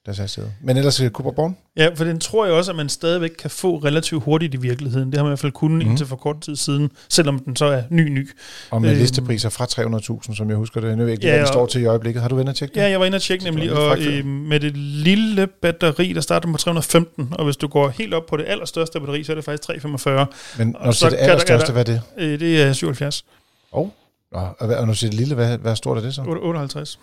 deres 0.06 0.18
hastighed. 0.18 0.50
Men 0.62 0.76
ellers 0.76 0.96
Cooper 0.96 1.32
Born? 1.32 1.56
Ja, 1.76 1.88
for 1.94 2.04
den 2.04 2.20
tror 2.20 2.44
jeg 2.46 2.54
også, 2.54 2.70
at 2.72 2.76
man 2.76 2.88
stadigvæk 2.88 3.30
kan 3.38 3.50
få 3.50 3.76
relativt 3.76 4.24
hurtigt 4.24 4.54
i 4.54 4.56
virkeligheden. 4.56 5.10
Det 5.10 5.16
har 5.16 5.24
man 5.24 5.28
i 5.28 5.32
hvert 5.32 5.38
fald 5.38 5.52
kunnet 5.52 5.84
mm. 5.84 5.90
indtil 5.90 6.06
for 6.06 6.16
kort 6.16 6.40
tid 6.40 6.56
siden, 6.56 6.90
selvom 7.08 7.38
den 7.38 7.56
så 7.56 7.64
er 7.64 7.82
ny-ny. 7.90 8.30
Og 8.70 8.82
med 8.82 8.90
øhm, 8.90 8.98
listepriser 8.98 9.48
fra 9.48 9.64
300.000, 9.64 10.36
som 10.36 10.48
jeg 10.48 10.56
husker 10.56 10.80
det. 10.80 10.90
Nu 10.90 10.96
ved 10.96 11.04
jeg 11.04 11.12
ikke, 11.12 11.26
ja, 11.26 11.32
hvad 11.32 11.40
den 11.40 11.46
står 11.46 11.66
til 11.66 11.82
i 11.82 11.84
øjeblikket. 11.84 12.22
Har 12.22 12.28
du 12.28 12.34
været 12.34 12.42
inde 12.42 12.50
og 12.50 12.56
tjekke 12.56 12.74
det? 12.74 12.80
Ja, 12.80 12.88
jeg 12.88 13.00
var 13.00 13.06
inde 13.06 13.16
og 13.16 13.22
tjekke 13.22 13.44
nemlig, 13.44 13.72
og 13.72 13.98
øh, 13.98 14.26
med 14.26 14.60
det 14.60 14.76
lille 14.76 15.46
batteri, 15.46 16.12
der 16.12 16.20
starter 16.20 16.52
på 16.52 16.58
315, 16.58 17.28
og 17.32 17.44
hvis 17.44 17.56
du 17.56 17.68
går 17.68 17.88
helt 17.88 18.14
op 18.14 18.26
på 18.26 18.36
det 18.36 18.44
allerstørste 18.48 19.00
batteri, 19.00 19.24
så 19.24 19.32
er 19.32 19.34
det 19.34 19.44
faktisk 19.44 19.62
345. 19.62 20.26
Men 20.58 20.68
når 20.68 20.86
du 20.90 20.92
siger 20.92 21.10
det 21.10 21.18
allerstørste, 21.18 21.72
hvad 21.72 21.88
er 21.88 21.92
det? 21.92 22.02
Øh, 22.18 22.40
det 22.40 22.62
er 22.62 22.72
77. 22.72 23.24
Oh. 23.72 23.88
Nå, 24.32 24.38
og, 24.58 24.68
og 24.68 24.86
nu 24.86 24.94
siger 24.94 25.10
det 25.10 25.18
lille, 25.18 25.34
hvad, 25.34 25.58
hvad 25.58 25.76
stort 25.76 25.98
er 25.98 26.02
det 26.02 26.14
så? 26.14 26.22
58. 26.22 26.98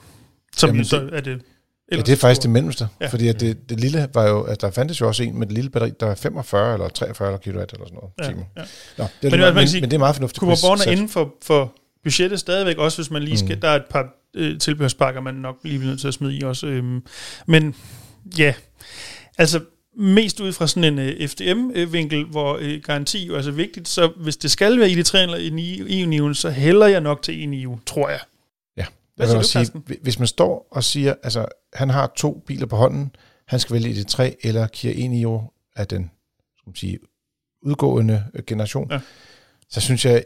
Som 0.58 0.70
Jamen, 0.70 0.86
så 0.86 1.10
er 1.12 1.22
det... 1.22 1.42
Ja, 1.92 1.98
det 1.98 2.10
er 2.10 2.16
faktisk 2.16 2.42
det 2.42 2.50
mellemste. 2.50 2.88
Ja. 3.02 3.08
Fordi 3.08 3.28
at 3.28 3.40
det, 3.40 3.70
det 3.70 3.80
lille 3.80 4.10
var 4.14 4.28
jo, 4.28 4.42
at 4.42 4.62
der 4.62 4.72
fandtes 4.72 5.02
jo 5.02 5.08
også 5.08 5.24
en 5.24 5.40
med 5.40 5.48
det 5.48 5.54
lille 5.56 5.70
batteri, 5.70 5.92
der 6.00 6.06
var 6.06 6.16
45 6.16 6.74
eller 6.74 6.90
43 6.90 7.38
kW 7.38 7.50
eller 7.50 7.66
sådan 7.68 7.88
noget. 7.94 8.12
Ja, 8.20 8.24
timer. 8.24 8.44
ja. 8.58 8.62
Nå, 8.98 9.06
det 9.22 9.34
er 9.34 9.46
men, 9.46 9.56
men, 9.56 9.68
sige, 9.68 9.82
men, 9.82 9.90
det 9.90 9.96
er 9.96 10.00
meget 10.00 10.16
fornuftigt. 10.16 10.42
Born 10.42 10.80
er 10.88 10.92
inden 10.92 11.10
for, 11.10 11.34
for 11.44 11.74
budgettet 12.04 12.40
stadigvæk, 12.40 12.78
også 12.78 12.98
hvis 12.98 13.12
man 13.12 13.24
lige 13.24 13.38
skal, 13.38 13.56
mm. 13.56 13.62
der 13.62 13.68
er 13.70 13.76
et 13.76 13.86
par 13.90 14.06
øh, 14.34 14.60
tilbehørspakker, 14.60 15.22
man 15.22 15.34
nok 15.34 15.56
lige 15.64 15.80
bliver 15.80 15.90
nødt 15.90 16.02
til 16.02 16.08
at 16.08 16.14
smide 16.14 16.38
i 16.38 16.42
også. 16.42 16.68
Øhm, 16.68 17.04
men 17.46 17.76
ja, 18.38 18.54
altså 19.38 19.60
mest 19.98 20.40
ud 20.40 20.54
fra 20.54 20.68
sådan 20.68 20.84
en 20.84 21.00
øh, 21.00 21.28
FDM-vinkel, 21.28 22.26
hvor 22.26 22.58
uh, 22.58 22.82
garanti 22.84 23.28
jo 23.28 23.36
er 23.36 23.42
så 23.42 23.52
vigtigt, 23.52 23.88
så 23.88 24.12
hvis 24.18 24.38
det 24.38 24.52
skal 24.52 24.80
være 24.80 24.90
i 24.90 24.96
det 24.96 25.06
3 25.06 25.24
eller 25.24 25.38
i 25.38 26.02
EU-niven, 26.02 26.36
så 26.36 26.50
hælder 26.50 26.88
jeg 26.88 27.02
nok 27.02 27.22
til 27.22 27.64
EU, 27.64 27.80
tror 27.86 28.10
jeg. 28.10 28.20
Hvad 29.18 29.28
vil 29.28 29.38
også 29.38 29.52
sige, 29.52 29.98
hvis 30.02 30.20
man 30.20 30.28
står 30.28 30.68
og 30.72 30.84
siger, 30.84 31.14
altså 31.24 31.46
han 31.74 31.90
har 31.90 32.14
to 32.16 32.44
biler 32.48 32.66
på 32.66 32.76
hånden, 32.76 33.16
han 33.48 33.60
skal 33.60 33.74
vælge 33.74 33.90
i 33.90 33.94
det 33.94 34.08
3 34.08 34.36
eller 34.44 34.68
Kia 34.68 34.92
Enio 34.92 35.52
af 35.76 35.88
den 35.88 36.12
skal 36.58 36.70
man 36.70 36.76
sige, 36.76 37.00
udgående 37.62 38.24
øh, 38.34 38.44
generation, 38.48 38.92
ja. 38.92 39.00
så 39.70 39.82
synes 39.82 40.06
jeg, 40.06 40.24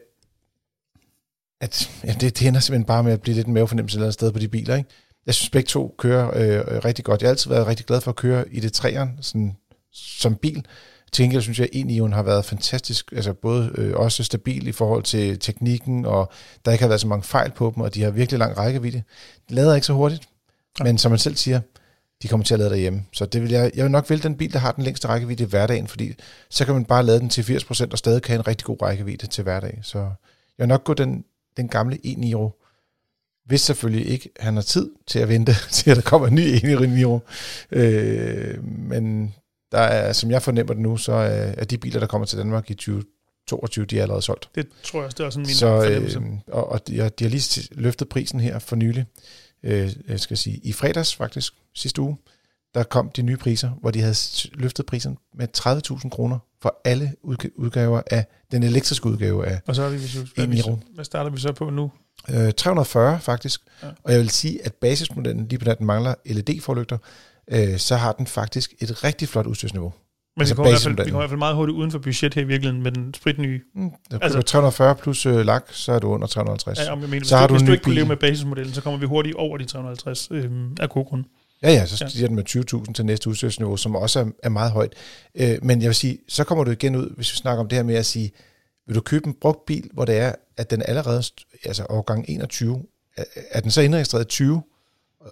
at 1.61 1.91
ja, 2.03 2.13
det, 2.13 2.39
det 2.39 2.47
ender 2.47 2.59
simpelthen 2.59 2.85
bare 2.85 3.03
med 3.03 3.13
at 3.13 3.21
blive 3.21 3.35
lidt 3.35 3.47
en 3.47 3.53
mavefornemmelse 3.53 3.95
et 3.95 3.97
eller 3.97 4.05
andet 4.05 4.13
sted 4.13 4.31
på 4.31 4.39
de 4.39 4.47
biler, 4.47 4.75
ikke? 4.75 4.89
Jeg 5.25 5.33
synes 5.33 5.49
begge 5.49 5.67
to 5.67 5.95
kører 5.97 6.27
øh, 6.27 6.85
rigtig 6.85 7.05
godt. 7.05 7.21
Jeg 7.21 7.27
har 7.27 7.31
altid 7.31 7.49
været 7.49 7.67
rigtig 7.67 7.85
glad 7.85 8.01
for 8.01 8.11
at 8.11 8.15
køre 8.15 8.53
i 8.53 8.59
det 8.59 8.73
træerne, 8.73 9.11
sådan 9.21 9.55
som 9.91 10.35
bil. 10.35 10.65
Til 11.13 11.23
gengæld 11.23 11.41
synes 11.41 11.59
jeg, 11.59 11.69
at 11.73 11.91
e 11.91 12.13
har 12.13 12.23
været 12.23 12.45
fantastisk, 12.45 13.11
altså 13.15 13.33
både 13.33 13.71
øh, 13.75 13.95
også 13.95 14.23
stabil 14.23 14.67
i 14.67 14.71
forhold 14.71 15.03
til 15.03 15.39
teknikken, 15.39 16.05
og 16.05 16.31
der 16.65 16.71
ikke 16.71 16.81
har 16.81 16.89
været 16.89 17.01
så 17.01 17.07
mange 17.07 17.23
fejl 17.23 17.51
på 17.51 17.71
dem, 17.75 17.83
og 17.83 17.95
de 17.95 18.03
har 18.03 18.11
virkelig 18.11 18.39
lang 18.39 18.57
rækkevidde. 18.57 19.03
De 19.49 19.55
lader 19.55 19.75
ikke 19.75 19.87
så 19.87 19.93
hurtigt, 19.93 20.29
ja. 20.79 20.83
men 20.83 20.97
som 20.97 21.11
man 21.11 21.19
selv 21.19 21.35
siger, 21.35 21.61
de 22.21 22.27
kommer 22.27 22.43
til 22.43 22.53
at 22.53 22.59
lade 22.59 22.69
derhjemme. 22.69 23.05
Så 23.13 23.25
det 23.25 23.41
vil 23.41 23.51
jeg, 23.51 23.71
jeg 23.75 23.83
vil 23.83 23.91
nok 23.91 24.09
vælge 24.09 24.23
den 24.23 24.37
bil, 24.37 24.53
der 24.53 24.59
har 24.59 24.71
den 24.71 24.83
længste 24.83 25.07
rækkevidde 25.07 25.43
i 25.43 25.47
hverdagen, 25.47 25.87
fordi 25.87 26.13
så 26.49 26.65
kan 26.65 26.73
man 26.73 26.85
bare 26.85 27.03
lade 27.03 27.19
den 27.19 27.29
til 27.29 27.41
80% 27.41 27.87
og 27.91 27.97
stadig 27.97 28.21
kan 28.21 28.33
have 28.33 28.39
en 28.39 28.47
rigtig 28.47 28.65
god 28.65 28.81
rækkevidde 28.81 29.27
til 29.27 29.43
hverdag. 29.43 29.79
Så 29.83 29.97
jeg 29.97 30.63
vil 30.63 30.67
nok 30.67 30.83
gå 30.83 30.93
den, 30.93 31.25
den 31.57 31.67
gamle 31.67 31.97
e 32.03 32.49
hvis 33.45 33.61
selvfølgelig 33.61 34.07
ikke 34.07 34.29
han 34.39 34.55
har 34.55 34.61
tid 34.61 34.89
til 35.07 35.19
at 35.19 35.29
vente 35.29 35.53
til, 35.71 35.91
at 35.91 35.97
der 35.97 36.03
kommer 36.03 36.27
en 36.27 36.35
ny 36.35 36.39
e 36.41 37.21
Øh, 37.71 38.63
men 38.63 39.33
der 39.71 39.79
er, 39.79 40.13
som 40.13 40.31
jeg 40.31 40.41
fornemmer 40.41 40.73
det 40.73 40.81
nu, 40.81 40.97
så 40.97 41.13
er 41.57 41.65
de 41.65 41.77
biler, 41.77 41.99
der 41.99 42.07
kommer 42.07 42.25
til 42.25 42.37
Danmark 42.37 42.71
i 42.71 42.73
2022, 42.73 43.85
de 43.85 43.97
er 43.97 44.01
allerede 44.01 44.21
solgt. 44.21 44.49
Det 44.55 44.67
tror 44.83 44.99
jeg 44.99 45.05
også, 45.05 45.15
det 45.17 45.25
er 45.25 45.29
sådan 45.29 45.45
min 45.45 45.55
så, 45.55 45.89
øh, 46.17 46.23
og, 46.47 46.71
og 46.71 46.87
de, 46.87 46.93
de 46.93 47.23
har 47.23 47.29
lige 47.29 47.67
løftet 47.71 48.09
prisen 48.09 48.39
her 48.39 48.59
for 48.59 48.75
nylig 48.75 49.05
øh, 49.63 49.91
jeg 50.07 50.19
skal 50.19 50.37
sige, 50.37 50.57
i 50.63 50.73
fredags 50.73 51.15
faktisk, 51.15 51.53
sidste 51.75 52.01
uge, 52.01 52.17
der 52.73 52.83
kom 52.83 53.09
de 53.09 53.21
nye 53.21 53.37
priser, 53.37 53.69
hvor 53.69 53.91
de 53.91 54.01
havde 54.01 54.15
løftet 54.53 54.85
prisen 54.85 55.17
med 55.35 55.47
30.000 55.57 56.09
kroner 56.09 56.39
for 56.61 56.81
alle 56.85 57.13
udgaver 57.55 58.01
af 58.11 58.25
den 58.51 58.63
elektriske 58.63 59.05
udgave 59.05 59.47
af 59.47 59.59
Og 59.67 59.75
så 59.75 59.83
er 59.83 59.89
vi, 59.89 59.97
hvad, 60.35 60.47
hvad, 60.47 60.77
hvad 60.93 61.05
starter 61.05 61.31
vi 61.31 61.39
så 61.39 61.51
på 61.51 61.69
nu? 61.69 61.91
Øh, 62.29 62.53
340 62.53 63.19
faktisk, 63.19 63.61
ja. 63.83 63.87
og 64.03 64.11
jeg 64.11 64.19
vil 64.19 64.29
sige, 64.29 64.65
at 64.65 64.73
basismodellen, 64.73 65.47
lige 65.47 65.59
på 65.59 65.65
den 65.65 65.85
mangler 65.85 66.15
LED-forlygter, 66.25 66.97
øh, 67.51 67.77
så 67.77 67.95
har 67.95 68.11
den 68.11 68.27
faktisk 68.27 68.73
et 68.79 69.03
rigtig 69.03 69.29
flot 69.29 69.47
udstyrsniveau. 69.47 69.93
Men 70.35 70.41
altså 70.41 70.53
vi, 70.53 70.55
kommer 70.55 70.69
i 70.69 70.71
hvert 70.71 70.81
fald, 70.81 71.05
vi 71.05 71.11
kommer 71.11 71.19
i 71.19 71.21
hvert 71.21 71.29
fald 71.29 71.39
meget 71.39 71.55
hurtigt 71.55 71.75
uden 71.75 71.91
for 71.91 71.99
budget 71.99 72.33
her 72.33 72.41
i 72.41 72.45
virkeligheden 72.45 72.83
med 72.83 72.91
den 72.91 73.13
spritnye. 73.13 73.59
Mm, 73.75 73.91
altså, 74.21 74.41
340 74.41 74.95
plus 74.95 75.25
øh, 75.25 75.45
lak, 75.45 75.65
så 75.71 75.91
er 75.91 75.99
du 75.99 76.07
under 76.07 76.27
350. 76.27 76.79
Ja, 76.79 76.91
om 76.91 77.01
jeg 77.01 77.09
mener, 77.09 77.25
så 77.25 77.37
har 77.37 77.47
du, 77.47 77.53
hvis 77.53 77.63
du 77.63 77.71
ikke 77.71 77.83
kunne 77.83 77.95
leve 77.95 78.05
med 78.05 78.15
basismodellen, 78.15 78.73
så 78.73 78.81
kommer 78.81 78.99
vi 78.99 79.05
hurtigt 79.05 79.35
over 79.35 79.57
de 79.57 79.65
350 79.65 80.27
øh, 80.31 80.51
af 80.79 80.89
god 80.89 81.05
grund. 81.05 81.23
Ja, 81.63 81.71
ja, 81.71 81.85
så 81.85 81.97
stiger 81.97 82.21
ja. 82.21 82.27
den 82.27 82.35
med 82.35 82.83
20.000 82.87 82.93
til 82.93 83.05
næste 83.05 83.29
udstyrsniveau, 83.29 83.77
som 83.77 83.95
også 83.95 84.19
er, 84.19 84.25
er 84.43 84.49
meget 84.49 84.71
højt. 84.71 84.93
Øh, 85.35 85.57
men 85.61 85.81
jeg 85.81 85.87
vil 85.87 85.95
sige, 85.95 86.17
så 86.27 86.43
kommer 86.43 86.63
du 86.63 86.71
igen 86.71 86.95
ud, 86.95 87.15
hvis 87.15 87.31
vi 87.31 87.37
snakker 87.37 87.63
om 87.63 87.69
det 87.69 87.75
her 87.75 87.83
med 87.83 87.95
at 87.95 88.05
sige, 88.05 88.31
vil 88.87 88.95
du 88.95 89.01
købe 89.01 89.27
en 89.27 89.33
brugt 89.41 89.65
bil, 89.65 89.89
hvor 89.93 90.05
det 90.05 90.17
er, 90.17 90.35
at 90.57 90.71
den 90.71 90.81
allerede, 90.85 91.23
altså 91.65 91.85
årgang 91.89 92.25
21, 92.27 92.83
er, 93.17 93.23
er 93.51 93.59
den 93.59 93.71
så 93.71 93.81
indregistreret 93.81 94.27
20, 94.27 94.61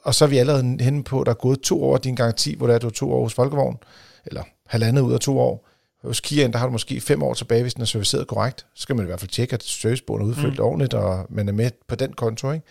og 0.04 0.16
så 0.16 0.26
er 0.26 0.30
vi 0.30 0.38
allerede 0.38 0.78
henne 0.80 1.04
på, 1.04 1.22
at 1.22 1.26
der 1.26 1.32
er 1.32 1.36
gået 1.36 1.62
to 1.62 1.84
år 1.84 1.98
din 1.98 2.16
garanti, 2.16 2.56
hvor 2.56 2.68
der 2.68 2.74
er 2.74 2.80
du 2.80 2.90
to 2.90 3.14
år 3.14 3.24
hos 3.24 3.34
Folkevogn, 3.34 3.78
eller 4.26 4.44
halvandet 4.68 5.02
ud 5.02 5.14
af 5.14 5.20
to 5.20 5.40
år. 5.40 5.70
Hos 6.04 6.20
Kia, 6.20 6.48
der 6.48 6.58
har 6.58 6.66
du 6.66 6.72
måske 6.72 7.02
fem 7.02 7.24
år 7.24 7.34
tilbage, 7.34 7.62
hvis 7.62 7.74
den 7.74 7.82
er 7.82 7.86
serviceret 7.86 8.28
korrekt. 8.28 8.66
Så 8.76 8.82
skal 8.82 8.96
man 8.96 9.06
i 9.06 9.08
hvert 9.08 9.20
fald 9.20 9.30
tjekke, 9.30 9.54
at 9.54 9.64
servicebogen 9.64 10.22
er 10.22 10.26
udfyldt 10.26 10.58
mm. 10.60 10.66
ordentligt, 10.66 10.94
og 10.94 11.26
man 11.30 11.48
er 11.48 11.54
med 11.54 11.72
på 11.88 11.96
den 11.96 12.14
konto. 12.14 12.52
Ikke? 12.52 12.66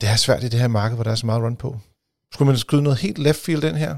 Det 0.00 0.08
er 0.08 0.16
svært 0.16 0.44
i 0.44 0.48
det 0.48 0.60
her 0.60 0.68
marked, 0.68 0.96
hvor 0.96 1.04
der 1.04 1.10
er 1.10 1.14
så 1.14 1.26
meget 1.26 1.42
run 1.42 1.56
på. 1.56 1.78
Skulle 2.32 2.46
man 2.46 2.58
skyde 2.58 2.82
noget 2.82 2.98
helt 2.98 3.18
left 3.18 3.40
field 3.40 3.62
den 3.62 3.76
her? 3.76 3.96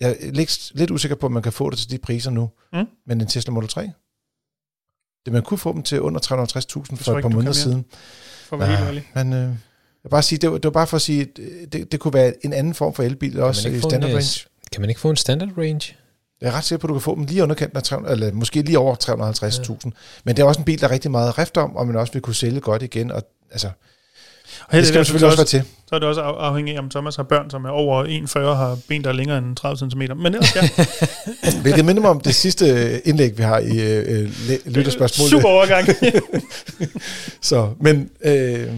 Jeg 0.00 0.16
er 0.20 0.32
lidt, 0.32 0.72
lidt 0.74 0.90
usikker 0.90 1.16
på, 1.16 1.26
om 1.26 1.32
man 1.32 1.42
kan 1.42 1.52
få 1.52 1.70
det 1.70 1.78
til 1.78 1.90
de 1.90 1.98
priser 1.98 2.30
nu. 2.30 2.50
Mm. 2.72 2.86
Men 3.06 3.20
en 3.20 3.26
Tesla 3.26 3.52
Model 3.52 3.68
3? 3.68 3.92
Det 5.24 5.32
man 5.32 5.42
kunne 5.42 5.58
få 5.58 5.72
dem 5.72 5.82
til 5.82 6.00
under 6.00 6.20
350.000 6.20 6.96
for 6.96 7.16
et 7.16 7.22
par 7.22 7.28
måneder 7.28 7.52
siden. 7.52 7.84
For 8.44 8.56
at 8.56 8.60
være 8.60 8.92
helt 8.92 9.14
Men 9.14 9.32
øh, 9.32 9.54
jeg 10.04 10.10
bare 10.10 10.22
sige, 10.22 10.38
det 10.38 10.50
var, 10.50 10.56
det 10.56 10.64
var 10.64 10.70
bare 10.70 10.86
for 10.86 10.96
at 10.96 11.02
sige, 11.02 11.26
det, 11.72 11.92
det 11.92 12.00
kunne 12.00 12.14
være 12.14 12.32
en 12.42 12.52
anden 12.52 12.74
form 12.74 12.94
for 12.94 13.02
elbil, 13.02 13.40
også 13.40 13.68
i 13.68 13.78
standard 13.78 14.10
en, 14.10 14.16
range. 14.16 14.46
Kan 14.72 14.80
man 14.80 14.90
ikke 14.90 15.00
få 15.00 15.10
en 15.10 15.16
standard 15.16 15.48
range? 15.58 15.96
Jeg 16.40 16.48
er 16.48 16.56
ret 16.56 16.64
sikker 16.64 16.80
på, 16.80 16.86
at 16.86 16.88
du 16.88 16.94
kan 16.94 17.02
få 17.02 17.14
dem 17.14 17.24
lige 17.24 17.42
underkendt 17.42 17.76
af 17.76 17.82
300, 17.82 18.12
eller 18.12 18.32
måske 18.32 18.62
lige 18.62 18.78
over 18.78 18.94
350.000. 18.94 19.80
Ja. 19.84 19.90
Men 20.24 20.36
det 20.36 20.42
er 20.42 20.46
også 20.46 20.60
en 20.60 20.64
bil, 20.64 20.80
der 20.80 20.86
er 20.86 20.90
rigtig 20.90 21.10
meget 21.10 21.38
rift 21.38 21.56
om, 21.56 21.76
og 21.76 21.86
man 21.86 21.96
også 21.96 22.12
vil 22.12 22.22
kunne 22.22 22.34
sælge 22.34 22.60
godt 22.60 22.82
igen. 22.82 23.10
Og, 23.12 23.22
altså, 23.50 23.68
og 24.68 24.76
det 24.76 24.86
skal 24.86 24.98
det 24.98 25.06
selvfølgelig 25.06 25.26
også 25.26 25.38
være 25.38 25.62
til. 25.62 25.62
Så 25.88 25.94
er 25.94 25.98
det 25.98 26.08
også 26.08 26.20
afhængigt 26.20 26.76
af, 26.76 26.82
om 26.82 26.90
Thomas 26.90 27.16
har 27.16 27.22
børn, 27.22 27.50
som 27.50 27.64
er 27.64 27.70
over 27.70 28.04
1,40 28.04 28.38
har 28.40 28.78
ben, 28.88 29.04
der 29.04 29.08
er 29.08 29.14
længere 29.14 29.38
end 29.38 29.56
30 29.56 29.90
cm. 29.90 29.98
Men 29.98 30.26
ellers, 30.26 30.56
ja. 30.56 30.68
Hvilket 31.62 31.84
minder 31.84 32.02
mig 32.02 32.10
om 32.10 32.20
det 32.20 32.34
sidste 32.34 33.00
indlæg, 33.08 33.38
vi 33.38 33.42
har 33.42 33.58
i 33.58 33.80
øh, 33.80 34.30
lytterspørgsmålet. 34.66 35.30
Super 35.30 35.48
overgang. 35.48 35.88
så, 37.50 37.70
men 37.80 38.10
øh, 38.24 38.68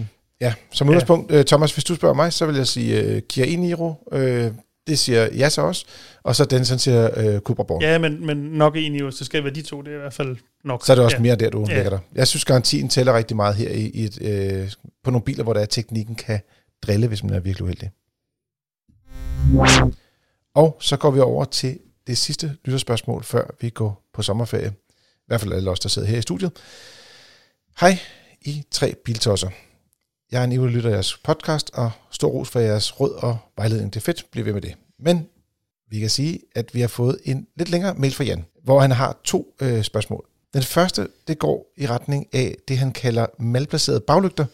ja, 0.41 0.53
som 0.71 0.89
udgangspunkt, 0.89 1.31
ja. 1.31 1.37
Øh, 1.37 1.45
Thomas, 1.45 1.73
hvis 1.73 1.83
du 1.83 1.95
spørger 1.95 2.15
mig, 2.15 2.33
så 2.33 2.45
vil 2.45 2.55
jeg 2.55 2.67
sige 2.67 3.01
øh, 3.01 3.21
Kia 3.29 3.45
e-Niro, 3.45 4.15
øh, 4.17 4.51
det 4.87 4.99
siger 4.99 5.29
jeg 5.33 5.51
så 5.51 5.61
også. 5.61 5.85
Og 6.23 6.35
så 6.35 6.45
den, 6.45 6.65
sådan 6.65 6.79
siger 6.79 7.19
øh, 7.19 7.39
Cupra 7.39 7.63
Born. 7.63 7.81
Ja, 7.81 7.97
men, 7.97 8.25
men 8.25 8.37
nok 8.37 8.75
jo, 8.75 9.11
så 9.11 9.25
skal 9.25 9.37
det 9.37 9.43
være 9.43 9.53
de 9.53 9.61
to, 9.61 9.81
det 9.81 9.91
er 9.91 9.95
i 9.95 9.99
hvert 9.99 10.13
fald 10.13 10.37
nok. 10.63 10.85
Så 10.85 10.93
er 10.93 10.95
det 10.95 11.05
også 11.05 11.17
ja. 11.17 11.21
mere 11.21 11.35
der, 11.35 11.49
du 11.49 11.65
ja. 11.69 11.75
lægger 11.75 11.89
dig. 11.89 11.99
Jeg 12.15 12.27
synes, 12.27 12.45
garantien 12.45 12.89
tæller 12.89 13.17
rigtig 13.17 13.35
meget 13.35 13.55
her 13.55 13.69
i, 13.69 13.89
i 13.89 14.03
et, 14.03 14.21
øh, 14.21 14.71
på 15.03 15.11
nogle 15.11 15.23
biler, 15.23 15.43
hvor 15.43 15.53
der 15.53 15.61
er 15.61 15.65
teknikken 15.65 16.15
kan 16.15 16.39
drille, 16.83 17.07
hvis 17.07 17.23
man 17.23 17.33
er 17.33 17.39
virkelig 17.39 17.63
uheldig. 17.63 17.91
Og 20.55 20.77
så 20.79 20.97
går 20.97 21.11
vi 21.11 21.19
over 21.19 21.45
til 21.45 21.79
det 22.07 22.17
sidste 22.17 22.57
lytterspørgsmål, 22.65 23.23
før 23.23 23.55
vi 23.61 23.69
går 23.69 24.09
på 24.13 24.21
sommerferie. 24.21 24.73
I 24.97 25.27
hvert 25.27 25.41
fald 25.41 25.53
alle 25.53 25.71
os, 25.71 25.79
der 25.79 25.89
sidder 25.89 26.07
her 26.07 26.17
i 26.17 26.21
studiet. 26.21 26.51
Hej, 27.79 27.99
I 28.41 28.63
tre 28.71 28.95
biltosser. 29.05 29.49
Jeg 30.31 30.39
er 30.39 30.43
en 30.43 30.51
ivrig 30.51 30.71
lytter 30.71 30.89
af 30.89 30.93
jeres 30.93 31.17
podcast, 31.17 31.69
og 31.73 31.91
stor 32.11 32.27
ros 32.27 32.49
for 32.49 32.59
jeres 32.59 32.99
råd 32.99 33.11
og 33.11 33.37
vejledning. 33.57 33.93
Det 33.93 33.99
er 33.99 34.03
fedt, 34.03 34.25
bliv 34.31 34.45
ved 34.45 34.53
med 34.53 34.61
det. 34.61 34.75
Men 34.99 35.27
vi 35.89 35.99
kan 35.99 36.09
sige, 36.09 36.39
at 36.55 36.73
vi 36.73 36.81
har 36.81 36.87
fået 36.87 37.17
en 37.23 37.47
lidt 37.57 37.69
længere 37.69 37.93
mail 37.93 38.13
fra 38.13 38.23
Jan, 38.23 38.45
hvor 38.63 38.79
han 38.79 38.91
har 38.91 39.17
to 39.23 39.55
øh, 39.61 39.83
spørgsmål. 39.83 40.25
Den 40.53 40.63
første, 40.63 41.07
det 41.27 41.39
går 41.39 41.73
i 41.77 41.87
retning 41.87 42.27
af 42.33 42.55
det, 42.67 42.77
han 42.77 42.91
kalder 42.91 43.25
malplacerede 43.39 43.99
baglygter, 43.99 44.45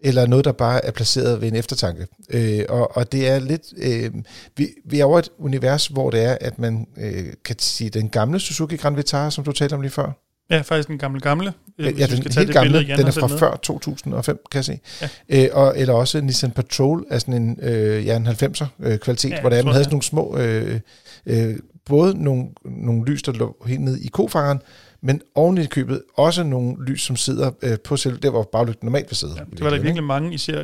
eller 0.00 0.26
noget, 0.26 0.44
der 0.44 0.52
bare 0.52 0.84
er 0.84 0.90
placeret 0.90 1.40
ved 1.40 1.48
en 1.48 1.56
eftertanke. 1.56 2.06
Øh, 2.30 2.64
og, 2.68 2.96
og 2.96 3.12
det 3.12 3.28
er 3.28 3.38
lidt... 3.38 3.62
Øh, 3.76 4.10
vi, 4.56 4.68
vi 4.84 5.00
er 5.00 5.04
over 5.04 5.18
et 5.18 5.30
univers, 5.38 5.86
hvor 5.86 6.10
det 6.10 6.22
er, 6.22 6.38
at 6.40 6.58
man 6.58 6.86
øh, 6.96 7.32
kan 7.44 7.58
sige, 7.58 7.90
den 7.90 8.08
gamle 8.08 8.40
Suzuki 8.40 8.76
Grand 8.76 8.96
Vitara, 8.96 9.30
som 9.30 9.44
du 9.44 9.52
talte 9.52 9.74
om 9.74 9.80
lige 9.80 9.90
før, 9.90 10.12
Ja, 10.50 10.60
faktisk 10.60 10.88
den 10.88 10.98
gamle 10.98 11.20
gamle. 11.20 11.52
Ja, 11.78 11.84
ja 11.84 12.06
den 12.06 12.32
helt 12.32 12.52
gamle, 12.52 12.72
billede, 12.72 12.96
den 12.96 13.06
er 13.06 13.10
fra 13.10 13.26
før 13.26 13.56
2005, 13.56 14.38
kan 14.50 14.58
jeg 14.58 14.64
se. 14.64 14.78
Ja. 15.02 15.08
Æ, 15.28 15.48
og, 15.52 15.78
eller 15.78 15.94
også 15.94 16.20
Nissan 16.20 16.50
Patrol 16.50 17.06
af 17.10 17.20
sådan 17.20 17.34
en, 17.34 17.58
øh, 17.62 18.06
ja, 18.06 18.16
en 18.16 18.26
90'er 18.26 18.66
øh, 18.80 18.98
kvalitet, 18.98 19.30
ja, 19.30 19.40
hvor 19.40 19.50
der 19.50 19.62
man 19.62 19.72
havde 19.72 19.84
sådan 19.84 19.94
nogle 19.94 20.02
små, 20.02 20.36
øh, 20.38 20.80
øh, 21.26 21.56
både 21.86 22.24
nogle, 22.24 22.44
nogle 22.64 23.04
lys, 23.04 23.22
der 23.22 23.32
lå 23.32 23.56
helt 23.66 23.80
ned 23.80 23.96
i 23.96 24.08
kofangeren, 24.08 24.58
men 25.06 25.20
oven 25.34 25.58
i 25.58 25.66
købet 25.66 26.02
også 26.14 26.42
nogle 26.42 26.84
lys, 26.86 27.02
som 27.02 27.16
sidder 27.16 27.50
øh, 27.62 27.78
på 27.84 27.96
selv 27.96 28.18
der, 28.18 28.30
hvor 28.30 28.48
baglygten 28.52 28.86
normalt 28.86 29.10
vil 29.10 29.16
sidde. 29.16 29.34
Ja, 29.36 29.44
det 29.50 29.64
var 29.64 29.70
der 29.70 29.80
virkelig 29.80 30.04
mange, 30.04 30.34
især, 30.34 30.62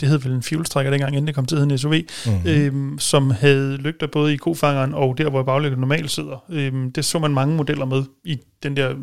det 0.00 0.08
hed 0.08 0.18
vel 0.18 0.32
en 0.32 0.42
fuelstrækker 0.42 0.90
dengang, 0.90 1.12
inden 1.12 1.26
det 1.26 1.34
kom 1.34 1.46
til 1.46 1.58
en 1.58 1.78
SUV, 1.78 1.94
mm-hmm. 2.26 2.50
øh, 2.50 2.98
som 2.98 3.30
havde 3.30 3.76
lygter 3.76 4.06
både 4.06 4.34
i 4.34 4.36
kofangeren 4.36 4.94
og 4.94 5.18
der, 5.18 5.30
hvor 5.30 5.42
baglygten 5.42 5.80
normalt 5.80 6.10
sidder. 6.10 6.44
Øh, 6.50 6.72
det 6.94 7.04
så 7.04 7.18
man 7.18 7.30
mange 7.30 7.56
modeller 7.56 7.84
med 7.84 8.04
i 8.24 8.38
den 8.62 8.76
der 8.76 8.94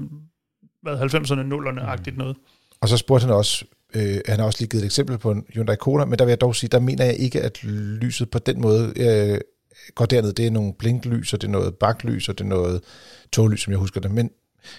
hvad, 0.82 0.94
90'erne, 0.94 1.54
0'erne-agtigt 1.54 2.18
noget. 2.18 2.36
Og 2.82 2.90
så 2.90 2.98
spurgte 2.98 3.26
han 3.26 3.36
også, 3.36 3.66
øh, 3.96 4.18
han 4.28 4.40
har 4.40 4.46
også 4.46 4.58
lige 4.60 4.70
givet 4.70 4.84
et 4.84 4.86
eksempel 4.86 5.18
på 5.18 5.32
en 5.32 5.44
Hyundai 5.54 5.76
Kona, 5.76 6.06
men 6.06 6.20
der 6.20 6.26
vil 6.26 6.32
jeg 6.32 6.42
dog 6.42 6.56
sige, 6.56 6.70
der 6.70 6.80
mener 6.80 7.06
jeg 7.06 7.16
ikke, 7.16 7.42
at 7.42 7.64
lyset 7.64 8.30
på 8.30 8.40
den 8.40 8.62
måde 8.62 8.94
øh, 8.96 9.40
går 9.96 10.06
derned. 10.06 10.34
Det 10.34 10.48
er 10.48 10.52
nogle 10.52 10.74
blinklys, 10.80 11.34
og 11.34 11.42
det 11.42 11.48
er 11.48 11.52
noget 11.52 11.76
baklys, 11.76 12.30
og 12.30 12.38
det 12.38 12.44
er 12.44 12.50
noget 12.50 12.82
toglys, 13.32 13.62
som 13.62 13.72
jeg 13.72 13.80
husker 13.80 14.02
det. 14.02 14.12
Men 14.12 14.30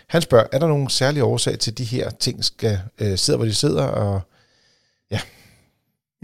han 0.07 0.23
spørger, 0.23 0.47
er 0.53 0.59
der 0.59 0.69
nogle 0.69 0.91
særlige 0.91 1.25
årsag 1.25 1.59
til, 1.59 1.71
at 1.71 1.79
de 1.79 1.85
her 1.85 2.11
ting 2.11 2.45
skal 2.45 2.79
øh, 2.99 3.19
sidde, 3.19 3.37
hvor 3.37 3.47
de 3.47 3.55
sidder? 3.55 3.83
Og 3.83 4.21
ja, 5.11 5.21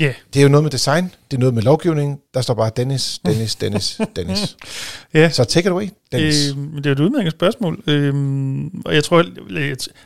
Yeah. 0.02 0.14
Det 0.34 0.40
er 0.40 0.42
jo 0.42 0.48
noget 0.48 0.64
med 0.64 0.70
design, 0.70 1.04
det 1.30 1.36
er 1.36 1.40
noget 1.40 1.54
med 1.54 1.62
lovgivning. 1.62 2.20
Der 2.34 2.40
står 2.40 2.54
bare 2.54 2.70
Dennis, 2.76 3.18
Dennis, 3.18 3.57
Dennis, 3.62 4.00
Dennis. 4.16 4.57
ja. 5.14 5.18
Yeah. 5.18 5.32
Så 5.32 5.44
take 5.44 5.66
it 5.66 5.72
away, 5.72 5.88
Dennis. 6.12 6.50
Øh, 6.50 6.76
det 6.76 6.86
er 6.86 6.92
et 6.92 7.00
udmærket 7.00 7.32
spørgsmål, 7.32 7.82
øh, 7.86 8.14
og 8.84 8.94
jeg 8.94 9.04
tror, 9.04 9.24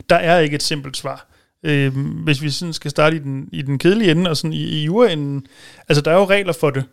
der 0.09 0.15
er 0.15 0.39
ikke 0.39 0.55
et 0.55 0.63
simpelt 0.63 0.97
svar. 0.97 1.27
Øh, 1.65 1.97
hvis 2.23 2.41
vi 2.41 2.49
sådan 2.49 2.73
skal 2.73 2.91
starte 2.91 3.15
i 3.15 3.19
den, 3.19 3.49
i 3.51 3.61
den 3.61 3.79
kedelige 3.79 4.11
ende, 4.11 4.29
og 4.29 4.37
sådan 4.37 4.53
i, 4.53 4.83
i 4.83 4.89
urenden, 4.89 5.45
altså 5.89 6.01
der 6.01 6.11
er 6.11 6.15
jo 6.15 6.25
regler 6.25 6.53
for 6.53 6.69
det, 6.69 6.83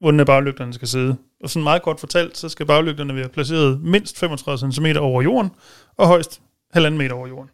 hvordan 0.00 0.26
baglygterne 0.26 0.74
skal 0.74 0.88
sidde. 0.88 1.16
Og 1.44 1.50
sådan 1.50 1.62
meget 1.62 1.82
kort 1.82 2.00
fortalt, 2.00 2.38
så 2.38 2.48
skal 2.48 2.66
baglygterne 2.66 3.14
være 3.14 3.28
placeret 3.28 3.80
mindst 3.80 4.18
35 4.18 4.72
cm 4.72 4.86
over 4.98 5.22
jorden, 5.22 5.50
og 5.96 6.06
højst 6.06 6.40
halvanden 6.72 6.98
meter 6.98 7.14
over 7.14 7.28
jorden. 7.28 7.50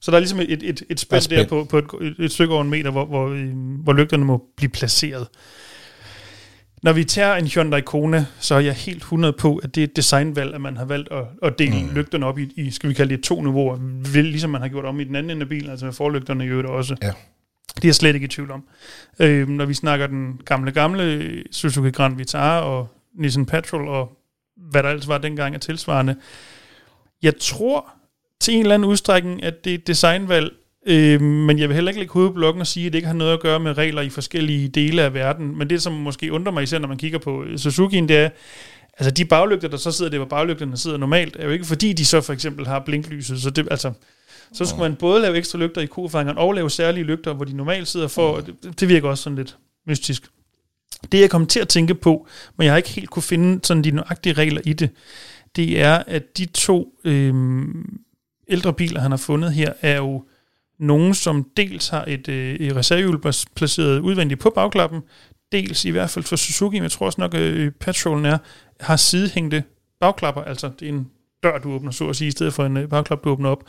Så 0.00 0.10
der 0.10 0.16
er 0.16 0.20
ligesom 0.20 0.40
et, 0.40 0.62
et, 0.62 0.82
et 0.90 1.00
spænd 1.00 1.22
der 1.22 1.46
på, 1.46 1.64
på 1.64 1.78
et, 1.78 2.14
et 2.18 2.32
stykke 2.32 2.54
over 2.54 2.62
en 2.62 2.70
meter, 2.70 2.90
hvor, 2.90 3.04
hvor, 3.04 3.28
hvor 3.82 3.92
lygterne 3.92 4.24
må 4.24 4.42
blive 4.56 4.70
placeret. 4.70 5.28
Når 6.82 6.92
vi 6.92 7.04
tager 7.04 7.34
en 7.34 7.46
Hyundai 7.46 7.80
Kona, 7.80 8.26
så 8.40 8.54
er 8.54 8.60
jeg 8.60 8.74
helt 8.74 8.98
100 8.98 9.32
på, 9.32 9.56
at 9.56 9.74
det 9.74 9.80
er 9.80 9.84
et 9.84 9.96
designvalg, 9.96 10.54
at 10.54 10.60
man 10.60 10.76
har 10.76 10.84
valgt 10.84 11.12
at, 11.12 11.24
at 11.42 11.58
dele 11.58 11.82
mm. 11.82 11.94
lygterne 11.94 12.26
op 12.26 12.38
i, 12.38 12.52
i, 12.56 12.70
skal 12.70 12.88
vi 12.88 12.94
kalde 12.94 13.16
det, 13.16 13.24
to 13.24 13.42
niveauer, 13.42 13.78
ligesom 14.22 14.50
man 14.50 14.60
har 14.60 14.68
gjort 14.68 14.84
om 14.84 15.00
i 15.00 15.04
den 15.04 15.16
anden 15.16 15.30
ende 15.30 15.42
af 15.42 15.48
bilen, 15.48 15.70
altså 15.70 15.86
med 15.86 15.92
forlygterne 15.92 16.44
i 16.44 16.48
øvrigt 16.48 16.68
også. 16.68 16.96
Ja. 17.02 17.12
Det 17.74 17.84
er 17.84 17.88
jeg 17.88 17.94
slet 17.94 18.14
ikke 18.14 18.24
i 18.24 18.28
tvivl 18.28 18.50
om. 18.50 18.64
Øh, 19.18 19.48
når 19.48 19.64
vi 19.64 19.74
snakker 19.74 20.06
den 20.06 20.40
gamle, 20.44 20.72
gamle 20.72 21.34
Suzuki 21.50 21.90
Grand 21.90 22.16
Vitara 22.16 22.60
og 22.60 22.88
Nissan 23.18 23.46
Patrol 23.46 23.88
og 23.88 24.18
hvad 24.56 24.82
der 24.82 24.88
ellers 24.88 25.08
var 25.08 25.18
dengang 25.18 25.54
af 25.54 25.60
tilsvarende. 25.60 26.16
Jeg 27.22 27.38
tror 27.40 27.92
til 28.40 28.54
en 28.54 28.60
eller 28.60 28.74
anden 28.74 28.88
udstrækning, 28.88 29.42
at 29.42 29.64
det 29.64 29.70
er 29.70 29.74
et 29.74 29.86
designvalg, 29.86 30.52
øh, 30.86 31.20
men 31.20 31.58
jeg 31.58 31.68
vil 31.68 31.74
heller 31.74 31.90
ikke 31.90 32.00
lægge 32.00 32.12
hovedet 32.12 32.34
blokken 32.34 32.60
og 32.60 32.66
sige, 32.66 32.86
at 32.86 32.92
det 32.92 32.98
ikke 32.98 33.06
har 33.06 33.14
noget 33.14 33.32
at 33.32 33.40
gøre 33.40 33.60
med 33.60 33.78
regler 33.78 34.02
i 34.02 34.08
forskellige 34.08 34.68
dele 34.68 35.02
af 35.02 35.14
verden. 35.14 35.58
Men 35.58 35.70
det, 35.70 35.82
som 35.82 35.92
måske 35.92 36.32
undrer 36.32 36.52
mig 36.52 36.62
især, 36.62 36.78
når 36.78 36.88
man 36.88 36.98
kigger 36.98 37.18
på 37.18 37.42
Suzuki'en, 37.42 38.06
det 38.06 38.16
er, 38.16 38.30
altså 38.98 39.10
de 39.10 39.24
baglygter, 39.24 39.68
der 39.68 39.76
så 39.76 39.92
sidder 39.92 40.10
det, 40.10 40.18
hvor 40.18 40.28
baglygterne 40.28 40.76
sidder 40.76 40.96
normalt, 40.96 41.36
er 41.36 41.44
jo 41.44 41.50
ikke 41.50 41.64
fordi, 41.64 41.92
de 41.92 42.04
så 42.04 42.20
for 42.20 42.32
eksempel 42.32 42.66
har 42.66 42.78
blinklyset. 42.78 43.42
Så 43.42 43.50
det, 43.50 43.68
altså, 43.70 43.92
så 44.52 44.64
skulle 44.64 44.82
man 44.82 44.96
både 44.96 45.22
lave 45.22 45.36
ekstra 45.36 45.58
lygter 45.58 45.80
i 45.80 45.86
kofangeren 45.86 46.38
og 46.38 46.52
lave 46.52 46.70
særlige 46.70 47.04
lygter, 47.04 47.32
hvor 47.32 47.44
de 47.44 47.56
normalt 47.56 47.88
sidder 47.88 48.08
for. 48.08 48.40
Det, 48.40 48.80
det 48.80 48.88
virker 48.88 49.08
også 49.08 49.22
sådan 49.22 49.36
lidt 49.36 49.56
mystisk. 49.86 50.22
Det 51.12 51.20
jeg 51.20 51.30
kom 51.30 51.46
til 51.46 51.60
at 51.60 51.68
tænke 51.68 51.94
på, 51.94 52.26
men 52.56 52.64
jeg 52.64 52.72
har 52.72 52.76
ikke 52.76 52.88
helt 52.88 53.10
kunne 53.10 53.22
finde 53.22 53.60
sådan 53.64 53.84
de 53.84 53.90
nøjagtige 53.90 54.32
regler 54.32 54.60
i 54.64 54.72
det, 54.72 54.90
det 55.56 55.80
er, 55.80 56.02
at 56.06 56.38
de 56.38 56.46
to 56.46 56.94
øh, 57.04 57.34
ældre 58.48 58.72
biler, 58.72 59.00
han 59.00 59.10
har 59.10 59.18
fundet 59.18 59.52
her, 59.52 59.72
er 59.80 59.96
jo 59.96 60.24
nogen, 60.78 61.14
som 61.14 61.46
dels 61.56 61.88
har 61.88 62.04
et, 62.08 62.28
øh, 62.28 62.54
et 62.54 62.76
reservehjul 62.76 63.20
placeret 63.54 63.98
udvendigt 63.98 64.40
på 64.40 64.50
bagklappen, 64.50 65.00
dels 65.52 65.84
i 65.84 65.90
hvert 65.90 66.10
fald 66.10 66.24
for 66.24 66.36
Suzuki, 66.36 66.76
men 66.76 66.82
jeg 66.82 66.90
tror 66.90 67.06
også 67.06 67.20
nok, 67.20 67.34
øh, 67.34 67.72
Patrolen 67.80 68.24
er, 68.24 68.38
har 68.80 68.96
sidehængte 68.96 69.64
bagklapper, 70.00 70.42
altså 70.42 70.70
det 70.80 70.88
er 70.88 70.92
en 70.92 71.08
dør, 71.42 71.58
du 71.58 71.72
åbner, 71.72 71.90
så 71.90 72.08
at 72.08 72.16
sige, 72.16 72.28
i 72.28 72.30
stedet 72.30 72.54
for 72.54 72.64
en 72.64 72.76
øh, 72.76 72.88
bagklap, 72.88 73.24
du 73.24 73.30
åbner 73.30 73.50
op. 73.50 73.64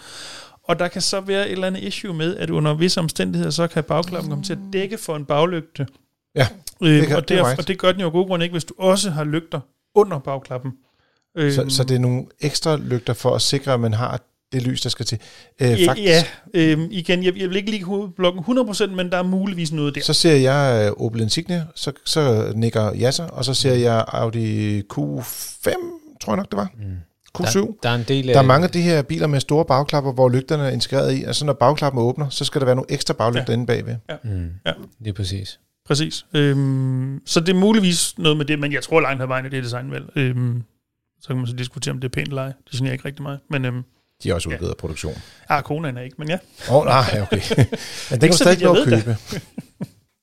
Og 0.63 0.79
der 0.79 0.87
kan 0.87 1.01
så 1.01 1.21
være 1.21 1.45
et 1.45 1.51
eller 1.51 1.67
andet 1.67 1.83
issue 1.83 2.13
med, 2.13 2.37
at 2.37 2.49
under 2.49 2.73
visse 2.73 2.99
omstændigheder, 2.99 3.51
så 3.51 3.67
kan 3.67 3.83
bagklappen 3.83 4.29
komme 4.29 4.43
til 4.43 4.53
at 4.53 4.59
dække 4.73 4.97
for 4.97 5.15
en 5.15 5.25
baglygte. 5.25 5.87
Ja, 6.35 6.47
øh, 6.83 6.89
det 6.99 7.07
kan- 7.07 7.15
og, 7.15 7.29
det 7.29 7.37
er 7.37 7.45
right. 7.47 7.59
og 7.59 7.67
det 7.67 7.79
gør 7.79 7.91
den 7.91 8.01
jo 8.01 8.05
af 8.07 8.11
gode 8.11 8.25
grund 8.25 8.43
ikke, 8.43 8.53
hvis 8.53 8.63
du 8.65 8.73
også 8.77 9.09
har 9.09 9.23
lygter 9.23 9.59
under 9.95 10.19
bagklappen. 10.19 10.71
Øh, 11.37 11.53
Så, 11.53 11.65
så 11.69 11.83
det 11.83 11.95
er 11.95 11.99
nogle 11.99 12.25
ekstra 12.41 12.75
lygter 12.77 13.13
for 13.13 13.35
at 13.35 13.41
sikre, 13.41 13.73
at 13.73 13.79
man 13.79 13.93
har 13.93 14.21
det 14.51 14.61
lys, 14.61 14.81
der 14.81 14.89
skal 14.89 15.05
til. 15.05 15.19
Øh, 15.61 15.81
ja, 15.81 15.87
faktisk, 15.87 16.07
ja 16.07 16.23
øh, 16.53 16.79
igen, 16.91 17.23
jeg, 17.23 17.37
jeg 17.37 17.49
vil 17.49 17.55
ikke 17.57 17.71
lige 17.71 17.83
hovedblokken 17.83 18.43
100%, 18.59 18.85
men 18.87 19.11
der 19.11 19.17
er 19.17 19.23
muligvis 19.23 19.71
noget 19.71 19.95
der. 19.95 20.01
så 20.01 20.13
ser 20.13 20.35
jeg 20.35 20.85
øh, 20.97 21.05
Opel 21.05 21.21
Insignia, 21.21 21.65
så, 21.75 21.91
så 22.05 22.51
nikker 22.55 22.91
Yasser, 22.95 23.25
og 23.27 23.45
så 23.45 23.53
ser 23.53 23.73
jeg 23.73 24.05
Audi 24.07 24.79
Q5, 24.79 25.73
tror 26.21 26.33
jeg 26.33 26.37
nok 26.37 26.49
det 26.51 26.57
var. 26.57 26.69
Mm. 26.77 26.83
Q7. 27.39 27.59
Der, 27.59 27.65
der 27.83 27.89
er 27.89 27.95
en 27.95 28.05
del 28.07 28.29
af... 28.29 28.33
Der 28.33 28.41
er 28.41 28.45
mange 28.45 28.65
af 28.65 28.71
de 28.71 28.81
her 28.81 29.01
biler 29.01 29.27
med 29.27 29.39
store 29.39 29.65
bagklapper, 29.65 30.11
hvor 30.13 30.29
lygterne 30.29 30.63
er 30.63 30.69
integreret 30.69 31.19
i, 31.19 31.23
og 31.23 31.35
så 31.35 31.45
når 31.45 31.53
bagklappen 31.53 32.01
åbner, 32.01 32.29
så 32.29 32.45
skal 32.45 32.61
der 32.61 32.65
være 32.65 32.75
nogle 32.75 32.91
ekstra 32.91 33.13
baglygter 33.13 33.53
ja. 33.53 33.53
inde 33.53 33.65
bagved. 33.65 33.95
Mm. 34.23 34.49
Ja. 34.65 34.71
Det 34.99 35.07
er 35.07 35.13
præcis. 35.13 35.59
Præcis. 35.85 36.25
Øhm, 36.33 37.21
så 37.25 37.39
det 37.39 37.49
er 37.49 37.53
muligvis 37.59 38.17
noget 38.17 38.37
med 38.37 38.45
det, 38.45 38.59
men 38.59 38.73
jeg 38.73 38.83
tror 38.83 39.01
langt 39.01 39.21
ad 39.21 39.27
vejen, 39.27 39.45
at 39.45 39.51
det 39.51 39.57
er 39.57 39.61
designvalg. 39.61 40.05
Øhm, 40.15 40.63
så 41.21 41.27
kan 41.27 41.37
man 41.37 41.47
så 41.47 41.53
diskutere, 41.53 41.91
om 41.91 41.99
det 41.99 42.07
er 42.07 42.11
pænt 42.13 42.27
eller 42.27 42.41
ej. 42.41 42.47
Det 42.47 42.55
synes 42.73 42.81
jeg 42.87 42.93
ikke 42.93 43.05
rigtig 43.05 43.23
meget. 43.23 43.39
Men 43.49 43.65
øhm, 43.65 43.83
De 44.23 44.29
er 44.29 44.33
også 44.33 44.49
Ja. 44.49 44.55
udvidet 44.55 44.71
af 44.71 44.77
produktion. 44.77 45.13
ah, 45.49 45.63
konaen 45.63 45.97
er 45.97 46.01
ikke, 46.01 46.15
men 46.19 46.29
ja. 46.29 46.37
Åh, 46.69 46.75
oh, 46.75 46.85
nej, 46.85 47.21
okay. 47.21 47.41
Men 48.11 48.21
det 48.21 48.29
kan 48.29 48.33
stadig 48.33 48.63
nå 48.63 48.73
at 48.73 48.87
købe. 48.87 49.17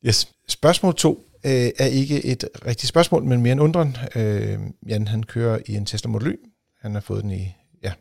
yes. 0.07 0.29
Spørgsmål 0.49 0.95
to 0.95 1.25
øh, 1.47 1.71
er 1.79 1.87
ikke 1.87 2.25
et 2.25 2.45
rigtigt 2.67 2.89
spørgsmål, 2.89 3.25
men 3.25 3.43
mere 3.43 3.53
en 3.53 3.61
undren. 3.61 3.97
Øh, 4.15 4.59
Jan, 4.89 5.09
han 5.09 5.23
kører 5.23 5.59
i 5.67 5.75
en 5.75 5.87
Tesla 5.87 6.11
Model 6.11 6.29
Y. 6.29 6.37
Han 6.83 6.93
har 6.95 7.01
fået 7.01 7.23
den 7.23 7.31
i 7.31 7.55
ja, 7.85 7.93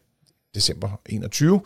december 0.56 1.00
21. 1.10 1.62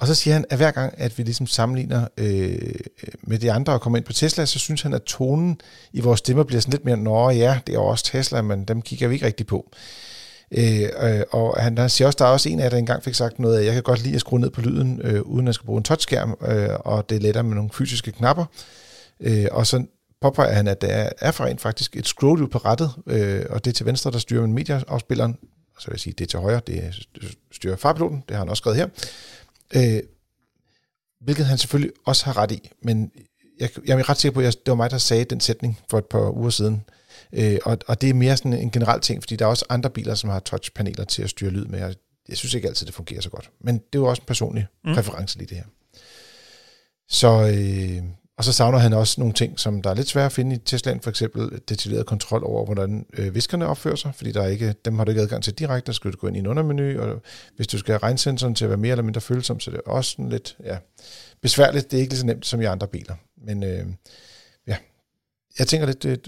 Og 0.00 0.06
så 0.06 0.14
siger 0.14 0.34
han, 0.34 0.44
at 0.50 0.56
hver 0.56 0.70
gang, 0.70 0.94
at 0.96 1.18
vi 1.18 1.22
ligesom 1.22 1.46
sammenligner 1.46 2.06
øh, 2.16 2.74
med 3.22 3.38
de 3.38 3.52
andre 3.52 3.72
og 3.72 3.80
kommer 3.80 3.96
ind 3.96 4.06
på 4.06 4.12
Tesla, 4.12 4.46
så 4.46 4.58
synes 4.58 4.82
han, 4.82 4.94
at 4.94 5.02
tonen 5.02 5.60
i 5.92 6.00
vores 6.00 6.18
stemmer 6.18 6.44
bliver 6.44 6.60
sådan 6.60 6.72
lidt 6.72 6.84
mere, 6.84 6.96
nå 6.96 7.30
ja, 7.30 7.60
det 7.66 7.72
er 7.72 7.78
jo 7.78 7.86
også 7.86 8.04
Tesla, 8.04 8.42
men 8.42 8.64
dem 8.64 8.82
kigger 8.82 9.08
vi 9.08 9.14
ikke 9.14 9.26
rigtig 9.26 9.46
på. 9.46 9.70
Øh, 10.50 10.88
øh, 11.00 11.22
og 11.30 11.62
han, 11.62 11.78
han 11.78 11.90
siger 11.90 12.06
også, 12.06 12.16
der 12.18 12.24
er 12.24 12.28
også 12.28 12.48
en 12.48 12.58
af 12.58 12.62
jer, 12.62 12.70
der 12.70 12.76
engang 12.76 13.04
fik 13.04 13.14
sagt 13.14 13.38
noget 13.38 13.58
af, 13.58 13.64
jeg 13.64 13.74
kan 13.74 13.82
godt 13.82 14.02
lide 14.02 14.14
at 14.14 14.20
skrue 14.20 14.40
ned 14.40 14.50
på 14.50 14.60
lyden, 14.60 15.00
øh, 15.04 15.22
uden 15.22 15.48
at 15.48 15.54
skulle 15.54 15.66
bruge 15.66 15.78
en 15.78 15.84
touchskærm, 15.84 16.36
øh, 16.48 16.68
og 16.80 17.10
det 17.10 17.16
er 17.16 17.20
lettere 17.20 17.44
med 17.44 17.54
nogle 17.54 17.70
fysiske 17.72 18.12
knapper. 18.12 18.44
Øh, 19.20 19.46
og 19.50 19.66
så 19.66 19.84
påpeger 20.20 20.52
han, 20.52 20.68
at 20.68 20.80
der 20.80 21.10
er, 21.20 21.30
for 21.30 21.44
rent 21.44 21.60
faktisk 21.60 21.96
et 21.96 22.06
scroll 22.06 22.48
på 22.48 22.58
rettet, 22.58 22.90
øh, 23.06 23.42
og 23.50 23.64
det 23.64 23.70
er 23.70 23.74
til 23.74 23.86
venstre, 23.86 24.10
der 24.10 24.18
styrer 24.18 24.40
med 24.40 24.48
medieafspilleren, 24.48 25.36
og 25.76 25.82
så 25.82 25.88
vil 25.88 25.94
jeg 25.94 26.00
sige, 26.00 26.14
det 26.18 26.24
er 26.24 26.28
til 26.28 26.38
højre, 26.38 26.60
det 26.66 27.08
styrer 27.52 27.76
farpiloten, 27.76 28.24
det 28.28 28.36
har 28.36 28.38
han 28.38 28.48
også 28.48 28.60
skrevet 28.60 28.78
her. 28.78 28.86
Øh, 29.76 30.02
hvilket 31.20 31.46
han 31.46 31.58
selvfølgelig 31.58 31.92
også 32.04 32.24
har 32.24 32.36
ret 32.36 32.52
i, 32.52 32.70
men 32.82 33.12
jeg, 33.60 33.70
jeg 33.86 33.98
er 33.98 34.08
ret 34.08 34.18
sikker 34.18 34.34
på, 34.34 34.40
at 34.40 34.44
jeg, 34.44 34.52
det 34.52 34.70
var 34.70 34.74
mig, 34.74 34.90
der 34.90 34.98
sagde 34.98 35.24
den 35.24 35.40
sætning 35.40 35.78
for 35.90 35.98
et 35.98 36.06
par 36.06 36.36
uger 36.36 36.50
siden. 36.50 36.82
Øh, 37.32 37.58
og, 37.64 37.78
og 37.86 38.00
det 38.00 38.10
er 38.10 38.14
mere 38.14 38.36
sådan 38.36 38.52
en 38.52 38.70
generel 38.70 39.00
ting, 39.00 39.22
fordi 39.22 39.36
der 39.36 39.44
er 39.44 39.48
også 39.48 39.64
andre 39.68 39.90
biler, 39.90 40.14
som 40.14 40.30
har 40.30 40.40
touchpaneler 40.40 41.04
til 41.04 41.22
at 41.22 41.30
styre 41.30 41.50
lyd 41.50 41.64
med. 41.64 41.78
Jeg, 41.78 41.94
jeg 42.28 42.36
synes 42.36 42.54
ikke 42.54 42.68
altid, 42.68 42.86
det 42.86 42.94
fungerer 42.94 43.20
så 43.20 43.30
godt. 43.30 43.50
Men 43.60 43.74
det 43.74 43.94
er 43.94 43.98
jo 43.98 44.06
også 44.06 44.22
en 44.22 44.26
personlig 44.26 44.66
mm. 44.84 44.94
præference 44.94 45.38
lige 45.38 45.48
det 45.48 45.56
her. 45.56 45.64
Så, 47.08 47.28
øh, 47.28 48.02
og 48.40 48.44
så 48.44 48.52
savner 48.52 48.78
han 48.78 48.92
også 48.92 49.20
nogle 49.20 49.34
ting, 49.34 49.58
som 49.58 49.82
der 49.82 49.90
er 49.90 49.94
lidt 49.94 50.08
svære 50.08 50.26
at 50.26 50.32
finde 50.32 50.56
i 50.56 50.58
Teslaen, 50.58 51.00
for 51.00 51.10
eksempel 51.10 51.60
detaljeret 51.68 52.06
kontrol 52.06 52.44
over, 52.44 52.64
hvordan 52.64 53.06
øh, 53.18 53.34
viskerne 53.34 53.66
opfører 53.66 53.96
sig, 53.96 54.14
fordi 54.14 54.32
der 54.32 54.42
er 54.42 54.46
ikke, 54.46 54.74
dem 54.84 54.98
har 54.98 55.04
du 55.04 55.10
ikke 55.10 55.22
adgang 55.22 55.44
til 55.44 55.54
direkte, 55.54 55.86
der 55.86 55.92
skal 55.92 56.12
du 56.12 56.16
gå 56.16 56.26
ind 56.26 56.36
i 56.36 56.38
en 56.38 56.46
undermenu, 56.46 57.00
og 57.00 57.22
hvis 57.56 57.66
du 57.66 57.78
skal 57.78 57.92
have 57.92 58.02
regnsensoren 58.02 58.54
til 58.54 58.64
at 58.64 58.68
være 58.68 58.78
mere 58.78 58.90
eller 58.90 59.02
mindre 59.02 59.20
følsom, 59.20 59.60
så 59.60 59.70
er 59.70 59.74
det 59.74 59.82
også 59.86 60.10
sådan 60.10 60.28
lidt 60.28 60.56
ja, 60.64 60.76
besværligt. 61.42 61.90
Det 61.90 61.96
er 61.96 62.00
ikke 62.00 62.12
lige 62.12 62.20
så 62.20 62.26
nemt 62.26 62.46
som 62.46 62.60
i 62.60 62.64
andre 62.64 62.86
biler. 62.86 63.14
Men 63.46 63.62
øh, 63.62 63.86
ja, 64.66 64.76
jeg 65.58 65.66
tænker 65.66 65.86
lidt, 65.86 66.04
øh, 66.04 66.18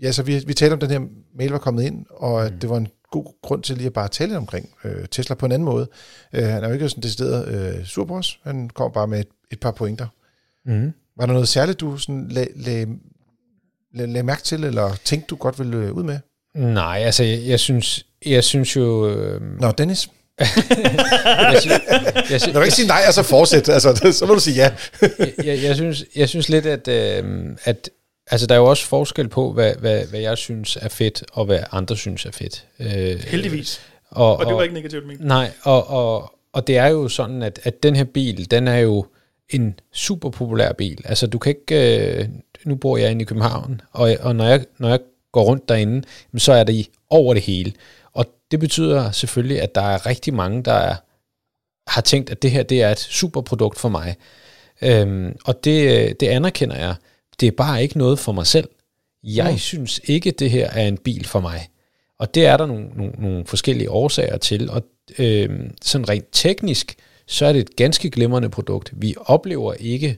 ja, 0.00 0.12
så 0.12 0.22
vi, 0.22 0.42
vi 0.46 0.54
talte 0.54 0.72
om, 0.72 0.80
den 0.80 0.90
her 0.90 1.00
mail 1.36 1.50
var 1.50 1.58
kommet 1.58 1.82
ind, 1.82 2.06
og 2.10 2.44
at 2.46 2.52
Mm. 2.52 2.58
det 2.58 2.70
var 2.70 2.76
en 2.76 2.88
god 3.10 3.40
grund 3.42 3.62
til 3.62 3.76
lige 3.76 3.86
at 3.86 3.92
bare 3.92 4.08
tale 4.08 4.36
omkring 4.36 4.70
øh, 4.84 5.06
Tesla 5.10 5.34
på 5.34 5.46
en 5.46 5.52
anden 5.52 5.66
måde. 5.66 5.88
Øh, 6.32 6.44
han 6.44 6.64
er 6.64 6.68
jo 6.68 6.74
ikke 6.74 6.88
sådan 6.88 7.02
decideret 7.02 7.48
øh, 7.78 7.84
sur 7.84 8.04
på 8.04 8.16
os, 8.16 8.40
han 8.42 8.70
kom 8.70 8.92
bare 8.92 9.06
med 9.06 9.20
et, 9.20 9.28
et 9.50 9.60
par 9.60 9.70
pointer. 9.70 10.06
Mm. 10.66 10.92
Var 11.22 11.26
der 11.26 11.32
noget 11.32 11.48
særligt, 11.48 11.80
du 11.80 11.98
sådan 11.98 12.28
lag, 12.30 12.48
lag, 12.56 12.86
lag, 13.94 14.08
lag 14.08 14.24
mærke 14.24 14.42
til, 14.42 14.64
eller 14.64 14.94
tænkte 15.04 15.26
du 15.26 15.36
godt 15.36 15.58
ville 15.58 15.76
øh, 15.76 15.92
ud 15.92 16.02
med? 16.02 16.18
Nej, 16.54 17.02
altså, 17.04 17.24
jeg, 17.24 17.40
jeg 17.46 17.60
synes, 17.60 18.06
jeg 18.26 18.44
synes 18.44 18.76
jo... 18.76 19.08
Øh, 19.08 19.40
Nå, 19.60 19.70
Dennis, 19.70 20.08
jeg, 20.38 21.56
synes, 21.60 21.80
jeg, 22.30 22.40
synes, 22.40 22.44
du 22.44 22.52
kan 22.52 22.62
ikke 22.62 22.74
sige 22.74 22.88
nej, 22.88 23.02
og 23.08 23.14
så 23.14 23.22
fortsæt. 23.22 23.68
Altså, 23.68 24.12
så 24.18 24.26
må 24.26 24.34
du 24.34 24.40
sige 24.40 24.56
ja. 24.56 24.70
jeg, 25.18 25.32
jeg, 25.44 25.62
jeg, 25.62 25.74
synes, 25.74 26.04
jeg 26.16 26.28
synes 26.28 26.48
lidt, 26.48 26.66
at, 26.66 26.88
øh, 26.88 27.44
at 27.64 27.90
altså, 28.30 28.46
der 28.46 28.54
er 28.54 28.58
jo 28.58 28.66
også 28.66 28.86
forskel 28.86 29.28
på, 29.28 29.52
hvad, 29.52 29.74
hvad, 29.74 30.06
hvad 30.06 30.20
jeg 30.20 30.38
synes 30.38 30.78
er 30.80 30.88
fedt, 30.88 31.24
og 31.32 31.44
hvad 31.44 31.60
andre 31.72 31.96
synes 31.96 32.26
er 32.26 32.32
fedt. 32.32 32.66
Øh, 32.80 33.20
Heldigvis. 33.26 33.80
Og, 34.10 34.36
Og 34.36 34.46
det 34.46 34.54
var 34.54 34.62
ikke 34.62 34.74
negativt 34.74 35.06
ment. 35.06 35.24
Nej, 35.24 35.50
og, 35.62 35.90
og, 35.90 36.32
og 36.52 36.66
det 36.66 36.78
er 36.78 36.86
jo 36.86 37.08
sådan, 37.08 37.42
at, 37.42 37.60
at 37.62 37.82
den 37.82 37.96
her 37.96 38.04
bil, 38.04 38.50
den 38.50 38.68
er 38.68 38.78
jo 38.78 39.06
en 39.52 39.80
super 39.92 40.30
populær 40.30 40.72
bil. 40.72 41.02
Altså 41.04 41.26
du 41.26 41.38
kan 41.38 41.50
ikke, 41.60 42.16
øh, 42.18 42.28
nu 42.64 42.74
bor 42.74 42.96
jeg 42.96 43.10
inde 43.10 43.22
i 43.22 43.24
København, 43.24 43.80
og, 43.92 44.16
og 44.20 44.36
når, 44.36 44.44
jeg, 44.44 44.64
når 44.78 44.88
jeg 44.88 45.00
går 45.32 45.42
rundt 45.44 45.68
derinde, 45.68 46.02
så 46.36 46.52
er 46.52 46.64
det 46.64 46.72
i 46.72 46.88
over 47.10 47.34
det 47.34 47.42
hele. 47.42 47.72
Og 48.12 48.26
det 48.50 48.60
betyder 48.60 49.10
selvfølgelig, 49.10 49.62
at 49.62 49.74
der 49.74 49.82
er 49.82 50.06
rigtig 50.06 50.34
mange, 50.34 50.62
der 50.62 50.72
er, 50.72 50.94
har 51.86 52.00
tænkt, 52.00 52.30
at 52.30 52.42
det 52.42 52.50
her 52.50 52.62
det 52.62 52.82
er 52.82 52.90
et 52.90 52.98
super 52.98 53.40
produkt 53.40 53.78
for 53.78 53.88
mig. 53.88 54.16
Øhm, 54.82 55.36
og 55.44 55.64
det, 55.64 56.20
det 56.20 56.26
anerkender 56.26 56.76
jeg. 56.76 56.94
Det 57.40 57.46
er 57.46 57.52
bare 57.52 57.82
ikke 57.82 57.98
noget 57.98 58.18
for 58.18 58.32
mig 58.32 58.46
selv. 58.46 58.68
Jeg 59.24 59.50
Mm. 59.52 59.58
synes 59.58 60.00
ikke, 60.04 60.30
det 60.30 60.50
her 60.50 60.70
er 60.70 60.88
en 60.88 60.98
bil 60.98 61.26
for 61.26 61.40
mig. 61.40 61.68
Og 62.18 62.34
det 62.34 62.46
er 62.46 62.56
der 62.56 62.66
nogle, 62.66 62.88
nogle, 62.96 63.12
nogle 63.18 63.46
forskellige 63.46 63.90
årsager 63.90 64.36
til. 64.36 64.70
Og 64.70 64.82
øh, 65.18 65.60
sådan 65.82 66.08
rent 66.08 66.26
teknisk, 66.32 66.94
så 67.26 67.46
er 67.46 67.52
det 67.52 67.60
et 67.60 67.76
ganske 67.76 68.10
glimrende 68.10 68.50
produkt. 68.50 68.92
Vi 68.96 69.14
oplever 69.26 69.74
ikke 69.74 70.16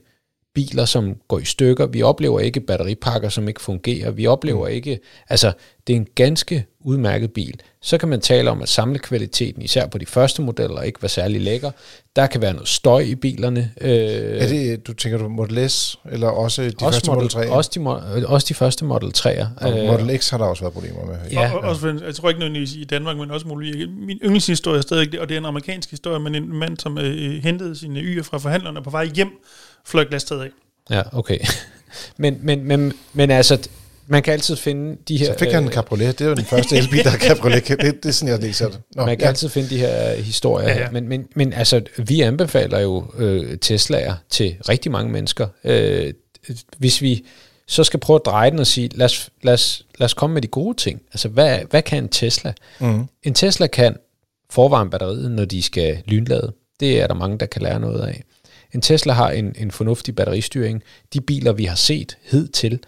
biler, 0.55 0.85
som 0.85 1.15
går 1.29 1.39
i 1.39 1.45
stykker. 1.45 1.87
Vi 1.87 2.03
oplever 2.03 2.41
ikke 2.41 2.61
batteripakker, 2.61 3.29
som 3.29 3.49
ikke 3.49 3.61
fungerer. 3.63 4.11
Vi 4.11 4.27
oplever 4.27 4.69
ikke... 4.69 4.99
Altså, 5.29 5.53
det 5.87 5.93
er 5.93 5.97
en 5.97 6.07
ganske 6.15 6.67
udmærket 6.81 7.33
bil. 7.33 7.61
Så 7.83 7.99
kan 7.99 8.09
man 8.09 8.21
tale 8.21 8.51
om, 8.51 8.63
at 8.63 8.69
samlekvaliteten, 8.69 9.63
især 9.63 9.87
på 9.87 9.99
de 9.99 10.07
første 10.07 10.43
modeller, 10.43 10.83
ikke 10.83 11.03
var 11.03 11.09
særlig 11.09 11.41
lækker. 11.41 11.71
Der 12.17 12.27
kan 12.27 12.41
være 12.43 12.53
noget 12.53 12.69
støj 12.69 13.01
i 13.01 13.15
bilerne. 13.15 13.71
Øh, 13.81 13.91
Er 13.91 14.49
det, 14.49 14.87
du 14.87 14.93
tænker 14.93 15.19
du 15.19 15.29
Model 15.29 15.71
S, 15.71 15.99
eller 16.13 16.29
også 16.29 16.63
de 16.63 16.67
også, 16.83 16.85
første 16.97 17.11
Model 17.11 17.29
3? 17.29 17.51
også, 17.51 17.71
de, 17.75 17.81
mo- 17.81 18.27
også 18.33 18.47
de 18.49 18.55
første 18.55 18.85
Model 18.85 19.13
3'er. 19.17 19.47
og 19.57 19.73
Model 20.01 20.19
X 20.19 20.31
har 20.31 20.39
der 20.39 20.45
også 20.45 20.63
været 20.63 20.73
problemer 20.75 21.07
med. 21.07 21.15
Ja. 21.33 21.53
Og, 21.53 21.59
og, 21.61 21.69
også, 21.69 21.81
for- 21.81 22.05
jeg 22.07 22.15
tror 22.15 22.29
ikke 22.29 22.39
nødvendigvis 22.41 22.75
i 22.75 22.85
Danmark, 22.85 23.17
men 23.17 23.31
også 23.31 23.49
muligt. 23.49 23.91
Min 24.07 24.19
yndlingshistorie 24.25 24.79
er 24.79 24.83
stadig, 24.83 25.13
det, 25.13 25.21
og 25.21 25.29
det 25.29 25.35
er 25.35 25.39
en 25.39 25.47
amerikansk 25.47 25.91
historie, 25.91 26.21
men 26.21 26.35
en 26.35 26.57
mand, 26.57 26.79
som 26.79 26.99
øh, 26.99 27.43
hentede 27.43 27.77
sine 27.79 28.01
yder 28.01 28.23
fra 28.23 28.39
forhandlerne 28.39 28.83
på 28.83 28.91
vej 28.91 29.05
hjem, 29.15 29.29
fløj 29.85 30.05
glastaget 30.05 30.43
af. 30.43 30.49
Ja, 30.91 31.03
okay. 31.13 31.39
men, 32.17 32.39
men, 32.43 32.65
men, 32.65 32.93
men 33.13 33.31
altså, 33.31 33.69
man 34.07 34.23
kan 34.23 34.33
altid 34.33 34.57
finde 34.57 34.97
de 35.09 35.17
her... 35.17 35.27
Så 35.27 35.39
fik 35.39 35.53
han 35.53 35.63
en 35.63 35.69
øh, 35.69 35.75
cabriolet. 35.75 36.19
Det 36.19 36.25
er 36.25 36.29
jo 36.29 36.35
den 36.35 36.45
første 36.45 36.77
elbil, 36.77 37.05
der 37.05 37.11
har 37.11 37.19
cabriolet. 37.19 37.69
Det, 37.69 37.79
det 37.79 38.07
er 38.07 38.11
sådan, 38.11 38.33
jeg 38.33 38.41
læser 38.41 38.69
det. 38.69 38.81
Nå, 38.97 39.07
man 39.07 39.17
kan 39.17 39.25
ja. 39.25 39.29
altid 39.29 39.49
finde 39.49 39.71
de 39.71 39.79
her 39.79 40.15
historier. 40.15 40.69
Ja. 40.69 40.81
ja. 40.81 40.91
Men, 40.91 41.09
men, 41.09 41.27
men 41.35 41.53
altså, 41.53 41.83
vi 41.97 42.21
anbefaler 42.21 42.81
jo 42.81 43.05
øh, 43.19 43.59
Tesla'er 43.65 44.13
til 44.31 44.57
rigtig 44.69 44.93
mange 44.93 45.13
mennesker. 45.13 45.49
Øh, 45.65 46.13
hvis 46.79 47.03
vi 47.03 47.25
så 47.67 47.85
skal 47.85 48.01
prøve 48.01 48.15
at 48.15 48.27
dreje 48.27 48.51
den 48.51 48.59
og 48.59 48.67
sige, 48.67 48.91
lad 48.95 49.05
os, 49.05 49.31
lad 49.43 49.55
os, 49.55 49.87
lad 49.99 50.05
os 50.05 50.15
komme 50.15 50.35
med 50.35 50.43
de 50.43 50.49
gode 50.49 50.77
ting. 50.77 51.03
Altså, 51.13 51.29
hvad, 51.29 51.59
hvad 51.71 51.83
kan 51.83 52.03
en 52.03 52.09
Tesla? 52.09 52.53
Mm. 52.81 53.05
En 53.23 53.35
Tesla 53.35 53.67
kan 53.67 53.97
forvarme 54.51 54.91
batteriet, 54.91 55.31
når 55.31 55.45
de 55.45 55.63
skal 55.63 56.03
lynlade. 56.07 56.53
Det 56.81 57.01
er 57.01 57.07
der 57.07 57.15
mange, 57.15 57.39
der 57.39 57.47
kan 57.47 57.63
lære 57.63 57.81
noget 57.81 58.07
af. 58.07 58.25
En 58.75 58.81
Tesla 58.81 59.13
har 59.13 59.31
en, 59.31 59.55
en 59.59 59.71
fornuftig 59.71 60.17
batteristyring. 60.17 60.83
De 61.13 61.21
biler, 61.21 61.53
vi 61.53 61.65
har 61.65 61.77
set 61.77 62.19
hidtil, 62.31 62.81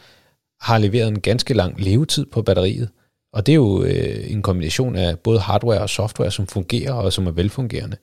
har 0.60 0.78
leveret 0.78 1.08
en 1.08 1.20
ganske 1.20 1.54
lang 1.54 1.80
levetid 1.80 2.26
på 2.26 2.42
batteriet. 2.42 2.88
Og 3.32 3.46
det 3.46 3.52
er 3.52 3.56
jo 3.56 3.82
øh, 3.82 4.30
en 4.30 4.42
kombination 4.42 4.96
af 4.96 5.18
både 5.18 5.40
hardware 5.40 5.80
og 5.80 5.90
software, 5.90 6.30
som 6.30 6.46
fungerer 6.46 6.92
og 6.92 7.12
som 7.12 7.26
er 7.26 7.30
velfungerende. 7.30 7.96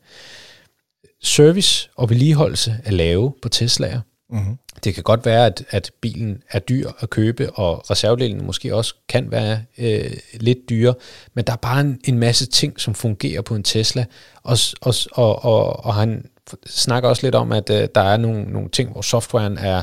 Service 1.24 1.90
og 1.96 2.10
vedligeholdelse 2.10 2.76
er 2.86 2.92
lave 2.92 3.34
på 3.42 3.50
Tesla'er. 3.56 4.00
Mm-hmm. 4.30 4.58
Det 4.84 4.94
kan 4.94 5.04
godt 5.04 5.26
være, 5.26 5.46
at, 5.46 5.64
at 5.70 5.92
bilen 6.02 6.44
er 6.50 6.60
dyr 6.60 6.90
at 7.00 7.10
købe, 7.10 7.52
og 7.52 7.92
reservedelene 7.92 8.44
måske 8.44 8.76
også 8.76 8.96
kan 9.10 9.32
være 9.32 9.64
øh, 9.78 10.12
lidt 10.34 10.70
dyre, 10.70 10.94
men 11.34 11.46
der 11.46 11.54
er 11.54 11.58
bare 11.58 11.82
en, 11.82 12.00
en 12.04 12.20
masse 12.20 12.46
ting, 12.46 12.80
som 12.80 12.96
fungerer 12.96 13.42
på 13.42 13.56
en 13.56 13.64
Tesla, 13.64 14.06
og, 14.44 14.58
og, 14.82 14.94
og, 15.12 15.46
og, 15.46 15.86
og 15.86 15.94
han 15.94 16.26
snakker 16.66 17.10
også 17.10 17.26
lidt 17.28 17.36
om, 17.36 17.52
at 17.52 17.70
øh, 17.70 17.88
der 17.96 18.02
er 18.02 18.18
nogle, 18.18 18.44
nogle 18.44 18.70
ting, 18.70 18.92
hvor 18.92 19.02
softwaren 19.02 19.58
er, 19.58 19.82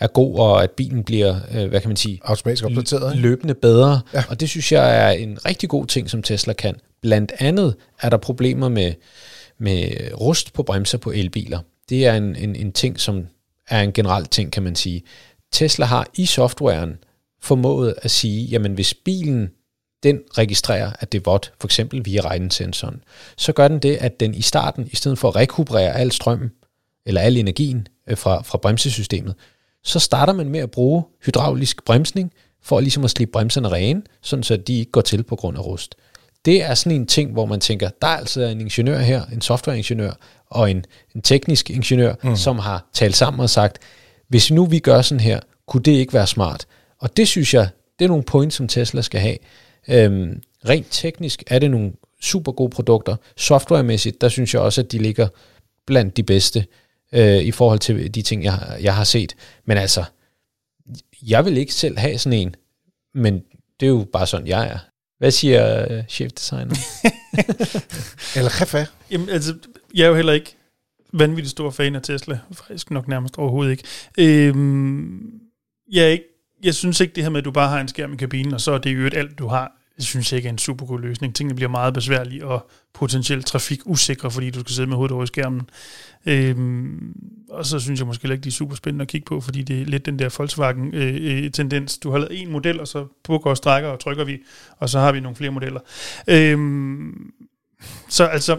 er 0.00 0.06
god, 0.06 0.38
og 0.38 0.62
at 0.62 0.70
bilen 0.70 1.04
bliver, 1.04 1.36
øh, 1.54 1.68
hvad 1.68 1.80
kan 1.80 1.88
man 1.88 1.96
sige, 1.96 2.20
Automatisk 2.24 2.64
opdateret. 2.64 3.12
ikke? 3.12 3.22
løbende 3.22 3.54
bedre. 3.54 4.00
Ja. 4.12 4.18
Ja. 4.18 4.24
Og 4.28 4.40
det 4.40 4.48
synes 4.48 4.72
jeg 4.72 5.06
er 5.06 5.10
en 5.10 5.38
rigtig 5.46 5.68
god 5.68 5.86
ting, 5.86 6.10
som 6.10 6.22
Tesla 6.22 6.52
kan. 6.52 6.74
Blandt 7.02 7.32
andet 7.38 7.74
er 8.00 8.10
der 8.10 8.16
problemer 8.16 8.68
med, 8.68 8.92
med 9.58 9.90
rust 10.20 10.52
på 10.52 10.62
bremser 10.62 10.98
på 10.98 11.10
elbiler. 11.10 11.58
Det 11.88 12.06
er 12.06 12.14
en, 12.14 12.36
en, 12.36 12.56
en 12.56 12.72
ting, 12.72 13.00
som 13.00 13.26
er 13.68 13.80
en 13.82 13.92
generel 13.92 14.26
ting, 14.26 14.52
kan 14.52 14.62
man 14.62 14.76
sige. 14.76 15.02
Tesla 15.52 15.86
har 15.86 16.06
i 16.14 16.26
softwaren 16.26 16.98
formået 17.42 17.94
at 18.02 18.10
sige, 18.10 18.44
jamen 18.44 18.74
hvis 18.74 18.94
bilen 18.94 19.50
den 20.06 20.20
registrerer, 20.38 20.92
at 21.00 21.12
det 21.12 21.18
er 21.18 21.30
vådt, 21.30 21.52
for 21.60 21.68
eksempel 21.68 22.04
via 22.04 22.20
regnesensoren, 22.20 23.02
så 23.36 23.52
gør 23.52 23.68
den 23.68 23.78
det, 23.78 23.96
at 23.96 24.20
den 24.20 24.34
i 24.34 24.42
starten, 24.42 24.88
i 24.92 24.96
stedet 24.96 25.18
for 25.18 25.28
at 25.28 25.36
rekuperere 25.36 25.96
al 25.96 26.12
strømmen, 26.12 26.50
eller 27.06 27.20
al 27.20 27.36
energien 27.36 27.86
øh, 28.08 28.16
fra, 28.16 28.42
fra 28.42 28.58
bremsesystemet, 28.58 29.34
så 29.84 29.98
starter 29.98 30.32
man 30.32 30.48
med 30.48 30.60
at 30.60 30.70
bruge 30.70 31.04
hydraulisk 31.26 31.84
bremsning, 31.84 32.32
for 32.62 32.80
ligesom 32.80 33.04
at 33.04 33.10
slippe 33.10 33.32
bremserne 33.32 33.68
rene, 33.68 34.02
sådan 34.22 34.42
så 34.42 34.56
de 34.56 34.78
ikke 34.78 34.92
går 34.92 35.00
til 35.00 35.22
på 35.22 35.36
grund 35.36 35.58
af 35.58 35.66
rust. 35.66 35.94
Det 36.44 36.62
er 36.62 36.74
sådan 36.74 37.00
en 37.00 37.06
ting, 37.06 37.32
hvor 37.32 37.46
man 37.46 37.60
tænker, 37.60 37.90
der 38.02 38.06
er 38.06 38.16
altså 38.16 38.42
en 38.42 38.60
ingeniør 38.60 38.98
her, 38.98 39.24
en 39.32 39.40
softwareingeniør, 39.40 40.12
og 40.46 40.70
en, 40.70 40.84
en 41.14 41.22
teknisk 41.22 41.70
ingeniør, 41.70 42.14
mm. 42.22 42.36
som 42.36 42.58
har 42.58 42.88
talt 42.92 43.16
sammen 43.16 43.40
og 43.40 43.50
sagt, 43.50 43.78
hvis 44.28 44.50
nu 44.50 44.64
vi 44.66 44.78
gør 44.78 45.02
sådan 45.02 45.20
her, 45.20 45.40
kunne 45.66 45.82
det 45.82 45.92
ikke 45.92 46.12
være 46.12 46.26
smart? 46.26 46.66
Og 46.98 47.16
det 47.16 47.28
synes 47.28 47.54
jeg, 47.54 47.68
det 47.98 48.04
er 48.04 48.08
nogle 48.08 48.24
points, 48.24 48.56
som 48.56 48.68
Tesla 48.68 49.02
skal 49.02 49.20
have. 49.20 49.36
Øhm, 49.88 50.42
rent 50.68 50.86
teknisk 50.90 51.42
er 51.46 51.58
det 51.58 51.70
nogle 51.70 51.92
super 52.20 52.52
gode 52.52 52.70
produkter. 52.70 53.16
Softwaremæssigt, 53.36 54.20
der 54.20 54.28
synes 54.28 54.54
jeg 54.54 54.62
også, 54.62 54.80
at 54.80 54.92
de 54.92 54.98
ligger 54.98 55.28
blandt 55.86 56.16
de 56.16 56.22
bedste 56.22 56.66
øh, 57.12 57.38
i 57.38 57.50
forhold 57.50 57.78
til 57.78 58.14
de 58.14 58.22
ting, 58.22 58.44
jeg, 58.44 58.78
jeg 58.82 58.94
har 58.94 59.04
set. 59.04 59.36
Men 59.64 59.78
altså, 59.78 60.04
jeg 61.22 61.44
vil 61.44 61.56
ikke 61.56 61.74
selv 61.74 61.98
have 61.98 62.18
sådan 62.18 62.38
en, 62.38 62.54
men 63.14 63.42
det 63.80 63.86
er 63.86 63.90
jo 63.90 64.06
bare 64.12 64.26
sådan, 64.26 64.46
jeg 64.46 64.66
er. 64.66 64.78
Hvad 65.18 65.30
siger 65.30 65.92
øh, 65.92 66.04
chefdesigner? 66.08 66.74
Eller 68.36 68.50
jefe. 68.60 68.86
Jamen, 69.10 69.28
altså, 69.28 69.54
jeg 69.94 70.04
er 70.04 70.08
jo 70.08 70.14
heller 70.14 70.32
ikke 70.32 70.56
vanvittig 71.12 71.50
stor 71.50 71.70
fan 71.70 71.94
af 71.94 72.02
Tesla. 72.02 72.38
Faktisk 72.52 72.90
nok 72.90 73.08
nærmest 73.08 73.38
overhovedet 73.38 73.70
ikke. 73.70 73.84
Øhm, 74.18 75.40
jeg, 75.92 76.04
er 76.04 76.08
ikke 76.08 76.35
jeg 76.64 76.74
synes 76.74 77.00
ikke 77.00 77.14
det 77.14 77.22
her 77.22 77.30
med, 77.30 77.38
at 77.38 77.44
du 77.44 77.50
bare 77.50 77.68
har 77.68 77.80
en 77.80 77.88
skærm 77.88 78.12
i 78.12 78.16
kabinen, 78.16 78.54
og 78.54 78.60
så 78.60 78.72
er 78.72 78.78
det 78.78 78.96
jo 78.96 79.10
alt, 79.12 79.38
du 79.38 79.46
har. 79.46 79.72
Det 79.96 80.04
synes 80.04 80.32
jeg 80.32 80.36
ikke 80.36 80.46
er 80.46 80.52
en 80.52 80.58
super 80.58 80.86
god 80.86 81.00
løsning. 81.00 81.34
Tingene 81.34 81.54
bliver 81.54 81.68
meget 81.68 81.94
besværlige 81.94 82.46
og 82.46 82.70
potentielt 82.94 83.46
trafikusikre, 83.46 84.30
fordi 84.30 84.50
du 84.50 84.60
skal 84.60 84.74
sidde 84.74 84.88
med 84.88 84.96
hovedet 84.96 85.14
over 85.14 85.24
i 85.24 85.26
skærmen. 85.26 85.70
Øhm, 86.26 87.12
og 87.50 87.66
så 87.66 87.78
synes 87.78 88.00
jeg 88.00 88.06
måske 88.06 88.32
ikke, 88.32 88.42
de 88.42 88.48
er 88.48 88.52
super 88.52 88.76
spændende 88.76 89.02
at 89.02 89.08
kigge 89.08 89.24
på, 89.24 89.40
fordi 89.40 89.62
det 89.62 89.82
er 89.82 89.84
lidt 89.84 90.06
den 90.06 90.18
der 90.18 90.34
Volkswagen-tendens. 90.38 91.94
Øh, 91.94 91.98
øh, 91.98 92.02
du 92.02 92.10
har 92.10 92.18
lavet 92.18 92.42
en 92.42 92.52
model, 92.52 92.80
og 92.80 92.88
så 92.88 93.06
bukker 93.24 93.50
og 93.50 93.56
strækker 93.56 93.90
og 93.90 94.00
trykker 94.00 94.24
vi, 94.24 94.38
og 94.78 94.88
så 94.88 94.98
har 94.98 95.12
vi 95.12 95.20
nogle 95.20 95.36
flere 95.36 95.50
modeller. 95.50 95.80
Øhm, 96.28 97.32
så 98.08 98.24
altså, 98.24 98.58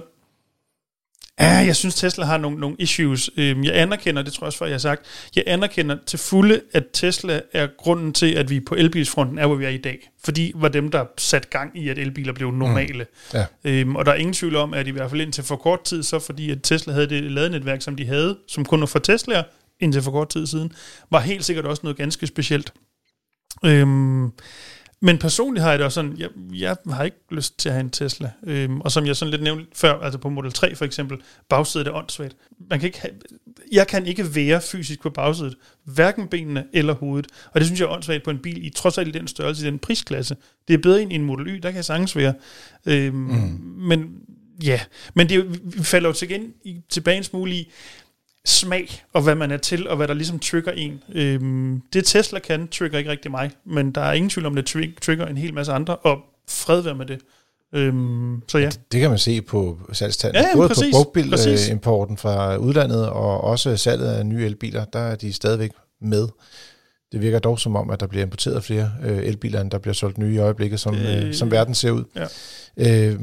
Ja, 1.39 1.49
jeg 1.49 1.75
synes, 1.75 1.95
Tesla 1.95 2.25
har 2.25 2.37
nogle, 2.37 2.59
nogle 2.59 2.75
issues. 2.79 3.29
Øhm, 3.37 3.63
jeg 3.63 3.75
anerkender, 3.75 4.21
det 4.21 4.33
tror 4.33 4.45
jeg 4.45 4.47
også 4.47 4.59
før, 4.59 4.65
jeg 4.65 4.73
har 4.73 4.79
sagt, 4.79 5.05
jeg 5.35 5.43
anerkender 5.47 5.97
til 6.05 6.19
fulde, 6.19 6.61
at 6.73 6.83
Tesla 6.93 7.41
er 7.53 7.67
grunden 7.77 8.13
til, 8.13 8.33
at 8.33 8.49
vi 8.49 8.59
på 8.59 8.75
elbilsfronten 8.75 9.37
er, 9.37 9.47
hvor 9.47 9.55
vi 9.55 9.65
er 9.65 9.69
i 9.69 9.77
dag. 9.77 10.09
Fordi 10.23 10.51
var 10.55 10.67
dem, 10.67 10.91
der 10.91 11.05
sat 11.17 11.49
gang 11.49 11.77
i, 11.79 11.89
at 11.89 11.97
elbiler 11.97 12.33
blev 12.33 12.51
normale. 12.51 13.05
Ja. 13.33 13.45
Øhm, 13.63 13.95
og 13.95 14.05
der 14.05 14.11
er 14.11 14.15
ingen 14.15 14.33
tvivl 14.33 14.55
om, 14.55 14.73
at 14.73 14.87
i 14.87 14.91
hvert 14.91 15.09
fald 15.09 15.21
indtil 15.21 15.43
for 15.43 15.55
kort 15.55 15.83
tid, 15.83 16.03
så 16.03 16.19
fordi 16.19 16.51
at 16.51 16.57
Tesla 16.63 16.93
havde 16.93 17.09
det 17.09 17.23
ladenetværk, 17.23 17.81
som 17.81 17.95
de 17.95 18.05
havde, 18.05 18.37
som 18.47 18.65
kun 18.65 18.79
var 18.79 18.85
for 18.85 18.99
Teslaer, 18.99 19.43
indtil 19.79 20.01
for 20.01 20.11
kort 20.11 20.29
tid 20.29 20.47
siden, 20.47 20.71
var 21.11 21.19
helt 21.19 21.45
sikkert 21.45 21.65
også 21.65 21.79
noget 21.83 21.97
ganske 21.97 22.27
specielt. 22.27 22.73
Øhm, 23.65 24.31
men 24.99 25.17
personligt 25.17 25.63
har 25.63 25.69
jeg 25.69 25.79
det 25.79 25.85
også 25.85 25.95
sådan, 25.95 26.17
jeg, 26.17 26.29
jeg 26.53 26.75
har 26.89 27.03
ikke 27.03 27.17
lyst 27.31 27.59
til 27.59 27.69
at 27.69 27.73
have 27.73 27.83
en 27.83 27.89
Tesla. 27.89 28.31
Øhm, 28.43 28.81
og 28.81 28.91
som 28.91 29.05
jeg 29.05 29.15
sådan 29.15 29.31
lidt 29.31 29.43
nævnte 29.43 29.65
før, 29.73 29.99
altså 29.99 30.19
på 30.19 30.29
Model 30.29 30.51
3 30.51 30.75
for 30.75 30.85
eksempel, 30.85 31.17
bagsædet 31.49 31.87
er 31.87 31.91
åndssvagt. 31.91 32.35
Man 32.69 32.79
kan 32.79 32.87
ikke 32.87 33.01
have, 33.01 33.13
jeg 33.71 33.87
kan 33.87 34.05
ikke 34.07 34.35
være 34.35 34.61
fysisk 34.61 35.01
på 35.01 35.09
bagsædet, 35.09 35.55
hverken 35.83 36.27
benene 36.27 36.65
eller 36.73 36.93
hovedet. 36.93 37.27
Og 37.53 37.59
det 37.59 37.67
synes 37.67 37.79
jeg 37.79 37.85
er 37.85 37.91
åndssvagt 37.91 38.23
på 38.23 38.29
en 38.29 38.39
bil, 38.39 38.65
i 38.65 38.69
trods 38.69 38.97
alt 38.97 39.07
i 39.07 39.11
den 39.11 39.27
størrelse, 39.27 39.67
i 39.67 39.71
den 39.71 39.79
prisklasse. 39.79 40.35
Det 40.67 40.73
er 40.73 40.77
bedre 40.77 41.01
end 41.01 41.11
i 41.11 41.15
en 41.15 41.23
Model 41.23 41.47
Y, 41.47 41.53
der 41.53 41.69
kan 41.69 41.75
jeg 41.75 41.85
sagtens 41.85 42.15
være. 42.15 42.33
Øhm, 42.85 43.15
mm. 43.15 43.61
Men 43.77 44.19
ja, 44.63 44.79
men 45.13 45.29
det 45.29 45.63
vi 45.77 45.83
falder 45.83 46.09
jo 46.09 46.13
til 46.13 46.31
igen 46.31 46.53
i, 46.63 46.81
tilbage 46.89 47.17
en 47.17 47.23
smule 47.23 47.55
i, 47.55 47.71
smag, 48.47 49.03
og 49.13 49.21
hvad 49.21 49.35
man 49.35 49.51
er 49.51 49.57
til, 49.57 49.87
og 49.89 49.97
hvad 49.97 50.07
der 50.07 50.13
ligesom 50.13 50.39
trigger 50.39 50.71
en. 50.71 51.03
Øhm, 51.13 51.81
det 51.93 52.05
Tesla 52.05 52.39
kan, 52.39 52.67
trigger 52.67 52.97
ikke 52.97 53.11
rigtig 53.11 53.31
mig, 53.31 53.51
men 53.65 53.91
der 53.91 54.01
er 54.01 54.13
ingen 54.13 54.29
tvivl 54.29 54.45
om, 54.45 54.55
det 54.55 54.75
tri- 54.75 54.99
trigger 55.01 55.25
en 55.25 55.37
hel 55.37 55.53
masse 55.53 55.71
andre, 55.71 55.95
og 55.95 56.17
fred 56.49 56.81
være 56.81 56.95
med 56.95 57.05
det. 57.05 57.19
Øhm, 57.73 58.41
så 58.47 58.57
ja. 58.57 58.69
Det 58.91 58.99
kan 59.01 59.09
man 59.09 59.19
se 59.19 59.41
på 59.41 59.77
salgstallene. 59.91 60.39
Ja, 60.39 60.43
jamen, 60.47 60.57
Både 60.57 60.67
præcis, 60.69 60.93
på 60.95 61.03
brugtbilimporten 61.03 62.17
fra 62.17 62.55
udlandet, 62.57 63.09
og 63.09 63.41
også 63.43 63.77
salget 63.77 64.07
af 64.07 64.25
nye 64.25 64.45
elbiler, 64.45 64.85
der 64.85 64.99
er 64.99 65.15
de 65.15 65.33
stadigvæk 65.33 65.71
med. 66.01 66.27
Det 67.11 67.21
virker 67.21 67.39
dog 67.39 67.59
som 67.59 67.75
om, 67.75 67.89
at 67.89 67.99
der 67.99 68.07
bliver 68.07 68.23
importeret 68.23 68.63
flere 68.63 68.91
øh, 69.03 69.17
elbiler, 69.17 69.61
end 69.61 69.71
der 69.71 69.77
bliver 69.77 69.93
solgt 69.93 70.17
nye 70.17 70.35
i 70.35 70.37
øjeblikket, 70.37 70.79
som, 70.79 70.95
øh, 70.95 71.27
Øh, 71.27 71.33
som 71.33 71.51
verden 71.51 71.75
ser 71.75 71.91
ud. 71.91 72.03
ja. 72.77 73.07
Øh, 73.09 73.19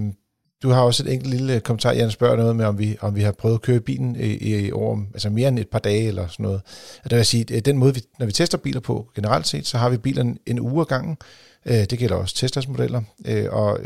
du 0.64 0.70
har 0.70 0.82
også 0.82 1.02
et 1.02 1.12
enkelt 1.12 1.30
lille 1.30 1.54
øh, 1.54 1.60
kommentar, 1.60 1.92
Jan 1.92 2.10
spørger 2.10 2.36
noget 2.36 2.56
med, 2.56 2.64
om 2.64 2.78
vi, 2.78 2.96
om 3.00 3.16
vi 3.16 3.22
har 3.22 3.32
prøvet 3.32 3.54
at 3.54 3.62
køre 3.62 3.80
bilen 3.80 4.16
øh, 4.16 4.22
i, 4.22 4.66
i 4.66 4.72
over, 4.72 4.98
altså 5.12 5.30
mere 5.30 5.48
end 5.48 5.58
et 5.58 5.68
par 5.68 5.78
dage 5.78 6.08
eller 6.08 6.28
sådan 6.28 6.44
noget. 6.44 6.60
Og 7.04 7.10
der 7.10 7.16
vil 7.16 7.26
sige, 7.26 7.56
at 7.56 7.64
den 7.64 7.78
måde, 7.78 7.94
vi, 7.94 8.02
når 8.18 8.26
vi 8.26 8.32
tester 8.32 8.58
biler 8.58 8.80
på 8.80 9.10
generelt 9.14 9.46
set, 9.46 9.66
så 9.66 9.78
har 9.78 9.88
vi 9.88 9.96
bilerne 9.96 10.36
en 10.46 10.60
uge 10.60 10.80
ad 10.80 10.86
gangen. 10.86 11.16
Det 11.66 11.98
gælder 11.98 12.16
også 12.16 12.34
Teslas 12.34 12.68
modeller, 12.68 13.02
og 13.50 13.78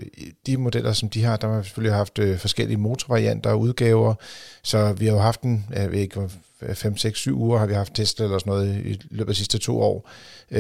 de 0.47 0.57
modeller, 0.57 0.93
som 0.93 1.09
de 1.09 1.25
har, 1.25 1.37
der 1.37 1.49
har 1.49 1.59
vi 1.59 1.65
selvfølgelig 1.65 1.95
haft 1.95 2.19
forskellige 2.37 2.77
motorvarianter 2.77 3.51
og 3.51 3.61
udgaver, 3.61 4.15
så 4.63 4.93
vi 4.93 5.07
har 5.07 5.13
jo 5.13 5.19
haft 5.19 5.43
en, 5.43 5.67
jeg 5.73 5.93
ved 5.93 5.99
ikke, 5.99 6.31
5, 6.75 6.97
6, 6.97 7.19
7 7.19 7.41
uger 7.41 7.59
har 7.59 7.67
vi 7.67 7.75
haft 7.75 7.95
Tesla 7.95 8.25
eller 8.25 8.39
sådan 8.39 8.51
noget 8.51 8.77
i 8.85 9.01
løbet 9.11 9.29
af 9.29 9.35
de 9.35 9.39
sidste 9.39 9.59
to 9.59 9.81
år. 9.81 10.11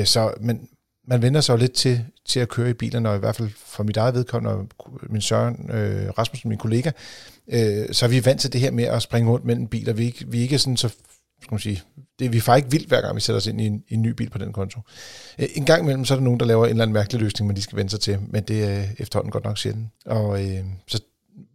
Så, 0.05 0.33
men 0.41 0.69
man 1.09 1.23
vender 1.23 1.41
sig 1.41 1.53
jo 1.53 1.59
lidt 1.59 1.73
til, 1.73 2.05
til 2.27 2.41
at 2.41 2.49
køre 2.49 2.71
i 2.71 2.73
bilerne, 2.73 3.11
og 3.11 3.17
i 3.17 3.19
hvert 3.19 3.37
fald 3.37 3.49
for 3.57 3.83
mit 3.83 3.97
eget 3.97 4.15
vedkommende, 4.15 4.57
og 4.57 4.69
min 5.11 5.21
Søren 5.21 5.71
øh, 5.71 6.09
Rasmussen, 6.19 6.49
min 6.49 6.59
kollega, 6.59 6.91
øh, 7.49 7.87
så 7.93 8.05
er 8.05 8.09
vi 8.09 8.25
vant 8.25 8.41
til 8.41 8.53
det 8.53 8.61
her 8.61 8.71
med 8.71 8.85
at 8.85 9.03
springe 9.03 9.31
rundt 9.31 9.45
mellem 9.45 9.67
biler. 9.67 9.93
Vi 9.93 10.03
er 10.03 10.07
ikke, 10.07 10.25
vi 10.29 10.39
er 10.39 10.43
ikke 10.43 10.59
sådan 10.59 10.77
så, 10.77 10.89
skal 11.43 11.55
man 11.55 11.59
sige, 11.59 11.83
det, 12.19 12.33
vi 12.33 12.37
er 12.37 12.41
faktisk 12.41 12.67
ikke 12.67 12.71
vildt, 12.71 12.89
hver 12.89 13.01
gang 13.01 13.17
vi 13.17 13.21
sætter 13.21 13.37
os 13.37 13.47
ind 13.47 13.61
i 13.61 13.67
en, 13.67 13.85
i 13.89 13.95
en 13.95 14.03
ny 14.03 14.09
bil 14.09 14.31
på 14.31 14.39
den 14.39 14.53
konto. 14.53 14.81
Øh, 15.39 15.49
en 15.55 15.65
gang 15.65 15.83
imellem, 15.83 16.05
så 16.05 16.15
er 16.15 16.19
der 16.19 16.25
nogen, 16.25 16.41
der 16.41 16.47
laver 16.47 16.65
en 16.65 16.71
eller 16.71 16.83
anden 16.83 16.95
mærkelig 16.95 17.21
løsning, 17.23 17.47
man 17.47 17.55
lige 17.55 17.65
skal 17.65 17.79
vende 17.79 17.91
sig 17.91 18.01
til, 18.01 18.19
men 18.29 18.43
det 18.43 18.65
er 18.65 18.85
efterhånden 18.99 19.31
godt 19.31 19.45
nok 19.45 19.59
sjældent. 19.59 19.89
Og 20.07 20.45
øh, 20.45 20.65
så 20.89 21.01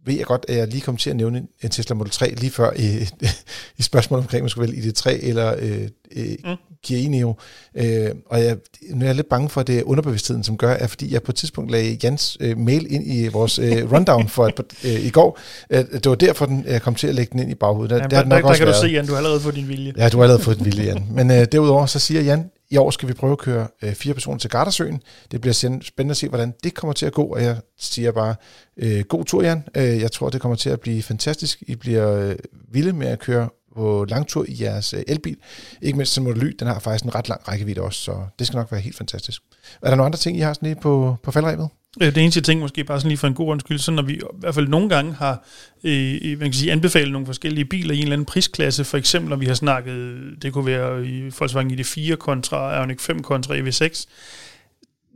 ved 0.06 0.14
jeg 0.14 0.26
godt, 0.26 0.44
at 0.48 0.56
jeg 0.56 0.68
lige 0.68 0.80
kom 0.80 0.96
til 0.96 1.10
at 1.10 1.16
nævne 1.16 1.38
en- 1.62 1.70
Tesla 1.70 1.94
Model 1.94 2.10
3 2.12 2.34
lige 2.36 2.50
før 2.50 2.70
i, 2.76 3.08
i 3.78 3.82
spørgsmålet 3.82 4.24
omkring, 4.24 4.40
om 4.40 4.44
man 4.44 4.48
skulle 4.50 4.72
vælge 4.72 4.88
ID3 4.92 5.10
eller 5.28 5.54
øh, 5.58 5.88
øh, 6.16 6.24
Mm. 6.44 6.56
Kia. 6.84 7.34
Øh, 7.74 8.10
og 8.30 8.44
jeg, 8.44 8.56
nu 8.90 9.00
er 9.00 9.06
jeg 9.06 9.14
lidt 9.14 9.28
bange 9.28 9.48
for, 9.48 9.60
at 9.60 9.66
det 9.66 9.78
er 9.78 9.82
underbevidstheden, 9.82 10.44
som 10.44 10.56
gør, 10.56 10.74
at 10.74 10.90
fordi 10.90 11.12
jeg 11.12 11.22
på 11.22 11.32
et 11.32 11.36
tidspunkt 11.36 11.70
lagde 11.70 11.98
Jans 12.02 12.36
øh, 12.40 12.58
mail 12.58 12.86
ind 12.94 13.06
i 13.12 13.28
vores 13.28 13.58
øh, 13.58 13.92
rundown 13.92 14.28
for 14.28 14.46
et, 14.46 14.60
øh, 14.84 14.90
i 15.04 15.10
går, 15.10 15.38
øh, 15.70 15.84
det 15.92 16.06
var 16.06 16.14
derfor, 16.14 16.46
den, 16.46 16.64
jeg 16.68 16.82
kom 16.82 16.94
til 16.94 17.06
at 17.06 17.14
lægge 17.14 17.30
den 17.32 17.40
ind 17.40 17.50
i 17.50 17.54
baghovedet. 17.54 17.90
Der, 17.90 17.96
Jamen, 17.96 18.10
der, 18.10 18.16
der, 18.22 18.28
nok 18.28 18.42
der 18.42 18.48
også 18.48 18.58
kan 18.58 18.66
du 18.66 18.70
været. 18.72 18.82
se, 18.82 18.88
Jan, 18.88 19.06
du 19.06 19.12
har 19.12 19.16
allerede 19.18 19.40
fået 19.40 19.54
din 19.54 19.68
vilje. 19.68 19.92
Ja, 19.96 20.08
du 20.08 20.16
har 20.16 20.24
allerede 20.24 20.42
fået 20.42 20.56
den 20.58 20.64
vilje, 20.66 20.84
Jan. 20.84 21.06
Men 21.10 21.30
øh, 21.30 21.46
derudover, 21.52 21.86
så 21.86 21.98
siger 21.98 22.20
Jan, 22.22 22.50
i 22.70 22.76
år 22.76 22.90
skal 22.90 23.08
vi 23.08 23.14
prøve 23.14 23.32
at 23.32 23.38
køre 23.38 23.68
øh, 23.82 23.94
fire 23.94 24.14
personer 24.14 24.38
til 24.38 24.50
Gardersøen. 24.50 25.02
Det 25.30 25.40
bliver 25.40 25.54
spændende 25.82 26.10
at 26.10 26.16
se, 26.16 26.28
hvordan 26.28 26.54
det 26.64 26.74
kommer 26.74 26.92
til 26.92 27.06
at 27.06 27.12
gå, 27.12 27.24
og 27.24 27.42
jeg 27.42 27.56
siger 27.78 28.12
bare, 28.12 28.34
øh, 28.76 29.04
god 29.04 29.24
tur, 29.24 29.42
Jan. 29.42 29.62
Øh, 29.76 30.00
jeg 30.00 30.12
tror, 30.12 30.28
det 30.28 30.40
kommer 30.40 30.56
til 30.56 30.70
at 30.70 30.80
blive 30.80 31.02
fantastisk. 31.02 31.62
I 31.66 31.74
bliver 31.74 32.16
øh, 32.16 32.36
vilde 32.72 32.92
med 32.92 33.06
at 33.06 33.18
køre 33.18 33.48
på 33.76 34.06
langtur 34.08 34.44
i 34.48 34.62
jeres 34.62 34.94
øh, 34.94 35.02
elbil. 35.08 35.36
Ikke 35.82 35.96
mindst 35.96 36.12
som 36.12 36.24
Model 36.24 36.42
Y, 36.42 36.56
den 36.58 36.68
har 36.68 36.78
faktisk 36.78 37.04
en 37.04 37.14
ret 37.14 37.28
lang 37.28 37.48
rækkevidde 37.48 37.80
også, 37.80 38.00
så 38.00 38.26
det 38.38 38.46
skal 38.46 38.56
nok 38.56 38.72
være 38.72 38.80
helt 38.80 38.96
fantastisk. 38.96 39.42
Er 39.82 39.88
der 39.88 39.96
nogle 39.96 40.06
andre 40.06 40.18
ting, 40.18 40.36
I 40.36 40.40
har 40.40 40.52
sådan 40.52 40.66
lige 40.68 40.80
på, 40.80 41.16
på 41.22 41.30
faldrebet? 41.30 41.68
Øh, 42.02 42.14
det 42.14 42.22
eneste 42.22 42.40
ting, 42.40 42.60
måske 42.60 42.84
bare 42.84 43.00
sådan 43.00 43.08
lige 43.08 43.18
for 43.18 43.26
en 43.26 43.34
god 43.34 43.48
undskyld, 43.48 43.78
så 43.78 43.90
når 43.90 44.02
vi 44.02 44.14
i 44.14 44.20
hvert 44.38 44.54
fald 44.54 44.68
nogle 44.68 44.88
gange 44.88 45.12
har 45.12 45.44
øh, 45.84 46.38
man 46.38 46.38
kan 46.38 46.52
sige, 46.52 46.72
anbefalet 46.72 47.12
nogle 47.12 47.26
forskellige 47.26 47.64
biler 47.64 47.94
i 47.94 47.96
en 47.96 48.02
eller 48.02 48.12
anden 48.12 48.26
prisklasse, 48.26 48.84
for 48.84 48.96
eksempel 48.96 49.30
når 49.30 49.36
vi 49.36 49.46
har 49.46 49.54
snakket, 49.54 50.18
det 50.42 50.52
kunne 50.52 50.66
være 50.66 51.06
i 51.06 51.32
Volkswagen 51.38 51.70
ID4 51.70 52.14
kontra 52.14 52.80
Ioniq 52.80 53.00
5 53.00 53.22
kontra 53.22 53.56
EV6, 53.56 54.06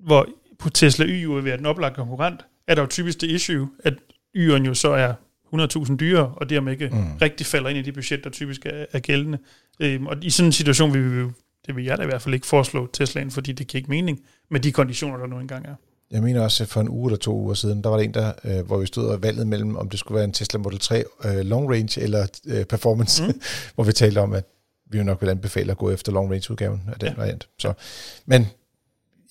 hvor 0.05 0.29
på 0.59 0.71
Tesla 0.71 1.07
Y 1.07 1.25
jo 1.25 1.33
vil 1.33 1.45
være 1.45 1.57
den 1.57 1.67
oplagte 1.67 1.97
konkurrent, 1.97 2.41
er 2.67 2.75
der 2.75 2.83
jo 2.83 2.89
typisk 2.89 3.21
det 3.21 3.31
issue, 3.31 3.69
at 3.85 3.95
Y'en 4.37 4.67
jo 4.67 4.75
så 4.75 4.91
er 4.91 5.15
100.000 5.55 5.97
dyre, 5.97 6.33
og 6.37 6.51
dermed 6.51 6.73
ikke 6.73 6.89
mm. 6.89 7.17
rigtig 7.23 7.47
falder 7.47 7.69
ind 7.69 7.79
i 7.79 7.83
de 7.83 7.93
budget, 7.93 8.25
der 8.25 8.31
typisk 8.31 8.67
er, 8.67 8.87
er 8.93 8.99
gældende. 8.99 9.39
Øhm, 9.81 10.07
og 10.07 10.17
i 10.23 10.31
sådan 10.31 10.49
en 10.49 10.53
situation 10.53 10.95
vil 10.95 11.13
vi 11.15 11.19
jo, 11.21 11.33
det 11.67 11.77
vil 11.77 11.85
jeg 11.85 11.99
da 11.99 12.03
i 12.03 12.07
hvert 12.07 12.23
fald 12.23 12.35
ikke 12.35 12.47
foreslå 12.47 12.87
Teslaen, 12.93 13.31
fordi 13.31 13.53
det 13.53 13.67
giver 13.67 13.79
ikke 13.79 13.91
mening 13.91 14.21
med 14.51 14.61
de 14.61 14.73
konditioner, 14.73 15.17
der 15.17 15.27
nu 15.27 15.41
engang 15.41 15.67
er. 15.67 15.75
Jeg 16.11 16.23
mener 16.23 16.41
også, 16.41 16.63
at 16.63 16.69
for 16.69 16.81
en 16.81 16.89
uge 16.89 17.09
eller 17.09 17.19
to 17.19 17.37
uger 17.37 17.55
siden, 17.55 17.83
der 17.83 17.89
var 17.89 17.97
der 17.97 18.05
en, 18.05 18.15
der, 18.15 18.33
øh, 18.45 18.67
hvor 18.67 18.79
vi 18.79 18.87
stod 18.87 19.09
og 19.09 19.23
valgte 19.23 19.45
mellem, 19.45 19.77
om 19.77 19.89
det 19.89 19.99
skulle 19.99 20.17
være 20.17 20.25
en 20.25 20.33
Tesla 20.33 20.59
Model 20.59 20.79
3 20.79 21.05
øh, 21.25 21.37
long 21.37 21.71
range 21.71 22.01
eller 22.01 22.27
øh, 22.47 22.65
performance, 22.65 23.27
mm. 23.27 23.41
hvor 23.75 23.85
vi 23.85 23.93
talte 23.93 24.19
om, 24.19 24.33
at 24.33 24.45
vi 24.91 24.99
jo 24.99 25.05
nok 25.05 25.23
vil 25.23 25.29
anbefale 25.29 25.71
at 25.71 25.79
gå 25.79 25.91
efter 25.91 26.13
long 26.13 26.31
range 26.31 26.51
udgaven 26.51 26.83
af 26.93 26.99
den 26.99 27.09
ja. 27.09 27.15
variant. 27.15 27.49
Så, 27.59 27.73
men 28.27 28.47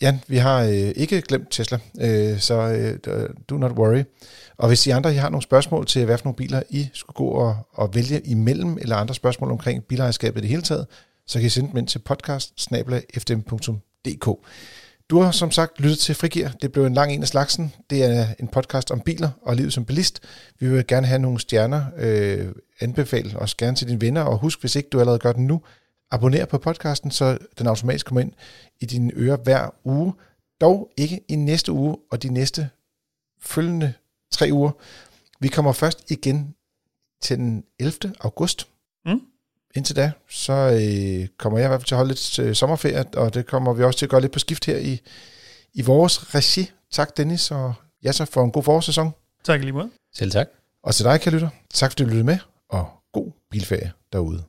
Jan, 0.01 0.19
vi 0.27 0.37
har 0.37 0.63
øh, 0.63 0.91
ikke 0.95 1.21
glemt 1.21 1.47
Tesla, 1.51 1.79
øh, 2.01 2.39
så 2.39 2.53
øh, 3.07 3.29
do 3.49 3.57
not 3.57 3.71
worry. 3.71 4.03
Og 4.57 4.67
hvis 4.67 4.87
I 4.87 4.89
andre 4.89 5.13
I 5.13 5.17
har 5.17 5.29
nogle 5.29 5.43
spørgsmål 5.43 5.85
til, 5.85 6.05
hvad 6.05 6.17
for 6.17 6.25
nogle 6.25 6.35
biler 6.35 6.63
I 6.69 6.89
skulle 6.93 7.15
gå 7.15 7.27
og, 7.27 7.57
og 7.73 7.95
vælge 7.95 8.21
imellem, 8.25 8.77
eller 8.81 8.95
andre 8.95 9.15
spørgsmål 9.15 9.51
omkring 9.51 9.83
bilejerskabet 9.83 10.39
i 10.39 10.41
det 10.41 10.49
hele 10.49 10.61
taget, 10.61 10.87
så 11.27 11.39
kan 11.39 11.45
I 11.45 11.49
sende 11.49 11.69
dem 11.69 11.77
ind 11.77 11.87
til 11.87 11.99
podcast 11.99 12.53
du 15.09 15.19
har 15.19 15.31
som 15.31 15.51
sagt 15.51 15.79
lyttet 15.79 15.99
til 15.99 16.15
Frigir. 16.15 16.49
Det 16.61 16.71
blev 16.71 16.85
en 16.85 16.93
lang 16.93 17.11
en 17.11 17.21
af 17.21 17.27
slagsen. 17.27 17.73
Det 17.89 18.03
er 18.03 18.27
en 18.39 18.47
podcast 18.47 18.91
om 18.91 19.01
biler 19.01 19.29
og 19.41 19.55
livet 19.55 19.73
som 19.73 19.85
bilist. 19.85 20.21
Vi 20.59 20.69
vil 20.69 20.87
gerne 20.87 21.07
have 21.07 21.19
nogle 21.19 21.39
stjerner. 21.39 21.85
Øh, 21.97 22.53
anbefale 22.79 23.39
os 23.39 23.55
gerne 23.55 23.75
til 23.75 23.87
dine 23.87 24.01
venner. 24.01 24.21
Og 24.21 24.37
husk, 24.37 24.59
hvis 24.59 24.75
ikke 24.75 24.89
du 24.89 24.99
allerede 24.99 25.19
gør 25.19 25.31
det 25.31 25.41
nu, 25.41 25.61
abonner 26.11 26.45
på 26.45 26.57
podcasten, 26.57 27.11
så 27.11 27.37
den 27.57 27.67
automatisk 27.67 28.05
kommer 28.05 28.21
ind 28.21 28.31
i 28.79 28.85
dine 28.85 29.11
ører 29.15 29.37
hver 29.37 29.69
uge. 29.83 30.13
Dog 30.61 30.89
ikke 30.97 31.21
i 31.27 31.35
næste 31.35 31.71
uge 31.71 31.97
og 32.11 32.23
de 32.23 32.29
næste 32.29 32.69
følgende 33.41 33.93
tre 34.31 34.49
uger. 34.51 34.71
Vi 35.39 35.47
kommer 35.47 35.71
først 35.71 36.11
igen 36.11 36.55
til 37.21 37.37
den 37.37 37.63
11. 37.79 38.13
august. 38.19 38.67
Indtil 39.75 39.95
da, 39.95 40.11
så 40.29 40.53
øh, 40.53 41.27
kommer 41.37 41.59
jeg 41.59 41.65
i 41.65 41.67
hvert 41.67 41.81
fald 41.81 41.87
til 41.87 41.95
at 41.95 41.97
holde 41.97 42.09
lidt 42.09 42.39
øh, 42.39 42.55
sommerferie, 42.55 43.05
og 43.15 43.33
det 43.33 43.45
kommer 43.45 43.73
vi 43.73 43.83
også 43.83 43.99
til 43.99 44.05
at 44.05 44.09
gøre 44.09 44.21
lidt 44.21 44.31
på 44.31 44.39
skift 44.39 44.65
her 44.65 44.77
i, 44.77 45.01
i 45.73 45.81
vores 45.81 46.35
regi. 46.35 46.71
Tak 46.91 47.17
Dennis, 47.17 47.51
og 47.51 47.73
ja 48.03 48.11
så 48.11 48.25
for 48.25 48.43
en 48.43 48.51
god 48.51 48.63
forårssæson. 48.63 49.11
Tak 49.43 49.59
lige 49.59 49.71
måde. 49.71 49.89
Selv 50.15 50.31
tak. 50.31 50.47
Og 50.83 50.95
til 50.95 51.05
dig, 51.05 51.21
kan 51.21 51.33
lytter. 51.33 51.49
Tak 51.73 51.91
fordi 51.91 52.03
du 52.03 52.09
lyttede 52.09 52.25
med, 52.25 52.37
og 52.69 52.89
god 53.13 53.31
bilferie 53.51 53.91
derude. 54.13 54.43